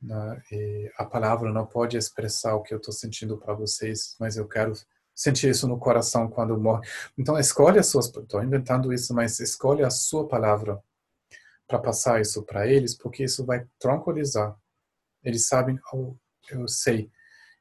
Né? 0.00 0.42
E 0.50 0.92
a 0.96 1.04
palavra 1.04 1.52
não 1.52 1.66
pode 1.66 1.96
expressar 1.96 2.54
o 2.54 2.62
que 2.62 2.72
eu 2.72 2.78
estou 2.78 2.92
sentindo 2.92 3.36
para 3.36 3.54
vocês, 3.54 4.16
mas 4.18 4.36
eu 4.36 4.48
quero 4.48 4.72
sentir 5.14 5.50
isso 5.50 5.68
no 5.68 5.78
coração 5.78 6.28
quando 6.28 6.58
morre. 6.58 6.88
Então 7.18 7.38
escolhe 7.38 7.78
as 7.78 7.88
suas, 7.88 8.06
estou 8.06 8.42
inventando 8.42 8.92
isso, 8.92 9.12
mas 9.14 9.38
escolhe 9.40 9.82
a 9.82 9.90
sua 9.90 10.26
palavra 10.26 10.82
para 11.66 11.78
passar 11.78 12.20
isso 12.20 12.42
para 12.42 12.66
eles, 12.66 12.96
porque 12.96 13.24
isso 13.24 13.44
vai 13.44 13.66
tranquilizar. 13.78 14.56
Eles 15.22 15.46
sabem, 15.46 15.78
oh, 15.92 16.16
eu 16.50 16.66
sei 16.66 17.10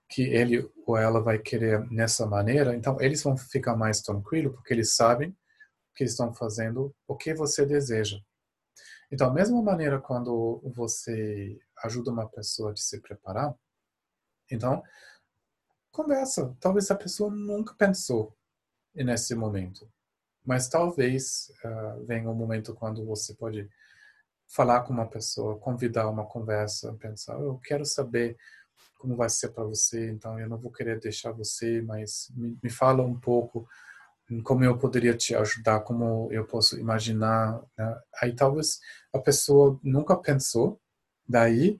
que 0.09 0.23
ele 0.23 0.69
ou 0.85 0.97
ela 0.97 1.21
vai 1.21 1.37
querer 1.37 1.79
nessa 1.91 2.25
maneira, 2.25 2.75
então 2.75 2.99
eles 2.99 3.21
vão 3.21 3.37
ficar 3.37 3.75
mais 3.75 4.01
tranquilos, 4.01 4.53
porque 4.55 4.73
eles 4.73 4.95
sabem 4.95 5.37
que 5.95 6.03
estão 6.03 6.33
fazendo 6.33 6.93
o 7.07 7.15
que 7.15 7.33
você 7.33 7.65
deseja. 7.65 8.17
Então, 9.11 9.33
mesma 9.33 9.61
maneira 9.61 9.99
quando 9.99 10.61
você 10.75 11.59
ajuda 11.83 12.11
uma 12.11 12.27
pessoa 12.27 12.71
a 12.71 12.75
se 12.75 12.99
preparar, 12.99 13.53
então, 14.51 14.81
conversa. 15.91 16.55
Talvez 16.59 16.89
a 16.89 16.95
pessoa 16.95 17.29
nunca 17.29 17.75
pensou 17.75 18.35
nesse 18.95 19.35
momento, 19.35 19.91
mas 20.43 20.67
talvez 20.67 21.51
uh, 21.63 22.05
venha 22.05 22.29
um 22.29 22.33
momento 22.33 22.73
quando 22.73 23.05
você 23.05 23.35
pode 23.35 23.69
falar 24.47 24.81
com 24.81 24.93
uma 24.93 25.07
pessoa, 25.07 25.59
convidar 25.59 26.09
uma 26.09 26.25
conversa, 26.25 26.93
pensar, 26.95 27.39
eu 27.39 27.59
quero 27.59 27.85
saber 27.85 28.35
como 28.99 29.15
vai 29.15 29.29
ser 29.29 29.49
para 29.49 29.63
você, 29.63 30.11
então 30.11 30.37
eu 30.37 30.47
não 30.47 30.57
vou 30.57 30.71
querer 30.71 30.99
deixar 30.99 31.31
você, 31.31 31.81
mas 31.81 32.29
me, 32.35 32.59
me, 32.61 32.69
fala 32.69 33.01
um 33.01 33.17
pouco 33.17 33.65
como 34.43 34.63
eu 34.63 34.77
poderia 34.77 35.15
te 35.15 35.33
ajudar, 35.33 35.79
como 35.79 36.31
eu 36.31 36.45
posso 36.45 36.77
imaginar. 36.77 37.59
Né? 37.77 38.01
Aí 38.21 38.35
talvez 38.35 38.79
a 39.11 39.17
pessoa 39.17 39.79
nunca 39.81 40.15
pensou, 40.17 40.79
daí 41.27 41.79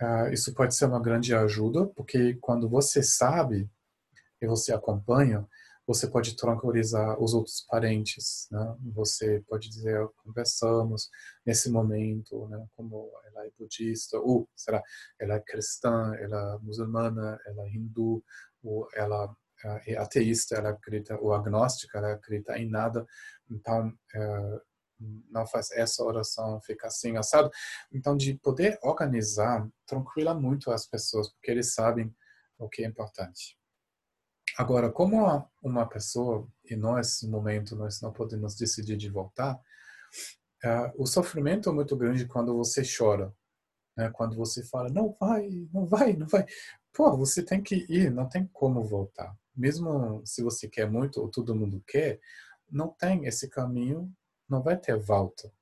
uh, 0.00 0.32
isso 0.32 0.54
pode 0.54 0.76
ser 0.76 0.84
uma 0.84 1.00
grande 1.00 1.34
ajuda, 1.34 1.86
porque 1.96 2.34
quando 2.40 2.68
você 2.68 3.02
sabe 3.02 3.68
e 4.40 4.46
você 4.46 4.72
acompanha, 4.72 5.48
você 5.90 6.06
pode 6.06 6.36
tranquilizar 6.36 7.20
os 7.20 7.34
outros 7.34 7.66
parentes, 7.68 8.46
né? 8.52 8.76
Você 8.94 9.42
pode 9.48 9.68
dizer, 9.68 10.08
conversamos 10.18 11.10
nesse 11.44 11.68
momento, 11.68 12.46
né? 12.46 12.64
Como 12.76 13.10
ela 13.26 13.44
é 13.44 13.50
budista, 13.58 14.16
ou 14.16 14.48
será 14.54 14.80
ela 15.18 15.34
é 15.34 15.40
cristã, 15.40 16.14
ela 16.14 16.54
é 16.54 16.64
muçulmana, 16.64 17.40
ela 17.44 17.66
é 17.66 17.70
hindu, 17.70 18.22
ou 18.62 18.86
ela 18.94 19.34
é 19.84 19.96
ateísta, 19.96 20.54
ela 20.54 20.70
acredita, 20.70 21.18
ou 21.20 21.34
agnóstica, 21.34 21.98
ela 21.98 22.12
acredita 22.12 22.56
em 22.56 22.70
nada. 22.70 23.04
Então, 23.50 23.92
é, 24.14 24.60
não 25.28 25.44
faz 25.44 25.72
essa 25.72 26.04
oração, 26.04 26.60
fica 26.60 26.86
assim, 26.86 27.16
assado. 27.16 27.50
Então, 27.92 28.16
de 28.16 28.34
poder 28.34 28.78
organizar, 28.80 29.68
tranquila 29.84 30.34
muito 30.34 30.70
as 30.70 30.86
pessoas, 30.86 31.32
porque 31.32 31.50
eles 31.50 31.74
sabem 31.74 32.14
o 32.56 32.68
que 32.68 32.84
é 32.84 32.86
importante. 32.86 33.58
Agora, 34.58 34.90
como 34.90 35.48
uma 35.62 35.88
pessoa, 35.88 36.46
e 36.64 36.76
nós, 36.76 37.22
no 37.22 37.30
momento, 37.30 37.76
nós 37.76 38.00
não 38.00 38.12
podemos 38.12 38.54
decidir 38.54 38.96
de 38.96 39.08
voltar, 39.08 39.54
uh, 40.64 40.92
o 40.96 41.06
sofrimento 41.06 41.68
é 41.68 41.72
muito 41.72 41.96
grande 41.96 42.26
quando 42.26 42.56
você 42.56 42.82
chora. 42.82 43.32
Né? 43.96 44.10
Quando 44.10 44.36
você 44.36 44.64
fala, 44.64 44.88
não 44.88 45.16
vai, 45.20 45.68
não 45.72 45.86
vai, 45.86 46.14
não 46.14 46.26
vai. 46.26 46.46
Pô, 46.92 47.16
você 47.16 47.42
tem 47.42 47.62
que 47.62 47.86
ir, 47.88 48.10
não 48.10 48.28
tem 48.28 48.48
como 48.52 48.82
voltar. 48.82 49.34
Mesmo 49.54 50.22
se 50.24 50.42
você 50.42 50.68
quer 50.68 50.90
muito, 50.90 51.20
ou 51.20 51.28
todo 51.28 51.54
mundo 51.54 51.82
quer, 51.86 52.20
não 52.70 52.88
tem 52.88 53.26
esse 53.26 53.48
caminho, 53.48 54.12
não 54.48 54.62
vai 54.62 54.76
ter 54.76 54.96
volta. 54.96 55.52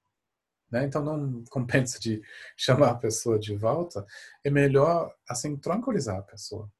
Né? 0.71 0.85
Então 0.85 1.03
não 1.03 1.45
compensa 1.51 1.99
de 1.99 2.23
chamar 2.57 2.91
a 2.91 2.95
pessoa 2.95 3.39
de 3.39 3.55
volta. 3.57 4.07
É 4.45 4.51
melhor, 4.51 5.15
assim, 5.29 5.57
tranquilizar 5.57 6.19
a 6.19 6.23
pessoa. 6.23 6.71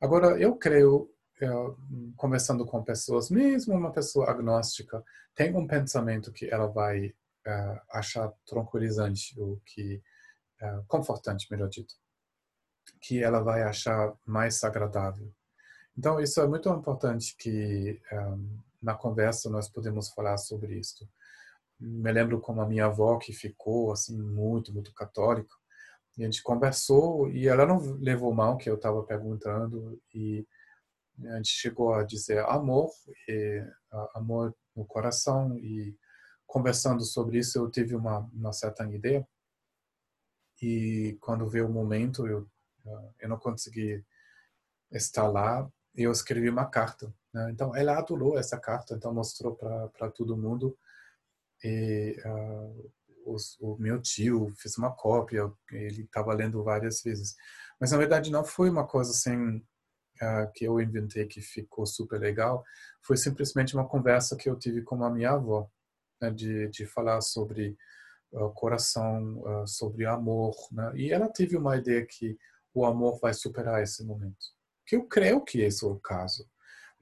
Agora, 0.00 0.40
eu 0.40 0.56
creio, 0.56 1.10
eu, 1.40 1.76
conversando 2.16 2.64
com 2.64 2.82
pessoas, 2.84 3.30
mesmo 3.30 3.74
uma 3.74 3.92
pessoa 3.92 4.30
agnóstica, 4.30 5.02
tem 5.34 5.54
um 5.56 5.66
pensamento 5.66 6.32
que 6.32 6.46
ela 6.46 6.66
vai 6.66 7.08
uh, 7.08 7.80
achar 7.90 8.32
tranquilizante, 8.46 9.38
ou 9.40 9.60
que 9.66 10.02
uh, 10.62 10.84
confortante, 10.86 11.48
melhor 11.50 11.68
dito, 11.68 11.94
que 13.00 13.22
ela 13.22 13.40
vai 13.40 13.62
achar 13.62 14.14
mais 14.24 14.62
agradável. 14.62 15.32
Então, 15.96 16.20
isso 16.20 16.40
é 16.40 16.46
muito 16.46 16.68
importante 16.68 17.34
que 17.36 18.00
um, 18.12 18.58
na 18.80 18.94
conversa 18.94 19.50
nós 19.50 19.68
podemos 19.68 20.08
falar 20.10 20.36
sobre 20.38 20.78
isso. 20.78 21.08
Me 21.80 22.12
lembro 22.12 22.40
como 22.40 22.60
a 22.60 22.68
minha 22.68 22.86
avó 22.86 23.18
que 23.18 23.32
ficou 23.32 23.92
assim 23.92 24.16
muito, 24.16 24.72
muito 24.72 24.94
católica, 24.94 25.52
e 26.18 26.22
a 26.22 26.24
gente 26.24 26.42
conversou 26.42 27.30
e 27.30 27.46
ela 27.46 27.64
não 27.64 27.78
levou 28.00 28.34
mal 28.34 28.56
que 28.56 28.68
eu 28.68 28.74
estava 28.74 29.04
perguntando 29.04 30.02
e 30.12 30.44
a 31.26 31.36
gente 31.36 31.50
chegou 31.50 31.94
a 31.94 32.02
dizer 32.02 32.40
amor, 32.40 32.90
e, 33.28 33.64
amor 34.14 34.54
no 34.74 34.84
coração 34.84 35.56
e 35.56 35.96
conversando 36.44 37.04
sobre 37.04 37.38
isso 37.38 37.58
eu 37.58 37.70
tive 37.70 37.94
uma, 37.94 38.28
uma 38.32 38.52
certa 38.52 38.84
ideia 38.92 39.26
e 40.60 41.16
quando 41.20 41.48
veio 41.48 41.68
o 41.68 41.72
momento 41.72 42.26
eu 42.26 42.48
eu 43.20 43.28
não 43.28 43.38
consegui 43.38 44.04
estar 44.90 45.28
lá 45.28 45.70
eu 45.94 46.10
escrevi 46.10 46.48
uma 46.48 46.66
carta 46.66 47.14
né? 47.32 47.50
então 47.52 47.76
ela 47.76 47.96
adorou 47.96 48.38
essa 48.38 48.58
carta 48.58 48.94
então 48.94 49.14
mostrou 49.14 49.54
para 49.54 50.10
todo 50.10 50.36
mundo 50.36 50.76
e 51.62 52.16
uh, 52.24 52.92
os, 53.28 53.56
o 53.60 53.76
meu 53.78 54.00
tio 54.00 54.52
fez 54.56 54.76
uma 54.78 54.90
cópia, 54.90 55.50
ele 55.70 56.02
estava 56.02 56.34
lendo 56.34 56.62
várias 56.62 57.02
vezes. 57.02 57.34
Mas 57.80 57.92
na 57.92 57.98
verdade 57.98 58.30
não 58.30 58.44
foi 58.44 58.70
uma 58.70 58.86
coisa 58.86 59.10
assim 59.10 59.56
uh, 59.56 60.50
que 60.54 60.64
eu 60.64 60.80
inventei 60.80 61.26
que 61.26 61.40
ficou 61.40 61.86
super 61.86 62.20
legal. 62.20 62.64
Foi 63.02 63.16
simplesmente 63.16 63.74
uma 63.74 63.86
conversa 63.86 64.36
que 64.36 64.48
eu 64.48 64.58
tive 64.58 64.82
com 64.82 65.02
a 65.04 65.10
minha 65.10 65.32
avó, 65.32 65.68
né, 66.20 66.30
de, 66.30 66.68
de 66.68 66.86
falar 66.86 67.20
sobre 67.20 67.76
uh, 68.32 68.50
coração, 68.50 69.38
uh, 69.40 69.66
sobre 69.66 70.06
amor. 70.06 70.54
Né? 70.72 70.92
E 70.96 71.12
ela 71.12 71.28
teve 71.28 71.56
uma 71.56 71.76
ideia 71.76 72.04
que 72.04 72.36
o 72.74 72.84
amor 72.84 73.18
vai 73.20 73.34
superar 73.34 73.82
esse 73.82 74.04
momento. 74.04 74.46
Que 74.86 74.96
eu 74.96 75.04
creio 75.04 75.40
que 75.42 75.60
esse 75.60 75.84
é 75.84 75.88
o 75.88 75.96
caso. 75.96 76.48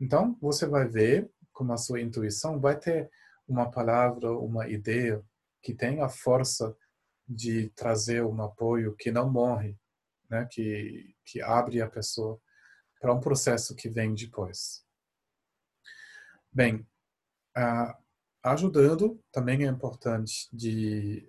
Então 0.01 0.37
você 0.41 0.67
vai 0.67 0.87
ver 0.87 1.31
como 1.53 1.73
a 1.73 1.79
sua 1.79 2.01
intuição 2.01 2.61
vai 2.61 2.79
ter 2.79 3.11
uma 3.49 3.71
palavra, 3.71 4.31
uma 4.33 4.69
ideia 4.69 5.23
que 5.67 5.75
tem 5.75 6.01
a 6.01 6.09
força 6.09 6.77
de 7.29 7.71
trazer 7.71 8.25
um 8.25 8.41
apoio 8.41 8.95
que 8.95 9.11
não 9.11 9.29
morre, 9.29 9.77
né? 10.31 10.47
que, 10.49 11.13
que 11.25 11.43
abre 11.43 11.83
a 11.83 11.91
pessoa 11.91 12.41
para 13.01 13.13
um 13.13 13.19
processo 13.19 13.75
que 13.75 13.89
vem 13.89 14.15
depois. 14.15 14.87
Bem, 16.53 16.87
ajudando 18.45 19.21
também 19.33 19.65
é 19.65 19.67
importante 19.67 20.49
de 20.53 21.29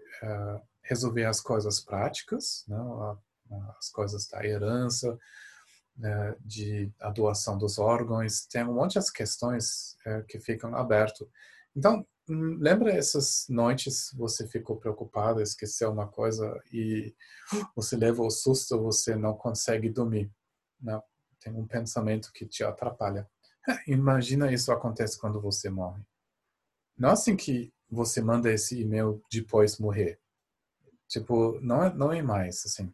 resolver 0.83 1.25
as 1.25 1.41
coisas 1.41 1.79
práticas, 1.81 2.63
né? 2.67 2.77
as 3.79 3.89
coisas 3.89 4.27
da 4.27 4.45
herança, 4.45 5.17
né? 5.95 6.35
de 6.41 6.93
a 7.01 7.09
doação 7.09 7.57
dos 7.57 7.79
órgãos, 7.79 8.45
tem 8.45 8.63
um 8.63 8.75
monte 8.75 8.99
de 8.99 9.11
questões 9.11 9.97
uh, 10.05 10.23
que 10.27 10.39
ficam 10.39 10.75
abertas. 10.75 11.27
Então, 11.75 12.07
lembra 12.29 12.91
essas 12.91 13.45
noites 13.49 14.11
você 14.13 14.47
ficou 14.47 14.77
preocupado, 14.77 15.41
esqueceu 15.41 15.91
uma 15.91 16.07
coisa 16.07 16.61
e 16.71 17.15
você 17.75 17.95
leva 17.95 18.21
o 18.21 18.29
susto, 18.29 18.81
você 18.81 19.15
não 19.15 19.33
consegue 19.33 19.89
dormir, 19.89 20.31
né? 20.81 21.01
Tem 21.39 21.53
um 21.53 21.65
pensamento 21.65 22.31
que 22.33 22.45
te 22.45 22.63
atrapalha. 22.63 23.29
Imagina 23.87 24.51
isso 24.51 24.71
acontece 24.71 25.19
quando 25.19 25.39
você 25.39 25.69
morre. 25.69 26.01
Não 26.97 27.09
é 27.09 27.13
assim 27.13 27.35
que 27.35 27.71
você 27.89 28.21
manda 28.21 28.51
esse 28.51 28.81
e-mail 28.81 29.21
depois 29.31 29.77
morrer. 29.77 30.19
Tipo, 31.07 31.59
não 31.61 31.83
é, 31.83 31.93
não 31.93 32.11
é 32.11 32.21
mais 32.21 32.65
assim. 32.65 32.93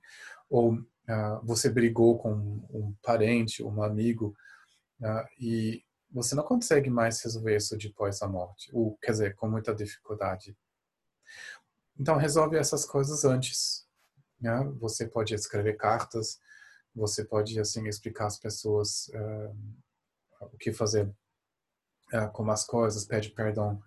Ou 0.49 0.73
uh, 0.73 1.39
você 1.43 1.69
brigou 1.69 2.19
com 2.19 2.31
um 2.69 2.93
parente, 3.01 3.63
um 3.63 3.81
amigo, 3.81 4.35
uh, 5.01 5.25
e 5.39 5.83
você 6.13 6.35
não 6.35 6.43
consegue 6.43 6.89
mais 6.89 7.21
resolver 7.21 7.55
isso 7.55 7.75
depois 7.75 8.19
da 8.19 8.27
morte. 8.27 8.69
Ou, 8.71 8.95
quer 8.97 9.11
dizer, 9.11 9.35
com 9.35 9.49
muita 9.49 9.73
dificuldade. 9.73 10.55
Então, 11.99 12.17
resolve 12.17 12.55
essas 12.55 12.85
coisas 12.85 13.25
antes. 13.25 13.87
Né? 14.39 14.63
Você 14.79 15.07
pode 15.07 15.33
escrever 15.33 15.75
cartas, 15.75 16.39
você 16.95 17.25
pode, 17.25 17.59
assim, 17.59 17.87
explicar 17.87 18.27
às 18.27 18.37
pessoas 18.37 19.07
uh, 19.09 20.47
o 20.53 20.57
que 20.57 20.71
fazer 20.71 21.07
uh, 22.13 22.31
com 22.31 22.49
as 22.51 22.63
coisas, 22.63 23.05
pede 23.05 23.31
perdão 23.31 23.81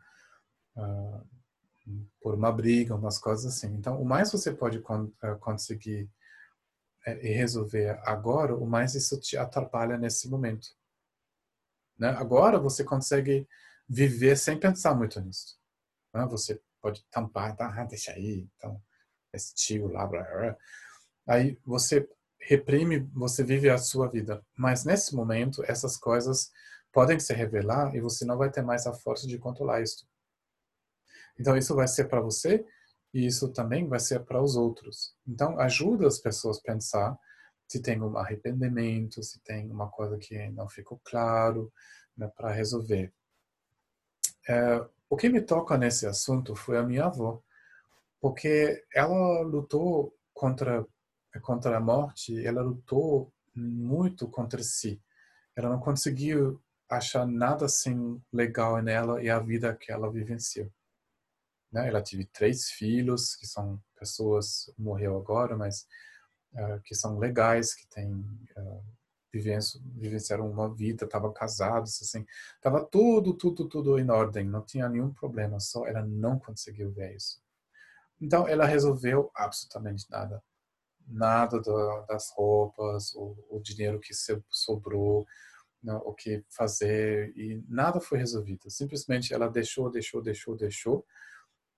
uh, 0.76 1.26
por 2.20 2.34
uma 2.34 2.50
briga, 2.50 2.96
umas 2.96 3.18
coisas 3.18 3.46
assim. 3.46 3.72
Então, 3.74 4.02
o 4.02 4.04
mais 4.04 4.32
você 4.32 4.52
pode 4.52 4.80
con 4.80 5.12
conseguir 5.38 6.10
e 7.06 7.28
resolver 7.28 8.00
agora, 8.02 8.56
o 8.56 8.66
mais 8.66 8.96
isso 8.96 9.20
te 9.20 9.36
atrapalha 9.36 9.96
nesse 9.96 10.28
momento. 10.28 10.66
Né? 11.98 12.08
Agora 12.10 12.58
você 12.58 12.84
consegue 12.84 13.46
viver 13.88 14.36
sem 14.36 14.58
pensar 14.58 14.94
muito 14.94 15.20
nisso. 15.20 15.58
Né? 16.14 16.26
Você 16.26 16.60
pode 16.80 17.04
tampar, 17.10 17.56
tá, 17.56 17.68
ah, 17.68 17.84
deixa 17.84 18.12
aí, 18.12 18.48
então, 18.56 18.80
esse 19.32 19.54
tio 19.54 19.88
lá, 19.88 20.06
blá, 20.06 20.22
blá. 20.22 20.56
aí 21.26 21.58
você 21.64 22.08
reprime, 22.40 23.00
você 23.12 23.42
vive 23.42 23.68
a 23.68 23.78
sua 23.78 24.08
vida. 24.08 24.44
Mas 24.56 24.84
nesse 24.84 25.14
momento, 25.14 25.64
essas 25.64 25.96
coisas 25.96 26.50
podem 26.92 27.18
se 27.18 27.34
revelar 27.34 27.94
e 27.94 28.00
você 28.00 28.24
não 28.24 28.38
vai 28.38 28.50
ter 28.50 28.62
mais 28.62 28.86
a 28.86 28.92
força 28.92 29.26
de 29.26 29.38
controlar 29.38 29.82
isso. 29.82 30.08
Então 31.38 31.56
isso 31.56 31.74
vai 31.74 31.88
ser 31.88 32.04
para 32.06 32.20
você 32.20 32.64
e 33.12 33.26
isso 33.26 33.52
também 33.52 33.86
vai 33.88 34.00
ser 34.00 34.20
para 34.20 34.42
os 34.42 34.56
outros. 34.56 35.14
Então 35.26 35.58
ajuda 35.60 36.06
as 36.06 36.18
pessoas 36.18 36.58
a 36.58 36.62
pensar 36.62 37.18
se 37.68 37.80
tem 37.80 38.00
um 38.00 38.16
arrependimento, 38.16 39.22
se 39.22 39.40
tem 39.40 39.70
uma 39.70 39.88
coisa 39.90 40.16
que 40.18 40.48
não 40.50 40.68
ficou 40.68 41.00
claro, 41.04 41.72
né, 42.16 42.30
para 42.36 42.50
resolver. 42.52 43.12
É, 44.48 44.86
o 45.08 45.16
que 45.16 45.28
me 45.28 45.40
toca 45.40 45.76
nesse 45.76 46.06
assunto 46.06 46.54
foi 46.54 46.78
a 46.78 46.82
minha 46.82 47.06
avó, 47.06 47.42
porque 48.20 48.84
ela 48.94 49.42
lutou 49.42 50.14
contra 50.32 50.86
contra 51.40 51.76
a 51.76 51.80
morte, 51.80 52.44
ela 52.44 52.62
lutou 52.62 53.32
muito 53.54 54.28
contra 54.28 54.62
si. 54.62 55.00
Ela 55.54 55.70
não 55.70 55.80
conseguiu 55.80 56.62
achar 56.88 57.26
nada 57.26 57.66
assim 57.66 58.20
legal 58.32 58.80
nela 58.82 59.22
e 59.22 59.28
a 59.28 59.38
vida 59.38 59.74
que 59.74 59.90
ela 59.90 60.10
vivenciou. 60.10 60.70
Né? 61.72 61.88
Ela 61.88 62.02
teve 62.02 62.24
três 62.26 62.70
filhos 62.70 63.34
que 63.34 63.46
são 63.46 63.82
pessoas 63.98 64.72
morreu 64.78 65.16
agora, 65.16 65.56
mas 65.56 65.86
uh, 66.56 66.80
que 66.82 66.94
são 66.94 67.18
legais, 67.18 67.74
que 67.74 67.86
têm 67.88 68.12
uh, 68.12 68.82
vivenciaram 69.32 70.50
uma 70.50 70.72
vida, 70.72 71.04
estavam 71.04 71.32
casados, 71.32 72.00
assim, 72.00 72.24
estava 72.54 72.84
tudo, 72.84 73.34
tudo, 73.34 73.68
tudo 73.68 73.98
em 73.98 74.10
ordem, 74.10 74.44
não 74.44 74.62
tinha 74.62 74.88
nenhum 74.88 75.12
problema, 75.12 75.60
só 75.60 75.86
ela 75.86 76.02
não 76.02 76.38
conseguiu 76.38 76.90
ver 76.90 77.14
isso. 77.14 77.40
Então 78.20 78.48
ela 78.48 78.64
resolveu 78.64 79.30
absolutamente 79.34 80.06
nada, 80.10 80.42
nada 81.06 81.60
das 82.08 82.30
roupas, 82.30 83.14
o, 83.14 83.36
o, 83.50 83.60
dinheiro 83.60 84.00
que 84.00 84.12
sobrou, 84.48 85.26
não, 85.82 85.98
o 85.98 86.14
que 86.14 86.42
fazer 86.48 87.36
e 87.36 87.62
nada 87.68 88.00
foi 88.00 88.18
resolvido. 88.18 88.70
Simplesmente 88.70 89.34
ela 89.34 89.48
deixou, 89.48 89.90
deixou, 89.90 90.22
deixou, 90.22 90.56
deixou 90.56 91.06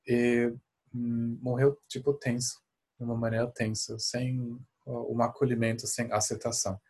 e 0.07 0.53
hum, 0.95 1.39
morreu 1.43 1.77
tipo 1.89 2.15
tenso, 2.15 2.63
de 2.97 3.05
uma 3.05 3.17
maneira 3.17 3.49
tensa, 3.49 3.99
sem 3.99 4.59
um 4.89 5.23
acolhimento, 5.23 5.87
sem 5.87 6.11
aceitação. 6.13 6.81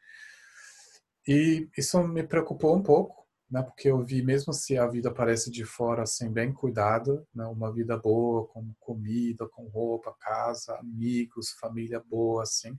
E 1.26 1.68
isso 1.76 2.02
me 2.06 2.22
preocupou 2.22 2.74
um 2.74 2.82
pouco, 2.82 3.26
né? 3.50 3.62
Porque 3.62 3.90
eu 3.90 4.04
vi 4.04 4.22
mesmo 4.22 4.52
se 4.52 4.78
a 4.78 4.86
vida 4.86 5.12
parece 5.12 5.50
de 5.50 5.64
fora 5.64 6.02
assim 6.02 6.32
bem 6.32 6.52
cuidada, 6.52 7.26
né? 7.34 7.44
Uma 7.46 7.72
vida 7.72 7.96
boa, 7.96 8.46
com 8.48 8.72
comida, 8.78 9.48
com 9.48 9.66
roupa, 9.68 10.14
casa, 10.20 10.76
amigos, 10.78 11.50
família 11.60 12.00
boa, 12.00 12.42
assim, 12.42 12.78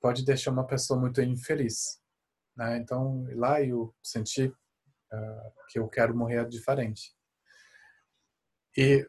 pode 0.00 0.24
deixar 0.24 0.50
uma 0.50 0.66
pessoa 0.66 0.98
muito 0.98 1.20
infeliz, 1.22 2.00
né? 2.56 2.78
Então 2.78 3.26
lá 3.34 3.62
eu 3.62 3.94
senti 4.02 4.46
uh, 4.46 5.52
que 5.68 5.78
eu 5.78 5.88
quero 5.88 6.16
morrer 6.16 6.46
diferente. 6.48 7.14
E 8.76 9.06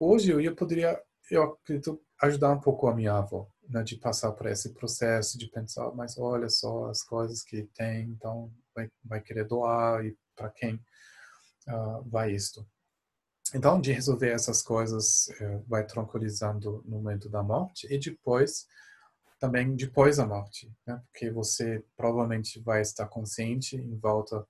hoje 0.00 0.32
eu 0.32 0.56
poderia, 0.56 1.00
eu 1.30 1.42
acredito, 1.44 2.02
ajudar 2.22 2.50
um 2.50 2.60
pouco 2.60 2.88
a 2.88 2.94
minha 2.94 3.14
avó, 3.14 3.48
né, 3.70 3.82
de 3.84 3.96
passar 3.96 4.32
por 4.32 4.46
esse 4.46 4.70
processo, 4.70 5.38
de 5.38 5.48
pensar, 5.48 5.90
mas 5.92 6.18
olha 6.18 6.48
só 6.48 6.86
as 6.86 7.02
coisas 7.02 7.42
que 7.42 7.62
tem, 7.74 8.08
então 8.08 8.52
vai, 8.74 8.90
vai 9.04 9.20
querer 9.20 9.46
doar 9.46 10.04
e 10.04 10.16
para 10.34 10.50
quem 10.50 10.74
uh, 10.74 12.02
vai 12.06 12.32
isto. 12.32 12.66
Então, 13.54 13.80
de 13.80 13.92
resolver 13.92 14.30
essas 14.30 14.62
coisas, 14.62 15.28
uh, 15.40 15.64
vai 15.68 15.86
tranquilizando 15.86 16.82
no 16.84 16.96
momento 16.96 17.28
da 17.28 17.42
morte 17.42 17.86
e 17.92 17.98
depois, 17.98 18.66
também 19.38 19.74
depois 19.76 20.16
da 20.16 20.26
morte, 20.26 20.70
né? 20.86 21.00
porque 21.06 21.30
você 21.30 21.84
provavelmente 21.96 22.60
vai 22.60 22.80
estar 22.80 23.06
consciente 23.06 23.76
em 23.76 23.96
volta 23.96 24.44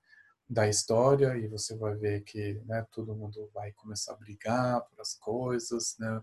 da 0.49 0.67
história 0.67 1.37
e 1.37 1.47
você 1.47 1.77
vai 1.77 1.95
ver 1.95 2.21
que 2.23 2.55
né, 2.65 2.85
todo 2.91 3.15
mundo 3.15 3.49
vai 3.53 3.71
começar 3.73 4.13
a 4.13 4.17
brigar 4.17 4.81
por 4.81 4.99
as 4.99 5.13
coisas, 5.13 5.95
né? 5.97 6.21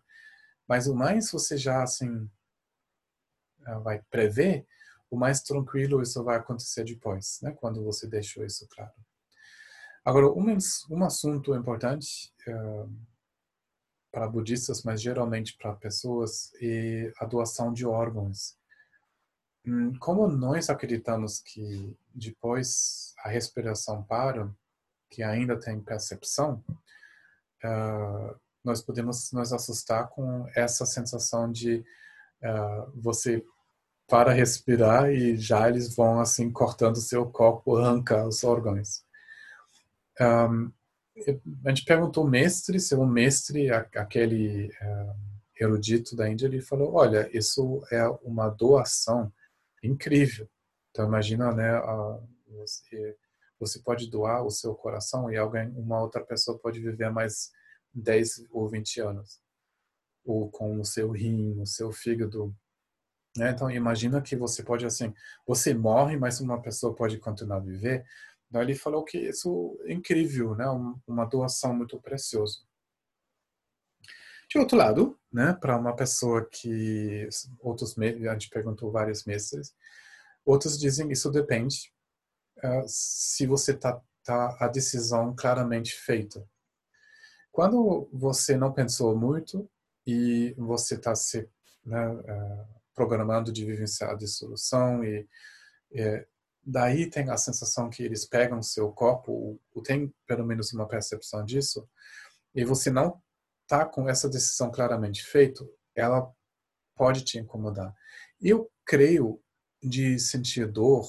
Mas 0.69 0.87
o 0.87 0.95
mais 0.95 1.31
você 1.31 1.57
já 1.57 1.83
assim 1.83 2.29
ah, 2.29 2.38
vai 3.83 4.01
prever, 4.11 4.67
o 5.11 5.17
mais 5.17 5.41
tranquilo 5.41 6.03
isso 6.03 6.23
vai 6.23 6.37
acontecer 6.37 6.85
depois, 6.85 7.39
né? 7.43 7.53
Quando 7.53 7.83
você 7.83 8.07
deixou 8.07 8.45
isso 8.45 8.67
claro. 8.69 8.93
Agora, 10.05 10.27
um, 10.29 10.57
um 10.91 11.05
assunto 11.05 11.55
importante 11.55 12.33
uh, 12.47 12.91
para 14.11 14.29
budistas, 14.29 14.83
mas 14.83 15.03
geralmente 15.03 15.57
para 15.57 15.75
pessoas, 15.75 16.53
é 16.61 17.13
a 17.19 17.27
doação 17.27 17.73
de 17.73 17.87
órgãos. 17.87 18.57
Hum, 19.67 19.99
como 19.99 20.27
nós 20.29 20.71
acreditamos 20.71 21.41
que 21.41 21.97
depois 22.15 23.15
a 23.19 23.29
respiração 23.29 24.03
para, 24.03 24.51
que 25.11 25.23
ainda 25.23 25.59
tem 25.59 25.81
percepção, 25.81 26.65
uh, 27.65 28.39
nós 28.65 28.83
podemos 28.83 29.31
nos 29.33 29.53
assustar 29.53 30.09
com 30.09 30.47
essa 30.55 30.85
sensação 30.87 31.51
de 31.51 31.85
uh, 32.43 32.91
você 32.95 33.45
para 34.09 34.33
respirar 34.33 35.11
e 35.11 35.37
já 35.37 35.69
eles 35.69 35.95
vão 35.95 36.19
assim 36.19 36.51
cortando 36.51 36.97
seu 36.97 37.27
corpo, 37.27 37.77
arranca 37.77 38.27
os 38.27 38.43
órgãos. 38.43 39.05
Um, 40.19 40.73
a 41.65 41.69
gente 41.69 41.85
perguntou 41.85 42.25
ao 42.25 42.31
mestre, 42.31 42.81
se 42.81 42.95
o 42.95 43.05
mestre, 43.05 43.71
aquele 43.71 44.69
uh, 44.69 45.15
erudito 45.61 46.17
da 46.17 46.29
Índia, 46.29 46.47
ele 46.47 46.63
falou, 46.63 46.95
olha, 46.95 47.29
isso 47.37 47.83
é 47.93 48.09
uma 48.23 48.49
doação 48.49 49.31
incrível. 49.83 50.49
Então 50.91 51.07
imagina, 51.07 51.53
né, 51.53 51.79
uh, 51.79 52.27
você, 52.49 53.17
você 53.61 53.79
pode 53.81 54.09
doar 54.09 54.43
o 54.43 54.51
seu 54.51 54.75
coração 54.75 55.31
e 55.31 55.37
alguém, 55.37 55.69
uma 55.77 56.01
outra 56.01 56.25
pessoa 56.25 56.59
pode 56.59 56.81
viver 56.81 57.11
mais 57.11 57.51
10 57.93 58.47
ou 58.51 58.69
20 58.69 59.01
anos. 59.01 59.39
Ou 60.25 60.51
com 60.51 60.81
o 60.81 60.85
seu 60.85 61.11
rim, 61.11 61.61
o 61.61 61.67
seu 61.67 61.93
fígado, 61.93 62.55
né? 63.37 63.51
Então, 63.51 63.71
imagina 63.71 64.21
que 64.21 64.37
você 64.37 64.63
pode, 64.63 64.87
assim, 64.87 65.13
você 65.47 65.75
morre, 65.75 66.17
mas 66.17 66.41
uma 66.41 66.61
pessoa 66.61 66.95
pode 66.95 67.19
continuar 67.19 67.57
a 67.57 67.61
viver. 67.61 68.05
Ele 68.55 68.75
falou 68.75 69.05
que 69.05 69.19
isso 69.19 69.79
é 69.85 69.93
incrível, 69.93 70.55
né? 70.55 70.67
uma 71.07 71.27
doação 71.27 71.75
muito 71.75 72.01
preciosa. 72.01 72.59
De 74.49 74.59
outro 74.59 74.79
lado, 74.79 75.19
né, 75.31 75.53
para 75.53 75.77
uma 75.77 75.95
pessoa 75.95 76.49
que 76.51 77.29
outros 77.61 77.95
a 77.99 78.33
gente 78.33 78.49
perguntou 78.49 78.91
vários 78.91 79.27
meses, 79.27 79.75
outros 80.43 80.79
dizem 80.79 81.13
isso 81.13 81.31
depende 81.31 81.93
uh, 82.65 82.83
se 82.87 83.47
você 83.47 83.75
tá, 83.75 84.01
tá 84.25 84.57
a 84.59 84.67
decisão 84.69 85.37
claramente 85.37 85.93
feita. 85.93 86.43
Quando 87.53 88.09
você 88.11 88.57
não 88.57 88.73
pensou 88.73 89.15
muito 89.15 89.71
e 90.07 90.55
você 90.57 90.95
está 90.95 91.15
se 91.15 91.47
né, 91.85 92.09
uh, 92.09 92.78
programando 92.99 93.53
de 93.53 93.65
vivenciar 93.65 94.11
a 94.11 94.17
dissolução 94.17 95.05
e, 95.05 95.29
e 95.93 96.27
daí 96.65 97.09
tem 97.09 97.31
a 97.31 97.37
sensação 97.37 97.89
que 97.89 98.03
eles 98.03 98.27
pegam 98.27 98.61
seu 98.61 98.91
corpo, 98.91 99.61
ou 99.73 99.83
tem 99.83 100.13
pelo 100.27 100.45
menos 100.45 100.73
uma 100.73 100.89
percepção 100.89 101.45
disso, 101.45 101.89
e 102.55 102.65
você 102.65 102.91
não 102.91 103.23
está 103.63 103.87
com 103.87 104.09
essa 104.09 104.29
decisão 104.29 104.71
claramente 104.71 105.23
feita, 105.25 105.65
ela 105.95 106.29
pode 106.97 107.25
te 107.25 107.39
incomodar. 107.39 107.95
Eu 108.41 108.69
creio 108.85 109.41
de 109.81 110.19
sentir 110.19 110.67
dor, 110.67 111.07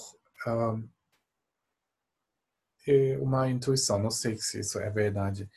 é 2.88 3.18
uma 3.18 3.49
intuição, 3.49 3.99
não 3.99 4.11
sei 4.11 4.38
se 4.38 4.60
isso 4.60 4.80
é 4.80 4.90
verdade, 4.90 5.49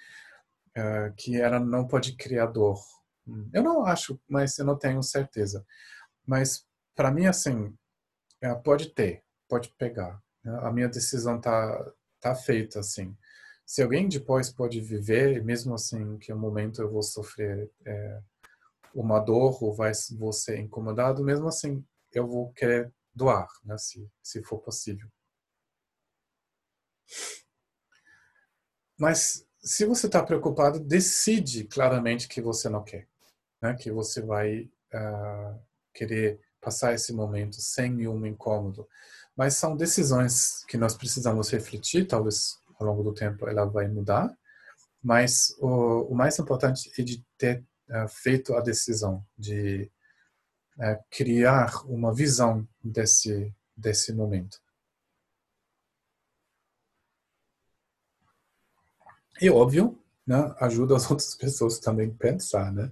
uh, 0.77 1.15
que 1.17 1.41
ela 1.41 1.61
não 1.61 1.87
pode 1.87 2.17
criar 2.17 2.47
dor. 2.47 2.81
Eu 3.53 3.63
não 3.63 3.85
acho, 3.85 4.21
mas 4.29 4.59
eu 4.59 4.65
não 4.65 4.77
tenho 4.77 5.03
certeza. 5.03 5.65
Mas 6.27 6.67
para 6.95 7.11
mim 7.11 7.27
assim, 7.27 7.77
é, 8.41 8.55
pode 8.55 8.91
ter, 8.95 9.25
pode 9.49 9.71
pegar. 9.71 10.23
Né? 10.45 10.59
A 10.63 10.73
minha 10.73 10.89
decisão 10.89 11.41
tá 11.41 11.93
tá 12.21 12.35
feita 12.35 12.81
assim. 12.81 13.17
Se 13.67 13.83
alguém 13.83 14.09
depois 14.09 14.51
pode 14.51 14.81
viver, 14.81 15.43
mesmo 15.45 15.75
assim 15.75 16.19
que 16.19 16.33
um 16.33 16.39
momento 16.39 16.81
eu 16.83 16.91
vou 16.91 17.03
sofrer 17.03 17.71
é, 17.85 18.21
uma 18.95 19.19
dor 19.21 19.63
ou 19.63 19.75
vai 19.75 19.93
vou 20.19 20.33
ser 20.33 20.59
incomodado, 20.59 21.25
mesmo 21.25 21.49
assim 21.49 21.85
eu 22.13 22.27
vou 22.27 22.53
querer 22.53 22.93
doar, 23.15 23.49
né? 23.65 23.77
Se 23.79 24.09
se 24.23 24.43
for 24.43 24.59
possível. 24.59 25.09
Mas 28.99 29.47
se 29.63 29.85
você 29.87 30.07
está 30.07 30.23
preocupado, 30.23 30.81
decide 30.81 31.65
claramente 31.65 32.29
que 32.29 32.41
você 32.41 32.69
não 32.69 32.85
quer, 32.85 33.09
né? 33.61 33.75
Que 33.75 33.91
você 33.91 34.21
vai 34.23 34.71
uh, 34.95 35.61
querer 35.93 36.41
passar 36.61 36.95
esse 36.95 37.13
momento 37.13 37.61
sem 37.61 37.91
nenhum 37.91 38.25
incômodo. 38.27 38.89
Mas 39.37 39.55
são 39.55 39.77
decisões 39.77 40.65
que 40.67 40.77
nós 40.77 40.95
precisamos 40.95 41.51
refletir, 41.51 42.07
talvez 42.07 42.59
ao 42.79 42.87
longo 42.87 43.03
do 43.03 43.15
tempo 43.15 43.49
ela 43.49 43.65
vai 43.65 43.89
mudar, 43.89 44.37
mas 45.03 45.57
o, 45.59 46.13
o 46.13 46.15
mais 46.15 46.39
importante 46.39 46.93
é 46.99 47.03
de 47.03 47.25
ter 47.37 47.65
uh, 47.89 48.09
feito 48.09 48.55
a 48.55 48.61
decisão 48.61 49.25
de 49.37 49.91
uh, 50.79 51.05
criar 51.11 51.85
uma 51.87 52.15
visão 52.15 52.67
desse 52.83 53.53
desse 53.77 54.13
momento. 54.13 54.61
E 59.41 59.51
óbvio, 59.51 59.99
né, 60.27 60.55
ajuda 60.61 60.97
as 60.97 61.09
outras 61.11 61.35
pessoas 61.35 61.79
também 61.79 62.09
a 62.09 62.15
pensar, 62.15 62.73
né? 62.73 62.91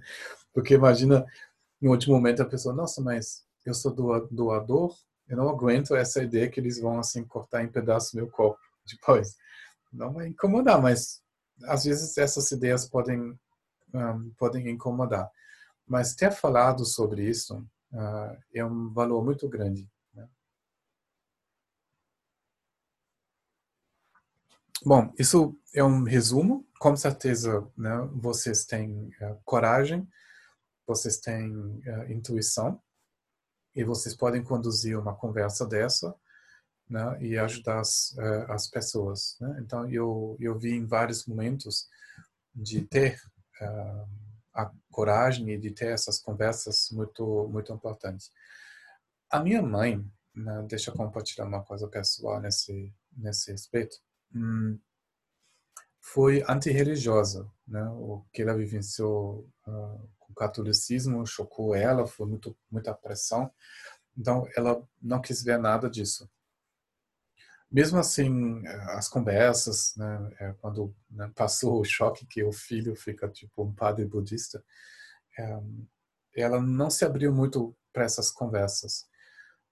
Porque 0.53 0.73
imagina, 0.73 1.25
no 1.81 1.91
último 1.91 2.15
momento 2.15 2.41
a 2.41 2.45
pessoa, 2.45 2.75
nossa, 2.75 3.01
mas 3.01 3.43
eu 3.65 3.73
sou 3.73 3.93
doador, 3.93 4.95
eu 5.27 5.37
não 5.37 5.49
aguento 5.49 5.95
essa 5.95 6.21
ideia 6.21 6.49
que 6.49 6.59
eles 6.59 6.79
vão 6.79 6.99
assim 6.99 7.23
cortar 7.23 7.63
em 7.63 7.71
pedaços 7.71 8.13
meu 8.13 8.29
corpo 8.29 8.59
depois. 8.85 9.35
Não 9.91 10.13
vai 10.13 10.27
incomodar, 10.27 10.81
mas 10.81 11.21
às 11.63 11.83
vezes 11.83 12.17
essas 12.17 12.51
ideias 12.51 12.87
podem 12.87 13.37
um, 13.93 14.29
podem 14.37 14.69
incomodar. 14.69 15.29
Mas 15.87 16.15
ter 16.15 16.31
falado 16.31 16.85
sobre 16.85 17.29
isso 17.29 17.57
uh, 17.91 18.37
é 18.53 18.63
um 18.63 18.91
valor 18.93 19.23
muito 19.23 19.47
grande. 19.49 19.89
Né? 20.13 20.27
Bom, 24.85 25.13
isso 25.19 25.57
é 25.73 25.83
um 25.83 26.03
resumo. 26.03 26.65
Com 26.79 26.95
certeza, 26.95 27.67
né, 27.77 28.09
vocês 28.13 28.65
têm 28.65 29.11
uh, 29.21 29.37
coragem, 29.43 30.07
vocês 30.85 31.17
têm 31.17 31.51
uh, 31.51 32.11
intuição 32.11 32.81
e 33.75 33.83
vocês 33.83 34.15
podem 34.15 34.43
conduzir 34.43 34.97
uma 34.97 35.15
conversa 35.15 35.65
dessa 35.65 36.13
né, 36.89 37.17
e 37.21 37.37
ajudar 37.37 37.79
as, 37.79 38.11
uh, 38.17 38.51
as 38.51 38.67
pessoas. 38.67 39.37
Né? 39.39 39.59
Então, 39.61 39.89
eu, 39.89 40.35
eu 40.39 40.57
vi 40.57 40.73
em 40.73 40.85
vários 40.85 41.25
momentos 41.25 41.87
de 42.53 42.81
ter 42.81 43.21
uh, 43.61 44.07
a 44.53 44.69
coragem 44.91 45.49
e 45.51 45.57
de 45.57 45.71
ter 45.71 45.93
essas 45.93 46.19
conversas 46.19 46.89
muito, 46.91 47.47
muito 47.47 47.71
importantes. 47.71 48.29
A 49.29 49.39
minha 49.39 49.61
mãe, 49.61 50.05
né, 50.35 50.65
deixa 50.67 50.91
eu 50.91 50.95
compartilhar 50.95 51.45
uma 51.45 51.63
coisa 51.63 51.87
pessoal 51.87 52.41
nesse, 52.41 52.93
nesse 53.15 53.51
respeito, 53.51 53.95
hum, 54.35 54.77
foi 56.01 56.43
antirreligiosa. 56.47 57.49
Né? 57.65 57.83
O 57.91 58.25
que 58.33 58.41
ela 58.41 58.57
vivenciou 58.57 59.47
uh, 59.65 60.09
o 60.31 60.35
catolicismo 60.35 61.25
chocou 61.25 61.75
ela, 61.75 62.07
foi 62.07 62.27
muito, 62.27 62.57
muita 62.69 62.93
pressão. 62.93 63.51
Então, 64.17 64.47
ela 64.55 64.81
não 65.01 65.21
quis 65.21 65.43
ver 65.43 65.57
nada 65.57 65.89
disso 65.89 66.29
mesmo 67.71 67.97
assim, 67.99 68.67
as 68.89 69.07
conversas, 69.07 69.95
né, 69.95 70.31
é, 70.39 70.53
quando 70.59 70.93
né, 71.09 71.31
passou 71.33 71.79
o 71.79 71.85
choque 71.85 72.25
que 72.25 72.43
o 72.43 72.51
filho 72.51 72.95
fica 72.95 73.29
tipo 73.29 73.63
um 73.63 73.73
padre 73.73 74.05
budista, 74.05 74.61
é, 75.39 75.59
ela 76.35 76.61
não 76.61 76.89
se 76.89 77.05
abriu 77.05 77.33
muito 77.33 77.75
para 77.93 78.03
essas 78.03 78.29
conversas. 78.29 79.07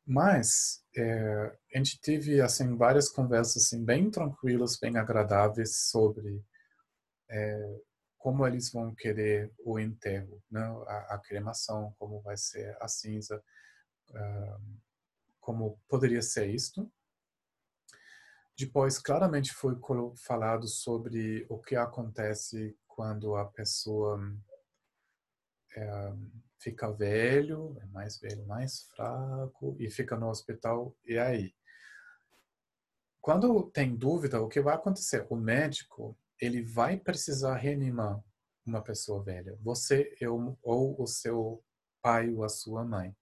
Mas 0.06 0.82
é, 0.96 1.58
a 1.76 1.78
gente 1.78 2.00
teve 2.02 2.42
assim 2.42 2.76
várias 2.78 3.10
conversas 3.10 3.66
assim, 3.66 3.84
bem 3.84 4.10
tranquilas, 4.10 4.78
bem 4.80 4.98
agradáveis 4.98 5.76
sobre 5.90 6.42
é, 7.30 7.82
como 8.20 8.46
eles 8.46 8.72
vão 8.72 8.94
querer 8.94 9.52
o 9.66 9.80
enterro, 9.80 10.44
né? 10.52 10.62
a, 10.88 11.16
a 11.16 11.18
cremação, 11.18 11.96
como 11.98 12.22
vai 12.22 12.38
ser 12.38 12.78
a 12.80 12.88
cinza, 12.88 13.44
uh, 14.12 14.80
como 15.40 15.80
poderia 15.88 16.22
ser 16.22 16.48
isto 16.54 16.92
depois, 18.60 19.00
claramente 19.00 19.54
foi 19.54 19.74
falado 20.18 20.68
sobre 20.68 21.46
o 21.48 21.58
que 21.58 21.78
acontece 21.78 22.78
quando 22.86 23.38
a 23.38 23.46
pessoa 23.46 24.20
é, 25.78 26.14
fica 26.60 26.92
velho, 26.92 27.78
é 27.82 27.86
mais 27.86 28.20
velho, 28.20 28.46
mais 28.46 28.82
fraco 28.94 29.78
e 29.80 29.90
fica 29.90 30.18
no 30.18 30.28
hospital. 30.28 30.94
E 31.06 31.18
aí? 31.18 31.56
Quando 33.22 33.64
tem 33.72 33.96
dúvida, 33.96 34.42
o 34.42 34.50
que 34.50 34.60
vai 34.60 34.76
acontecer? 34.76 35.26
O 35.30 35.38
médico 35.38 36.18
ele 36.42 36.62
vai 36.62 36.98
precisar 36.98 37.56
reanimar 37.56 38.24
uma 38.66 38.82
pessoa 38.82 39.24
velha. 39.24 39.58
Você 39.62 40.14
ou 40.62 41.02
o 41.02 41.08
seu 41.08 41.64
pai 42.02 42.30
ou 42.32 42.44
a 42.44 42.50
sua 42.50 42.86
mãe 42.86 43.16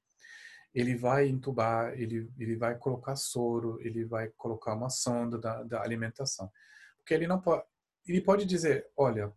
ele 0.77 0.95
vai 0.95 1.27
entubar, 1.27 1.91
ele, 1.99 2.31
ele 2.38 2.56
vai 2.56 2.77
colocar 2.77 3.15
soro, 3.15 3.80
ele 3.81 4.06
vai 4.06 4.27
colocar 4.38 4.76
uma 4.76 4.91
sonda 4.91 5.35
da, 5.39 5.64
da 5.64 5.81
alimentação. 5.81 6.52
Porque 6.98 7.15
ele 7.15 7.26
não 7.26 7.41
pode, 7.41 7.64
ele 8.07 8.22
pode 8.22 8.45
dizer, 8.45 8.88
olha, 8.95 9.34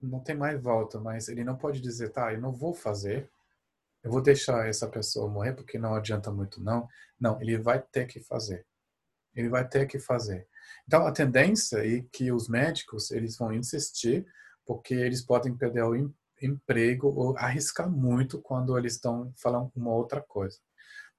não 0.00 0.20
tem 0.20 0.34
mais 0.34 0.58
volta, 0.58 0.98
mas 0.98 1.28
ele 1.28 1.44
não 1.44 1.58
pode 1.58 1.82
dizer, 1.82 2.08
tá, 2.08 2.32
eu 2.32 2.40
não 2.40 2.52
vou 2.52 2.72
fazer, 2.72 3.30
eu 4.02 4.10
vou 4.10 4.22
deixar 4.22 4.66
essa 4.66 4.88
pessoa 4.88 5.28
morrer 5.28 5.52
porque 5.52 5.78
não 5.78 5.94
adianta 5.94 6.30
muito 6.30 6.58
não. 6.62 6.88
Não, 7.20 7.38
ele 7.38 7.58
vai 7.58 7.82
ter 7.82 8.06
que 8.06 8.20
fazer. 8.20 8.64
Ele 9.34 9.50
vai 9.50 9.68
ter 9.68 9.86
que 9.86 9.98
fazer. 9.98 10.48
Então 10.86 11.06
a 11.06 11.12
tendência 11.12 11.78
é 11.78 12.04
que 12.12 12.32
os 12.32 12.48
médicos 12.48 13.10
eles 13.10 13.36
vão 13.36 13.52
insistir 13.52 14.26
porque 14.66 14.94
eles 14.94 15.22
podem 15.22 15.56
perder 15.56 15.82
o 15.84 16.12
emprego 16.40 17.08
ou 17.08 17.36
arriscar 17.38 17.90
muito 17.90 18.40
quando 18.40 18.76
eles 18.76 18.94
estão 18.94 19.32
falando 19.36 19.72
uma 19.74 19.92
outra 19.92 20.20
coisa. 20.20 20.58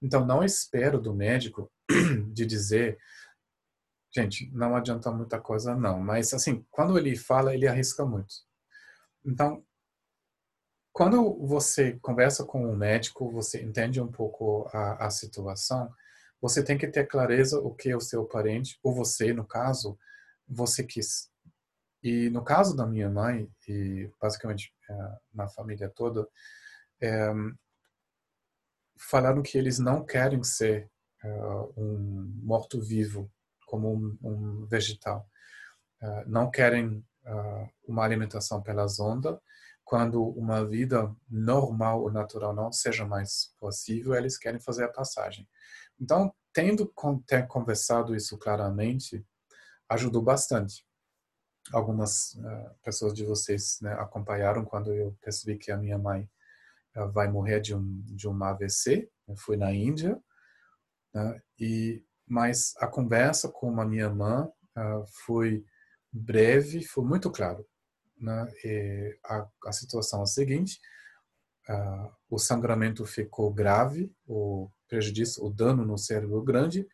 Então, 0.02 0.26
não 0.26 0.44
espero 0.44 1.00
do 1.00 1.14
médico 1.14 1.72
de 2.32 2.46
dizer, 2.46 2.98
gente, 4.16 4.50
não 4.54 4.76
adianta 4.76 5.12
muita 5.12 5.40
coisa, 5.40 5.76
não. 5.76 6.00
Mas, 6.00 6.34
assim, 6.34 6.66
quando 6.70 6.98
ele 6.98 7.16
fala, 7.18 7.54
ele 7.54 7.68
arrisca 7.68 8.06
muito. 8.06 8.34
Então, 9.26 9.64
quando 10.94 11.36
você 11.46 11.98
conversa 12.02 12.46
com 12.46 12.66
o 12.66 12.72
um 12.72 12.76
médico, 12.76 13.32
você 13.32 13.62
entende 13.62 14.02
um 14.02 14.12
pouco 14.12 14.70
a, 14.72 15.08
a 15.08 15.10
situação, 15.10 15.92
você 16.42 16.64
tem 16.64 16.78
que 16.78 16.88
ter 16.88 17.06
clareza 17.08 17.60
o 17.60 17.74
que 17.74 17.94
o 17.94 18.02
seu 18.02 18.26
parente, 18.26 18.80
ou 18.84 18.94
você, 18.94 19.34
no 19.34 19.46
caso, 19.46 19.98
você 20.48 20.84
quis. 20.84 21.30
E 22.02 22.30
no 22.30 22.44
caso 22.44 22.76
da 22.76 22.86
minha 22.86 23.10
mãe, 23.10 23.52
e 23.68 24.10
basicamente 24.22 24.74
é, 24.90 24.94
na 25.34 25.48
família 25.48 25.90
toda, 25.90 26.28
é, 27.02 27.34
falaram 28.98 29.42
que 29.42 29.58
eles 29.58 29.80
não 29.80 30.06
querem 30.06 30.44
ser 30.44 30.90
uh, 31.24 31.74
um 31.78 32.32
morto-vivo, 32.44 33.32
como 33.66 33.94
um, 33.94 34.18
um 34.22 34.66
vegetal. 34.66 35.30
Não 36.26 36.50
querem 36.50 37.06
uma 37.88 38.04
alimentação 38.04 38.62
pela 38.64 38.88
sonda. 38.88 39.40
Quando 39.84 40.24
uma 40.24 40.66
vida 40.66 41.14
normal 41.30 42.02
ou 42.02 42.12
natural 42.12 42.54
não 42.54 42.72
seja 42.72 43.06
mais 43.06 43.54
possível, 43.60 44.16
eles 44.16 44.38
querem 44.38 44.60
fazer 44.60 44.86
a 44.86 44.92
passagem. 44.92 45.48
Então, 46.00 46.34
tendo 46.54 46.92
conversado 47.48 48.16
isso 48.16 48.38
claramente, 48.38 49.26
ajudou 49.90 50.22
bastante. 50.22 50.86
Algumas 51.72 52.38
pessoas 52.84 53.14
de 53.14 53.24
vocês 53.24 53.80
né, 53.82 53.94
acompanharam 53.94 54.66
quando 54.66 54.94
eu 54.94 55.16
percebi 55.22 55.58
que 55.58 55.72
a 55.72 55.78
minha 55.78 55.98
mãe 55.98 56.30
vai 57.14 57.28
morrer 57.28 57.60
de 57.60 57.76
um 57.76 58.02
de 58.06 58.28
um 58.28 58.44
AVC, 58.44 59.10
né, 59.28 59.36
foi 59.38 59.56
na 59.56 59.72
Índia, 59.72 60.20
né, 61.14 61.42
e 61.60 62.04
mas 62.30 62.76
a 62.78 62.88
conversa 62.88 63.50
com 63.50 63.82
a 63.82 63.86
minha 63.86 64.04
irmã 64.04 64.48
uh, 64.78 65.06
foi 65.26 65.66
breve, 66.12 66.84
foi 66.84 67.04
muito 67.04 67.32
claro. 67.32 67.68
Né, 68.16 69.16
a, 69.26 69.48
a, 69.66 69.72
situação 69.72 70.20
é 70.20 70.24
a 70.24 70.28
seguinte: 70.28 70.80
uh, 71.68 72.12
o 72.30 72.38
sangramento 72.38 73.04
ficou 73.06 73.52
grave, 73.52 74.14
o 74.28 74.70
prejudício, 74.90 75.46
o 75.46 75.50
dano 75.50 75.86
no 75.86 75.98
cérebro 75.98 76.42
grande. 76.42 76.88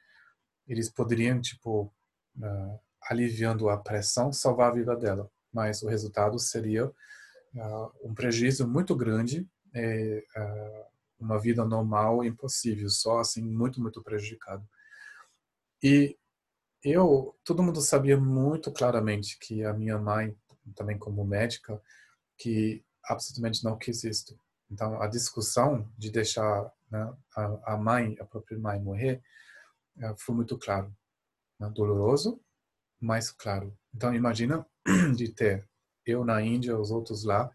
Eles 0.67 0.89
poderiam 0.89 1.41
tipo 1.41 1.91
uh, 2.37 2.79
aliviando 3.09 3.69
a 3.69 3.77
pressão, 3.77 4.31
salvar 4.31 4.71
a 4.71 4.75
vida 4.75 4.95
dela. 4.95 5.29
Mas 5.51 5.81
o 5.81 5.87
resultado 5.87 6.37
seria 6.37 6.85
uh, 6.87 7.91
um 8.03 8.13
prejuízo 8.13 8.67
muito 8.67 8.95
grande, 8.95 9.47
e, 9.73 10.25
uh, 10.37 10.85
uma 11.19 11.39
vida 11.39 11.63
normal 11.65 12.23
impossível, 12.23 12.89
só 12.89 13.19
assim 13.19 13.41
muito 13.41 13.81
muito 13.81 14.03
prejudicado. 14.03 14.67
E 15.81 16.17
eu, 16.83 17.35
todo 17.43 17.63
mundo 17.63 17.81
sabia 17.81 18.17
muito 18.17 18.71
claramente 18.71 19.37
que 19.39 19.63
a 19.63 19.73
minha 19.73 19.97
mãe, 19.97 20.35
também 20.75 20.97
como 20.97 21.25
médica, 21.25 21.81
que 22.37 22.83
absolutamente 23.05 23.63
não 23.63 23.77
quis 23.77 24.03
isto. 24.03 24.37
Então, 24.69 25.01
a 25.01 25.07
discussão 25.07 25.89
de 25.97 26.11
deixar 26.11 26.71
né, 26.95 27.13
a, 27.35 27.73
a, 27.73 27.77
mãe, 27.77 28.15
a 28.19 28.25
própria 28.25 28.57
mãe 28.57 28.79
morrer, 28.79 29.21
uh, 29.97 30.15
foi 30.17 30.33
muito 30.33 30.57
claro. 30.57 30.95
Né? 31.59 31.69
Doloroso, 31.69 32.41
mas 32.99 33.31
claro. 33.31 33.77
Então, 33.93 34.13
imagina 34.15 34.65
de 35.15 35.29
ter 35.33 35.67
eu 36.05 36.23
na 36.23 36.41
Índia, 36.41 36.77
os 36.79 36.91
outros 36.91 37.23
lá, 37.23 37.51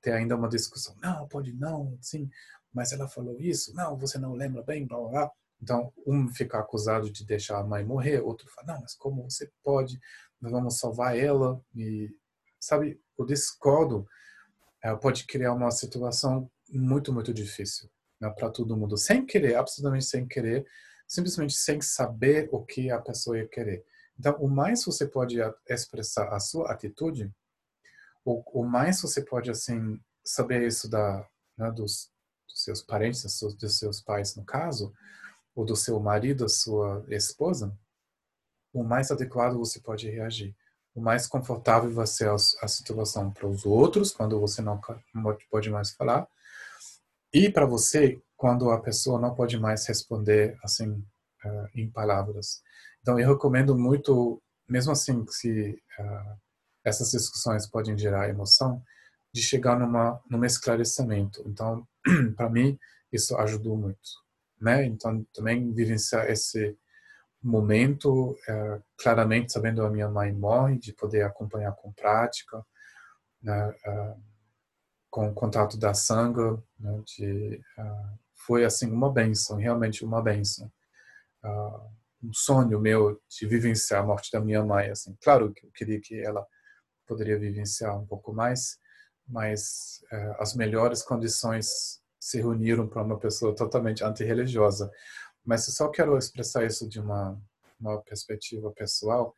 ter 0.00 0.12
ainda 0.12 0.36
uma 0.36 0.48
discussão. 0.48 0.96
Não, 1.02 1.28
pode 1.28 1.52
não, 1.52 1.98
sim, 2.00 2.30
mas 2.72 2.92
ela 2.92 3.08
falou 3.08 3.38
isso. 3.38 3.74
Não, 3.74 3.98
você 3.98 4.18
não 4.18 4.32
lembra 4.34 4.62
bem, 4.62 4.86
blá, 4.86 4.98
blá, 4.98 5.10
blá. 5.10 5.32
Então, 5.60 5.92
um 6.06 6.28
fica 6.28 6.58
acusado 6.58 7.10
de 7.10 7.26
deixar 7.26 7.58
a 7.58 7.64
mãe 7.64 7.84
morrer, 7.84 8.20
outro 8.20 8.48
fala, 8.50 8.74
não, 8.74 8.80
mas 8.82 8.94
como 8.94 9.28
você 9.28 9.50
pode? 9.62 9.98
Nós 10.40 10.52
vamos 10.52 10.78
salvar 10.78 11.18
ela. 11.18 11.60
E, 11.74 12.08
sabe, 12.60 13.00
o 13.16 13.24
discordo 13.24 14.06
é, 14.82 14.94
pode 14.94 15.26
criar 15.26 15.52
uma 15.52 15.72
situação 15.72 16.48
muito, 16.70 17.12
muito 17.12 17.34
difícil 17.34 17.90
né, 18.20 18.30
para 18.30 18.50
todo 18.50 18.76
mundo, 18.76 18.96
sem 18.96 19.24
querer, 19.24 19.56
absolutamente 19.56 20.04
sem 20.04 20.26
querer, 20.26 20.66
simplesmente 21.06 21.54
sem 21.54 21.80
saber 21.80 22.48
o 22.52 22.64
que 22.64 22.90
a 22.90 23.00
pessoa 23.00 23.38
ia 23.38 23.48
querer. 23.48 23.84
Então, 24.18 24.36
o 24.40 24.48
mais 24.48 24.84
você 24.84 25.06
pode 25.06 25.36
expressar 25.68 26.28
a 26.32 26.40
sua 26.40 26.72
atitude, 26.72 27.32
o, 28.24 28.60
o 28.60 28.64
mais 28.64 29.00
você 29.00 29.22
pode 29.22 29.50
assim 29.50 30.00
saber 30.24 30.66
isso 30.66 30.88
da 30.88 31.26
né, 31.56 31.70
dos, 31.70 32.10
dos, 32.46 32.62
seus 32.62 32.82
parentes, 32.82 33.22
dos 33.22 33.38
seus, 33.38 33.54
dos 33.54 33.78
seus 33.78 34.00
pais 34.00 34.36
no 34.36 34.44
caso, 34.44 34.92
ou 35.54 35.64
do 35.64 35.74
seu 35.74 35.98
marido, 35.98 36.44
da 36.44 36.48
sua 36.48 37.04
esposa, 37.08 37.76
o 38.72 38.84
mais 38.84 39.10
adequado 39.10 39.58
você 39.58 39.80
pode 39.80 40.08
reagir. 40.08 40.54
O 40.94 41.00
mais 41.00 41.26
confortável 41.26 41.90
vai 41.90 42.06
ser 42.06 42.28
a, 42.28 42.34
a 42.34 42.68
situação 42.68 43.32
para 43.32 43.46
os 43.46 43.64
outros, 43.64 44.12
quando 44.12 44.38
você 44.38 44.62
não 44.62 44.80
pode 45.50 45.70
mais 45.70 45.90
falar, 45.92 46.28
e 47.32 47.50
para 47.50 47.66
você, 47.66 48.20
quando 48.36 48.70
a 48.70 48.80
pessoa 48.80 49.20
não 49.20 49.34
pode 49.34 49.58
mais 49.58 49.86
responder 49.86 50.56
assim 50.62 50.90
uh, 50.90 51.68
em 51.74 51.90
palavras. 51.90 52.62
Então, 53.00 53.18
eu 53.18 53.28
recomendo 53.28 53.76
muito, 53.76 54.42
mesmo 54.68 54.92
assim, 54.92 55.24
se 55.28 55.72
uh, 55.98 56.38
essas 56.84 57.10
discussões 57.10 57.66
podem 57.66 57.96
gerar 57.98 58.28
emoção, 58.28 58.82
de 59.32 59.42
chegar 59.42 59.78
numa 59.78 60.20
num 60.30 60.44
esclarecimento. 60.44 61.42
Então, 61.46 61.86
para 62.36 62.48
mim, 62.48 62.78
isso 63.12 63.36
ajudou 63.36 63.76
muito, 63.76 64.08
né? 64.60 64.84
Então, 64.84 65.26
também 65.34 65.72
vivenciar 65.72 66.30
esse 66.30 66.76
momento, 67.42 68.30
uh, 68.30 68.82
claramente 68.96 69.52
sabendo 69.52 69.84
a 69.84 69.90
minha 69.90 70.08
mãe 70.08 70.32
morre, 70.32 70.78
de 70.78 70.92
poder 70.92 71.22
acompanhar 71.22 71.72
com 71.72 71.92
prática, 71.92 72.64
né? 73.42 73.74
Uh, 75.18 75.24
com 75.24 75.28
o 75.28 75.34
contato 75.34 75.76
da 75.78 75.94
sangue, 75.94 76.62
né? 76.78 77.02
de, 77.06 77.60
uh, 77.78 78.18
foi 78.34 78.64
assim 78.64 78.90
uma 78.90 79.12
benção, 79.12 79.56
realmente 79.56 80.04
uma 80.04 80.22
benção 80.22 80.70
um 82.22 82.32
sonho 82.32 82.80
meu 82.80 83.20
de 83.28 83.46
vivenciar 83.46 84.02
a 84.02 84.06
morte 84.06 84.30
da 84.32 84.40
minha 84.40 84.64
mãe. 84.64 84.90
Assim, 84.90 85.16
claro 85.22 85.52
que 85.52 85.66
eu 85.66 85.70
queria 85.72 86.00
que 86.00 86.20
ela 86.20 86.46
poderia 87.06 87.38
vivenciar 87.38 87.98
um 87.98 88.06
pouco 88.06 88.32
mais, 88.32 88.78
mas 89.26 90.02
uh, 90.12 90.42
as 90.42 90.54
melhores 90.54 91.02
condições 91.02 92.00
se 92.20 92.38
reuniram 92.38 92.88
para 92.88 93.02
uma 93.02 93.18
pessoa 93.18 93.54
totalmente 93.54 94.04
antirreligiosa. 94.04 94.90
Mas 95.44 95.66
eu 95.68 95.74
só 95.74 95.88
quero 95.88 96.18
expressar 96.18 96.64
isso 96.64 96.88
de 96.88 97.00
uma, 97.00 97.40
uma 97.80 98.02
perspectiva 98.02 98.70
pessoal. 98.72 99.34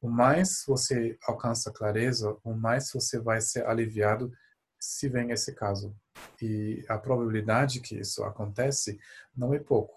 O 0.00 0.08
mais 0.08 0.64
você 0.66 1.16
alcança 1.26 1.72
clareza, 1.72 2.36
o 2.44 2.52
mais 2.52 2.90
você 2.92 3.18
vai 3.18 3.40
ser 3.40 3.66
aliviado 3.66 4.30
se 4.78 5.08
vem 5.08 5.30
esse 5.30 5.54
caso. 5.54 5.94
E 6.40 6.84
a 6.88 6.98
probabilidade 6.98 7.80
que 7.80 7.98
isso 7.98 8.22
acontece 8.24 8.98
não 9.36 9.52
é 9.54 9.58
pouco. 9.58 9.96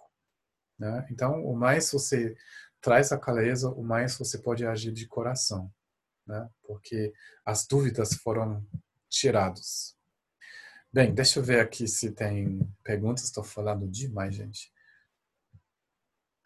Né? 0.78 1.08
Então, 1.12 1.46
o 1.46 1.56
mais 1.56 1.92
você 1.92 2.36
traz 2.80 3.12
a 3.12 3.18
clareza, 3.18 3.70
o 3.70 3.84
mais 3.84 4.18
você 4.18 4.40
pode 4.40 4.66
agir 4.66 4.92
de 4.92 5.08
coração, 5.08 5.72
né? 6.26 6.50
porque 6.64 7.14
as 7.46 7.68
dúvidas 7.68 8.14
foram 8.16 8.66
tiradas. 9.10 9.96
Bem, 10.92 11.14
deixa 11.14 11.40
eu 11.40 11.44
ver 11.44 11.60
aqui 11.60 11.88
se 11.88 12.12
tem 12.12 12.60
perguntas. 12.84 13.24
Estou 13.24 13.44
falando 13.44 13.88
demais, 13.88 14.36
gente. 14.36 14.74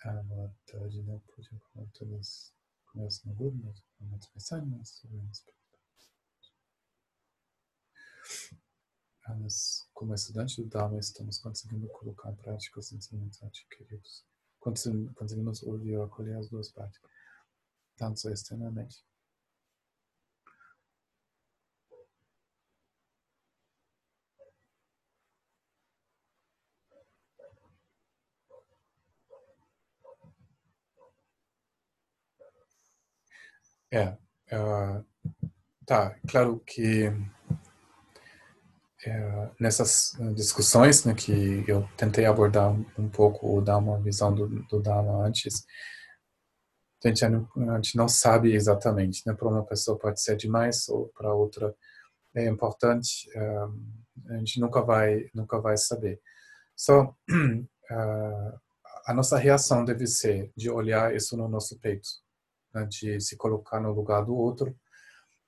Ah, 0.04 0.22
boa 0.24 0.54
tarde, 0.68 1.02
não 1.02 1.20
pude 1.20 1.50
pensando 4.32 4.86
sobre 4.86 5.55
mas, 9.28 9.88
como 9.94 10.14
estudante 10.14 10.62
do 10.62 10.70
Dharma, 10.70 11.00
estamos 11.00 11.38
conseguindo 11.40 11.88
colocar 11.90 12.32
em 12.32 12.36
prática 12.36 12.80
os 12.80 12.92
ensinamentos 12.92 13.42
adquiridos. 13.44 14.24
Conseguimos 14.60 15.64
ouvir 15.64 15.92
e 15.92 15.96
acolher 15.96 16.38
as 16.38 16.50
duas 16.50 16.70
partes, 16.72 17.00
tanto 17.98 18.30
externamente. 18.30 19.04
É, 33.92 34.18
uh, 34.52 35.06
tá, 35.86 36.20
claro 36.28 36.60
que 36.66 37.10
é, 39.06 39.50
nessas 39.60 40.18
discussões 40.34 41.06
né, 41.06 41.14
que 41.14 41.64
eu 41.68 41.88
tentei 41.96 42.26
abordar 42.26 42.72
um 42.98 43.10
pouco 43.10 43.48
ou 43.48 43.62
dar 43.62 43.78
uma 43.78 44.00
visão 44.00 44.34
do, 44.34 44.48
do 44.48 44.82
Dharma 44.82 45.26
antes, 45.26 45.66
a 47.04 47.08
gente, 47.08 47.24
a 47.24 47.76
gente 47.76 47.96
não 47.96 48.08
sabe 48.08 48.54
exatamente, 48.54 49.22
né? 49.28 49.34
Para 49.34 49.48
uma 49.48 49.64
pessoa 49.64 49.98
pode 49.98 50.20
ser 50.20 50.36
demais 50.36 50.90
ou 50.90 51.12
para 51.16 51.34
outra 51.34 51.76
é 52.36 52.48
importante, 52.50 53.30
a 54.28 54.38
gente 54.38 54.60
nunca 54.60 54.82
vai 54.82 55.30
nunca 55.34 55.60
vai 55.60 55.78
saber. 55.78 56.20
Só 56.76 57.16
a 59.08 59.14
nossa 59.14 59.38
reação 59.38 59.86
deve 59.86 60.06
ser 60.08 60.52
de 60.56 60.70
olhar 60.70 61.16
isso 61.16 61.38
no 61.38 61.48
nosso 61.48 61.80
peito, 61.80 62.10
né? 62.74 62.86
de 62.90 63.22
se 63.22 63.38
colocar 63.38 63.80
no 63.80 63.94
lugar 63.94 64.26
do 64.26 64.36
outro 64.36 64.76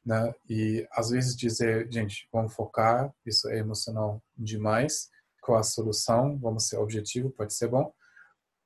né? 0.07 0.34
E 0.49 0.88
às 0.91 1.09
vezes 1.09 1.35
dizer, 1.35 1.91
gente, 1.91 2.29
vamos 2.31 2.53
focar, 2.53 3.13
isso 3.25 3.49
é 3.49 3.57
emocional 3.57 4.23
demais, 4.38 5.09
qual 5.41 5.59
a 5.59 5.63
solução, 5.63 6.39
vamos 6.39 6.69
ser 6.69 6.77
objetivo, 6.77 7.29
pode 7.29 7.53
ser 7.53 7.67
bom. 7.67 7.93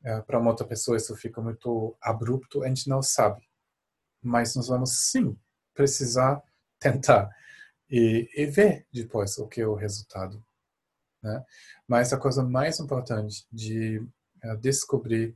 É, 0.03 0.21
Para 0.21 0.39
uma 0.39 0.51
outra 0.51 0.67
pessoa 0.67 0.97
isso 0.97 1.15
fica 1.15 1.41
muito 1.41 1.97
abrupto, 1.99 2.63
a 2.63 2.67
gente 2.67 2.87
não 2.87 3.01
sabe. 3.01 3.41
Mas 4.21 4.55
nós 4.55 4.67
vamos 4.67 5.09
sim 5.09 5.35
precisar 5.73 6.43
tentar 6.79 7.27
e, 7.89 8.29
e 8.35 8.45
ver 8.45 8.85
depois 8.93 9.35
o 9.39 9.47
que 9.47 9.61
é 9.61 9.67
o 9.67 9.73
resultado. 9.73 10.45
Né? 11.23 11.43
Mas 11.87 12.13
a 12.13 12.19
coisa 12.19 12.43
mais 12.43 12.79
importante 12.79 13.47
de 13.51 13.99
é, 14.43 14.55
descobrir 14.57 15.35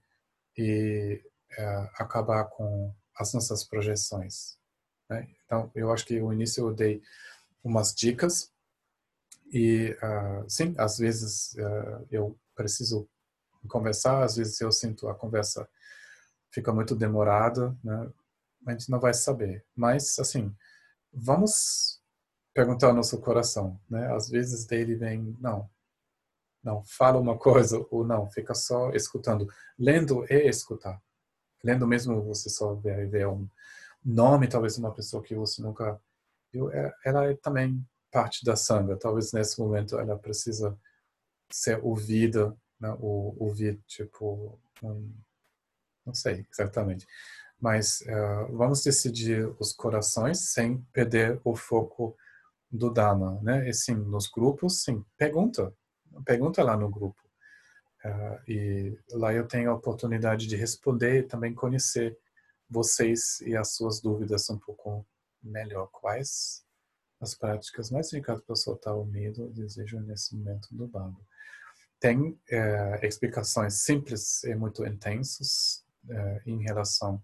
e 0.56 1.19
é, 1.57 1.65
acabar 1.95 2.45
com 2.45 2.94
as 3.18 3.34
nossas 3.34 3.64
projeções. 3.64 4.56
Né? 5.10 5.27
Então, 5.45 5.72
eu 5.76 5.91
acho 5.91 6.06
que 6.06 6.19
no 6.19 6.34
início 6.34 6.68
eu 6.68 6.73
dei 6.73 7.02
umas 7.64 7.94
dicas 7.94 8.52
e, 9.52 9.98
uh, 10.02 10.49
sim, 10.49 10.73
às 10.77 10.98
vezes 10.98 11.53
uh, 11.53 12.07
eu 12.11 12.38
preciso 12.56 13.07
conversar, 13.68 14.23
às 14.23 14.36
vezes 14.36 14.60
eu 14.61 14.72
sinto 14.72 15.07
a 15.07 15.15
conversa 15.15 15.68
fica 16.52 16.72
muito 16.72 16.95
demorada, 16.95 17.77
né? 17.84 18.10
a 18.65 18.72
gente 18.72 18.90
não 18.90 18.99
vai 18.99 19.14
saber. 19.14 19.65
Mas, 19.76 20.18
assim, 20.19 20.56
vamos 21.11 22.02
perguntar 22.53 22.88
ao 22.88 22.94
nosso 22.94 23.19
coração, 23.19 23.80
né? 23.90 24.14
Às 24.14 24.30
vezes 24.30 24.65
dele 24.65 24.95
vem, 24.95 25.36
não, 25.41 25.69
não, 26.64 26.84
fala 26.86 27.19
uma 27.19 27.38
coisa 27.38 27.86
ou 27.91 28.06
não, 28.06 28.30
fica 28.32 28.56
só 28.56 28.91
escutando. 28.91 29.48
Lendo 29.77 30.26
é 30.30 30.48
escutar. 30.48 31.02
Lendo 31.64 31.86
mesmo 31.86 32.23
você 32.23 32.49
só 32.49 32.73
vê, 32.73 33.06
vê 33.06 33.26
um, 33.26 33.48
nome, 34.06 34.48
talvez 34.48 34.77
uma 34.77 34.94
pessoa 34.94 35.23
que 35.23 35.34
você 35.34 35.61
nunca 35.61 35.99
viu, 36.53 36.72
é, 36.72 36.94
ela 37.03 37.26
é 37.26 37.36
também 37.36 37.84
parte 38.11 38.45
da 38.45 38.56
sanga. 38.56 38.95
Talvez 38.95 39.34
nesse 39.34 39.60
momento 39.60 39.99
ela 39.99 40.18
precisa 40.18 40.77
ser 41.52 41.84
ouvida, 41.84 42.56
né? 42.80 42.95
ou 42.99 43.36
ouvir, 43.40 43.82
tipo, 43.88 44.60
um, 44.84 45.11
não 46.06 46.14
sei 46.14 46.45
exatamente. 46.52 47.07
Mas 47.60 48.02
uh, 48.02 48.56
vamos 48.56 48.84
decidir 48.84 49.53
os 49.60 49.73
corações 49.73 50.52
sem 50.52 50.82
perder 50.94 51.40
o 51.44 51.56
foco 51.56 52.15
do 52.69 52.90
Dharma, 52.90 53.40
né? 53.41 53.68
E 53.69 53.73
sim, 53.73 53.95
nos 53.95 54.27
grupos, 54.27 54.84
sim, 54.84 55.03
pergunta, 55.18 55.73
pergunta 56.26 56.61
lá 56.64 56.76
no 56.76 56.90
grupo. 56.90 57.22
Uh, 58.03 58.52
e 58.52 58.99
lá 59.11 59.34
eu 59.34 59.48
tenho 59.48 59.72
a 59.72 59.73
oportunidade 59.73 60.48
de 60.48 60.56
responder 60.56 61.19
e 61.19 61.23
também 61.23 61.53
conhecer 61.53 62.18
vocês 62.70 63.42
e 63.42 63.56
as 63.56 63.76
suas 63.76 64.02
dúvidas 64.02 64.50
um 64.50 64.60
pouco 64.60 65.06
melhor. 65.42 65.88
Quais 65.92 66.66
as 67.22 67.36
práticas 67.36 67.92
mais 67.92 68.12
indicadas 68.12 68.44
para 68.44 68.56
soltar 68.56 68.98
o 68.98 69.06
medo, 69.06 69.46
o 69.46 69.54
desejo 69.54 70.00
nesse 70.00 70.36
momento 70.36 70.68
do 70.72 70.88
bando? 70.88 71.20
Tem 72.00 72.40
é, 72.50 73.08
explicações 73.08 73.82
simples 73.84 74.44
e 74.44 74.54
muito 74.56 74.86
intensas 74.86 75.86
é, 76.10 76.42
em 76.46 76.62
relação 76.64 77.24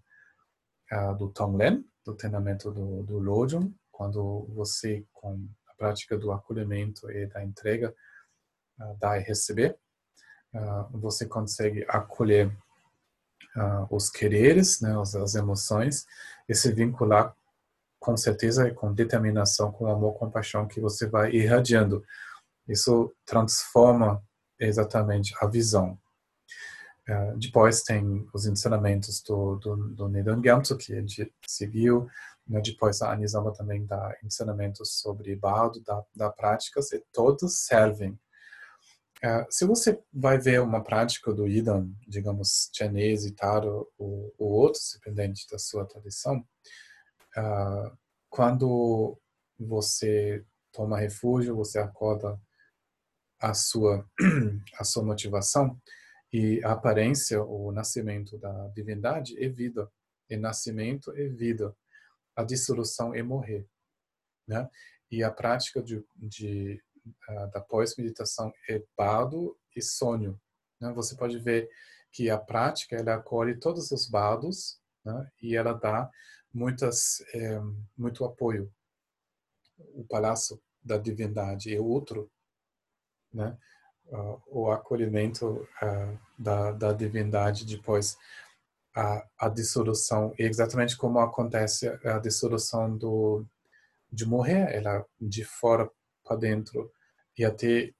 uh, 0.92 1.16
do 1.16 1.28
Tonglen, 1.30 1.84
do 2.04 2.14
treinamento 2.14 2.70
do, 2.70 3.02
do 3.02 3.18
Lojong, 3.18 3.74
quando 3.90 4.46
você, 4.54 5.06
com 5.12 5.48
a 5.68 5.74
prática 5.74 6.18
do 6.18 6.32
acolhimento 6.32 7.10
e 7.10 7.26
da 7.26 7.44
entrega, 7.44 7.94
uh, 8.80 8.96
dá 8.98 9.18
e 9.18 9.22
receber, 9.22 9.78
uh, 10.54 10.98
você 10.98 11.26
consegue 11.26 11.84
acolher 11.88 12.50
uh, 13.56 13.94
os 13.94 14.10
quereres, 14.10 14.80
né, 14.80 14.98
as, 15.00 15.14
as, 15.14 15.34
emoções, 15.34 16.06
e 16.48 16.54
se 16.54 16.72
vincular 16.72 17.34
com 17.98 18.16
certeza 18.16 18.68
e 18.68 18.74
com 18.74 18.92
determinação, 18.92 19.70
com 19.70 19.86
amor, 19.86 20.14
compaixão 20.14 20.66
que 20.66 20.80
você 20.80 21.06
vai 21.06 21.30
irradiando. 21.32 22.04
Isso 22.68 23.12
transforma 23.24 24.22
exatamente 24.58 25.34
a 25.40 25.46
visão. 25.46 25.98
Uh, 27.08 27.36
depois 27.36 27.82
tem 27.82 28.28
os 28.32 28.46
ensinamentos 28.46 29.20
do, 29.22 29.56
do, 29.56 29.76
do 29.88 30.08
Nidan 30.08 30.40
Gyamtso, 30.40 30.76
que 30.76 30.94
gente 30.94 31.32
seguiu. 31.46 32.08
Né? 32.46 32.60
Depois 32.60 33.02
a 33.02 33.12
Anisama 33.12 33.52
também 33.52 33.84
dá 33.86 34.16
ensinamentos 34.22 35.00
sobre 35.00 35.34
Bardo, 35.36 35.80
dá, 35.80 36.02
dá 36.14 36.30
práticas, 36.30 36.92
e 36.92 37.02
todos 37.12 37.64
servem. 37.66 38.18
Uh, 39.24 39.46
se 39.48 39.64
você 39.64 40.02
vai 40.12 40.36
ver 40.36 40.60
uma 40.60 40.82
prática 40.82 41.32
do 41.32 41.46
Idan, 41.46 41.90
digamos, 42.08 42.68
chinês, 42.74 43.30
taro 43.32 43.88
ou, 43.96 44.34
ou 44.36 44.50
outros, 44.50 44.94
dependente 44.94 45.46
da 45.48 45.58
sua 45.58 45.86
tradição, 45.86 46.44
uh, 47.36 47.96
quando 48.28 49.16
você 49.58 50.44
toma 50.72 50.98
refúgio, 50.98 51.54
você 51.54 51.78
acorda 51.78 52.40
a 53.38 53.54
sua, 53.54 54.04
a 54.78 54.84
sua 54.84 55.04
motivação, 55.04 55.80
e 56.32 56.64
a 56.64 56.72
aparência, 56.72 57.42
o 57.44 57.70
nascimento 57.70 58.38
da 58.38 58.68
divindade 58.68 59.40
é 59.42 59.48
vida. 59.48 59.90
E 60.30 60.36
nascimento 60.36 61.12
é 61.12 61.28
vida. 61.28 61.76
A 62.34 62.42
dissolução 62.42 63.14
é 63.14 63.22
morrer. 63.22 63.68
Né? 64.48 64.66
E 65.10 65.22
a 65.22 65.30
prática 65.30 65.82
de, 65.82 66.02
de 66.16 66.82
da 67.52 67.60
pós-meditação 67.60 68.52
é 68.68 68.82
bado 68.96 69.56
e 69.74 69.82
sonho. 69.82 70.40
Né? 70.80 70.92
Você 70.92 71.16
pode 71.16 71.38
ver 71.38 71.68
que 72.10 72.28
a 72.30 72.38
prática 72.38 72.96
ela 72.96 73.14
acolhe 73.14 73.58
todos 73.58 73.90
os 73.90 74.08
bados 74.08 74.78
né? 75.04 75.30
e 75.40 75.56
ela 75.56 75.72
dá 75.72 76.10
muitas 76.52 77.20
é, 77.34 77.60
muito 77.96 78.24
apoio. 78.24 78.72
O 79.94 80.04
palácio 80.04 80.60
da 80.82 80.98
divindade 80.98 81.74
é 81.74 81.80
outro, 81.80 82.30
né? 83.32 83.56
o 84.46 84.70
acolhimento 84.70 85.66
uh, 85.80 86.18
da, 86.38 86.72
da 86.72 86.92
divindade 86.92 87.64
depois 87.64 88.18
a, 88.94 89.26
a 89.38 89.48
dissolução 89.48 90.34
e 90.38 90.42
exatamente 90.42 90.96
como 90.96 91.18
acontece 91.18 91.88
a 92.04 92.18
dissolução 92.18 92.96
do 92.96 93.46
de 94.12 94.26
morrer 94.26 94.74
ela 94.74 95.06
de 95.18 95.44
fora 95.44 95.90
para 96.24 96.36
dentro 96.36 96.92
e 97.36 97.44
até 97.44 97.92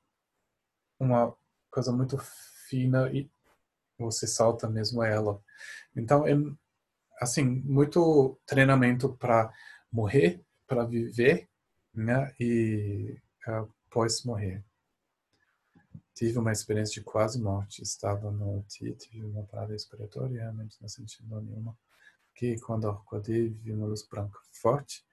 uma 0.98 1.34
coisa 1.70 1.92
muito 1.92 2.18
fina 2.68 3.10
e 3.12 3.30
você 3.98 4.26
salta 4.26 4.68
mesmo 4.68 5.02
ela 5.02 5.40
então 5.96 6.26
é 6.26 6.34
assim 7.20 7.44
muito 7.44 8.38
treinamento 8.46 9.14
para 9.16 9.52
morrer 9.90 10.40
para 10.66 10.84
viver 10.84 11.48
né 11.94 12.34
e 12.38 13.16
uh, 13.46 13.68
pós 13.90 14.24
morrer 14.24 14.64
tive 16.14 16.38
uma 16.38 16.52
experiência 16.52 16.94
de 16.94 17.02
quase 17.02 17.40
morte. 17.40 17.82
Estava 17.82 18.30
no 18.30 18.58
UTI, 18.58 18.94
tive 18.94 19.24
uma 19.24 19.44
parada 19.44 19.72
respiratória, 19.72 20.40
realmente 20.40 20.80
não 20.80 20.88
senti 20.88 21.22
dor 21.22 21.42
nenhuma. 21.42 21.76
Que 22.34 22.58
quando 22.60 22.88
acordei, 22.88 23.48
vi 23.48 23.72
uma 23.72 23.86
luz 23.86 24.06
branca 24.06 24.38
forte, 24.52 25.04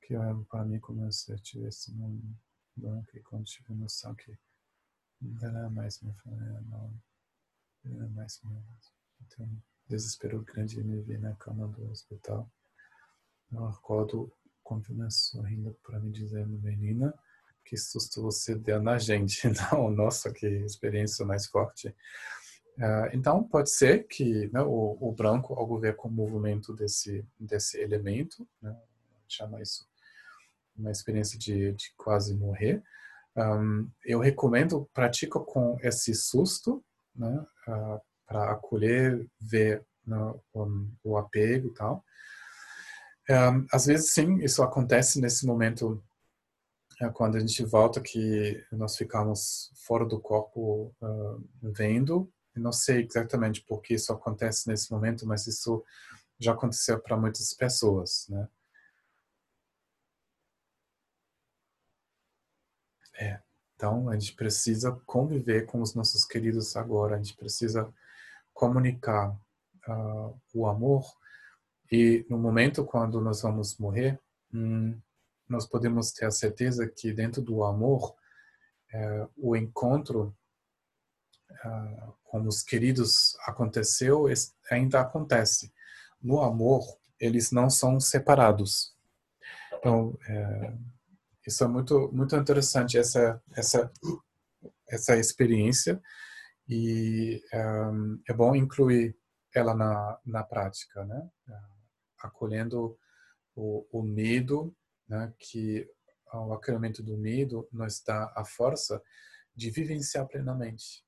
que 0.00 0.14
para 0.48 0.64
mim 0.64 0.78
como 0.78 1.10
se 1.12 1.32
eu 1.32 1.38
tivesse 1.38 1.92
um 1.92 2.34
branco 2.76 3.16
e 3.16 3.22
quando 3.22 3.44
tive 3.44 3.74
noção 3.74 4.14
que 4.14 4.36
não 5.20 5.48
era 5.48 5.70
mais 5.70 6.00
minha 6.00 6.14
família, 6.16 6.60
não 6.62 6.92
era 7.84 8.08
mais 8.08 8.40
minha. 8.42 8.62
Então, 9.26 9.48
desespero 9.86 10.42
grande 10.42 10.76
de 10.76 10.84
me 10.84 11.00
ver 11.02 11.20
na 11.20 11.34
cama 11.36 11.68
do 11.68 11.90
hospital. 11.90 12.50
Eu 13.52 13.66
acordo 13.66 14.32
com 14.62 14.76
a 14.76 15.10
sorrindo 15.10 15.76
para 15.82 16.00
me 16.00 16.10
dizer, 16.10 16.46
menina, 16.46 17.12
que 17.64 17.76
susto 17.76 18.22
você 18.22 18.54
deu 18.54 18.82
na 18.82 18.98
gente. 18.98 19.42
Não, 19.72 19.90
nossa, 19.90 20.32
que 20.32 20.46
experiência 20.46 21.24
mais 21.24 21.46
forte. 21.46 21.88
Uh, 22.78 23.12
então, 23.12 23.44
pode 23.44 23.70
ser 23.70 24.06
que 24.06 24.48
né, 24.48 24.62
o, 24.62 24.96
o, 25.00 25.12
branco, 25.12 25.54
ao 25.54 25.78
ver 25.78 25.94
com 25.94 26.08
o 26.08 26.12
movimento 26.12 26.74
desse, 26.74 27.24
desse 27.38 27.78
elemento, 27.78 28.48
né, 28.60 28.74
chama 29.28 29.60
isso 29.60 29.86
uma 30.76 30.90
experiência 30.90 31.38
de, 31.38 31.72
de 31.72 31.92
quase 31.96 32.34
morrer, 32.34 32.82
um, 33.36 33.90
eu 34.04 34.20
recomendo, 34.20 34.88
pratica 34.92 35.40
com 35.40 35.78
esse 35.82 36.14
susto, 36.14 36.84
né, 37.14 37.44
uh, 37.66 38.00
para 38.26 38.52
acolher, 38.52 39.26
ver 39.40 39.84
né, 40.06 40.16
o, 40.52 40.88
o, 41.02 41.16
apego 41.16 41.68
e 41.68 41.74
tal. 41.74 42.04
Um, 43.30 43.66
às 43.72 43.86
vezes, 43.86 44.12
sim, 44.12 44.36
isso 44.42 44.62
acontece 44.62 45.20
nesse 45.20 45.46
momento 45.46 46.02
é 47.00 47.08
quando 47.08 47.36
a 47.36 47.40
gente 47.40 47.64
volta 47.64 48.00
que 48.00 48.64
nós 48.70 48.96
ficamos 48.96 49.72
fora 49.86 50.04
do 50.04 50.20
corpo 50.20 50.94
uh, 51.00 51.48
vendo. 51.60 52.30
Eu 52.54 52.62
não 52.62 52.72
sei 52.72 53.04
exatamente 53.04 53.62
por 53.62 53.80
que 53.80 53.94
isso 53.94 54.12
acontece 54.12 54.68
nesse 54.68 54.90
momento, 54.92 55.26
mas 55.26 55.46
isso 55.46 55.82
já 56.38 56.52
aconteceu 56.52 57.00
para 57.00 57.16
muitas 57.16 57.54
pessoas, 57.54 58.26
né? 58.28 58.48
É. 63.14 63.40
Então, 63.82 64.08
a 64.08 64.16
gente 64.16 64.34
precisa 64.34 64.92
conviver 65.04 65.66
com 65.66 65.82
os 65.82 65.92
nossos 65.92 66.24
queridos 66.24 66.76
agora. 66.76 67.16
A 67.16 67.18
gente 67.18 67.34
precisa 67.34 67.92
comunicar 68.54 69.36
uh, 69.88 70.40
o 70.54 70.68
amor. 70.68 71.04
E 71.90 72.24
no 72.30 72.38
momento 72.38 72.84
quando 72.84 73.20
nós 73.20 73.42
vamos 73.42 73.76
morrer, 73.78 74.20
hum, 74.54 74.96
nós 75.48 75.66
podemos 75.66 76.12
ter 76.12 76.26
a 76.26 76.30
certeza 76.30 76.86
que 76.86 77.12
dentro 77.12 77.42
do 77.42 77.64
amor, 77.64 78.14
é, 78.94 79.26
o 79.36 79.56
encontro 79.56 80.32
é, 81.50 82.06
com 82.22 82.46
os 82.46 82.62
queridos 82.62 83.36
aconteceu, 83.48 84.26
ainda 84.70 85.00
acontece. 85.00 85.72
No 86.22 86.40
amor, 86.40 86.86
eles 87.18 87.50
não 87.50 87.68
são 87.68 87.98
separados. 87.98 88.94
Então, 89.74 90.16
é, 90.28 90.72
isso 91.46 91.64
é 91.64 91.68
muito 91.68 92.10
muito 92.12 92.36
interessante 92.36 92.98
essa 92.98 93.42
essa 93.56 93.90
essa 94.88 95.16
experiência 95.16 96.00
e 96.68 97.42
um, 97.54 98.22
é 98.28 98.32
bom 98.32 98.54
incluir 98.54 99.16
ela 99.54 99.74
na 99.74 100.18
na 100.24 100.42
prática, 100.44 101.04
né? 101.04 101.30
Acolhendo 102.20 102.96
o, 103.54 103.86
o 103.92 104.02
medo 104.02 104.74
né, 105.08 105.32
que 105.38 105.88
o 106.32 106.52
acolhimento 106.52 107.02
do 107.02 107.18
medo 107.18 107.68
nos 107.70 108.02
dá 108.02 108.32
a 108.34 108.44
força 108.44 109.02
de 109.54 109.70
vivenciar 109.70 110.26
plenamente. 110.26 111.04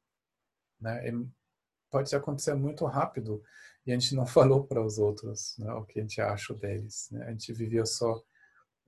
Né? 0.81 1.09
E 1.09 1.29
pode 1.91 2.15
acontecer 2.15 2.55
muito 2.55 2.85
rápido 2.85 3.43
e 3.87 3.93
a 3.93 3.99
gente 3.99 4.15
não 4.15 4.27
falou 4.27 4.67
para 4.67 4.85
os 4.85 4.99
outros 4.99 5.57
né, 5.59 5.73
o 5.73 5.85
que 5.85 5.99
a 5.99 6.03
gente 6.03 6.21
acha 6.21 6.55
deles. 6.55 7.09
Né? 7.11 7.25
A 7.27 7.31
gente 7.31 7.53
vivia 7.53 7.87
só 7.87 8.23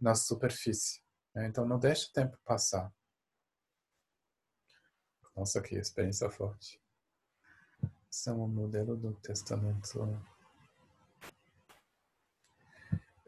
na 0.01 0.15
superfície. 0.15 1.01
Né? 1.37 1.47
Então 1.47 1.67
não 1.67 1.79
deixe 1.79 2.09
o 2.09 2.13
tempo 2.13 2.39
passar. 2.45 2.91
Nossa, 5.37 5.61
que 5.61 5.77
experiência 5.77 6.31
forte. 6.31 6.81
Esse 8.11 8.31
é 8.31 8.33
um 8.33 8.49
modelo 8.49 8.97
do 8.97 9.13
testamento 9.17 10.03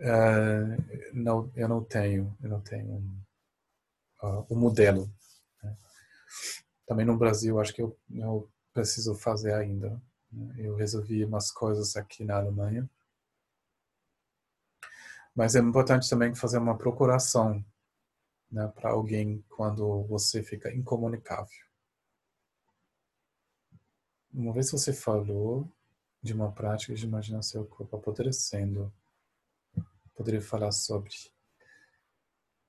Uh, 0.01 0.78
não, 1.12 1.51
eu 1.56 1.68
não 1.68 1.82
tenho, 1.82 2.32
eu 2.40 2.48
não 2.48 2.60
tenho 2.60 2.89
um, 2.89 3.20
uh, 4.22 4.47
um 4.48 4.56
modelo. 4.56 5.12
Né? 5.60 5.76
Também 6.86 7.05
no 7.05 7.18
Brasil, 7.18 7.59
acho 7.59 7.74
que 7.74 7.82
eu, 7.82 7.98
eu 8.09 8.48
preciso 8.72 9.16
fazer 9.16 9.52
ainda. 9.55 10.01
Né? 10.30 10.55
Eu 10.59 10.76
resolvi 10.76 11.24
umas 11.24 11.51
coisas 11.51 11.97
aqui 11.97 12.24
na 12.24 12.36
Alemanha 12.36 12.89
Mas 15.35 15.56
é 15.56 15.59
importante 15.59 16.09
também 16.09 16.32
fazer 16.32 16.59
uma 16.59 16.78
procuração 16.78 17.64
né, 18.50 18.66
para 18.74 18.90
alguém 18.90 19.44
quando 19.48 20.04
você 20.04 20.42
fica 20.42 20.74
incomunicável. 20.74 21.66
Uma 24.32 24.52
vez 24.52 24.70
você 24.70 24.92
falou 24.92 25.70
de 26.22 26.32
uma 26.32 26.52
prática 26.52 26.94
de 26.94 27.04
imaginar 27.04 27.42
seu 27.42 27.64
corpo 27.64 27.96
apodrecendo, 27.96 28.92
poderia 30.14 30.42
falar 30.42 30.72
sobre. 30.72 31.10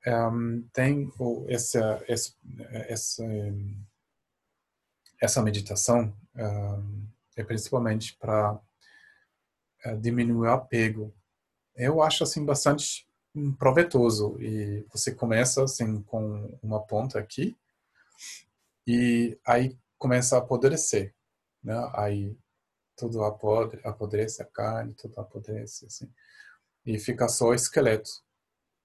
Um, 0.08 0.62
tem 0.72 1.12
essa, 1.50 2.04
essa, 2.08 2.34
essa, 2.88 3.26
essa 5.20 5.42
meditação 5.42 6.16
um, 6.36 7.08
é 7.36 7.44
principalmente 7.44 8.16
para 8.18 8.54
uh, 8.54 8.62
eh, 9.84 9.96
diminuir 9.98 10.48
o 10.48 10.52
apego. 10.52 11.14
Eu 11.76 12.02
acho 12.02 12.24
assim 12.24 12.46
bastante 12.46 13.09
proveitoso 13.54 14.38
e 14.40 14.86
você 14.92 15.14
começa 15.14 15.64
assim 15.64 16.02
com 16.04 16.58
uma 16.62 16.82
ponta 16.82 17.20
aqui 17.20 17.58
e 18.88 19.38
aí 19.46 19.78
começa 19.98 20.36
a 20.36 20.40
apodrecer, 20.40 21.14
né? 21.64 21.76
Aí 21.94 22.38
tudo 22.96 23.24
apodre, 23.24 23.80
apodrece 23.84 24.42
a 24.42 24.46
carne, 24.46 24.94
tudo 24.94 25.20
apodrece 25.20 25.86
assim 25.86 26.12
e 26.86 26.98
fica 26.98 27.28
só 27.28 27.50
o 27.50 27.54
esqueleto. 27.54 28.10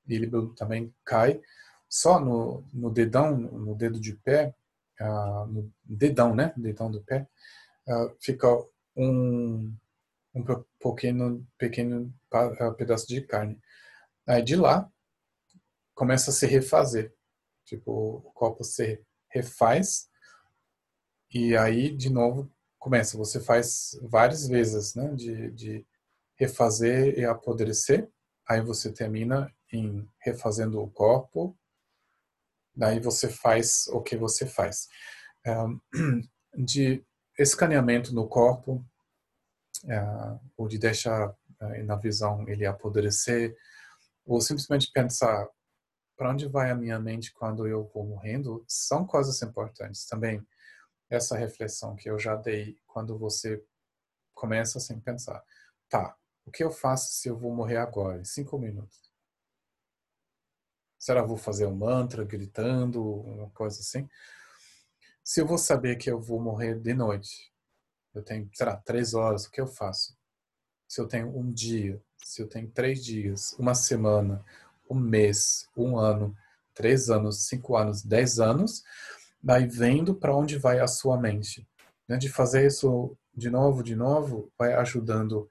Ele 0.07 0.31
também 0.57 0.95
cai 1.05 1.41
só 1.89 2.21
no, 2.21 2.65
no 2.73 2.91
dedão, 2.91 3.37
no 3.37 3.75
dedo 3.75 3.99
de 4.01 4.15
pé, 4.15 4.55
uh, 5.01 5.47
no 5.47 5.73
dedão, 5.83 6.35
né? 6.35 6.53
Dedão 6.57 6.91
do 6.91 7.01
pé, 7.03 7.27
uh, 7.89 8.15
fica 8.21 8.49
um, 8.97 9.75
um 10.35 10.45
pequeno, 10.79 11.47
pequeno 11.57 12.13
uh, 12.33 12.75
pedaço 12.75 13.09
de 13.09 13.23
carne. 13.23 13.59
Aí 14.27 14.43
de 14.43 14.57
lá 14.57 14.91
começa 15.95 16.31
a 16.31 16.35
se 16.35 16.47
refazer. 16.47 17.15
Tipo, 17.65 18.17
o 18.25 18.33
corpo 18.33 18.63
se 18.65 19.03
refaz 19.29 20.09
e 21.33 21.57
aí 21.57 21.91
de 21.95 22.11
novo 22.11 22.51
começa. 22.79 23.17
Você 23.17 23.41
faz 23.41 23.99
várias 24.03 24.47
vezes, 24.47 24.95
né? 24.95 25.15
De, 25.15 25.51
de 25.53 25.87
refazer 26.37 27.19
e 27.19 27.25
apodrecer. 27.25 28.09
Aí 28.49 28.61
você 28.61 28.93
termina 28.93 29.53
em 29.73 30.09
refazendo 30.19 30.81
o 30.81 30.91
corpo. 30.91 31.57
Daí 32.77 33.01
você 33.01 33.29
faz 33.29 33.87
o 33.89 34.03
que 34.03 34.17
você 34.17 34.47
faz. 34.47 34.89
De 36.57 37.05
escaneamento 37.37 38.15
no 38.15 38.29
corpo, 38.29 38.85
é, 39.89 40.01
ou 40.57 40.69
de 40.69 40.79
deixar 40.79 41.35
é, 41.61 41.83
na 41.83 41.97
visão 41.97 42.49
ele 42.49 42.65
apodrecer, 42.65 43.57
ou 44.25 44.41
simplesmente 44.41 44.91
pensar 44.93 45.49
para 46.17 46.31
onde 46.31 46.47
vai 46.47 46.71
a 46.71 46.75
minha 46.75 46.99
mente 46.99 47.33
quando 47.33 47.67
eu 47.67 47.85
vou 47.93 48.07
morrendo, 48.07 48.65
são 48.69 49.07
coisas 49.07 49.43
importantes 49.43 50.07
também. 50.07 50.45
Essa 51.11 51.37
reflexão 51.37 51.97
que 51.97 52.09
eu 52.09 52.19
já 52.19 52.37
dei 52.37 52.79
quando 52.87 53.19
você 53.19 53.63
começa 54.33 54.79
assim 54.79 54.99
pensar, 55.01 55.43
tá, 55.89 56.17
o 56.45 56.51
que 56.51 56.63
eu 56.63 56.71
faço 56.71 57.13
se 57.15 57.29
eu 57.29 57.39
vou 57.39 57.55
morrer 57.55 57.77
agora, 57.77 58.21
em 58.21 58.25
cinco 58.25 58.59
minutos? 58.59 59.13
Será 60.99 61.21
que 61.21 61.25
eu 61.25 61.29
vou 61.29 61.37
fazer 61.37 61.67
um 61.67 61.75
mantra 61.75 62.25
gritando, 62.25 63.03
uma 63.03 63.51
coisa 63.51 63.81
assim? 63.81 64.09
Se 65.23 65.41
eu 65.41 65.47
vou 65.47 65.59
saber 65.59 65.97
que 65.97 66.11
eu 66.11 66.21
vou 66.21 66.41
morrer 66.41 66.79
de 66.81 66.95
noite, 66.95 67.53
eu 68.15 68.23
tenho, 68.23 68.49
será, 68.55 68.77
três 68.77 69.15
horas, 69.15 69.45
o 69.45 69.51
que 69.51 69.61
eu 69.61 69.67
faço? 69.67 70.17
Se 70.95 71.01
eu 71.01 71.09
tenho 71.09 71.37
um 71.37 71.51
dia, 71.51 72.01
se 72.23 72.41
eu 72.41 72.47
tenho 72.47 72.71
três 72.71 73.05
dias, 73.05 73.53
uma 73.59 73.75
semana, 73.75 74.45
um 74.89 74.95
mês, 74.95 75.69
um 75.77 75.99
ano, 75.99 76.33
três 76.73 77.11
anos, 77.11 77.49
cinco 77.49 77.77
anos, 77.77 78.05
dez 78.05 78.39
anos, 78.39 78.85
daí 79.43 79.67
vendo 79.67 80.15
para 80.15 80.33
onde 80.33 80.57
vai 80.57 80.79
a 80.79 80.87
sua 80.87 81.21
mente. 81.21 81.67
Né? 82.07 82.17
De 82.17 82.29
fazer 82.29 82.65
isso 82.65 83.19
de 83.35 83.51
novo, 83.51 83.83
de 83.83 83.97
novo, 83.97 84.53
vai 84.57 84.73
ajudando 84.75 85.51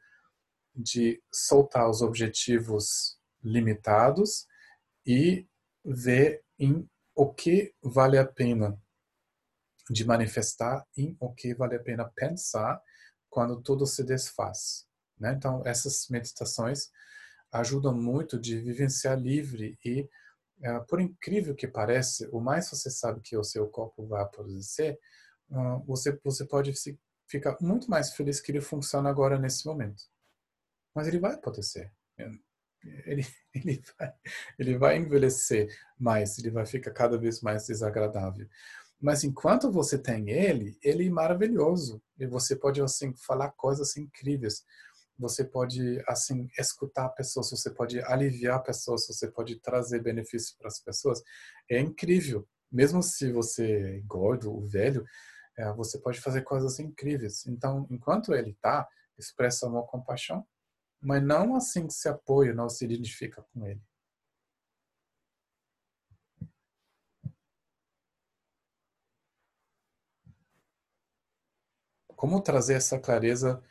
de 0.74 1.22
soltar 1.30 1.90
os 1.90 2.02
objetivos 2.02 3.20
limitados 3.44 4.48
e 5.06 5.46
ver 5.84 6.42
em 6.58 6.90
o 7.14 7.34
que 7.34 7.76
vale 7.84 8.18
a 8.18 8.26
pena 8.26 8.82
de 9.90 10.06
manifestar 10.06 10.88
em 10.96 11.18
o 11.20 11.34
que 11.34 11.54
vale 11.54 11.76
a 11.76 11.84
pena 11.84 12.10
pensar 12.16 12.82
quando 13.30 13.62
tudo 13.62 13.86
se 13.86 14.06
desfaz. 14.06 14.88
Né? 15.20 15.34
Então, 15.34 15.62
essas 15.66 16.08
meditações 16.10 16.90
ajudam 17.52 17.94
muito 17.94 18.40
de 18.40 18.60
vivenciar 18.60 19.18
livre 19.18 19.78
e, 19.86 20.10
é, 20.62 20.80
por 20.82 21.00
incrível 21.00 21.56
que 21.56 21.68
pareça, 21.68 22.28
o 22.32 22.40
mais 22.40 22.70
você 22.70 22.90
sabe 22.90 23.22
que 23.22 23.38
o 23.38 23.44
seu 23.44 23.68
corpo 23.68 24.08
vai 24.08 24.28
produzir, 24.28 24.98
você, 25.86 26.20
você 26.24 26.46
pode 26.46 26.74
ficar 27.28 27.58
muito 27.62 27.90
mais 27.90 28.14
feliz 28.14 28.42
que 28.42 28.52
ele 28.52 28.62
funciona 28.62 29.10
agora 29.10 29.38
nesse 29.38 29.68
momento 29.68 30.04
mas 30.94 31.08
ele 31.08 31.20
vai 31.20 31.34
acontecer. 31.34 31.92
Ele, 32.18 32.40
ele, 33.56 33.84
vai, 33.98 34.14
ele 34.60 34.78
vai 34.78 34.98
envelhecer 34.98 35.68
mais, 35.98 36.38
ele 36.38 36.52
vai 36.52 36.66
ficar 36.66 36.92
cada 36.92 37.18
vez 37.18 37.42
mais 37.42 37.66
desagradável. 37.66 38.48
Mas 39.02 39.24
enquanto 39.24 39.72
você 39.72 39.98
tem 39.98 40.30
ele, 40.30 40.78
ele 40.82 41.08
é 41.08 41.10
maravilhoso. 41.10 42.02
E 42.18 42.26
você 42.26 42.56
pode, 42.56 42.82
assim, 42.82 43.14
falar 43.16 43.52
coisas 43.52 43.98
incríveis. 43.98 44.64
Você 45.18 45.44
pode, 45.44 46.04
assim, 46.08 46.48
escutar 46.58 47.10
pessoas, 47.10 47.50
você 47.52 47.70
pode 47.70 48.02
aliviar 48.02 48.62
pessoas, 48.64 49.06
você 49.06 49.30
pode 49.30 49.60
trazer 49.60 50.02
benefícios 50.02 50.56
para 50.58 50.68
as 50.68 50.80
pessoas. 50.80 51.22
É 51.70 51.80
incrível. 51.80 52.48
Mesmo 52.72 53.04
se 53.04 53.32
você 53.32 53.98
é 53.98 54.00
gordo 54.02 54.52
ou 54.52 54.68
velho, 54.68 55.06
é, 55.58 55.72
você 55.74 56.00
pode 56.00 56.20
fazer 56.20 56.42
coisas 56.42 56.80
incríveis. 56.80 57.46
Então, 57.46 57.88
enquanto 57.90 58.34
ele 58.34 58.52
está, 58.52 58.88
expressa 59.18 59.68
amor, 59.68 59.86
compaixão, 59.86 60.46
mas 61.02 61.22
não 61.22 61.56
assim 61.56 61.88
que 61.88 61.94
se 61.94 62.10
apoia, 62.10 62.54
não 62.54 62.70
se 62.70 62.84
identifica 62.86 63.46
com 63.54 63.68
ele. 63.68 63.82
Como 72.16 72.42
trazer 72.42 72.76
essa 72.76 72.98
clareza 72.98 73.62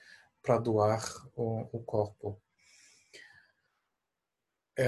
para 0.43 0.59
doar 0.59 1.03
o, 1.37 1.69
o 1.73 1.83
corpo? 1.83 2.41
É, 4.77 4.87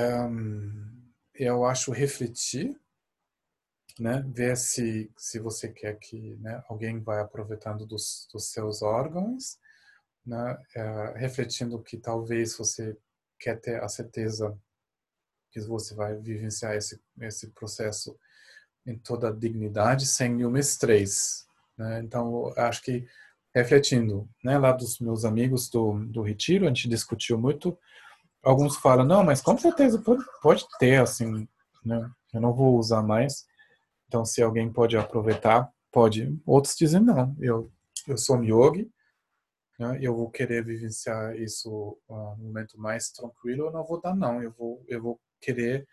eu 1.34 1.64
acho 1.64 1.92
refletir, 1.92 2.78
né? 3.98 4.24
ver 4.26 4.56
se, 4.56 5.12
se 5.16 5.38
você 5.38 5.68
quer 5.68 5.98
que 5.98 6.36
né, 6.36 6.62
alguém 6.68 7.00
vai 7.00 7.20
aproveitando 7.20 7.86
dos, 7.86 8.28
dos 8.32 8.50
seus 8.50 8.82
órgãos 8.82 9.58
né, 10.26 10.58
é, 10.74 11.18
refletindo 11.18 11.82
que 11.82 11.98
talvez 11.98 12.56
você 12.56 12.96
quer 13.38 13.60
ter 13.60 13.82
a 13.82 13.88
certeza 13.88 14.58
que 15.50 15.60
você 15.60 15.94
vai 15.94 16.16
vivenciar 16.16 16.74
esse, 16.74 17.00
esse 17.20 17.48
processo 17.48 18.18
em 18.86 18.98
toda 18.98 19.28
a 19.28 19.32
dignidade, 19.32 20.06
sem 20.06 20.34
nenhum 20.34 20.56
estresse. 20.56 21.44
Né? 21.76 22.00
Então, 22.00 22.52
acho 22.56 22.82
que 22.82 23.06
refletindo, 23.54 24.28
né, 24.42 24.58
lá 24.58 24.72
dos 24.72 24.98
meus 24.98 25.24
amigos 25.24 25.68
do, 25.70 26.04
do 26.06 26.22
retiro, 26.22 26.64
a 26.64 26.68
gente 26.68 26.88
discutiu 26.88 27.38
muito. 27.38 27.78
Alguns 28.42 28.76
falam, 28.76 29.06
não, 29.06 29.22
mas 29.22 29.40
com 29.40 29.56
certeza 29.56 30.00
pode, 30.02 30.24
pode 30.42 30.66
ter, 30.78 31.00
assim, 31.00 31.48
né? 31.84 32.10
eu 32.32 32.40
não 32.40 32.52
vou 32.52 32.76
usar 32.76 33.02
mais. 33.02 33.46
Então, 34.08 34.24
se 34.24 34.42
alguém 34.42 34.70
pode 34.72 34.96
aproveitar, 34.96 35.70
pode. 35.90 36.36
Outros 36.44 36.76
dizem, 36.76 37.00
não, 37.00 37.34
eu, 37.40 37.70
eu 38.08 38.18
sou 38.18 38.36
um 38.36 38.44
yogi, 38.44 38.90
né, 39.78 39.98
eu 40.00 40.14
vou 40.14 40.30
querer 40.30 40.64
vivenciar 40.64 41.36
isso 41.36 41.98
uh, 42.08 42.32
um 42.32 42.36
momento 42.36 42.78
mais 42.78 43.10
tranquilo, 43.10 43.66
eu 43.66 43.72
não 43.72 43.84
vou 43.84 44.00
dar 44.00 44.14
não, 44.14 44.42
eu 44.42 44.52
vou 44.52 44.84
eu 44.86 45.02
vou 45.02 45.20
querer 45.40 45.86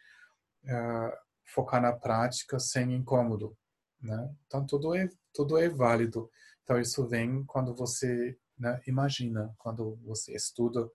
uh, 0.65 1.17
focar 1.45 1.81
na 1.81 1.91
prática 1.91 2.59
sem 2.59 2.93
incômodo, 2.93 3.57
né? 3.99 4.29
Então 4.45 4.65
tudo 4.65 4.93
é 4.95 5.09
tudo 5.33 5.57
é 5.57 5.67
válido. 5.67 6.29
Então 6.63 6.79
isso 6.79 7.07
vem 7.07 7.43
quando 7.45 7.73
você 7.75 8.37
né, 8.57 8.79
imagina, 8.85 9.53
quando 9.57 9.95
você 10.03 10.35
estuda 10.35 10.89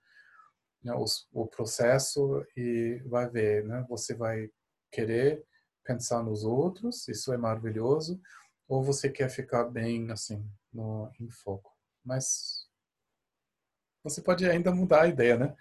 né, 0.82 0.92
o, 1.32 1.46
processo 1.46 2.46
e 2.56 3.02
vai 3.06 3.28
ver, 3.28 3.64
né? 3.64 3.84
Você 3.88 4.14
vai 4.14 4.48
querer 4.92 5.44
pensar 5.84 6.22
nos 6.22 6.44
outros, 6.44 7.08
isso 7.08 7.32
é 7.32 7.36
maravilhoso, 7.36 8.20
ou 8.68 8.82
você 8.84 9.10
quer 9.10 9.28
ficar 9.28 9.64
bem 9.64 10.10
assim 10.12 10.48
no 10.72 11.10
em 11.20 11.28
foco. 11.28 11.72
Mas 12.04 12.68
você 14.04 14.22
pode 14.22 14.48
ainda 14.48 14.72
mudar 14.72 15.02
a 15.02 15.08
ideia, 15.08 15.36
né? 15.36 15.56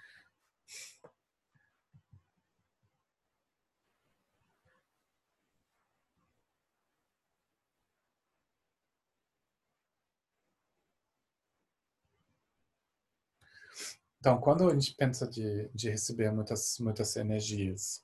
Então, 14.25 14.39
quando 14.39 14.67
a 14.67 14.73
gente 14.73 14.95
pensa 14.95 15.27
de, 15.27 15.69
de 15.71 15.87
receber 15.87 16.31
muitas, 16.31 16.79
muitas 16.79 17.15
energias, 17.15 18.03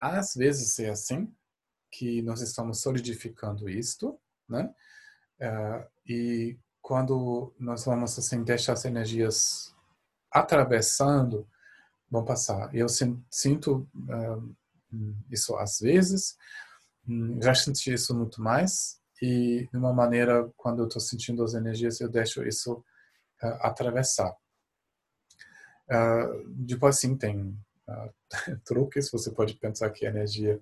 às 0.00 0.34
vezes 0.34 0.78
é 0.78 0.88
assim 0.88 1.30
que 1.90 2.22
nós 2.22 2.40
estamos 2.40 2.80
solidificando 2.80 3.68
isto, 3.68 4.18
né? 4.48 4.74
Uh, 5.38 5.86
e 6.06 6.58
quando 6.80 7.54
nós 7.58 7.84
vamos 7.84 8.18
assim 8.18 8.42
deixar 8.42 8.72
as 8.72 8.86
energias 8.86 9.76
atravessando, 10.30 11.46
vão 12.10 12.24
passar. 12.24 12.74
Eu 12.74 12.86
sinto 12.88 13.86
uh, 13.94 14.56
isso 15.30 15.54
às 15.56 15.80
vezes, 15.80 16.34
hum, 17.06 17.38
já 17.42 17.54
senti 17.54 17.92
isso 17.92 18.16
muito 18.16 18.40
mais 18.40 18.98
e 19.20 19.68
de 19.70 19.76
uma 19.76 19.92
maneira 19.92 20.50
quando 20.56 20.78
eu 20.78 20.86
estou 20.86 21.02
sentindo 21.02 21.44
as 21.44 21.52
energias 21.52 22.00
eu 22.00 22.08
deixo 22.08 22.42
isso 22.42 22.82
uh, 23.42 23.58
atravessar. 23.60 24.34
Depois 26.48 26.98
sim 26.98 27.16
tem 27.16 27.58
uh, 27.88 28.14
truques, 28.64 29.10
você 29.10 29.30
pode 29.30 29.54
pensar 29.54 29.90
que 29.90 30.06
a 30.06 30.10
energia 30.10 30.60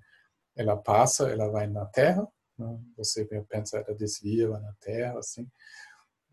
ela 0.56 0.76
passa, 0.76 1.30
ela 1.30 1.48
vai 1.48 1.66
na 1.66 1.86
Terra, 1.86 2.26
né? 2.58 2.78
você 2.96 3.24
pensa 3.48 3.78
ela 3.78 3.96
desvia, 3.96 4.48
vai 4.48 4.60
na 4.60 4.74
Terra, 4.80 5.18
assim. 5.18 5.48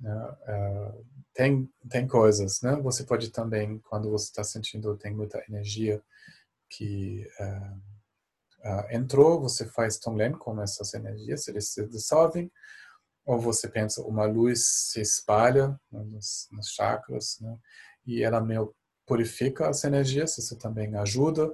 Uh, 0.02 1.06
tem 1.34 1.70
tem 1.90 2.08
coisas, 2.08 2.62
né? 2.62 2.76
Você 2.78 3.04
pode 3.04 3.32
também, 3.32 3.80
quando 3.80 4.10
você 4.12 4.26
está 4.26 4.44
sentindo 4.44 4.98
tem 4.98 5.14
muita 5.16 5.44
energia 5.48 6.02
que 6.70 7.26
entrou, 8.92 9.40
você 9.40 9.66
faz 9.66 9.98
Tonglen 9.98 10.34
com 10.34 10.62
essas 10.62 10.94
energias, 10.94 11.48
eles 11.48 11.70
se 11.70 11.88
dissolvem, 11.88 12.52
ou 13.26 13.40
você 13.40 13.68
pensa 13.68 14.02
uma 14.02 14.26
luz 14.26 14.66
se 14.92 15.02
espalha 15.02 15.70
né, 15.92 16.04
nos, 16.04 16.48
nos 16.52 16.70
chakras, 16.70 17.38
né? 17.42 17.58
e 18.06 18.24
ela 18.24 18.40
meio 18.40 18.74
purifica 19.08 19.70
as 19.70 19.84
energias, 19.84 20.38
isso 20.38 20.58
também 20.58 20.96
ajuda. 20.96 21.52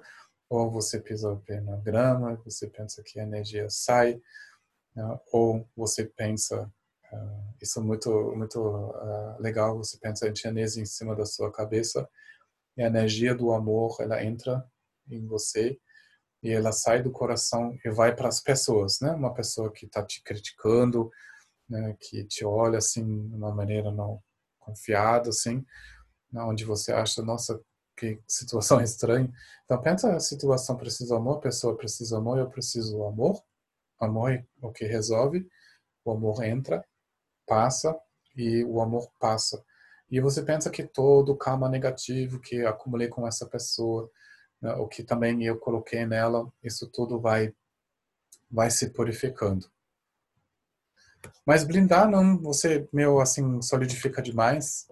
Ou 0.50 0.70
você 0.70 1.00
pisa 1.00 1.32
o 1.32 1.40
pé 1.40 1.62
na 1.62 1.78
grama, 1.78 2.36
você 2.44 2.68
pensa 2.68 3.02
que 3.04 3.20
a 3.20 3.24
energia 3.24 3.70
sai, 3.70 4.22
né? 4.96 5.20
ou 5.32 5.66
você 5.76 6.04
pensa, 6.06 6.70
uh, 7.12 7.54
isso 7.62 7.80
é 7.80 7.84
muito, 7.84 8.10
muito 8.36 8.60
uh, 8.60 9.40
legal, 9.40 9.78
você 9.78 9.98
pensa 9.98 10.28
em 10.28 10.36
chinês 10.36 10.76
em 10.76 10.86
cima 10.86 11.16
da 11.16 11.26
sua 11.26 11.52
cabeça, 11.52 12.08
e 12.76 12.84
a 12.84 12.88
energia 12.88 13.34
do 13.34 13.52
amor, 13.52 13.98
ela 14.02 14.24
entra 14.24 14.66
em 15.10 15.26
você, 15.26 15.80
e 16.44 16.52
ela 16.52 16.74
sai 16.74 17.02
do 17.02 17.10
coração 17.10 17.78
e 17.86 17.90
vai 17.90 18.14
para 18.14 18.28
as 18.28 18.42
pessoas, 18.42 19.00
né? 19.00 19.12
Uma 19.12 19.34
pessoa 19.34 19.72
que 19.72 19.86
está 19.86 20.06
te 20.06 20.22
criticando, 20.22 21.10
né? 21.70 21.96
que 22.00 22.26
te 22.26 22.44
olha 22.44 22.80
assim 22.80 23.30
de 23.30 23.36
uma 23.36 23.56
maneira 23.56 23.92
não 23.92 24.22
confiada, 24.60 25.30
assim, 25.30 25.66
onde 26.34 26.66
você 26.66 26.92
acha, 26.92 27.22
nossa, 27.22 27.62
que 27.96 28.20
situação 28.28 28.82
estranha. 28.82 29.32
Então 29.66 29.82
pensa 29.82 30.16
a 30.16 30.20
situação 30.20 30.76
precisa 30.76 31.16
amor, 31.16 31.38
a 31.38 31.42
pessoa 31.42 31.76
precisa 31.76 32.18
amor, 32.18 32.38
eu 32.38 32.50
preciso 32.50 33.04
amor. 33.04 33.42
Amor 34.00 34.32
é 34.32 34.46
o 34.62 34.72
que 34.72 34.86
resolve. 34.86 35.48
O 36.04 36.12
amor 36.12 36.44
entra, 36.44 36.84
passa 37.48 37.98
e 38.36 38.64
o 38.66 38.82
amor 38.82 39.10
passa. 39.20 39.64
E 40.12 40.20
você 40.20 40.44
pensa 40.44 40.70
que 40.70 40.84
todo 40.84 41.36
karma 41.36 41.70
negativo 41.70 42.40
que 42.40 42.66
acumulei 42.66 43.08
com 43.08 43.28
essa 43.28 43.46
pessoa, 43.46 44.10
né, 44.62 44.74
o 44.76 44.88
que 44.88 45.04
também 45.04 45.44
eu 45.44 45.58
coloquei 45.58 46.06
nela, 46.06 46.52
isso 46.64 46.88
tudo 46.88 47.20
vai 47.20 47.54
vai 48.52 48.70
se 48.70 48.92
purificando. 48.92 49.68
Mas 51.46 51.64
blindar 51.64 52.08
não, 52.10 52.38
você 52.38 52.88
meu 52.94 53.20
assim 53.20 53.62
solidifica 53.62 54.22
demais 54.22 54.88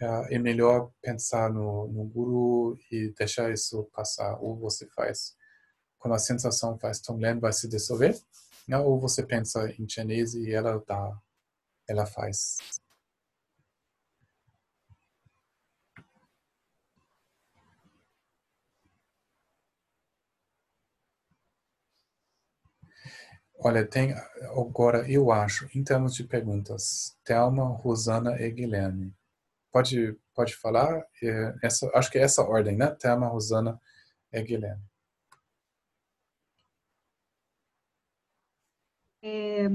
é, 0.00 0.36
é 0.36 0.38
melhor 0.38 0.90
pensar 1.02 1.50
no, 1.52 1.88
no 1.88 2.04
guru 2.04 2.78
e 2.90 3.12
deixar 3.18 3.52
isso 3.52 3.84
passar. 3.92 4.38
Ou 4.40 4.56
você 4.58 4.86
faz, 4.88 5.34
quando 5.98 6.14
a 6.14 6.18
sensação 6.18 6.78
faz 6.78 7.00
Tonglen 7.00 7.40
vai 7.40 7.52
se 7.52 7.68
dissolver, 7.68 8.16
né? 8.68 8.78
ou 8.78 9.00
você 9.00 9.24
pensa 9.24 9.70
em 9.78 9.88
chinês 9.88 10.34
e 10.34 10.52
ela 10.52 10.82
dá, 10.86 11.18
ela 11.88 12.06
faz. 12.06 12.58
Olha, 23.60 23.84
tem 23.86 24.14
agora, 24.56 25.10
eu 25.10 25.30
acho, 25.32 25.68
em 25.74 25.82
termos 25.84 26.14
de 26.14 26.24
perguntas, 26.24 27.16
Thelma, 27.24 27.64
Rosana 27.64 28.40
e 28.40 28.50
Guilherme. 28.50 29.17
Pode, 29.70 30.16
pode 30.34 30.56
falar? 30.56 31.04
É, 31.22 31.54
essa, 31.62 31.90
acho 31.94 32.10
que 32.10 32.18
é 32.18 32.22
essa 32.22 32.42
ordem, 32.42 32.76
né? 32.76 32.94
Thelma, 32.98 33.28
Rosana 33.28 33.80
e 34.32 34.42
Guilherme. 34.42 34.82
É, 39.22 39.68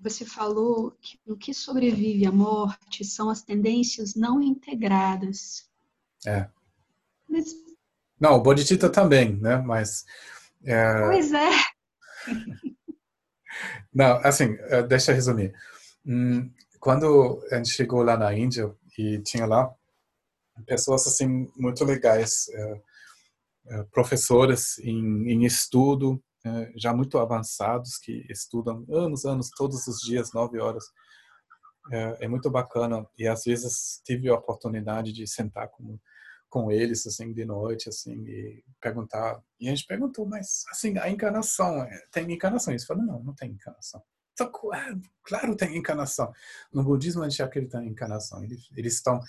você 0.00 0.24
falou 0.24 0.92
que 1.00 1.18
o 1.26 1.36
que 1.36 1.52
sobrevive 1.52 2.26
à 2.26 2.32
morte 2.32 3.04
são 3.04 3.28
as 3.28 3.42
tendências 3.42 4.14
não 4.14 4.40
integradas. 4.40 5.68
É. 6.26 6.48
Mas... 7.28 7.54
Não, 8.18 8.34
o 8.34 8.40
Bodhicitta 8.42 8.88
também, 8.88 9.36
né? 9.36 9.56
Mas. 9.56 10.04
É... 10.64 11.06
Pois 11.06 11.32
é. 11.32 11.50
Não, 13.92 14.16
assim, 14.24 14.56
é, 14.68 14.82
deixa 14.82 15.10
eu 15.10 15.16
resumir. 15.16 15.54
Hum, 16.06 16.50
quando 16.80 17.44
a 17.50 17.56
gente 17.56 17.70
chegou 17.70 18.02
lá 18.02 18.16
na 18.16 18.32
Índia, 18.32 18.74
e 18.98 19.20
tinha 19.22 19.46
lá 19.46 19.74
pessoas 20.66 21.06
assim 21.06 21.50
muito 21.56 21.84
legais, 21.84 22.48
é, 22.48 22.82
é, 23.68 23.82
professores 23.84 24.78
em, 24.78 25.30
em 25.30 25.44
estudo, 25.44 26.22
é, 26.44 26.72
já 26.76 26.92
muito 26.92 27.18
avançados 27.18 27.98
que 27.98 28.26
estudam 28.28 28.84
anos, 28.90 29.24
anos, 29.24 29.50
todos 29.50 29.86
os 29.86 30.00
dias, 30.00 30.32
nove 30.32 30.60
horas. 30.60 30.84
É, 31.92 32.24
é, 32.24 32.28
muito 32.28 32.50
bacana. 32.50 33.06
E 33.18 33.26
às 33.26 33.44
vezes 33.44 34.00
tive 34.04 34.28
a 34.28 34.34
oportunidade 34.34 35.12
de 35.12 35.26
sentar 35.26 35.68
com 35.68 35.98
com 36.48 36.70
eles 36.70 37.06
assim 37.06 37.32
de 37.32 37.46
noite 37.46 37.88
assim 37.88 38.12
e 38.26 38.62
perguntar. 38.78 39.42
E 39.58 39.68
a 39.68 39.70
gente 39.70 39.86
perguntou 39.86 40.26
mas 40.26 40.64
assim 40.70 40.98
a 40.98 41.08
encarnação 41.08 41.86
tem 42.12 42.30
encarnação? 42.30 42.72
Eles 42.74 42.84
falaram 42.84 43.06
não 43.06 43.22
não 43.24 43.34
tem 43.34 43.50
encarnação 43.50 44.02
então, 44.32 44.50
claro, 45.22 45.56
tem 45.56 45.76
encarnação. 45.76 46.32
No 46.72 46.82
budismo 46.82 47.22
a 47.22 47.28
gente 47.28 47.42
acredita 47.42 47.82
em 47.82 47.88
encarnação. 47.88 48.42
Eles, 48.42 48.68
eles 48.76 48.94
estão 48.94 49.20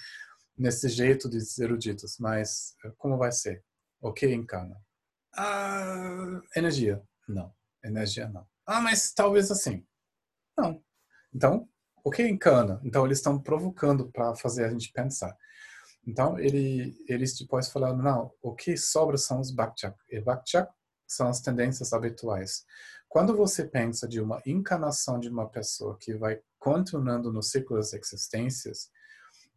nesse 0.58 0.88
jeito 0.88 1.30
de 1.30 1.40
eruditos, 1.62 2.18
mas 2.20 2.76
eh, 2.86 2.92
como 2.98 3.18
vai 3.18 3.32
ser? 3.32 3.64
O 4.02 4.14
que 4.14 4.28
encarna? 4.34 4.78
Ah, 5.36 6.42
energia. 6.56 7.02
Não. 7.28 7.54
Energia 7.84 8.30
não. 8.30 8.48
Ah, 8.66 8.80
mas 8.80 9.14
talvez 9.14 9.52
assim. 9.52 9.86
Não. 10.58 10.82
Então, 11.34 11.68
o 12.04 12.12
que 12.12 12.26
encarna? 12.28 12.80
Então, 12.84 13.06
eles 13.06 13.18
estão 13.18 13.42
provocando 13.42 14.12
para 14.12 14.36
fazer 14.36 14.66
a 14.66 14.70
gente 14.70 14.92
pensar. 14.92 15.36
Então, 16.06 16.38
ele, 16.38 16.96
eles 17.08 17.38
depois 17.38 17.70
falaram, 17.70 17.98
não, 17.98 18.32
o 18.42 18.54
que 18.54 18.78
sobra 18.78 19.18
são 19.18 19.40
os 19.40 19.52
bhakchak. 19.52 19.98
E 20.10 20.20
bhakchak 20.22 20.72
são 21.08 21.28
as 21.28 21.42
tendências 21.42 21.94
habituais. 21.94 22.66
Quando 23.14 23.38
você 23.38 23.64
pensa 23.64 24.08
de 24.08 24.20
uma 24.20 24.42
encarnação 24.44 25.20
de 25.20 25.30
uma 25.30 25.48
pessoa 25.48 25.96
que 26.00 26.16
vai 26.16 26.42
continuando 26.58 27.32
no 27.32 27.44
ciclo 27.44 27.78
das 27.78 27.94
existências, 27.94 28.90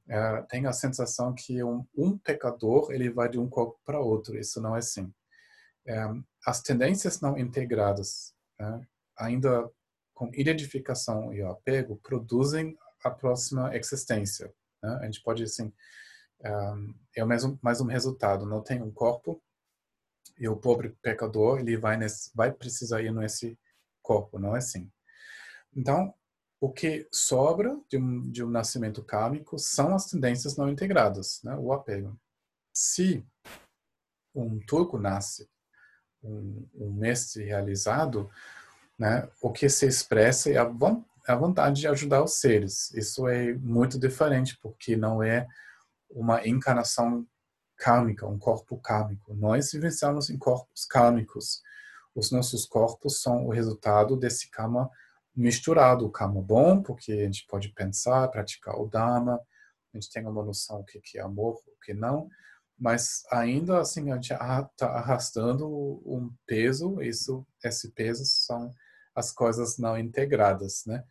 é, 0.06 0.42
tem 0.42 0.66
a 0.66 0.74
sensação 0.74 1.34
que 1.34 1.64
um, 1.64 1.82
um, 1.96 2.18
pecador 2.18 2.92
ele 2.92 3.08
vai 3.08 3.30
de 3.30 3.38
um 3.38 3.48
corpo 3.48 3.80
para 3.82 3.98
outro. 3.98 4.38
Isso 4.38 4.60
não 4.60 4.76
é 4.76 4.80
assim. 4.80 5.10
É, 5.86 6.04
as 6.46 6.60
tendências 6.60 7.22
não 7.22 7.38
integradas, 7.38 8.34
né, 8.60 8.86
ainda 9.16 9.70
com 10.12 10.30
identificação 10.34 11.32
e 11.32 11.40
apego, 11.40 11.96
produzem 12.02 12.76
a 13.02 13.10
próxima 13.10 13.74
existência. 13.74 14.52
Né? 14.82 14.98
A 15.00 15.04
gente 15.06 15.22
pode 15.22 15.42
assim 15.42 15.72
é, 16.44 16.50
é 17.16 17.24
o 17.24 17.26
mesmo 17.26 17.58
mais 17.62 17.80
um 17.80 17.86
resultado. 17.86 18.44
Não 18.44 18.62
tem 18.62 18.82
um 18.82 18.90
corpo, 18.90 19.42
e 20.38 20.48
o 20.48 20.56
pobre 20.56 20.90
pecador 21.02 21.60
ele 21.60 21.76
vai 21.76 21.96
nesse, 21.96 22.30
vai 22.34 22.52
precisar 22.52 23.02
ir 23.02 23.12
nesse 23.12 23.58
corpo, 24.02 24.38
não 24.38 24.54
é 24.54 24.58
assim. 24.58 24.90
Então, 25.74 26.14
o 26.60 26.72
que 26.72 27.06
sobra 27.12 27.78
de 27.88 27.98
um, 27.98 28.30
de 28.30 28.42
um 28.42 28.48
nascimento 28.48 29.02
kármico 29.02 29.58
são 29.58 29.94
as 29.94 30.06
tendências 30.06 30.56
não 30.56 30.68
integradas, 30.68 31.40
né? 31.42 31.54
o 31.56 31.72
apego. 31.72 32.18
Se 32.74 33.24
um 34.34 34.58
turco 34.60 34.98
nasce 34.98 35.48
um, 36.22 36.66
um 36.74 36.92
mestre 36.92 37.44
realizado, 37.44 38.30
né? 38.98 39.28
o 39.40 39.50
que 39.50 39.68
se 39.68 39.86
expressa 39.86 40.50
é 40.50 40.56
a, 40.56 40.70
a 41.28 41.36
vontade 41.36 41.80
de 41.80 41.88
ajudar 41.88 42.22
os 42.22 42.34
seres. 42.34 42.92
Isso 42.94 43.28
é 43.28 43.54
muito 43.54 43.98
diferente, 43.98 44.58
porque 44.62 44.96
não 44.96 45.22
é 45.22 45.46
uma 46.10 46.46
encarnação 46.46 47.26
kármica, 47.76 48.26
um 48.26 48.38
corpo 48.38 48.78
kármico. 48.78 49.34
Nós 49.34 49.72
vivenciamos 49.72 50.30
em 50.30 50.38
corpos 50.38 50.84
kármicos. 50.84 51.62
Os 52.14 52.30
nossos 52.30 52.64
corpos 52.64 53.20
são 53.20 53.46
o 53.46 53.50
resultado 53.50 54.16
desse 54.16 54.50
karma 54.50 54.90
misturado. 55.34 56.06
O 56.06 56.10
karma 56.10 56.40
bom, 56.40 56.82
porque 56.82 57.12
a 57.12 57.24
gente 57.24 57.46
pode 57.46 57.68
pensar, 57.70 58.28
praticar 58.28 58.74
o 58.80 58.88
Dharma, 58.88 59.40
a 59.92 59.98
gente 59.98 60.10
tem 60.10 60.26
uma 60.26 60.42
noção 60.42 60.80
do 60.80 60.84
que 60.84 61.18
é 61.18 61.22
amor, 61.22 61.54
o 61.54 61.84
que 61.84 61.94
não, 61.94 62.28
mas 62.78 63.22
ainda 63.30 63.80
assim 63.80 64.10
a 64.10 64.16
gente 64.16 64.32
está 64.32 64.86
arrastando 64.86 65.66
um 66.04 66.30
peso, 66.46 67.00
isso, 67.02 67.46
esse 67.64 67.90
peso 67.92 68.24
são 68.24 68.70
as 69.14 69.32
coisas 69.32 69.78
não 69.78 69.98
integradas, 69.98 70.84
né? 70.86 71.02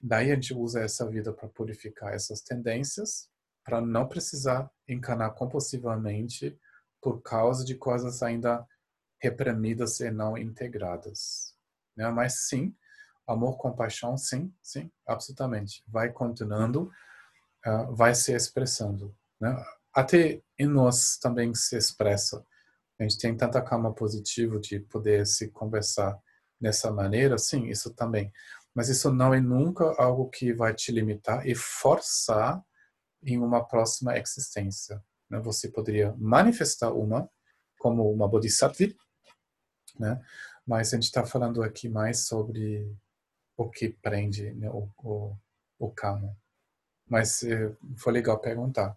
Daí 0.00 0.30
a 0.30 0.34
gente 0.34 0.54
usa 0.54 0.80
essa 0.80 1.08
vida 1.08 1.32
para 1.32 1.48
purificar 1.48 2.12
essas 2.12 2.40
tendências, 2.42 3.28
para 3.68 3.82
não 3.82 4.08
precisar 4.08 4.70
encanar 4.88 5.34
compulsivamente 5.34 6.58
por 7.02 7.20
causa 7.20 7.62
de 7.66 7.74
coisas 7.74 8.22
ainda 8.22 8.66
reprimidas 9.20 10.00
e 10.00 10.10
não 10.10 10.38
integradas. 10.38 11.54
Né? 11.94 12.08
Mas 12.08 12.48
sim, 12.48 12.74
amor, 13.26 13.58
compaixão, 13.58 14.16
sim, 14.16 14.50
sim, 14.62 14.90
absolutamente. 15.06 15.84
Vai 15.86 16.10
continuando, 16.10 16.90
uh, 17.66 17.94
vai 17.94 18.14
se 18.14 18.32
expressando. 18.32 19.14
Né? 19.38 19.54
Até 19.92 20.42
em 20.58 20.66
nós 20.66 21.18
também 21.18 21.54
se 21.54 21.76
expressa. 21.76 22.42
A 22.98 23.02
gente 23.02 23.18
tem 23.18 23.36
tanta 23.36 23.60
calma 23.60 23.92
positiva 23.92 24.58
de 24.58 24.80
poder 24.80 25.26
se 25.26 25.48
conversar 25.48 26.18
dessa 26.58 26.90
maneira, 26.90 27.36
sim, 27.36 27.66
isso 27.66 27.92
também. 27.92 28.32
Mas 28.74 28.88
isso 28.88 29.12
não 29.12 29.34
é 29.34 29.40
nunca 29.42 29.94
algo 29.98 30.30
que 30.30 30.54
vai 30.54 30.74
te 30.74 30.90
limitar 30.90 31.46
e 31.46 31.54
forçar 31.54 32.64
em 33.22 33.38
uma 33.38 33.64
próxima 33.64 34.18
existência. 34.18 35.02
Né? 35.28 35.38
Você 35.40 35.68
poderia 35.68 36.14
manifestar 36.18 36.92
uma 36.92 37.28
como 37.78 38.10
uma 38.10 38.28
bodhisattva, 38.28 38.94
né? 39.98 40.24
mas 40.66 40.92
a 40.92 40.96
gente 40.96 41.04
está 41.04 41.24
falando 41.24 41.62
aqui 41.62 41.88
mais 41.88 42.26
sobre 42.26 42.92
o 43.56 43.68
que 43.70 43.88
prende 43.88 44.52
né? 44.54 44.68
o, 44.70 44.88
o, 44.98 45.36
o 45.78 45.90
karma. 45.90 46.36
Mas 47.06 47.42
eh, 47.42 47.74
foi 47.96 48.12
legal 48.12 48.38
perguntar. 48.38 48.96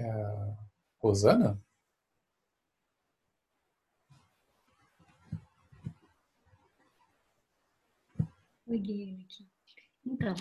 É, 0.00 0.54
Rosana? 0.98 1.60
Oi, 8.66 8.78
Guilherme. 8.78 9.26
Então, 10.06 10.34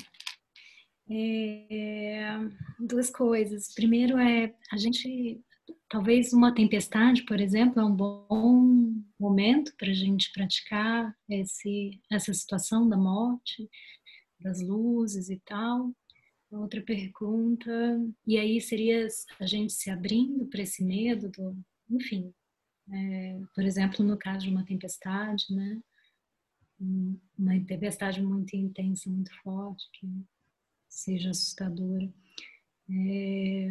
é, 1.12 2.38
duas 2.80 3.10
coisas. 3.10 3.74
Primeiro 3.74 4.18
é 4.18 4.54
a 4.72 4.78
gente, 4.78 5.42
talvez 5.90 6.34
uma 6.34 6.54
tempestade, 6.54 7.24
por 7.26 7.40
exemplo, 7.40 7.82
é 7.82 7.86
um 7.86 7.96
bom 7.96 8.94
momento 9.20 9.74
para 9.78 9.90
a 9.90 9.94
gente 9.94 10.32
praticar 10.32 11.16
esse, 11.30 12.00
essa 12.12 12.34
situação 12.34 12.88
da 12.88 12.98
morte, 12.98 13.70
das 14.40 14.62
luzes 14.62 15.30
e 15.30 15.40
tal. 15.46 15.92
Outra 16.52 16.82
pergunta, 16.82 17.72
e 18.28 18.38
aí 18.38 18.60
seria 18.60 19.08
a 19.40 19.46
gente 19.46 19.72
se 19.72 19.90
abrindo 19.90 20.46
para 20.48 20.62
esse 20.62 20.84
medo 20.84 21.30
do, 21.30 21.58
enfim, 21.90 22.34
é, 22.92 23.40
por 23.56 23.64
exemplo, 23.64 24.04
no 24.04 24.18
caso 24.18 24.46
de 24.46 24.52
uma 24.52 24.66
tempestade, 24.66 25.46
né? 25.50 25.82
Uma 27.38 27.64
tempestade 27.66 28.22
muito 28.22 28.56
intensa, 28.56 29.10
muito 29.10 29.32
forte, 29.44 29.88
que 29.94 30.08
seja 30.92 31.30
assustadora. 31.30 32.12
É... 32.90 33.70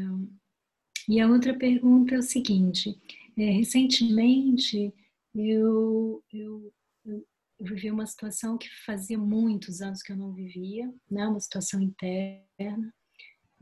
E 1.09 1.21
a 1.21 1.29
outra 1.29 1.57
pergunta 1.57 2.15
é 2.15 2.19
o 2.19 2.23
seguinte: 2.23 2.99
é, 3.37 3.51
recentemente 3.51 4.93
eu, 5.35 6.23
eu, 6.33 6.73
eu, 7.05 7.27
vivi 7.61 7.91
uma 7.91 8.07
situação 8.07 8.57
que 8.57 8.69
fazia 8.85 9.19
muitos 9.19 9.81
anos 9.81 10.03
que 10.03 10.13
eu 10.13 10.17
não 10.17 10.33
vivia, 10.33 10.93
né? 11.11 11.27
uma 11.27 11.41
situação 11.41 11.81
interna. 11.81 12.93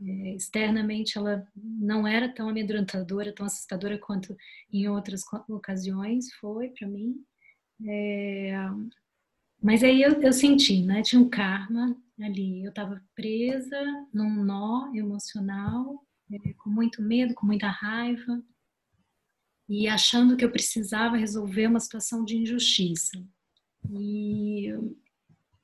É, 0.01 0.35
externamente 0.35 1.17
ela 1.17 1.45
não 1.53 2.07
era 2.07 2.33
tão 2.33 2.47
amedrontadora, 2.47 3.35
tão 3.35 3.45
assustadora 3.45 3.97
quanto 3.97 4.33
em 4.71 4.87
outras 4.87 5.21
ocasiões 5.49 6.31
foi 6.35 6.69
para 6.69 6.87
mim. 6.87 7.21
É, 7.85 8.53
mas 9.61 9.83
aí 9.83 10.01
eu, 10.01 10.21
eu 10.21 10.31
senti, 10.31 10.83
né? 10.83 11.01
Tinha 11.01 11.21
um 11.21 11.29
karma 11.29 11.97
ali. 12.23 12.63
Eu 12.63 12.69
estava 12.69 13.01
presa 13.15 13.79
num 14.13 14.43
nó 14.43 14.91
emocional, 14.93 16.05
é, 16.31 16.53
com 16.53 16.69
muito 16.69 17.01
medo, 17.01 17.33
com 17.33 17.45
muita 17.45 17.67
raiva, 17.67 18.43
e 19.67 19.87
achando 19.87 20.35
que 20.35 20.43
eu 20.43 20.51
precisava 20.51 21.15
resolver 21.15 21.67
uma 21.67 21.79
situação 21.79 22.25
de 22.25 22.37
injustiça. 22.37 23.23
E, 23.91 24.73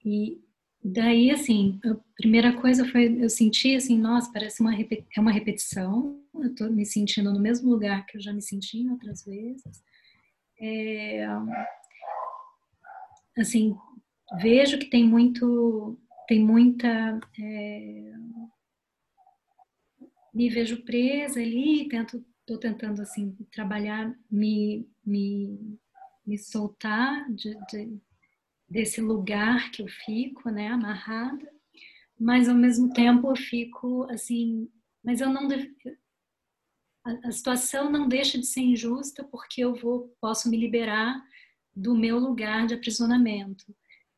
e 0.06 0.40
daí, 0.84 1.32
assim, 1.32 1.80
a 1.84 1.95
primeira 2.15 2.53
coisa 2.61 2.88
foi, 2.88 3.23
eu 3.23 3.30
senti 3.30 3.76
assim, 3.76 3.99
nossa, 3.99 4.32
parece 4.32 4.61
uma, 4.61 4.73
é 4.76 5.19
uma 5.19 5.32
repetição, 5.32 6.23
eu 6.36 6.52
estou 6.52 6.72
me 6.72 6.86
sentindo 6.86 7.34
no 7.34 7.40
mesmo 7.40 7.69
lugar 7.69 8.06
que 8.06 8.18
eu 8.18 8.22
já 8.22 8.32
me 8.32 8.41
senti 8.41 8.77
em 8.77 8.91
outras 8.91 9.26
vezes. 9.26 9.84
É, 10.61 11.26
assim, 13.38 13.76
vejo 14.41 14.77
que 14.77 14.86
tem 14.86 15.03
muito, 15.03 15.98
tem 16.27 16.43
muita. 16.43 17.19
É, 17.39 18.14
me 20.34 20.49
vejo 20.49 20.84
presa 20.84 21.39
ali, 21.39 21.88
tento, 21.88 22.23
estou 22.41 22.57
tentando 22.57 23.02
assim 23.02 23.35
trabalhar, 23.52 24.14
me, 24.30 24.85
me, 25.06 25.80
me 26.26 26.38
soltar 26.38 27.31
de, 27.31 27.56
de, 27.69 27.97
desse 28.69 28.99
lugar 28.99 29.72
que 29.72 29.81
eu 29.81 29.88
fico, 29.88 30.49
né, 30.49 30.68
amarrada, 30.68 31.49
mas 32.19 32.49
ao 32.49 32.56
mesmo 32.56 32.91
tempo 32.91 33.31
eu 33.31 33.35
fico 33.35 34.03
assim, 34.11 34.69
mas 35.03 35.22
eu 35.22 35.30
não 35.30 35.47
a, 37.06 37.27
a 37.27 37.31
situação 37.31 37.89
não 37.89 38.07
deixa 38.07 38.38
de 38.38 38.45
ser 38.45 38.61
injusta 38.61 39.23
porque 39.23 39.61
eu 39.61 39.73
vou 39.73 40.14
posso 40.19 40.49
me 40.49 40.57
liberar 40.57 41.23
do 41.73 41.95
meu 41.95 42.19
lugar 42.19 42.68
de 42.68 42.73
aprisionamento 42.73 43.65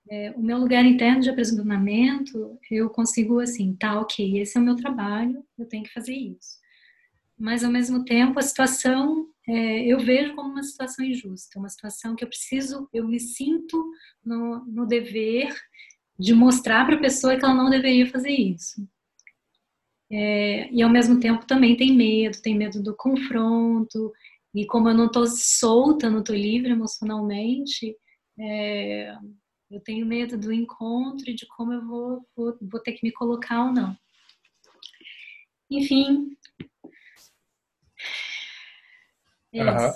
é, 0.10 0.32
o 0.36 0.42
meu 0.42 0.58
lugar 0.58 0.86
interno 0.86 1.22
de 1.22 1.30
aprisionamento, 1.30 2.58
eu 2.72 2.90
consigo 2.90 3.40
assim, 3.40 3.76
tá, 3.76 4.00
ok, 4.00 4.40
esse 4.40 4.58
é 4.58 4.62
o 4.62 4.64
meu 4.64 4.76
trabalho, 4.76 5.44
eu 5.58 5.66
tenho 5.66 5.84
que 5.84 5.94
fazer 5.94 6.14
isso. 6.14 6.58
Mas 7.38 7.64
ao 7.64 7.72
mesmo 7.72 8.04
tempo, 8.04 8.40
a 8.40 8.42
situação 8.42 9.28
é, 9.48 9.86
eu 9.86 10.00
vejo 10.00 10.36
como 10.36 10.50
uma 10.50 10.64
situação 10.64 11.06
injusta, 11.06 11.60
uma 11.60 11.70
situação 11.70 12.16
que 12.16 12.24
eu 12.24 12.28
preciso, 12.28 12.90
eu 12.94 13.08
me 13.08 13.20
sinto 13.20 13.92
no, 14.24 14.66
no 14.66 14.86
dever 14.86 15.54
de 16.20 16.34
mostrar 16.34 16.86
para 16.86 16.96
a 16.96 17.02
pessoa 17.02 17.38
que 17.38 17.46
ela 17.46 17.54
não 17.54 17.70
deveria 17.70 18.10
fazer 18.10 18.32
isso. 18.32 18.88
É, 20.12 20.72
e 20.72 20.82
ao 20.82 20.90
mesmo 20.90 21.20
tempo 21.20 21.46
também 21.46 21.76
tem 21.76 21.94
medo, 21.94 22.42
tem 22.42 22.58
medo 22.58 22.82
do 22.82 22.96
confronto, 22.96 24.12
e 24.56 24.66
como 24.66 24.90
eu 24.90 24.94
não 24.94 25.08
estou 25.08 25.28
solta, 25.28 26.10
não 26.10 26.20
estou 26.20 26.36
livre 26.36 26.72
emocionalmente, 26.72 27.96
é, 28.40 29.16
eu 29.69 29.81
tenho 29.81 30.06
medo 30.06 30.38
do 30.38 30.52
encontro 30.53 31.30
e 31.30 31.35
de 31.35 31.45
como 31.45 31.73
eu 31.73 31.85
vou, 31.85 32.26
vou, 32.35 32.57
vou 32.61 32.80
ter 32.80 32.94
que 32.94 33.06
me 33.06 33.11
colocar 33.11 33.65
ou 33.65 33.73
não. 33.73 33.95
Enfim. 35.69 36.38
É 39.53 39.64
uhum. 39.64 39.94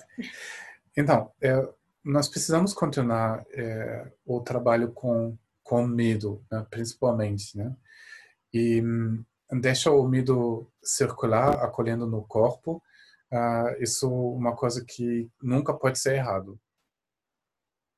Então, 0.98 1.32
é, 1.42 1.74
nós 2.04 2.28
precisamos 2.28 2.74
continuar 2.74 3.46
é, 3.52 4.12
o 4.26 4.42
trabalho 4.42 4.92
com, 4.92 5.38
com 5.64 5.88
medo, 5.88 6.44
né, 6.52 6.66
principalmente, 6.70 7.58
né? 7.58 7.74
E 8.54 8.82
hum, 8.82 9.24
deixa 9.62 9.90
o 9.92 10.06
medo 10.06 10.70
circular, 10.84 11.64
acolhendo 11.64 12.06
no 12.06 12.24
corpo. 12.24 12.84
Uh, 13.32 13.82
isso 13.82 14.06
é 14.06 14.10
uma 14.10 14.54
coisa 14.54 14.84
que 14.86 15.30
nunca 15.42 15.74
pode 15.74 15.98
ser 15.98 16.16
errado 16.16 16.60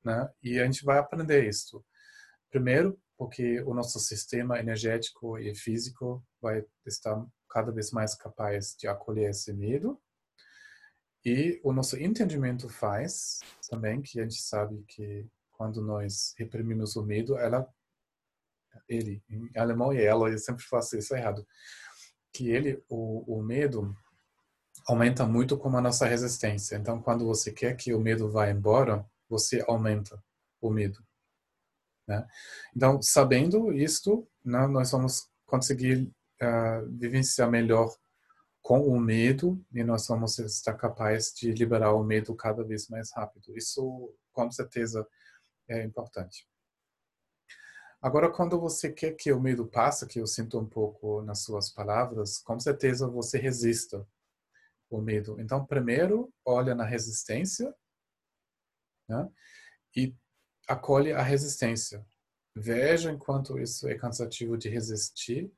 né? 0.04 0.28
E 0.42 0.60
a 0.60 0.64
gente 0.64 0.84
vai 0.84 0.98
aprender 0.98 1.48
isso. 1.48 1.84
Primeiro, 2.50 2.98
porque 3.16 3.60
o 3.62 3.72
nosso 3.72 3.98
sistema 3.98 4.58
energético 4.58 5.38
e 5.38 5.54
físico 5.54 6.24
vai 6.40 6.64
estar 6.86 7.24
cada 7.48 7.72
vez 7.72 7.90
mais 7.90 8.14
capaz 8.14 8.74
de 8.78 8.86
acolher 8.86 9.30
esse 9.30 9.52
medo. 9.52 10.00
E 11.24 11.60
o 11.64 11.72
nosso 11.72 11.96
entendimento 11.96 12.68
faz 12.68 13.38
também 13.70 14.02
que 14.02 14.20
a 14.20 14.24
gente 14.24 14.42
sabe 14.42 14.84
que 14.86 15.26
quando 15.52 15.80
nós 15.80 16.34
reprimimos 16.36 16.96
o 16.96 17.02
medo, 17.02 17.38
ela 17.38 17.66
ele, 18.88 19.22
em 19.30 19.50
alemão 19.56 19.92
e 19.92 20.02
ela, 20.02 20.28
eu 20.28 20.38
sempre 20.38 20.64
faço 20.64 20.96
isso 20.96 21.14
errado, 21.14 21.46
que 22.32 22.50
ele, 22.50 22.82
o, 22.88 23.38
o 23.38 23.42
medo 23.42 23.96
aumenta 24.86 25.24
muito 25.24 25.56
com 25.56 25.74
a 25.76 25.80
nossa 25.80 26.06
resistência. 26.06 26.76
Então, 26.76 27.00
quando 27.00 27.24
você 27.24 27.52
quer 27.52 27.74
que 27.76 27.94
o 27.94 28.00
medo 28.00 28.30
vá 28.30 28.50
embora, 28.50 29.06
você 29.34 29.64
aumenta 29.66 30.22
o 30.60 30.70
medo. 30.70 31.04
Né? 32.06 32.24
Então, 32.74 33.02
sabendo 33.02 33.72
isto, 33.72 34.28
né, 34.44 34.66
nós 34.68 34.92
vamos 34.92 35.28
conseguir 35.44 36.12
uh, 36.40 36.88
vivenciar 36.88 37.50
melhor 37.50 37.92
com 38.62 38.80
o 38.80 38.98
medo 38.98 39.60
e 39.72 39.82
nós 39.82 40.06
vamos 40.06 40.38
estar 40.38 40.74
capazes 40.74 41.34
de 41.34 41.52
liberar 41.52 41.92
o 41.92 42.04
medo 42.04 42.34
cada 42.34 42.62
vez 42.62 42.88
mais 42.88 43.10
rápido. 43.12 43.56
Isso, 43.56 44.14
com 44.32 44.50
certeza, 44.50 45.06
é 45.68 45.82
importante. 45.82 46.48
Agora, 48.00 48.30
quando 48.30 48.60
você 48.60 48.92
quer 48.92 49.12
que 49.12 49.32
o 49.32 49.40
medo 49.40 49.66
passe, 49.66 50.06
que 50.06 50.20
eu 50.20 50.26
sinto 50.26 50.58
um 50.58 50.66
pouco 50.66 51.22
nas 51.22 51.40
suas 51.40 51.70
palavras, 51.70 52.38
com 52.38 52.60
certeza 52.60 53.08
você 53.08 53.38
resista 53.38 54.06
o 54.90 55.00
medo. 55.00 55.40
Então, 55.40 55.64
primeiro, 55.64 56.32
olha 56.44 56.74
na 56.74 56.84
resistência 56.84 57.74
né? 59.08 59.28
e 59.96 60.14
acolhe 60.68 61.12
a 61.12 61.22
resistência. 61.22 62.04
Veja 62.54 63.10
enquanto 63.10 63.58
isso 63.58 63.88
é 63.88 63.94
cansativo 63.94 64.56
de 64.56 64.68
resistir, 64.68 65.52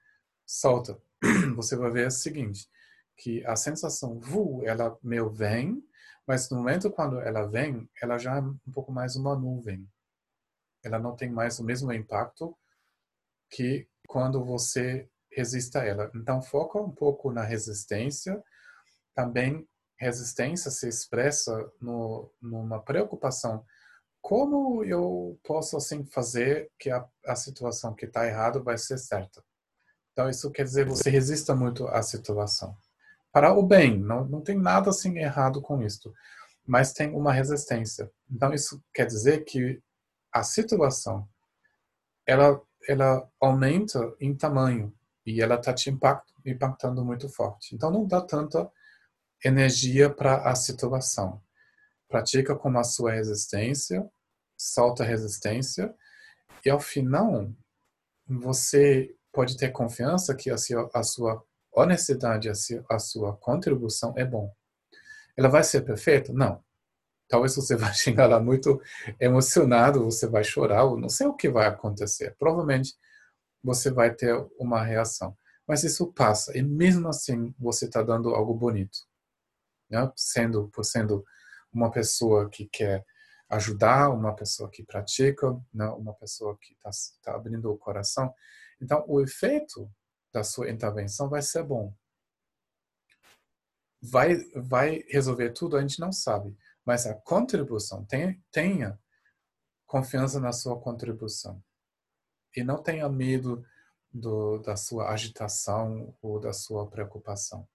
solta. 0.47 1.01
Você 1.57 1.77
vai 1.77 1.91
ver 1.91 2.07
o 2.07 2.11
seguinte, 2.11 2.69
que 3.17 3.45
a 3.47 3.57
sensação 3.57 4.19
vu, 4.19 4.63
ela 4.65 4.97
meio 5.03 5.31
vem, 5.31 5.83
mas 6.27 6.51
no 6.51 6.59
momento 6.59 6.91
quando 6.91 7.21
ela 7.21 7.47
vem, 7.47 7.89
ela 8.03 8.19
já 8.19 8.37
é 8.37 8.41
um 8.41 8.73
pouco 8.73 8.93
mais 8.93 9.17
uma 9.17 9.37
nuvem. 9.37 9.89
Ela 10.85 10.99
não 10.99 11.15
tem 11.15 11.31
mais 11.31 11.59
o 11.59 11.65
mesmo 11.65 11.93
impacto 11.93 12.57
que 13.51 13.89
quando 14.07 14.45
você 14.45 15.09
resiste 15.31 15.77
a 15.77 15.85
ela. 15.85 16.11
Então 16.15 16.41
foca 16.43 16.81
um 16.81 16.91
pouco 16.91 17.31
na 17.33 17.43
resistência. 17.43 18.43
Também 19.15 19.69
resistência 19.97 20.71
se 20.71 20.89
expressa 20.89 21.71
no, 21.81 22.31
numa 22.41 22.81
preocupação 22.81 23.65
como 24.27 24.83
eu 24.83 25.39
posso 25.45 25.77
assim 25.77 26.05
fazer 26.05 26.69
que 26.81 26.91
a, 26.91 27.07
a 27.25 27.37
situação 27.37 27.95
que 27.95 28.07
está 28.07 28.27
errada 28.27 28.59
vai 28.59 28.77
ser 28.77 28.99
certa? 28.99 29.41
Então 30.11 30.29
isso 30.29 30.51
quer 30.51 30.65
dizer 30.65 30.85
você 30.85 31.09
resista 31.09 31.55
muito 31.55 31.87
à 31.87 32.03
situação. 32.03 32.77
Para 33.31 33.55
o 33.55 33.63
bem, 33.63 33.97
não, 33.97 34.25
não 34.25 34.41
tem 34.41 34.59
nada 34.59 34.91
assim 34.91 35.17
errado 35.17 35.63
com 35.63 35.81
isso, 35.81 36.13
mas 36.67 36.93
tem 36.93 37.15
uma 37.15 37.33
resistência. 37.33 38.11
Então 38.29 38.53
isso 38.53 38.83
quer 38.93 39.07
dizer 39.07 39.45
que 39.45 39.81
a 40.33 40.43
situação 40.43 41.29
ela 42.27 42.61
ela 42.89 43.31
aumenta 43.41 44.13
em 44.21 44.35
tamanho 44.35 44.93
e 45.25 45.41
ela 45.41 45.55
está 45.55 45.73
te 45.73 45.89
impact, 45.89 46.33
impactando 46.45 47.05
muito 47.05 47.29
forte. 47.29 47.77
Então 47.77 47.93
não 47.93 48.05
dá 48.05 48.21
tanta 48.21 48.69
energia 49.47 50.11
para 50.11 50.51
a 50.51 50.55
situação. 50.55 51.41
Pratica 52.09 52.55
com 52.55 52.77
a 52.79 52.85
sua 52.85 53.13
resistência 53.13 54.09
solta 54.57 55.03
a 55.03 55.07
resistência 55.07 55.95
e 56.65 56.71
ao 56.71 56.81
final 56.81 57.51
você 58.27 59.15
pode 59.33 59.57
ter 59.57 59.71
confiança 59.71 60.35
que 60.35 60.51
a 60.51 60.57
sua, 60.57 60.91
a 60.95 61.03
sua 61.03 61.45
honestidade, 61.73 62.49
a 62.49 62.55
sua, 62.55 62.85
a 62.91 62.99
sua 62.99 63.37
contribuição 63.37 64.15
é 64.17 64.25
bom. 64.25 64.53
Ela 65.37 65.49
vai 65.49 65.63
ser 65.63 65.83
perfeita? 65.83 66.33
Não. 66.33 66.65
Talvez 67.29 67.55
você 67.55 67.77
vai 67.77 67.93
chegar 67.93 68.27
lá 68.27 68.41
muito 68.41 68.81
emocionado, 69.21 70.05
você 70.05 70.27
vai 70.27 70.43
chorar, 70.43 70.85
não 70.97 71.09
sei 71.09 71.27
o 71.27 71.35
que 71.35 71.51
vai 71.51 71.67
acontecer. 71.67 72.35
Provavelmente 72.39 72.95
você 73.63 73.91
vai 73.91 74.15
ter 74.15 74.35
uma 74.59 74.83
reação. 74.83 75.37
Mas 75.69 75.83
isso 75.83 76.13
passa, 76.13 76.57
e 76.57 76.63
mesmo 76.63 77.09
assim 77.09 77.53
você 77.59 77.87
está 77.87 78.01
dando 78.01 78.31
algo 78.35 78.55
bonito. 78.55 78.99
Né? 79.91 80.11
Sendo, 80.17 80.69
por 80.69 80.85
sendo 80.85 81.25
uma 81.73 81.91
pessoa 81.91 82.49
que 82.49 82.67
quer 82.67 83.05
ajudar 83.49 84.11
uma 84.11 84.35
pessoa 84.35 84.71
que 84.71 84.83
pratica, 84.83 85.53
né, 85.73 85.87
uma 85.91 86.15
pessoa 86.15 86.59
que 86.61 86.73
está 86.75 86.91
tá 87.23 87.37
abrindo 87.37 87.71
o 87.71 87.79
coração. 87.79 88.35
Então, 88.81 89.05
o 89.07 89.21
efeito 89.21 89.91
da 90.33 90.43
sua 90.43 90.71
intervenção 90.71 91.29
vai 91.29 91.43
ser 91.43 91.63
bom. 91.63 91.95
Vai, 94.03 94.37
vai 94.55 95.05
resolver 95.09 95.51
tudo? 95.51 95.77
A 95.77 95.81
gente 95.81 96.01
não 96.01 96.13
sabe. 96.13 96.57
Mas 96.85 97.07
a 97.07 97.15
contribuição, 97.15 98.05
tenha, 98.05 98.39
tenha 98.51 98.99
confiança 99.87 100.39
na 100.39 100.53
sua 100.53 100.79
contribuição. 100.79 101.63
E 102.55 102.63
não 102.63 102.83
tenha 102.83 103.09
medo 103.09 103.65
do, 104.13 104.59
da 104.59 104.77
sua 104.77 105.11
agitação 105.11 106.17
ou 106.21 106.41
da 106.41 106.53
sua 106.53 106.89
preocupação. 106.89 107.69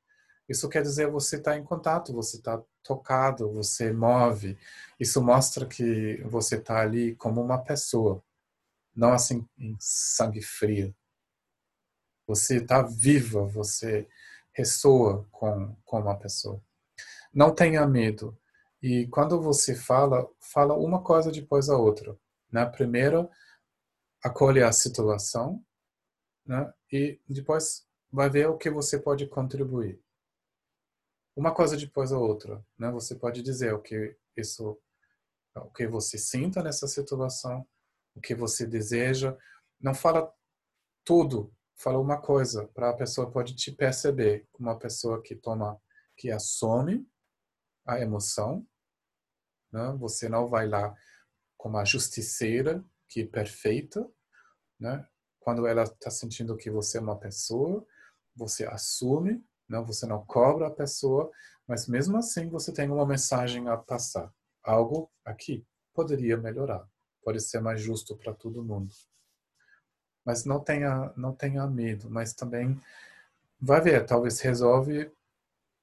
Isso 0.52 0.68
quer 0.68 0.82
dizer 0.82 1.10
você 1.10 1.38
está 1.38 1.58
em 1.58 1.64
contato, 1.64 2.12
você 2.12 2.36
está 2.36 2.62
tocado, 2.84 3.54
você 3.54 3.94
move. 3.94 4.58
Isso 5.00 5.24
mostra 5.24 5.66
que 5.66 6.22
você 6.26 6.58
está 6.58 6.82
ali 6.82 7.16
como 7.16 7.42
uma 7.42 7.64
pessoa, 7.64 8.22
não 8.94 9.14
assim 9.14 9.48
em 9.58 9.78
sangue 9.80 10.42
frio. 10.42 10.94
Você 12.28 12.58
está 12.58 12.82
viva, 12.82 13.46
você 13.46 14.06
ressoa 14.52 15.26
com, 15.32 15.74
com 15.86 16.02
uma 16.02 16.18
pessoa. 16.20 16.62
Não 17.34 17.56
tenha 17.56 17.88
medo. 17.88 18.38
E 18.82 19.08
quando 19.08 19.42
você 19.42 19.74
fala, 19.74 20.30
fala 20.38 20.74
uma 20.74 21.02
coisa 21.02 21.32
depois 21.32 21.70
a 21.70 21.78
outra. 21.78 22.18
Né? 22.52 22.66
Primeiro, 22.66 23.30
acolhe 24.22 24.62
a 24.62 24.74
situação 24.74 25.64
né? 26.46 26.74
e 26.92 27.22
depois 27.30 27.88
vai 28.12 28.30
ver 28.30 28.50
o 28.50 28.58
que 28.58 28.70
você 28.70 29.00
pode 29.00 29.26
contribuir 29.28 30.02
uma 31.42 31.56
coisa 31.56 31.76
depois 31.76 32.12
a 32.12 32.20
outra, 32.20 32.64
né? 32.78 32.92
Você 32.92 33.16
pode 33.16 33.42
dizer 33.42 33.74
o 33.74 33.82
que 33.82 34.16
isso, 34.38 34.80
o 35.56 35.72
que 35.72 35.88
você 35.88 36.16
sinta 36.16 36.62
nessa 36.62 36.88
situação, 36.88 37.68
o 38.14 38.22
que 38.22 38.36
você 38.36 38.64
deseja. 38.68 39.36
Não 39.80 39.96
fala 39.96 40.32
tudo, 41.04 41.52
fala 41.76 41.98
uma 41.98 42.22
coisa 42.22 42.68
para 42.76 42.92
a 42.92 42.96
pessoa 42.96 43.32
pode 43.32 43.56
te 43.56 43.72
perceber, 43.72 44.48
uma 44.60 44.78
pessoa 44.78 45.20
que 45.20 45.36
toma, 45.36 45.82
que 46.16 46.30
assume 46.30 47.10
a 47.88 48.00
emoção, 48.00 48.64
né? 49.74 49.96
Você 50.00 50.30
não 50.30 50.48
vai 50.48 50.68
lá 50.68 50.96
como 51.58 51.80
a 51.80 51.84
justiceira 51.84 52.86
que 53.10 53.22
é 53.22 53.26
perfeita, 53.26 54.08
né? 54.80 55.08
Quando 55.40 55.66
ela 55.66 55.86
está 55.86 56.12
sentindo 56.12 56.56
que 56.56 56.70
você 56.70 57.00
é 57.00 57.02
uma 57.02 57.18
pessoa, 57.18 57.84
você 58.36 58.64
assume 58.64 59.44
não, 59.72 59.86
você 59.86 60.06
não 60.06 60.24
cobra 60.26 60.68
a 60.68 60.72
pessoa, 60.72 61.32
mas 61.68 61.88
mesmo 61.88 62.18
assim 62.18 62.50
você 62.50 62.74
tem 62.74 62.90
uma 62.90 63.06
mensagem 63.06 63.68
a 63.70 63.78
passar. 63.78 64.32
Algo 64.62 65.10
aqui 65.26 65.66
poderia 65.94 66.38
melhorar, 66.38 66.88
pode 67.24 67.40
ser 67.40 67.62
mais 67.62 67.82
justo 67.82 68.16
para 68.18 68.34
todo 68.34 68.64
mundo. 68.64 68.94
Mas 70.26 70.46
não 70.46 70.60
tenha, 70.60 71.12
não 71.16 71.34
tenha 71.34 71.66
medo, 71.66 72.10
mas 72.10 72.34
também 72.34 72.80
vai 73.60 73.82
ver, 73.82 74.06
talvez 74.06 74.40
resolve, 74.42 75.12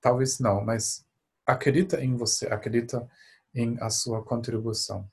talvez 0.00 0.38
não, 0.38 0.64
mas 0.64 1.04
acredita 1.46 2.00
em 2.00 2.14
você, 2.14 2.46
acredita 2.46 3.10
em 3.54 3.78
a 3.80 3.90
sua 3.90 4.22
contribuição. 4.22 5.10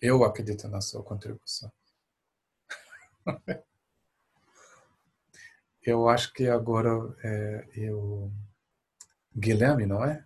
Eu 0.00 0.24
acredito 0.24 0.66
na 0.68 0.80
sua 0.80 1.02
contribuição. 1.02 1.72
Eu 5.84 6.08
acho 6.08 6.32
que 6.32 6.48
agora 6.48 6.90
é 7.24 7.68
eu. 7.74 8.32
Guilherme, 9.36 9.84
não 9.84 10.04
é? 10.04 10.24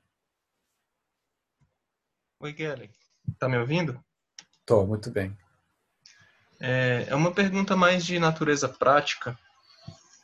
Oi, 2.40 2.52
Guilherme. 2.52 2.90
Tá 3.38 3.48
me 3.48 3.56
ouvindo? 3.56 3.98
Tô, 4.66 4.86
muito 4.86 5.10
bem. 5.10 5.36
É, 6.60 7.06
é 7.08 7.14
uma 7.14 7.32
pergunta 7.32 7.74
mais 7.74 8.04
de 8.04 8.18
natureza 8.18 8.68
prática. 8.68 9.38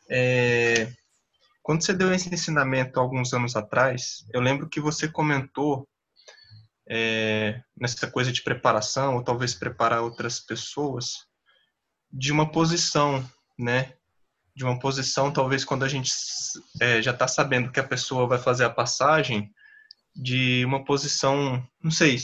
É, 0.09 0.93
quando 1.63 1.83
você 1.83 1.95
deu 1.95 2.13
esse 2.13 2.33
ensinamento 2.33 3.01
alguns 3.01 3.33
anos 3.33 3.57
atrás, 3.57 4.27
eu 4.35 4.41
lembro 4.41 4.69
que 4.69 4.81
você 4.81 5.09
comentou 5.09 5.89
é, 6.87 7.63
nessa 7.75 8.11
coisa 8.11 8.31
de 8.31 8.43
preparação, 8.43 9.15
ou 9.15 9.25
talvez 9.25 9.55
preparar 9.55 10.03
outras 10.03 10.41
pessoas, 10.41 11.27
de 12.13 12.31
uma 12.31 12.51
posição, 12.51 13.25
né? 13.59 13.97
De 14.55 14.65
uma 14.65 14.79
posição, 14.79 15.33
talvez 15.33 15.65
quando 15.65 15.85
a 15.85 15.89
gente 15.89 16.13
é, 16.81 17.01
já 17.01 17.11
está 17.11 17.27
sabendo 17.27 17.71
que 17.71 17.81
a 17.81 17.85
pessoa 17.85 18.27
vai 18.27 18.39
fazer 18.39 18.65
a 18.65 18.71
passagem, 18.71 19.51
de 20.15 20.65
uma 20.65 20.85
posição, 20.85 21.67
não 21.83 21.91
sei, 21.91 22.19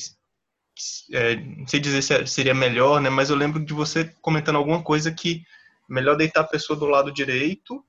é, 1.13 1.37
não 1.37 1.67
sei 1.67 1.81
dizer 1.81 2.03
se 2.03 2.15
é, 2.15 2.27
seria 2.27 2.55
melhor, 2.55 3.01
né? 3.01 3.09
Mas 3.09 3.31
eu 3.31 3.37
lembro 3.37 3.65
de 3.65 3.73
você 3.73 4.13
comentando 4.21 4.57
alguma 4.57 4.83
coisa 4.83 5.11
que 5.11 5.43
melhor 5.89 6.17
deitar 6.17 6.43
a 6.43 6.49
pessoa 6.49 6.79
do 6.79 6.87
lado 6.87 7.11
direito. 7.11 7.83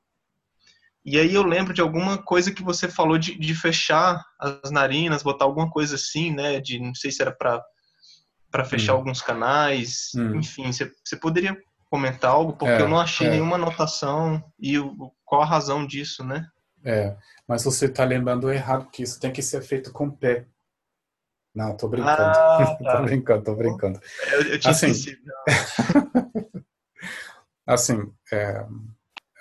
E 1.04 1.20
aí 1.20 1.34
eu 1.34 1.44
lembro 1.44 1.74
de 1.74 1.82
alguma 1.82 2.18
coisa 2.18 2.52
que 2.52 2.64
você 2.64 2.88
falou 2.88 3.18
de, 3.18 3.38
de 3.38 3.54
fechar 3.54 4.24
as 4.40 4.72
narinas, 4.72 5.24
botar 5.24 5.46
alguma 5.46 5.70
coisa 5.70 5.96
assim, 5.96 6.34
né? 6.34 6.60
De 6.62 6.80
não 6.80 6.96
sei 6.96 7.12
se 7.12 7.22
era 7.22 7.32
para 7.32 7.64
para 8.52 8.66
fechar 8.66 8.94
hum. 8.94 8.98
alguns 8.98 9.22
canais, 9.22 10.10
hum. 10.16 10.38
enfim, 10.38 10.72
você, 10.72 10.92
você 11.06 11.16
poderia 11.16 11.56
comentar 11.90 12.32
algo, 12.32 12.54
porque 12.54 12.74
é, 12.74 12.82
eu 12.82 12.88
não 12.88 13.00
achei 13.00 13.28
é. 13.28 13.32
nenhuma 13.32 13.56
anotação 13.56 14.44
e 14.60 14.78
o, 14.78 15.12
qual 15.26 15.42
a 15.42 15.46
razão 15.46 15.86
disso, 15.86 16.24
né? 16.24 16.48
É, 16.84 17.16
mas 17.48 17.64
você 17.64 17.86
está 17.86 18.04
lembrando 18.04 18.52
errado 18.52 18.90
que 18.92 19.04
isso 19.04 19.20
tem 19.20 19.32
que 19.32 19.42
ser 19.42 19.62
feito 19.62 19.92
com 19.92 20.10
pé. 20.10 20.46
Não, 21.54 21.76
tô 21.76 21.88
brincando. 21.88 22.22
Ah, 22.22 22.78
tá. 22.84 22.98
tô 22.98 23.04
brincando, 23.04 23.44
tô 23.44 23.56
brincando. 23.56 24.00
Eu, 24.32 24.42
eu 24.44 24.60
tinha 24.60 24.72
assim, 24.72 24.88
esquecido. 24.88 25.22
assim, 27.66 28.14
é, 28.32 28.66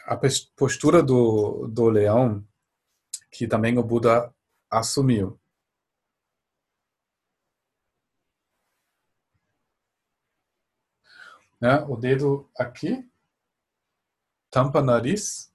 a 0.07 0.19
postura 0.57 1.03
do, 1.03 1.69
do 1.69 1.89
leão, 1.89 2.43
que 3.31 3.47
também 3.47 3.79
o 3.79 3.83
Buda 3.83 4.33
assumiu, 4.71 5.39
né? 11.61 11.81
O 11.89 11.97
dedo 11.97 12.49
aqui 12.57 13.09
tampa 14.51 14.83
nariz. 14.83 15.53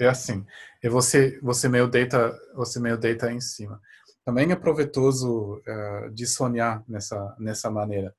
É 0.00 0.06
assim. 0.08 0.46
E 0.82 0.88
você 0.88 1.40
você 1.40 1.68
meio 1.68 1.88
deita 1.88 2.38
você 2.54 2.78
meio 2.78 2.96
deita 2.96 3.32
em 3.32 3.40
cima. 3.40 3.80
Também 4.24 4.52
é 4.52 4.56
proveitoso 4.56 5.56
uh, 5.56 6.10
de 6.10 6.26
sonhar 6.26 6.84
nessa 6.88 7.36
nessa 7.38 7.70
maneira. 7.70 8.14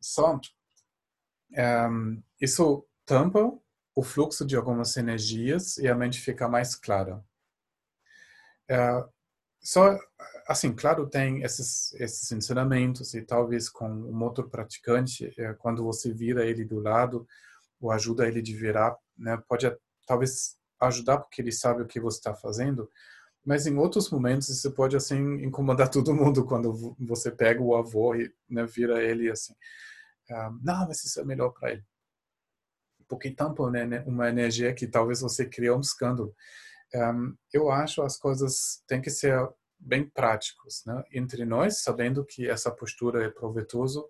Só 0.00 0.40
um, 1.86 2.22
isso 2.40 2.86
tampa 3.04 3.52
o 3.94 4.02
fluxo 4.02 4.44
de 4.46 4.56
algumas 4.56 4.96
energias 4.96 5.76
e 5.76 5.86
a 5.86 5.94
mente 5.94 6.20
fica 6.20 6.48
mais 6.48 6.74
clara. 6.74 7.22
Uh, 8.70 9.08
só 9.60 9.98
assim, 10.52 10.72
claro, 10.74 11.08
tem 11.08 11.42
esses 11.42 11.92
esses 11.94 12.30
ensinamentos 12.32 13.14
e 13.14 13.22
talvez 13.22 13.68
com 13.68 13.88
um 13.88 14.22
outro 14.22 14.48
praticante, 14.48 15.26
uh, 15.26 15.56
quando 15.58 15.82
você 15.84 16.12
vira 16.12 16.46
ele 16.46 16.64
do 16.64 16.80
lado 16.80 17.26
ou 17.80 17.90
ajuda 17.90 18.28
ele 18.28 18.40
de 18.40 18.54
virar, 18.54 18.96
né, 19.16 19.36
pode 19.48 19.70
talvez 20.06 20.56
ajudar 20.80 21.18
porque 21.18 21.42
ele 21.42 21.52
sabe 21.52 21.82
o 21.82 21.86
que 21.86 22.00
você 22.00 22.18
está 22.18 22.34
fazendo, 22.34 22.88
mas 23.44 23.66
em 23.66 23.76
outros 23.76 24.10
momentos 24.10 24.48
isso 24.48 24.72
pode 24.72 24.96
assim 24.96 25.42
incomodar 25.44 25.88
todo 25.90 26.14
mundo 26.14 26.44
quando 26.44 26.96
você 27.00 27.30
pega 27.30 27.62
o 27.62 27.76
avô 27.76 28.14
e 28.14 28.32
né, 28.48 28.66
vira 28.66 29.02
ele 29.02 29.30
assim, 29.30 29.54
ah, 30.30 30.50
não, 30.62 30.86
mas 30.88 31.04
isso 31.04 31.20
é 31.20 31.24
melhor 31.24 31.50
para 31.50 31.72
ele, 31.72 31.84
porque 33.08 33.30
tampa 33.30 33.70
né, 33.70 34.02
uma 34.06 34.28
energia 34.28 34.72
que 34.74 34.86
talvez 34.86 35.20
você 35.20 35.48
buscando. 35.76 36.34
Um, 36.94 37.34
eu 37.52 37.70
acho 37.70 38.02
as 38.02 38.18
coisas 38.18 38.82
têm 38.86 39.00
que 39.00 39.10
ser 39.10 39.34
bem 39.82 40.08
práticos, 40.08 40.84
né? 40.86 41.02
Entre 41.12 41.44
nós, 41.44 41.82
sabendo 41.82 42.24
que 42.24 42.48
essa 42.48 42.70
postura 42.70 43.24
é 43.24 43.28
proveitoso, 43.28 44.08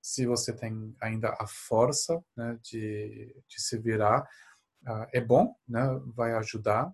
se 0.00 0.26
você 0.26 0.54
tem 0.54 0.94
ainda 1.00 1.36
a 1.38 1.46
força 1.46 2.22
né, 2.36 2.58
de, 2.62 3.34
de 3.48 3.60
se 3.60 3.76
virar, 3.78 4.22
uh, 4.86 5.06
é 5.12 5.20
bom, 5.20 5.54
né, 5.68 5.82
vai 6.14 6.32
ajudar, 6.34 6.92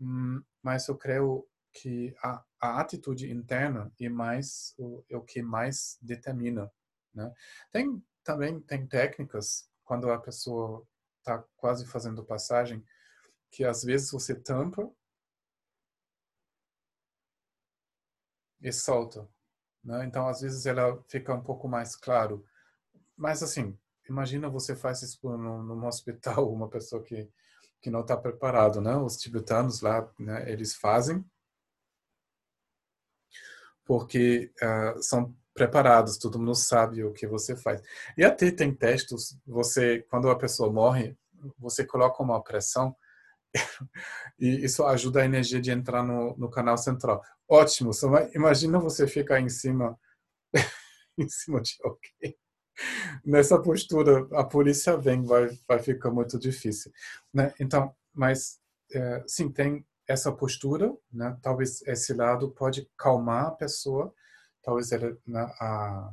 um, 0.00 0.40
mas 0.62 0.86
eu 0.86 0.96
creio 0.96 1.46
que 1.72 2.14
a, 2.22 2.44
a 2.60 2.80
atitude 2.80 3.30
interna 3.30 3.92
é 4.00 4.08
mais 4.08 4.72
o, 4.78 5.04
é 5.10 5.16
o 5.16 5.22
que 5.22 5.42
mais 5.42 5.98
determina. 6.00 6.70
Né? 7.12 7.32
Tem 7.72 8.02
também 8.22 8.60
tem 8.60 8.86
técnicas 8.86 9.68
quando 9.84 10.10
a 10.10 10.18
pessoa 10.18 10.86
está 11.18 11.42
quase 11.56 11.86
fazendo 11.86 12.24
passagem 12.24 12.84
que 13.50 13.64
às 13.64 13.82
vezes 13.82 14.10
você 14.10 14.34
tampa 14.34 14.90
e 18.60 18.72
solta 18.72 19.28
né? 19.84 20.04
Então, 20.04 20.28
às 20.28 20.40
vezes, 20.40 20.66
ela 20.66 21.02
fica 21.08 21.34
um 21.34 21.42
pouco 21.42 21.68
mais 21.68 21.96
claro. 21.96 22.44
Mas, 23.16 23.42
assim, 23.42 23.76
imagina 24.08 24.48
você 24.48 24.76
faz 24.76 25.02
isso 25.02 25.18
num, 25.36 25.62
num 25.62 25.86
hospital, 25.86 26.50
uma 26.52 26.68
pessoa 26.68 27.02
que, 27.02 27.28
que 27.80 27.90
não 27.90 28.00
está 28.00 28.16
preparado, 28.16 28.80
né? 28.80 28.96
Os 28.96 29.16
tibetanos 29.16 29.80
lá, 29.80 30.08
né, 30.18 30.50
eles 30.50 30.74
fazem 30.74 31.24
porque 33.84 34.52
uh, 34.62 35.02
são 35.02 35.34
preparados, 35.54 36.18
todo 36.18 36.38
mundo 36.38 36.54
sabe 36.54 37.02
o 37.02 37.12
que 37.12 37.26
você 37.26 37.56
faz. 37.56 37.82
E 38.18 38.22
até 38.22 38.50
tem 38.50 38.72
testes, 38.74 39.38
você, 39.46 40.02
quando 40.10 40.28
a 40.30 40.36
pessoa 40.36 40.70
morre, 40.70 41.16
você 41.58 41.86
coloca 41.86 42.22
uma 42.22 42.42
pressão 42.42 42.94
e 44.38 44.62
isso 44.62 44.84
ajuda 44.84 45.22
a 45.22 45.24
energia 45.24 45.60
de 45.60 45.70
entrar 45.70 46.02
no, 46.02 46.36
no 46.36 46.50
canal 46.50 46.76
central. 46.76 47.22
Ótimo, 47.48 47.90
imagina 48.34 48.78
você 48.78 49.06
ficar 49.06 49.40
em 49.40 49.48
cima, 49.48 49.98
em 51.18 51.28
cima 51.28 51.62
de 51.62 51.76
alguém. 51.82 52.36
Nessa 53.24 53.60
postura, 53.60 54.28
a 54.38 54.44
polícia 54.44 54.96
vem, 54.96 55.24
vai, 55.24 55.48
vai 55.66 55.78
ficar 55.78 56.10
muito 56.10 56.38
difícil. 56.38 56.92
Né? 57.32 57.52
Então, 57.58 57.94
mas 58.14 58.60
é, 58.92 59.24
sim, 59.26 59.50
tem 59.50 59.86
essa 60.06 60.30
postura, 60.32 60.94
né? 61.12 61.36
talvez 61.42 61.82
esse 61.82 62.12
lado 62.14 62.50
pode 62.50 62.88
calmar 62.96 63.46
a 63.46 63.50
pessoa, 63.52 64.14
talvez 64.62 64.92
ela, 64.92 65.16
né, 65.26 65.40
a, 65.60 66.12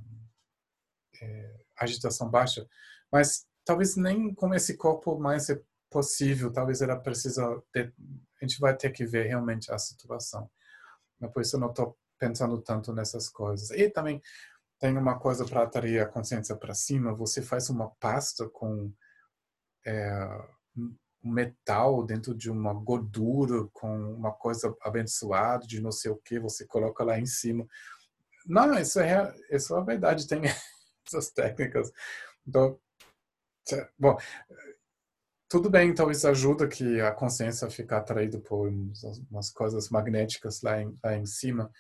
é, 1.22 1.56
agitação 1.78 2.30
baixa, 2.30 2.68
mas 3.12 3.46
talvez 3.66 3.96
nem 3.96 4.34
com 4.34 4.54
esse 4.54 4.76
corpo 4.78 5.18
mais 5.20 5.50
é 5.50 5.62
possível, 5.90 6.52
talvez 6.52 6.82
ela 6.82 6.98
precisa 6.98 7.62
a 7.76 8.46
gente 8.46 8.60
vai 8.60 8.76
ter 8.76 8.92
que 8.92 9.06
ver 9.06 9.28
realmente 9.28 9.72
a 9.72 9.78
situação. 9.78 10.50
Mas 11.20 11.32
por 11.32 11.42
isso 11.42 11.56
eu 11.56 11.60
não 11.60 11.70
estou 11.70 11.98
pensando 12.20 12.62
tanto 12.62 12.94
nessas 12.94 13.30
coisas. 13.30 13.72
E 13.72 13.90
também 13.90 14.22
tem 14.80 14.98
uma 14.98 15.18
coisa 15.18 15.46
para 15.46 15.64
atrair 15.64 16.02
a 16.02 16.08
consciência 16.08 16.56
para 16.56 16.74
cima, 16.74 17.14
você 17.14 17.42
faz 17.42 17.70
uma 17.70 17.90
pasta 18.00 18.48
com 18.50 18.92
é, 19.86 20.28
metal 21.24 22.06
dentro 22.06 22.36
de 22.36 22.52
uma 22.52 22.74
gordura 22.74 23.68
com 23.74 24.14
uma 24.14 24.32
coisa 24.32 24.76
abençoada 24.82 25.66
de 25.66 25.82
não 25.82 25.92
sei 25.92 26.12
o 26.12 26.18
que, 26.18 26.40
você 26.40 26.66
coloca 26.66 27.04
lá 27.04 27.20
em 27.20 27.26
cima. 27.26 27.66
Não, 28.46 28.78
isso 28.78 29.00
é, 29.00 29.34
isso 29.50 29.76
é 29.76 29.84
verdade, 29.84 30.28
tem 30.28 30.42
essas 31.08 31.32
técnicas. 31.32 31.92
Então, 32.48 32.80
bom, 33.98 34.18
tudo 35.48 35.70
bem, 35.70 35.90
então 35.90 36.10
isso 36.10 36.28
ajuda 36.28 36.68
que 36.68 37.00
a 37.02 37.12
consciência 37.12 37.70
fica 37.70 37.98
atraída 37.98 38.40
por 38.40 38.68
umas 39.30 39.50
coisas 39.52 39.90
magnéticas 39.90 40.62
lá 40.62 40.82
em, 40.82 40.96
lá 41.04 41.16
em 41.16 41.26
cima. 41.26 41.72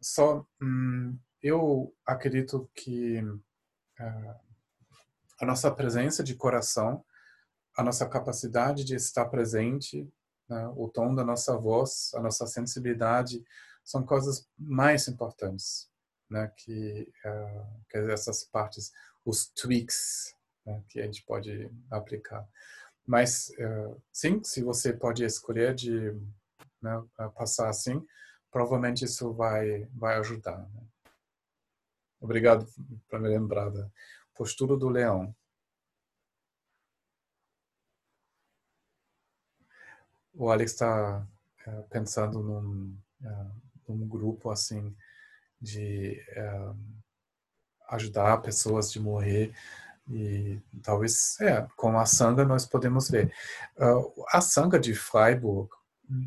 Só 0.00 0.46
hum, 0.60 1.18
eu 1.42 1.92
acredito 2.06 2.70
que 2.74 3.20
uh, 3.22 4.34
a 5.40 5.46
nossa 5.46 5.70
presença 5.70 6.22
de 6.22 6.36
coração, 6.36 7.04
a 7.76 7.82
nossa 7.82 8.08
capacidade 8.08 8.84
de 8.84 8.94
estar 8.94 9.24
presente, 9.26 10.08
né, 10.48 10.72
o 10.76 10.88
tom 10.88 11.14
da 11.14 11.24
nossa 11.24 11.56
voz, 11.56 12.12
a 12.14 12.20
nossa 12.20 12.46
sensibilidade, 12.46 13.42
são 13.82 14.04
coisas 14.04 14.48
mais 14.56 15.08
importantes, 15.08 15.90
né, 16.30 16.52
que, 16.56 17.12
uh, 17.24 17.84
que 17.88 17.98
essas 17.98 18.44
partes, 18.44 18.92
os 19.24 19.46
tweaks 19.48 20.36
né, 20.64 20.82
que 20.88 21.00
a 21.00 21.04
gente 21.04 21.24
pode 21.24 21.68
aplicar. 21.90 22.46
Mas, 23.06 23.50
uh, 23.58 24.00
sim, 24.12 24.42
se 24.44 24.62
você 24.62 24.92
pode 24.92 25.24
escolher 25.24 25.74
de 25.74 26.12
né, 26.80 27.02
passar 27.34 27.68
assim, 27.68 28.04
provavelmente 28.50 29.04
isso 29.04 29.32
vai, 29.32 29.84
vai 29.94 30.16
ajudar. 30.18 30.58
Né? 30.58 30.82
Obrigado 32.20 32.66
por 33.08 33.20
me 33.20 33.28
lembrar 33.28 33.72
postura 34.34 34.76
do 34.76 34.88
leão. 34.88 35.34
O 40.34 40.50
Alex 40.50 40.72
está 40.72 41.26
uh, 41.66 41.82
pensando 41.90 42.42
num, 42.42 42.96
num 43.88 44.08
grupo 44.08 44.50
assim 44.50 44.96
de 45.60 46.20
ajudar 47.88 48.42
pessoas 48.42 48.90
de 48.90 48.98
morrer 48.98 49.54
e 50.08 50.60
talvez, 50.82 51.40
é, 51.40 51.66
com 51.76 51.98
a 51.98 52.06
sanga 52.06 52.44
nós 52.44 52.66
podemos 52.66 53.08
ver. 53.08 53.32
Uh, 53.78 54.24
a 54.32 54.40
sanga 54.40 54.78
de 54.78 54.94
Freiburg, 54.94 55.70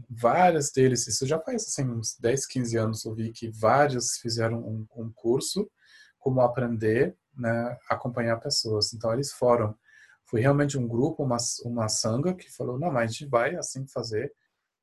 várias 0.10 0.72
deles, 0.72 1.07
isso 1.07 1.26
já 1.27 1.39
faz 1.39 1.64
assim, 1.64 1.89
uns 1.89 2.18
10, 2.19 2.47
15 2.47 2.77
anos, 2.77 3.06
eu 3.06 3.14
vi 3.14 3.31
que 3.31 3.49
vários 3.49 4.18
fizeram 4.18 4.60
um, 4.60 4.88
um 4.95 5.11
curso 5.14 5.69
como 6.18 6.41
aprender, 6.41 7.15
né, 7.35 7.77
acompanhar 7.89 8.39
pessoas. 8.39 8.93
Então 8.93 9.14
eles 9.14 9.31
foram. 9.31 9.77
Foi 10.26 10.41
realmente 10.41 10.77
um 10.77 10.88
grupo, 10.88 11.23
uma, 11.23 11.38
uma 11.64 11.88
sanga 11.88 12.34
que 12.34 12.52
falou, 12.52 12.80
não, 12.80 12.91
mas 12.91 13.03
a 13.03 13.14
gente 13.14 13.27
vai 13.27 13.56
assim 13.56 13.85
fazer, 13.88 14.34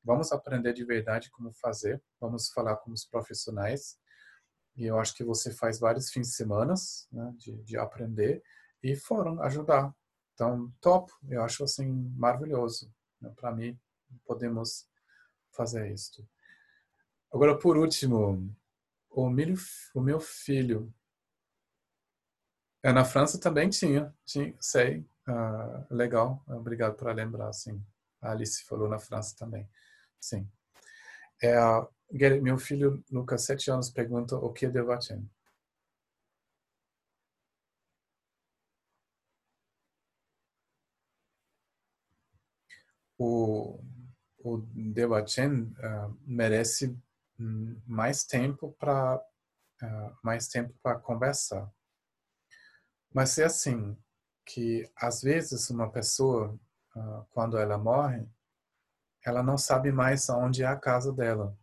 vamos 0.01 0.31
aprender 0.31 0.71
de 0.71 0.85
verdade 0.85 1.29
como 1.31 1.51
fazer, 1.53 2.01
vamos 2.19 2.49
falar 2.49 2.77
com 2.77 2.91
os 2.91 3.05
profissionais. 3.05 3.97
E 4.77 4.85
eu 4.85 4.97
acho 4.97 5.13
que 5.13 5.23
você 5.23 5.51
faz 5.51 5.79
vários 5.79 6.09
fins 6.11 6.29
de 6.29 6.35
semana 6.35 6.73
né, 7.11 7.33
de, 7.37 7.61
de 7.63 7.77
aprender 7.77 8.41
e 8.83 8.95
foram 8.95 9.41
ajudar. 9.41 9.95
Então, 10.33 10.71
top, 10.81 11.11
eu 11.29 11.41
acho 11.41 11.63
assim 11.63 11.87
maravilhoso. 12.17 12.93
Né? 13.21 13.31
Para 13.35 13.51
mim, 13.51 13.79
podemos 14.25 14.87
fazer 15.51 15.91
isso. 15.91 16.27
Agora, 17.31 17.57
por 17.57 17.77
último, 17.77 18.53
o 19.09 19.29
meu, 19.29 19.55
o 19.95 20.01
meu 20.01 20.19
filho. 20.19 20.93
É, 22.83 22.91
na 22.91 23.05
França 23.05 23.39
também 23.39 23.69
tinha, 23.69 24.13
tinha 24.25 24.53
sei. 24.59 25.07
Uh, 25.25 25.93
legal, 25.93 26.43
obrigado 26.47 26.95
por 26.95 27.13
lembrar. 27.15 27.53
Sim. 27.53 27.81
A 28.21 28.31
Alice 28.31 28.65
falou 28.65 28.89
na 28.89 28.99
França 28.99 29.35
também. 29.37 29.69
Sim. 30.19 30.49
É, 31.41 31.55
meu 32.41 32.57
filho, 32.57 33.03
Lucas, 33.09 33.43
sete 33.43 33.71
anos, 33.71 33.89
pergunta 33.89 34.35
o 34.35 34.51
que 34.51 34.65
é 34.65 34.69
Devachen. 34.69 35.29
O, 43.23 43.79
o 44.43 44.57
uh, 44.57 46.17
merece 46.25 46.97
mais 47.87 48.23
tempo 48.23 48.75
para 48.77 49.17
uh, 49.81 50.17
mais 50.21 50.47
tempo 50.47 50.73
para 50.83 50.99
conversar. 50.99 51.71
Mas 53.13 53.37
é 53.37 53.45
assim, 53.45 53.97
que 54.45 54.89
às 54.95 55.21
vezes 55.21 55.69
uma 55.69 55.89
pessoa, 55.89 56.59
uh, 56.95 57.25
quando 57.31 57.57
ela 57.57 57.77
morre, 57.77 58.27
ela 59.25 59.41
não 59.41 59.57
sabe 59.57 59.91
mais 59.91 60.29
aonde 60.29 60.63
é 60.63 60.67
a 60.67 60.75
casa 60.75 61.13
dela. 61.13 61.57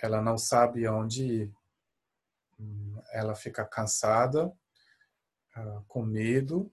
Ela 0.00 0.22
não 0.22 0.38
sabe 0.38 0.86
aonde 0.86 1.24
ir. 1.24 1.54
Hum, 2.60 3.00
ela 3.12 3.34
fica 3.34 3.64
cansada, 3.64 4.52
com 5.86 6.02
medo, 6.02 6.72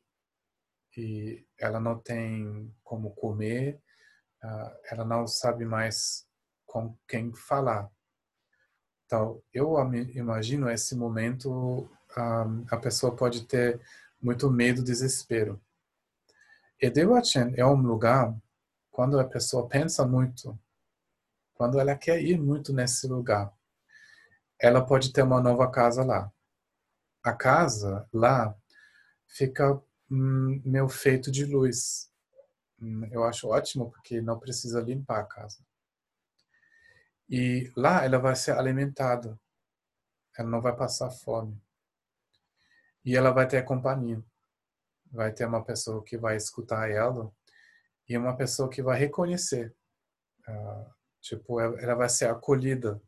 e 0.99 1.47
ela 1.57 1.80
não 1.80 1.97
tem 1.97 2.73
como 2.84 3.11
comer, 3.11 3.81
uh, 4.43 4.71
ela 4.91 5.05
não 5.05 5.26
sabe 5.26 5.65
mais 5.65 6.27
com 6.65 6.95
quem 7.07 7.34
falar. 7.34 7.89
Então, 9.05 9.41
eu 9.51 9.76
imagino 10.13 10.69
esse 10.69 10.95
momento, 10.95 11.89
a 12.69 12.77
pessoa 12.77 13.15
pode 13.15 13.47
ter 13.47 13.81
muito 14.21 14.51
medo, 14.51 14.84
desespero. 14.84 15.59
E 16.80 16.91
é 17.55 17.65
um 17.65 17.81
lugar 17.81 18.35
quando 18.91 19.19
a 19.19 19.23
pessoa 19.23 19.67
pensa 19.67 20.05
muito, 20.05 20.57
quando 21.55 21.80
ela 21.80 21.95
quer 21.95 22.21
ir 22.21 22.39
muito 22.39 22.71
nesse 22.71 23.07
lugar, 23.07 23.51
ela 24.59 24.85
pode 24.85 25.11
ter 25.11 25.23
uma 25.23 25.41
nova 25.41 25.71
casa 25.71 26.03
lá. 26.03 26.31
A 27.23 27.34
casa 27.34 28.07
lá 28.13 28.55
fica 29.26 29.81
meu 30.10 30.90
feito 30.90 31.31
de 31.31 31.45
luz. 31.45 32.11
Hum, 32.81 33.07
eu 33.11 33.23
acho 33.23 33.48
ótimo 33.48 33.91
porque 33.91 34.22
não 34.22 34.40
precisa 34.40 34.81
limpar 34.81 35.22
a 35.22 35.26
casa. 35.26 35.64
E 37.30 37.72
lá 37.76 38.03
ela 38.03 38.18
vai 38.18 38.36
ser 38.36 38.57
alimentada. 38.57 39.40
Ela 40.38 40.49
não 40.49 40.61
vai 40.61 40.76
passar 40.76 41.11
fome. 41.11 41.61
E 43.06 43.15
ela 43.15 43.31
vai 43.31 43.48
ter 43.48 43.64
companhia. 43.64 44.23
Vai 45.11 45.31
ter 45.31 45.45
uma 45.45 45.64
pessoa 45.64 46.03
que 46.03 46.18
vai 46.18 46.36
escutar 46.36 46.90
ela 46.90 47.31
e 48.07 48.18
uma 48.18 48.36
pessoa 48.36 48.69
que 48.69 48.81
vai 48.81 48.98
reconhecer. 48.98 49.76
Uh, 50.48 50.91
tipo, 51.22 51.60
ela 51.60 51.95
vai 51.95 52.10
ser 52.10 52.30
acolhida. 52.30 53.02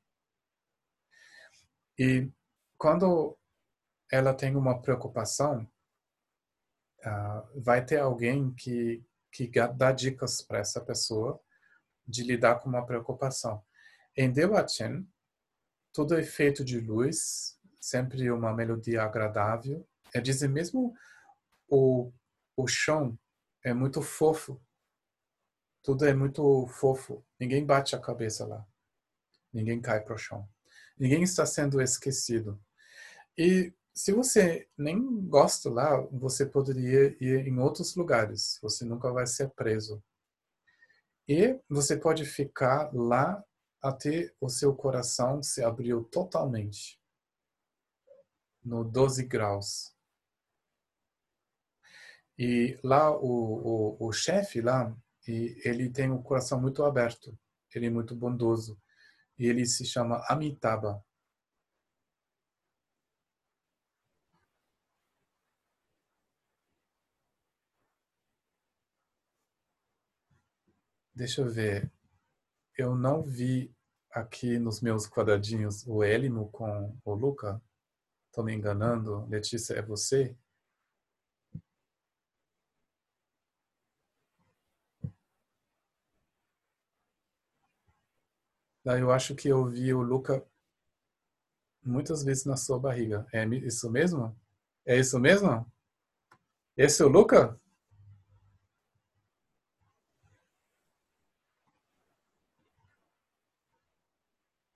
E 1.98 2.32
quando 2.78 3.38
ela 4.11 4.34
tem 4.34 4.56
uma 4.56 4.82
preocupação, 4.82 5.70
uh, 7.06 7.61
vai 7.61 7.84
ter 7.84 7.99
alguém 7.99 8.53
que, 8.53 9.03
que 9.32 9.49
dá 9.76 9.91
dicas 9.91 10.41
para 10.41 10.60
essa 10.60 10.82
pessoa 10.82 11.40
de 12.07 12.23
lidar 12.23 12.60
com 12.60 12.69
uma 12.69 12.86
preocupação. 12.86 13.64
Em 14.15 14.32
Dewachen, 14.32 15.07
tudo 15.94 16.15
é 16.15 16.23
feito 16.23 16.64
de 16.64 16.80
luz, 16.80 17.57
sempre 17.80 18.30
uma 18.32 18.53
melodia 18.53 19.03
agradável. 19.03 19.88
É 20.14 20.19
dizer, 20.19 20.48
mesmo 20.48 20.94
o, 21.68 22.11
o 22.56 22.68
chão 22.68 23.18
é 23.64 23.73
muito 23.73 24.02
fofo. 24.02 24.61
Tudo 25.84 26.06
é 26.06 26.14
muito 26.14 26.68
fofo. 26.68 27.26
Ninguém 27.40 27.65
bate 27.65 27.95
a 27.95 27.99
cabeça 27.99 28.45
lá. 28.45 28.65
Ninguém 29.52 29.82
cai 29.82 30.02
para 30.02 30.15
o 30.15 30.18
chão. 30.18 30.48
Ninguém 30.98 31.23
está 31.23 31.45
sendo 31.45 31.82
esquecido. 31.82 32.61
E 33.38 33.73
se 33.93 34.11
você 34.11 34.68
nem 34.77 35.22
gosta 35.27 35.69
lá, 35.69 35.99
você 36.11 36.45
poderia 36.45 37.15
ir 37.19 37.47
em 37.47 37.59
outros 37.59 37.95
lugares. 37.95 38.57
Você 38.61 38.85
nunca 38.85 39.11
vai 39.11 39.27
ser 39.27 39.49
preso. 39.51 40.01
E 41.27 41.59
você 41.69 41.97
pode 41.97 42.26
ficar 42.26 42.93
lá 42.93 43.43
até 43.81 44.31
o 44.39 44.49
seu 44.49 44.76
coração 44.76 45.41
se 45.41 45.63
abriu 45.63 46.03
totalmente 46.03 46.99
no 48.63 48.84
12 48.84 49.26
graus. 49.26 49.93
E 52.38 52.80
lá 52.84 53.11
o, 53.11 53.97
o, 53.99 54.07
o 54.07 54.11
chefe 54.11 54.61
lá, 54.61 54.95
ele 55.27 55.89
tem 55.89 56.09
um 56.11 56.22
coração 56.22 56.59
muito 56.59 56.84
aberto, 56.84 57.38
ele 57.73 57.88
é 57.88 57.89
muito 57.89 58.15
bondoso. 58.15 58.80
E 59.38 59.47
ele 59.47 59.65
se 59.65 59.85
chama 59.85 60.23
Amitabha. 60.27 61.03
Deixa 71.22 71.41
eu 71.41 71.52
ver 71.52 71.88
eu 72.76 72.95
não 72.95 73.22
vi 73.22 73.72
aqui 74.10 74.57
nos 74.57 74.81
meus 74.81 75.07
quadradinhos 75.07 75.85
o 75.85 76.03
Elimo 76.03 76.49
com 76.49 76.98
o 77.06 77.14
Luca. 77.14 77.61
Estou 78.26 78.43
me 78.43 78.56
enganando. 78.56 79.27
Letícia, 79.27 79.76
é 79.76 79.84
você? 79.84 80.35
Eu 88.84 89.11
acho 89.11 89.35
que 89.35 89.48
eu 89.48 89.64
vi 89.69 89.93
o 89.93 90.02
Luca 90.02 90.43
muitas 91.84 92.23
vezes 92.23 92.45
na 92.45 92.57
sua 92.57 92.80
barriga. 92.80 93.27
É 93.31 93.45
isso 93.45 93.91
mesmo? 93.91 94.35
É 94.88 94.98
isso 94.98 95.19
mesmo? 95.19 95.72
Esse 96.76 97.03
é 97.03 97.06
o 97.06 97.10
Luca? 97.10 97.60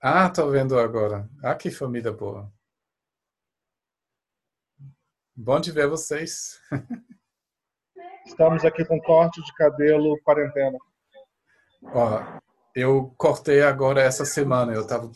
Ah, 0.08 0.30
tô 0.30 0.48
vendo 0.52 0.78
agora. 0.78 1.28
Ah, 1.42 1.56
que 1.56 1.68
família 1.68 2.12
boa. 2.12 2.48
Bom 5.34 5.58
de 5.58 5.72
ver 5.72 5.88
vocês. 5.88 6.60
Estamos 8.24 8.64
aqui 8.64 8.84
com 8.84 9.00
corte 9.00 9.42
de 9.42 9.52
cabelo 9.54 10.16
quarentena. 10.22 10.78
Ó, 11.82 12.22
eu 12.72 13.12
cortei 13.18 13.62
agora 13.62 14.00
essa 14.00 14.24
semana. 14.24 14.72
Eu 14.72 14.86
tava. 14.86 15.10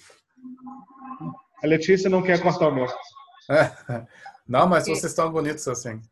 A 1.63 1.67
Letícia 1.69 2.11
não 2.11 2.21
quer 2.21 2.43
cortar 2.43 2.67
o 2.67 2.75
meu. 2.75 2.87
Não, 4.45 4.67
mas 4.67 4.87
vocês 4.87 5.05
estão 5.05 5.31
bonitos 5.31 5.69
assim. 5.69 6.03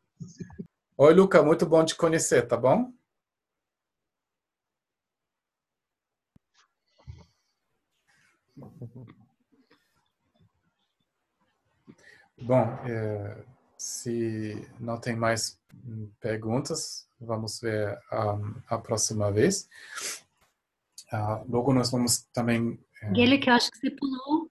Oi, 0.96 1.14
Luca, 1.14 1.42
muito 1.42 1.66
bom 1.66 1.84
te 1.84 1.96
conhecer, 1.96 2.46
tá 2.46 2.56
bom? 2.56 2.92
Bom, 12.40 12.64
é, 12.86 13.44
se 13.76 14.68
não 14.78 14.98
tem 15.00 15.16
mais 15.16 15.60
perguntas, 16.20 17.08
vamos 17.20 17.60
ver 17.60 17.98
a, 18.10 18.38
a 18.68 18.78
próxima 18.78 19.30
vez. 19.32 19.68
Ah, 21.12 21.42
logo 21.48 21.72
nós 21.72 21.90
vamos 21.90 22.22
também. 22.32 22.78
É... 23.02 23.10
Guilherme, 23.10 23.38
que 23.38 23.50
eu 23.50 23.54
acho 23.54 23.70
que 23.70 23.78
você 23.78 23.90
pulou. 23.90 24.50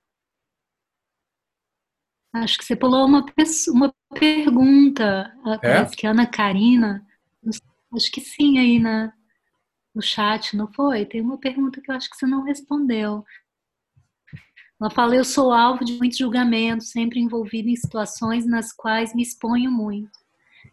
Acho 2.34 2.58
que 2.58 2.66
você 2.66 2.76
pulou 2.76 3.06
uma, 3.06 3.26
uma 3.70 3.94
pergunta. 4.14 5.34
É? 5.46 5.58
Parece 5.58 5.96
que 5.96 6.08
Ana 6.08 6.28
Karina. 6.28 7.06
Acho 7.94 8.12
que 8.12 8.22
sim, 8.22 8.60
aí 8.60 8.80
na, 8.80 9.14
no 9.96 10.02
chat, 10.02 10.56
não 10.56 10.72
foi? 10.72 11.06
Tem 11.06 11.22
uma 11.22 11.38
pergunta 11.38 11.82
que 11.82 11.90
eu 11.90 11.96
acho 11.96 12.10
que 12.10 12.18
você 12.18 12.26
não 12.26 12.44
respondeu. 12.44 13.24
Ela 14.80 14.90
fala: 14.92 15.16
Eu 15.16 15.26
sou 15.26 15.52
alvo 15.52 15.84
de 15.84 15.94
muitos 15.94 16.18
julgamentos, 16.18 16.92
sempre 16.92 17.20
envolvida 17.20 17.70
em 17.70 17.76
situações 17.76 18.46
nas 18.46 18.72
quais 18.72 19.14
me 19.14 19.24
exponho 19.24 19.72
muito. 19.72 20.18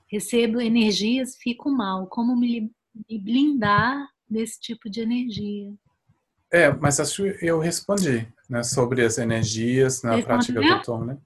Recebo 0.07 0.61
energias, 0.61 1.37
fico 1.37 1.71
mal. 1.71 2.07
Como 2.07 2.37
me, 2.37 2.71
me 3.09 3.19
blindar 3.19 4.09
desse 4.29 4.61
tipo 4.61 4.91
de 4.91 5.01
energia? 5.01 5.73
É, 6.51 6.73
mas 6.73 7.01
acho 7.01 7.25
que 7.25 7.45
eu 7.45 7.59
respondi 7.59 8.33
né, 8.49 8.63
sobre 8.63 9.05
as 9.05 9.19
energias 9.19 10.03
na 10.03 10.23
prática 10.23 10.61
do 10.61 10.83
tom, 10.83 11.05
né? 11.05 11.19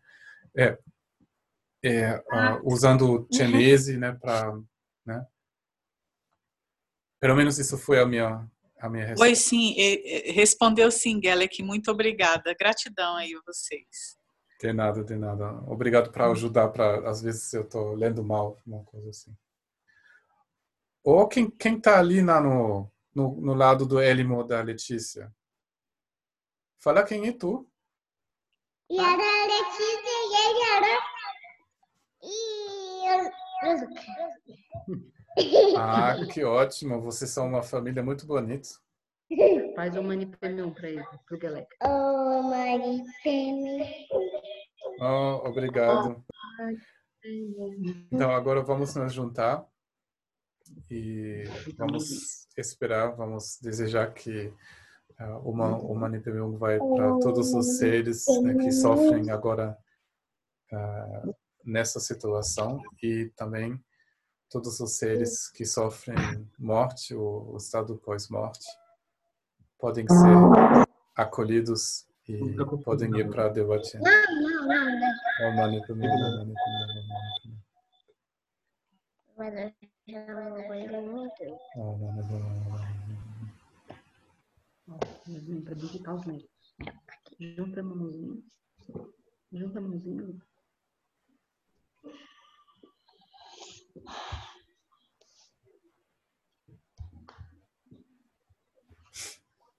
É, 0.57 0.79
é 1.85 2.17
uh, 2.17 2.61
usando 2.65 3.03
o 3.03 3.29
chinese, 3.31 3.99
né, 3.99 4.13
para, 4.13 4.59
né? 5.05 5.27
Pelo 7.21 7.37
menos 7.37 7.59
isso 7.59 7.77
foi 7.77 8.01
a 8.01 8.07
minha 8.07 8.49
a 8.81 8.89
minha 8.89 9.07
resposta. 9.07 9.29
Oi, 9.29 9.35
sim, 9.35 9.75
respondeu 10.33 10.91
sim, 10.91 11.21
Gelec, 11.23 11.63
muito 11.63 11.91
obrigada. 11.91 12.55
Gratidão 12.59 13.17
aí 13.17 13.35
a 13.35 13.41
vocês. 13.47 14.17
De 14.61 14.73
nada, 14.73 15.05
de 15.05 15.17
nada. 15.17 15.53
Obrigado 15.71 16.11
para 16.11 16.31
ajudar, 16.31 16.69
para 16.69 17.09
às 17.09 17.23
vezes 17.23 17.53
eu 17.53 17.63
estou 17.63 17.95
lendo 17.95 18.25
mal, 18.25 18.59
uma 18.67 18.85
coisa 18.85 19.11
assim. 19.11 19.37
Ou 21.05 21.29
quem 21.29 21.51
quem 21.51 21.77
está 21.77 21.99
ali 21.99 22.21
na, 22.23 22.41
no, 22.41 22.91
no, 23.15 23.41
no 23.41 23.55
lado 23.55 23.87
do 23.87 24.01
Elimo 24.01 24.43
da 24.45 24.61
Letícia? 24.61 25.33
Fala 26.81 27.05
quem 27.05 27.29
é 27.29 27.33
tu. 27.33 27.71
E 28.91 28.99
a 28.99 29.17
Letícia 29.17 30.11
e 30.25 30.35
a 30.65 30.99
e 32.23 32.39
ah, 35.77 36.17
que 36.33 36.45
ótimo. 36.45 37.01
Vocês 37.01 37.31
são 37.31 37.47
uma 37.49 37.63
família 37.63 38.03
muito 38.03 38.27
bonita. 38.27 38.69
Faz 39.77 39.97
o 39.97 40.03
manipemeu 40.03 40.71
para 40.73 40.89
ele, 40.89 41.05
para 41.27 41.37
o 41.37 41.39
Galec. 41.39 41.69
Oh, 41.83 42.43
manipemeu. 42.43 43.87
Oh, 45.01 45.49
obrigado. 45.49 46.25
Então 48.11 48.31
agora 48.31 48.63
vamos 48.63 48.95
nos 48.95 49.13
juntar 49.13 49.67
e 50.91 51.45
vamos 51.77 52.49
esperar, 52.57 53.15
vamos 53.15 53.59
desejar 53.61 54.13
que 54.13 54.53
uh, 55.21 55.39
o 55.45 55.95
Manipemung 55.95 56.57
vai 56.57 56.79
para 56.79 57.19
todos 57.21 57.53
os 57.53 57.79
seres 57.79 58.25
né, 58.43 58.55
que 58.55 58.73
sofrem 58.73 59.31
agora 59.31 59.77
uh, 60.73 61.35
nessa 61.65 62.01
situação 62.01 62.81
e 63.03 63.31
também 63.37 63.81
todos 64.51 64.81
os 64.81 64.93
seres 64.93 65.51
que 65.51 65.65
sofrem 65.65 66.17
morte 66.59 67.15
ou 67.15 67.57
estado 67.57 67.97
pós-morte 67.97 68.67
podem 69.79 70.07
ser 70.09 70.87
acolhidos 71.15 72.07
e 72.29 72.39
podem 72.85 73.17
ir 73.17 73.31
para 73.31 73.47
a 73.47 73.49
debatir. 73.49 74.01
Não, 74.01 74.11
não, 74.41 74.67
não. 74.67 75.01
não. 75.01 75.13
Oh, 75.41 75.53
Manipemung, 75.53 76.09
Manipemung, 76.09 76.37
Manipemung. 76.37 76.99
Mas 79.37 79.55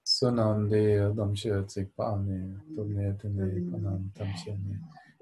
Sunande 0.03 1.13
damshya 1.15 1.63
tsikpaane 1.63 2.37
tumne 2.75 3.13
tune 3.19 3.47
panan 3.71 4.11
tamshene 4.15 4.75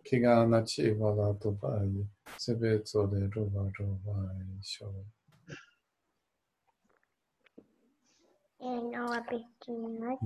kiga 0.03 0.45
nachi 0.47 0.91
vala 0.99 1.33
topai 1.41 2.07
sebe 2.37 2.79
tsode 2.79 3.19
ruba 3.33 3.61
ruba 3.77 4.15
sho. 4.61 4.87
Eu 8.59 8.89
não 8.91 9.13
apertei 9.13 9.75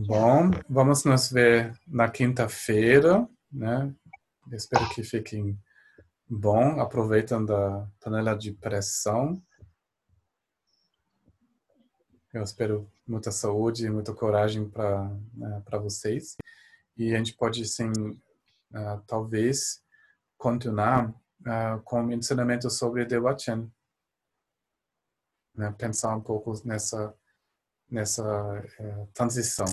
Bom, 0.07 0.51
vamos 0.69 1.03
nos 1.03 1.31
ver 1.31 1.77
na 1.85 2.09
quinta-feira, 2.09 3.27
né? 3.51 3.93
Espero 4.53 4.87
que 4.95 5.03
fiquem 5.03 5.59
bom, 6.33 6.79
aproveitando 6.79 7.53
a 7.53 7.85
panela 7.99 8.37
de 8.37 8.53
pressão. 8.53 9.43
Eu 12.33 12.41
espero 12.41 12.89
muita 13.05 13.31
saúde 13.31 13.85
e 13.85 13.89
muita 13.89 14.13
coragem 14.13 14.69
para 14.69 15.09
né, 15.33 15.61
para 15.65 15.77
vocês. 15.77 16.37
E 16.95 17.13
a 17.13 17.17
gente 17.17 17.33
pode, 17.33 17.65
sim, 17.65 17.91
uh, 17.91 19.01
talvez, 19.05 19.83
continuar 20.37 21.09
uh, 21.09 21.81
com 21.83 22.05
o 22.05 22.11
ensinamento 22.13 22.69
sobre 22.69 23.03
Dewachen. 23.03 23.69
Né? 25.53 25.69
Pensar 25.77 26.15
um 26.15 26.21
pouco 26.21 26.53
nessa, 26.65 27.13
nessa 27.89 28.23
uh, 28.79 29.07
transição. 29.13 29.65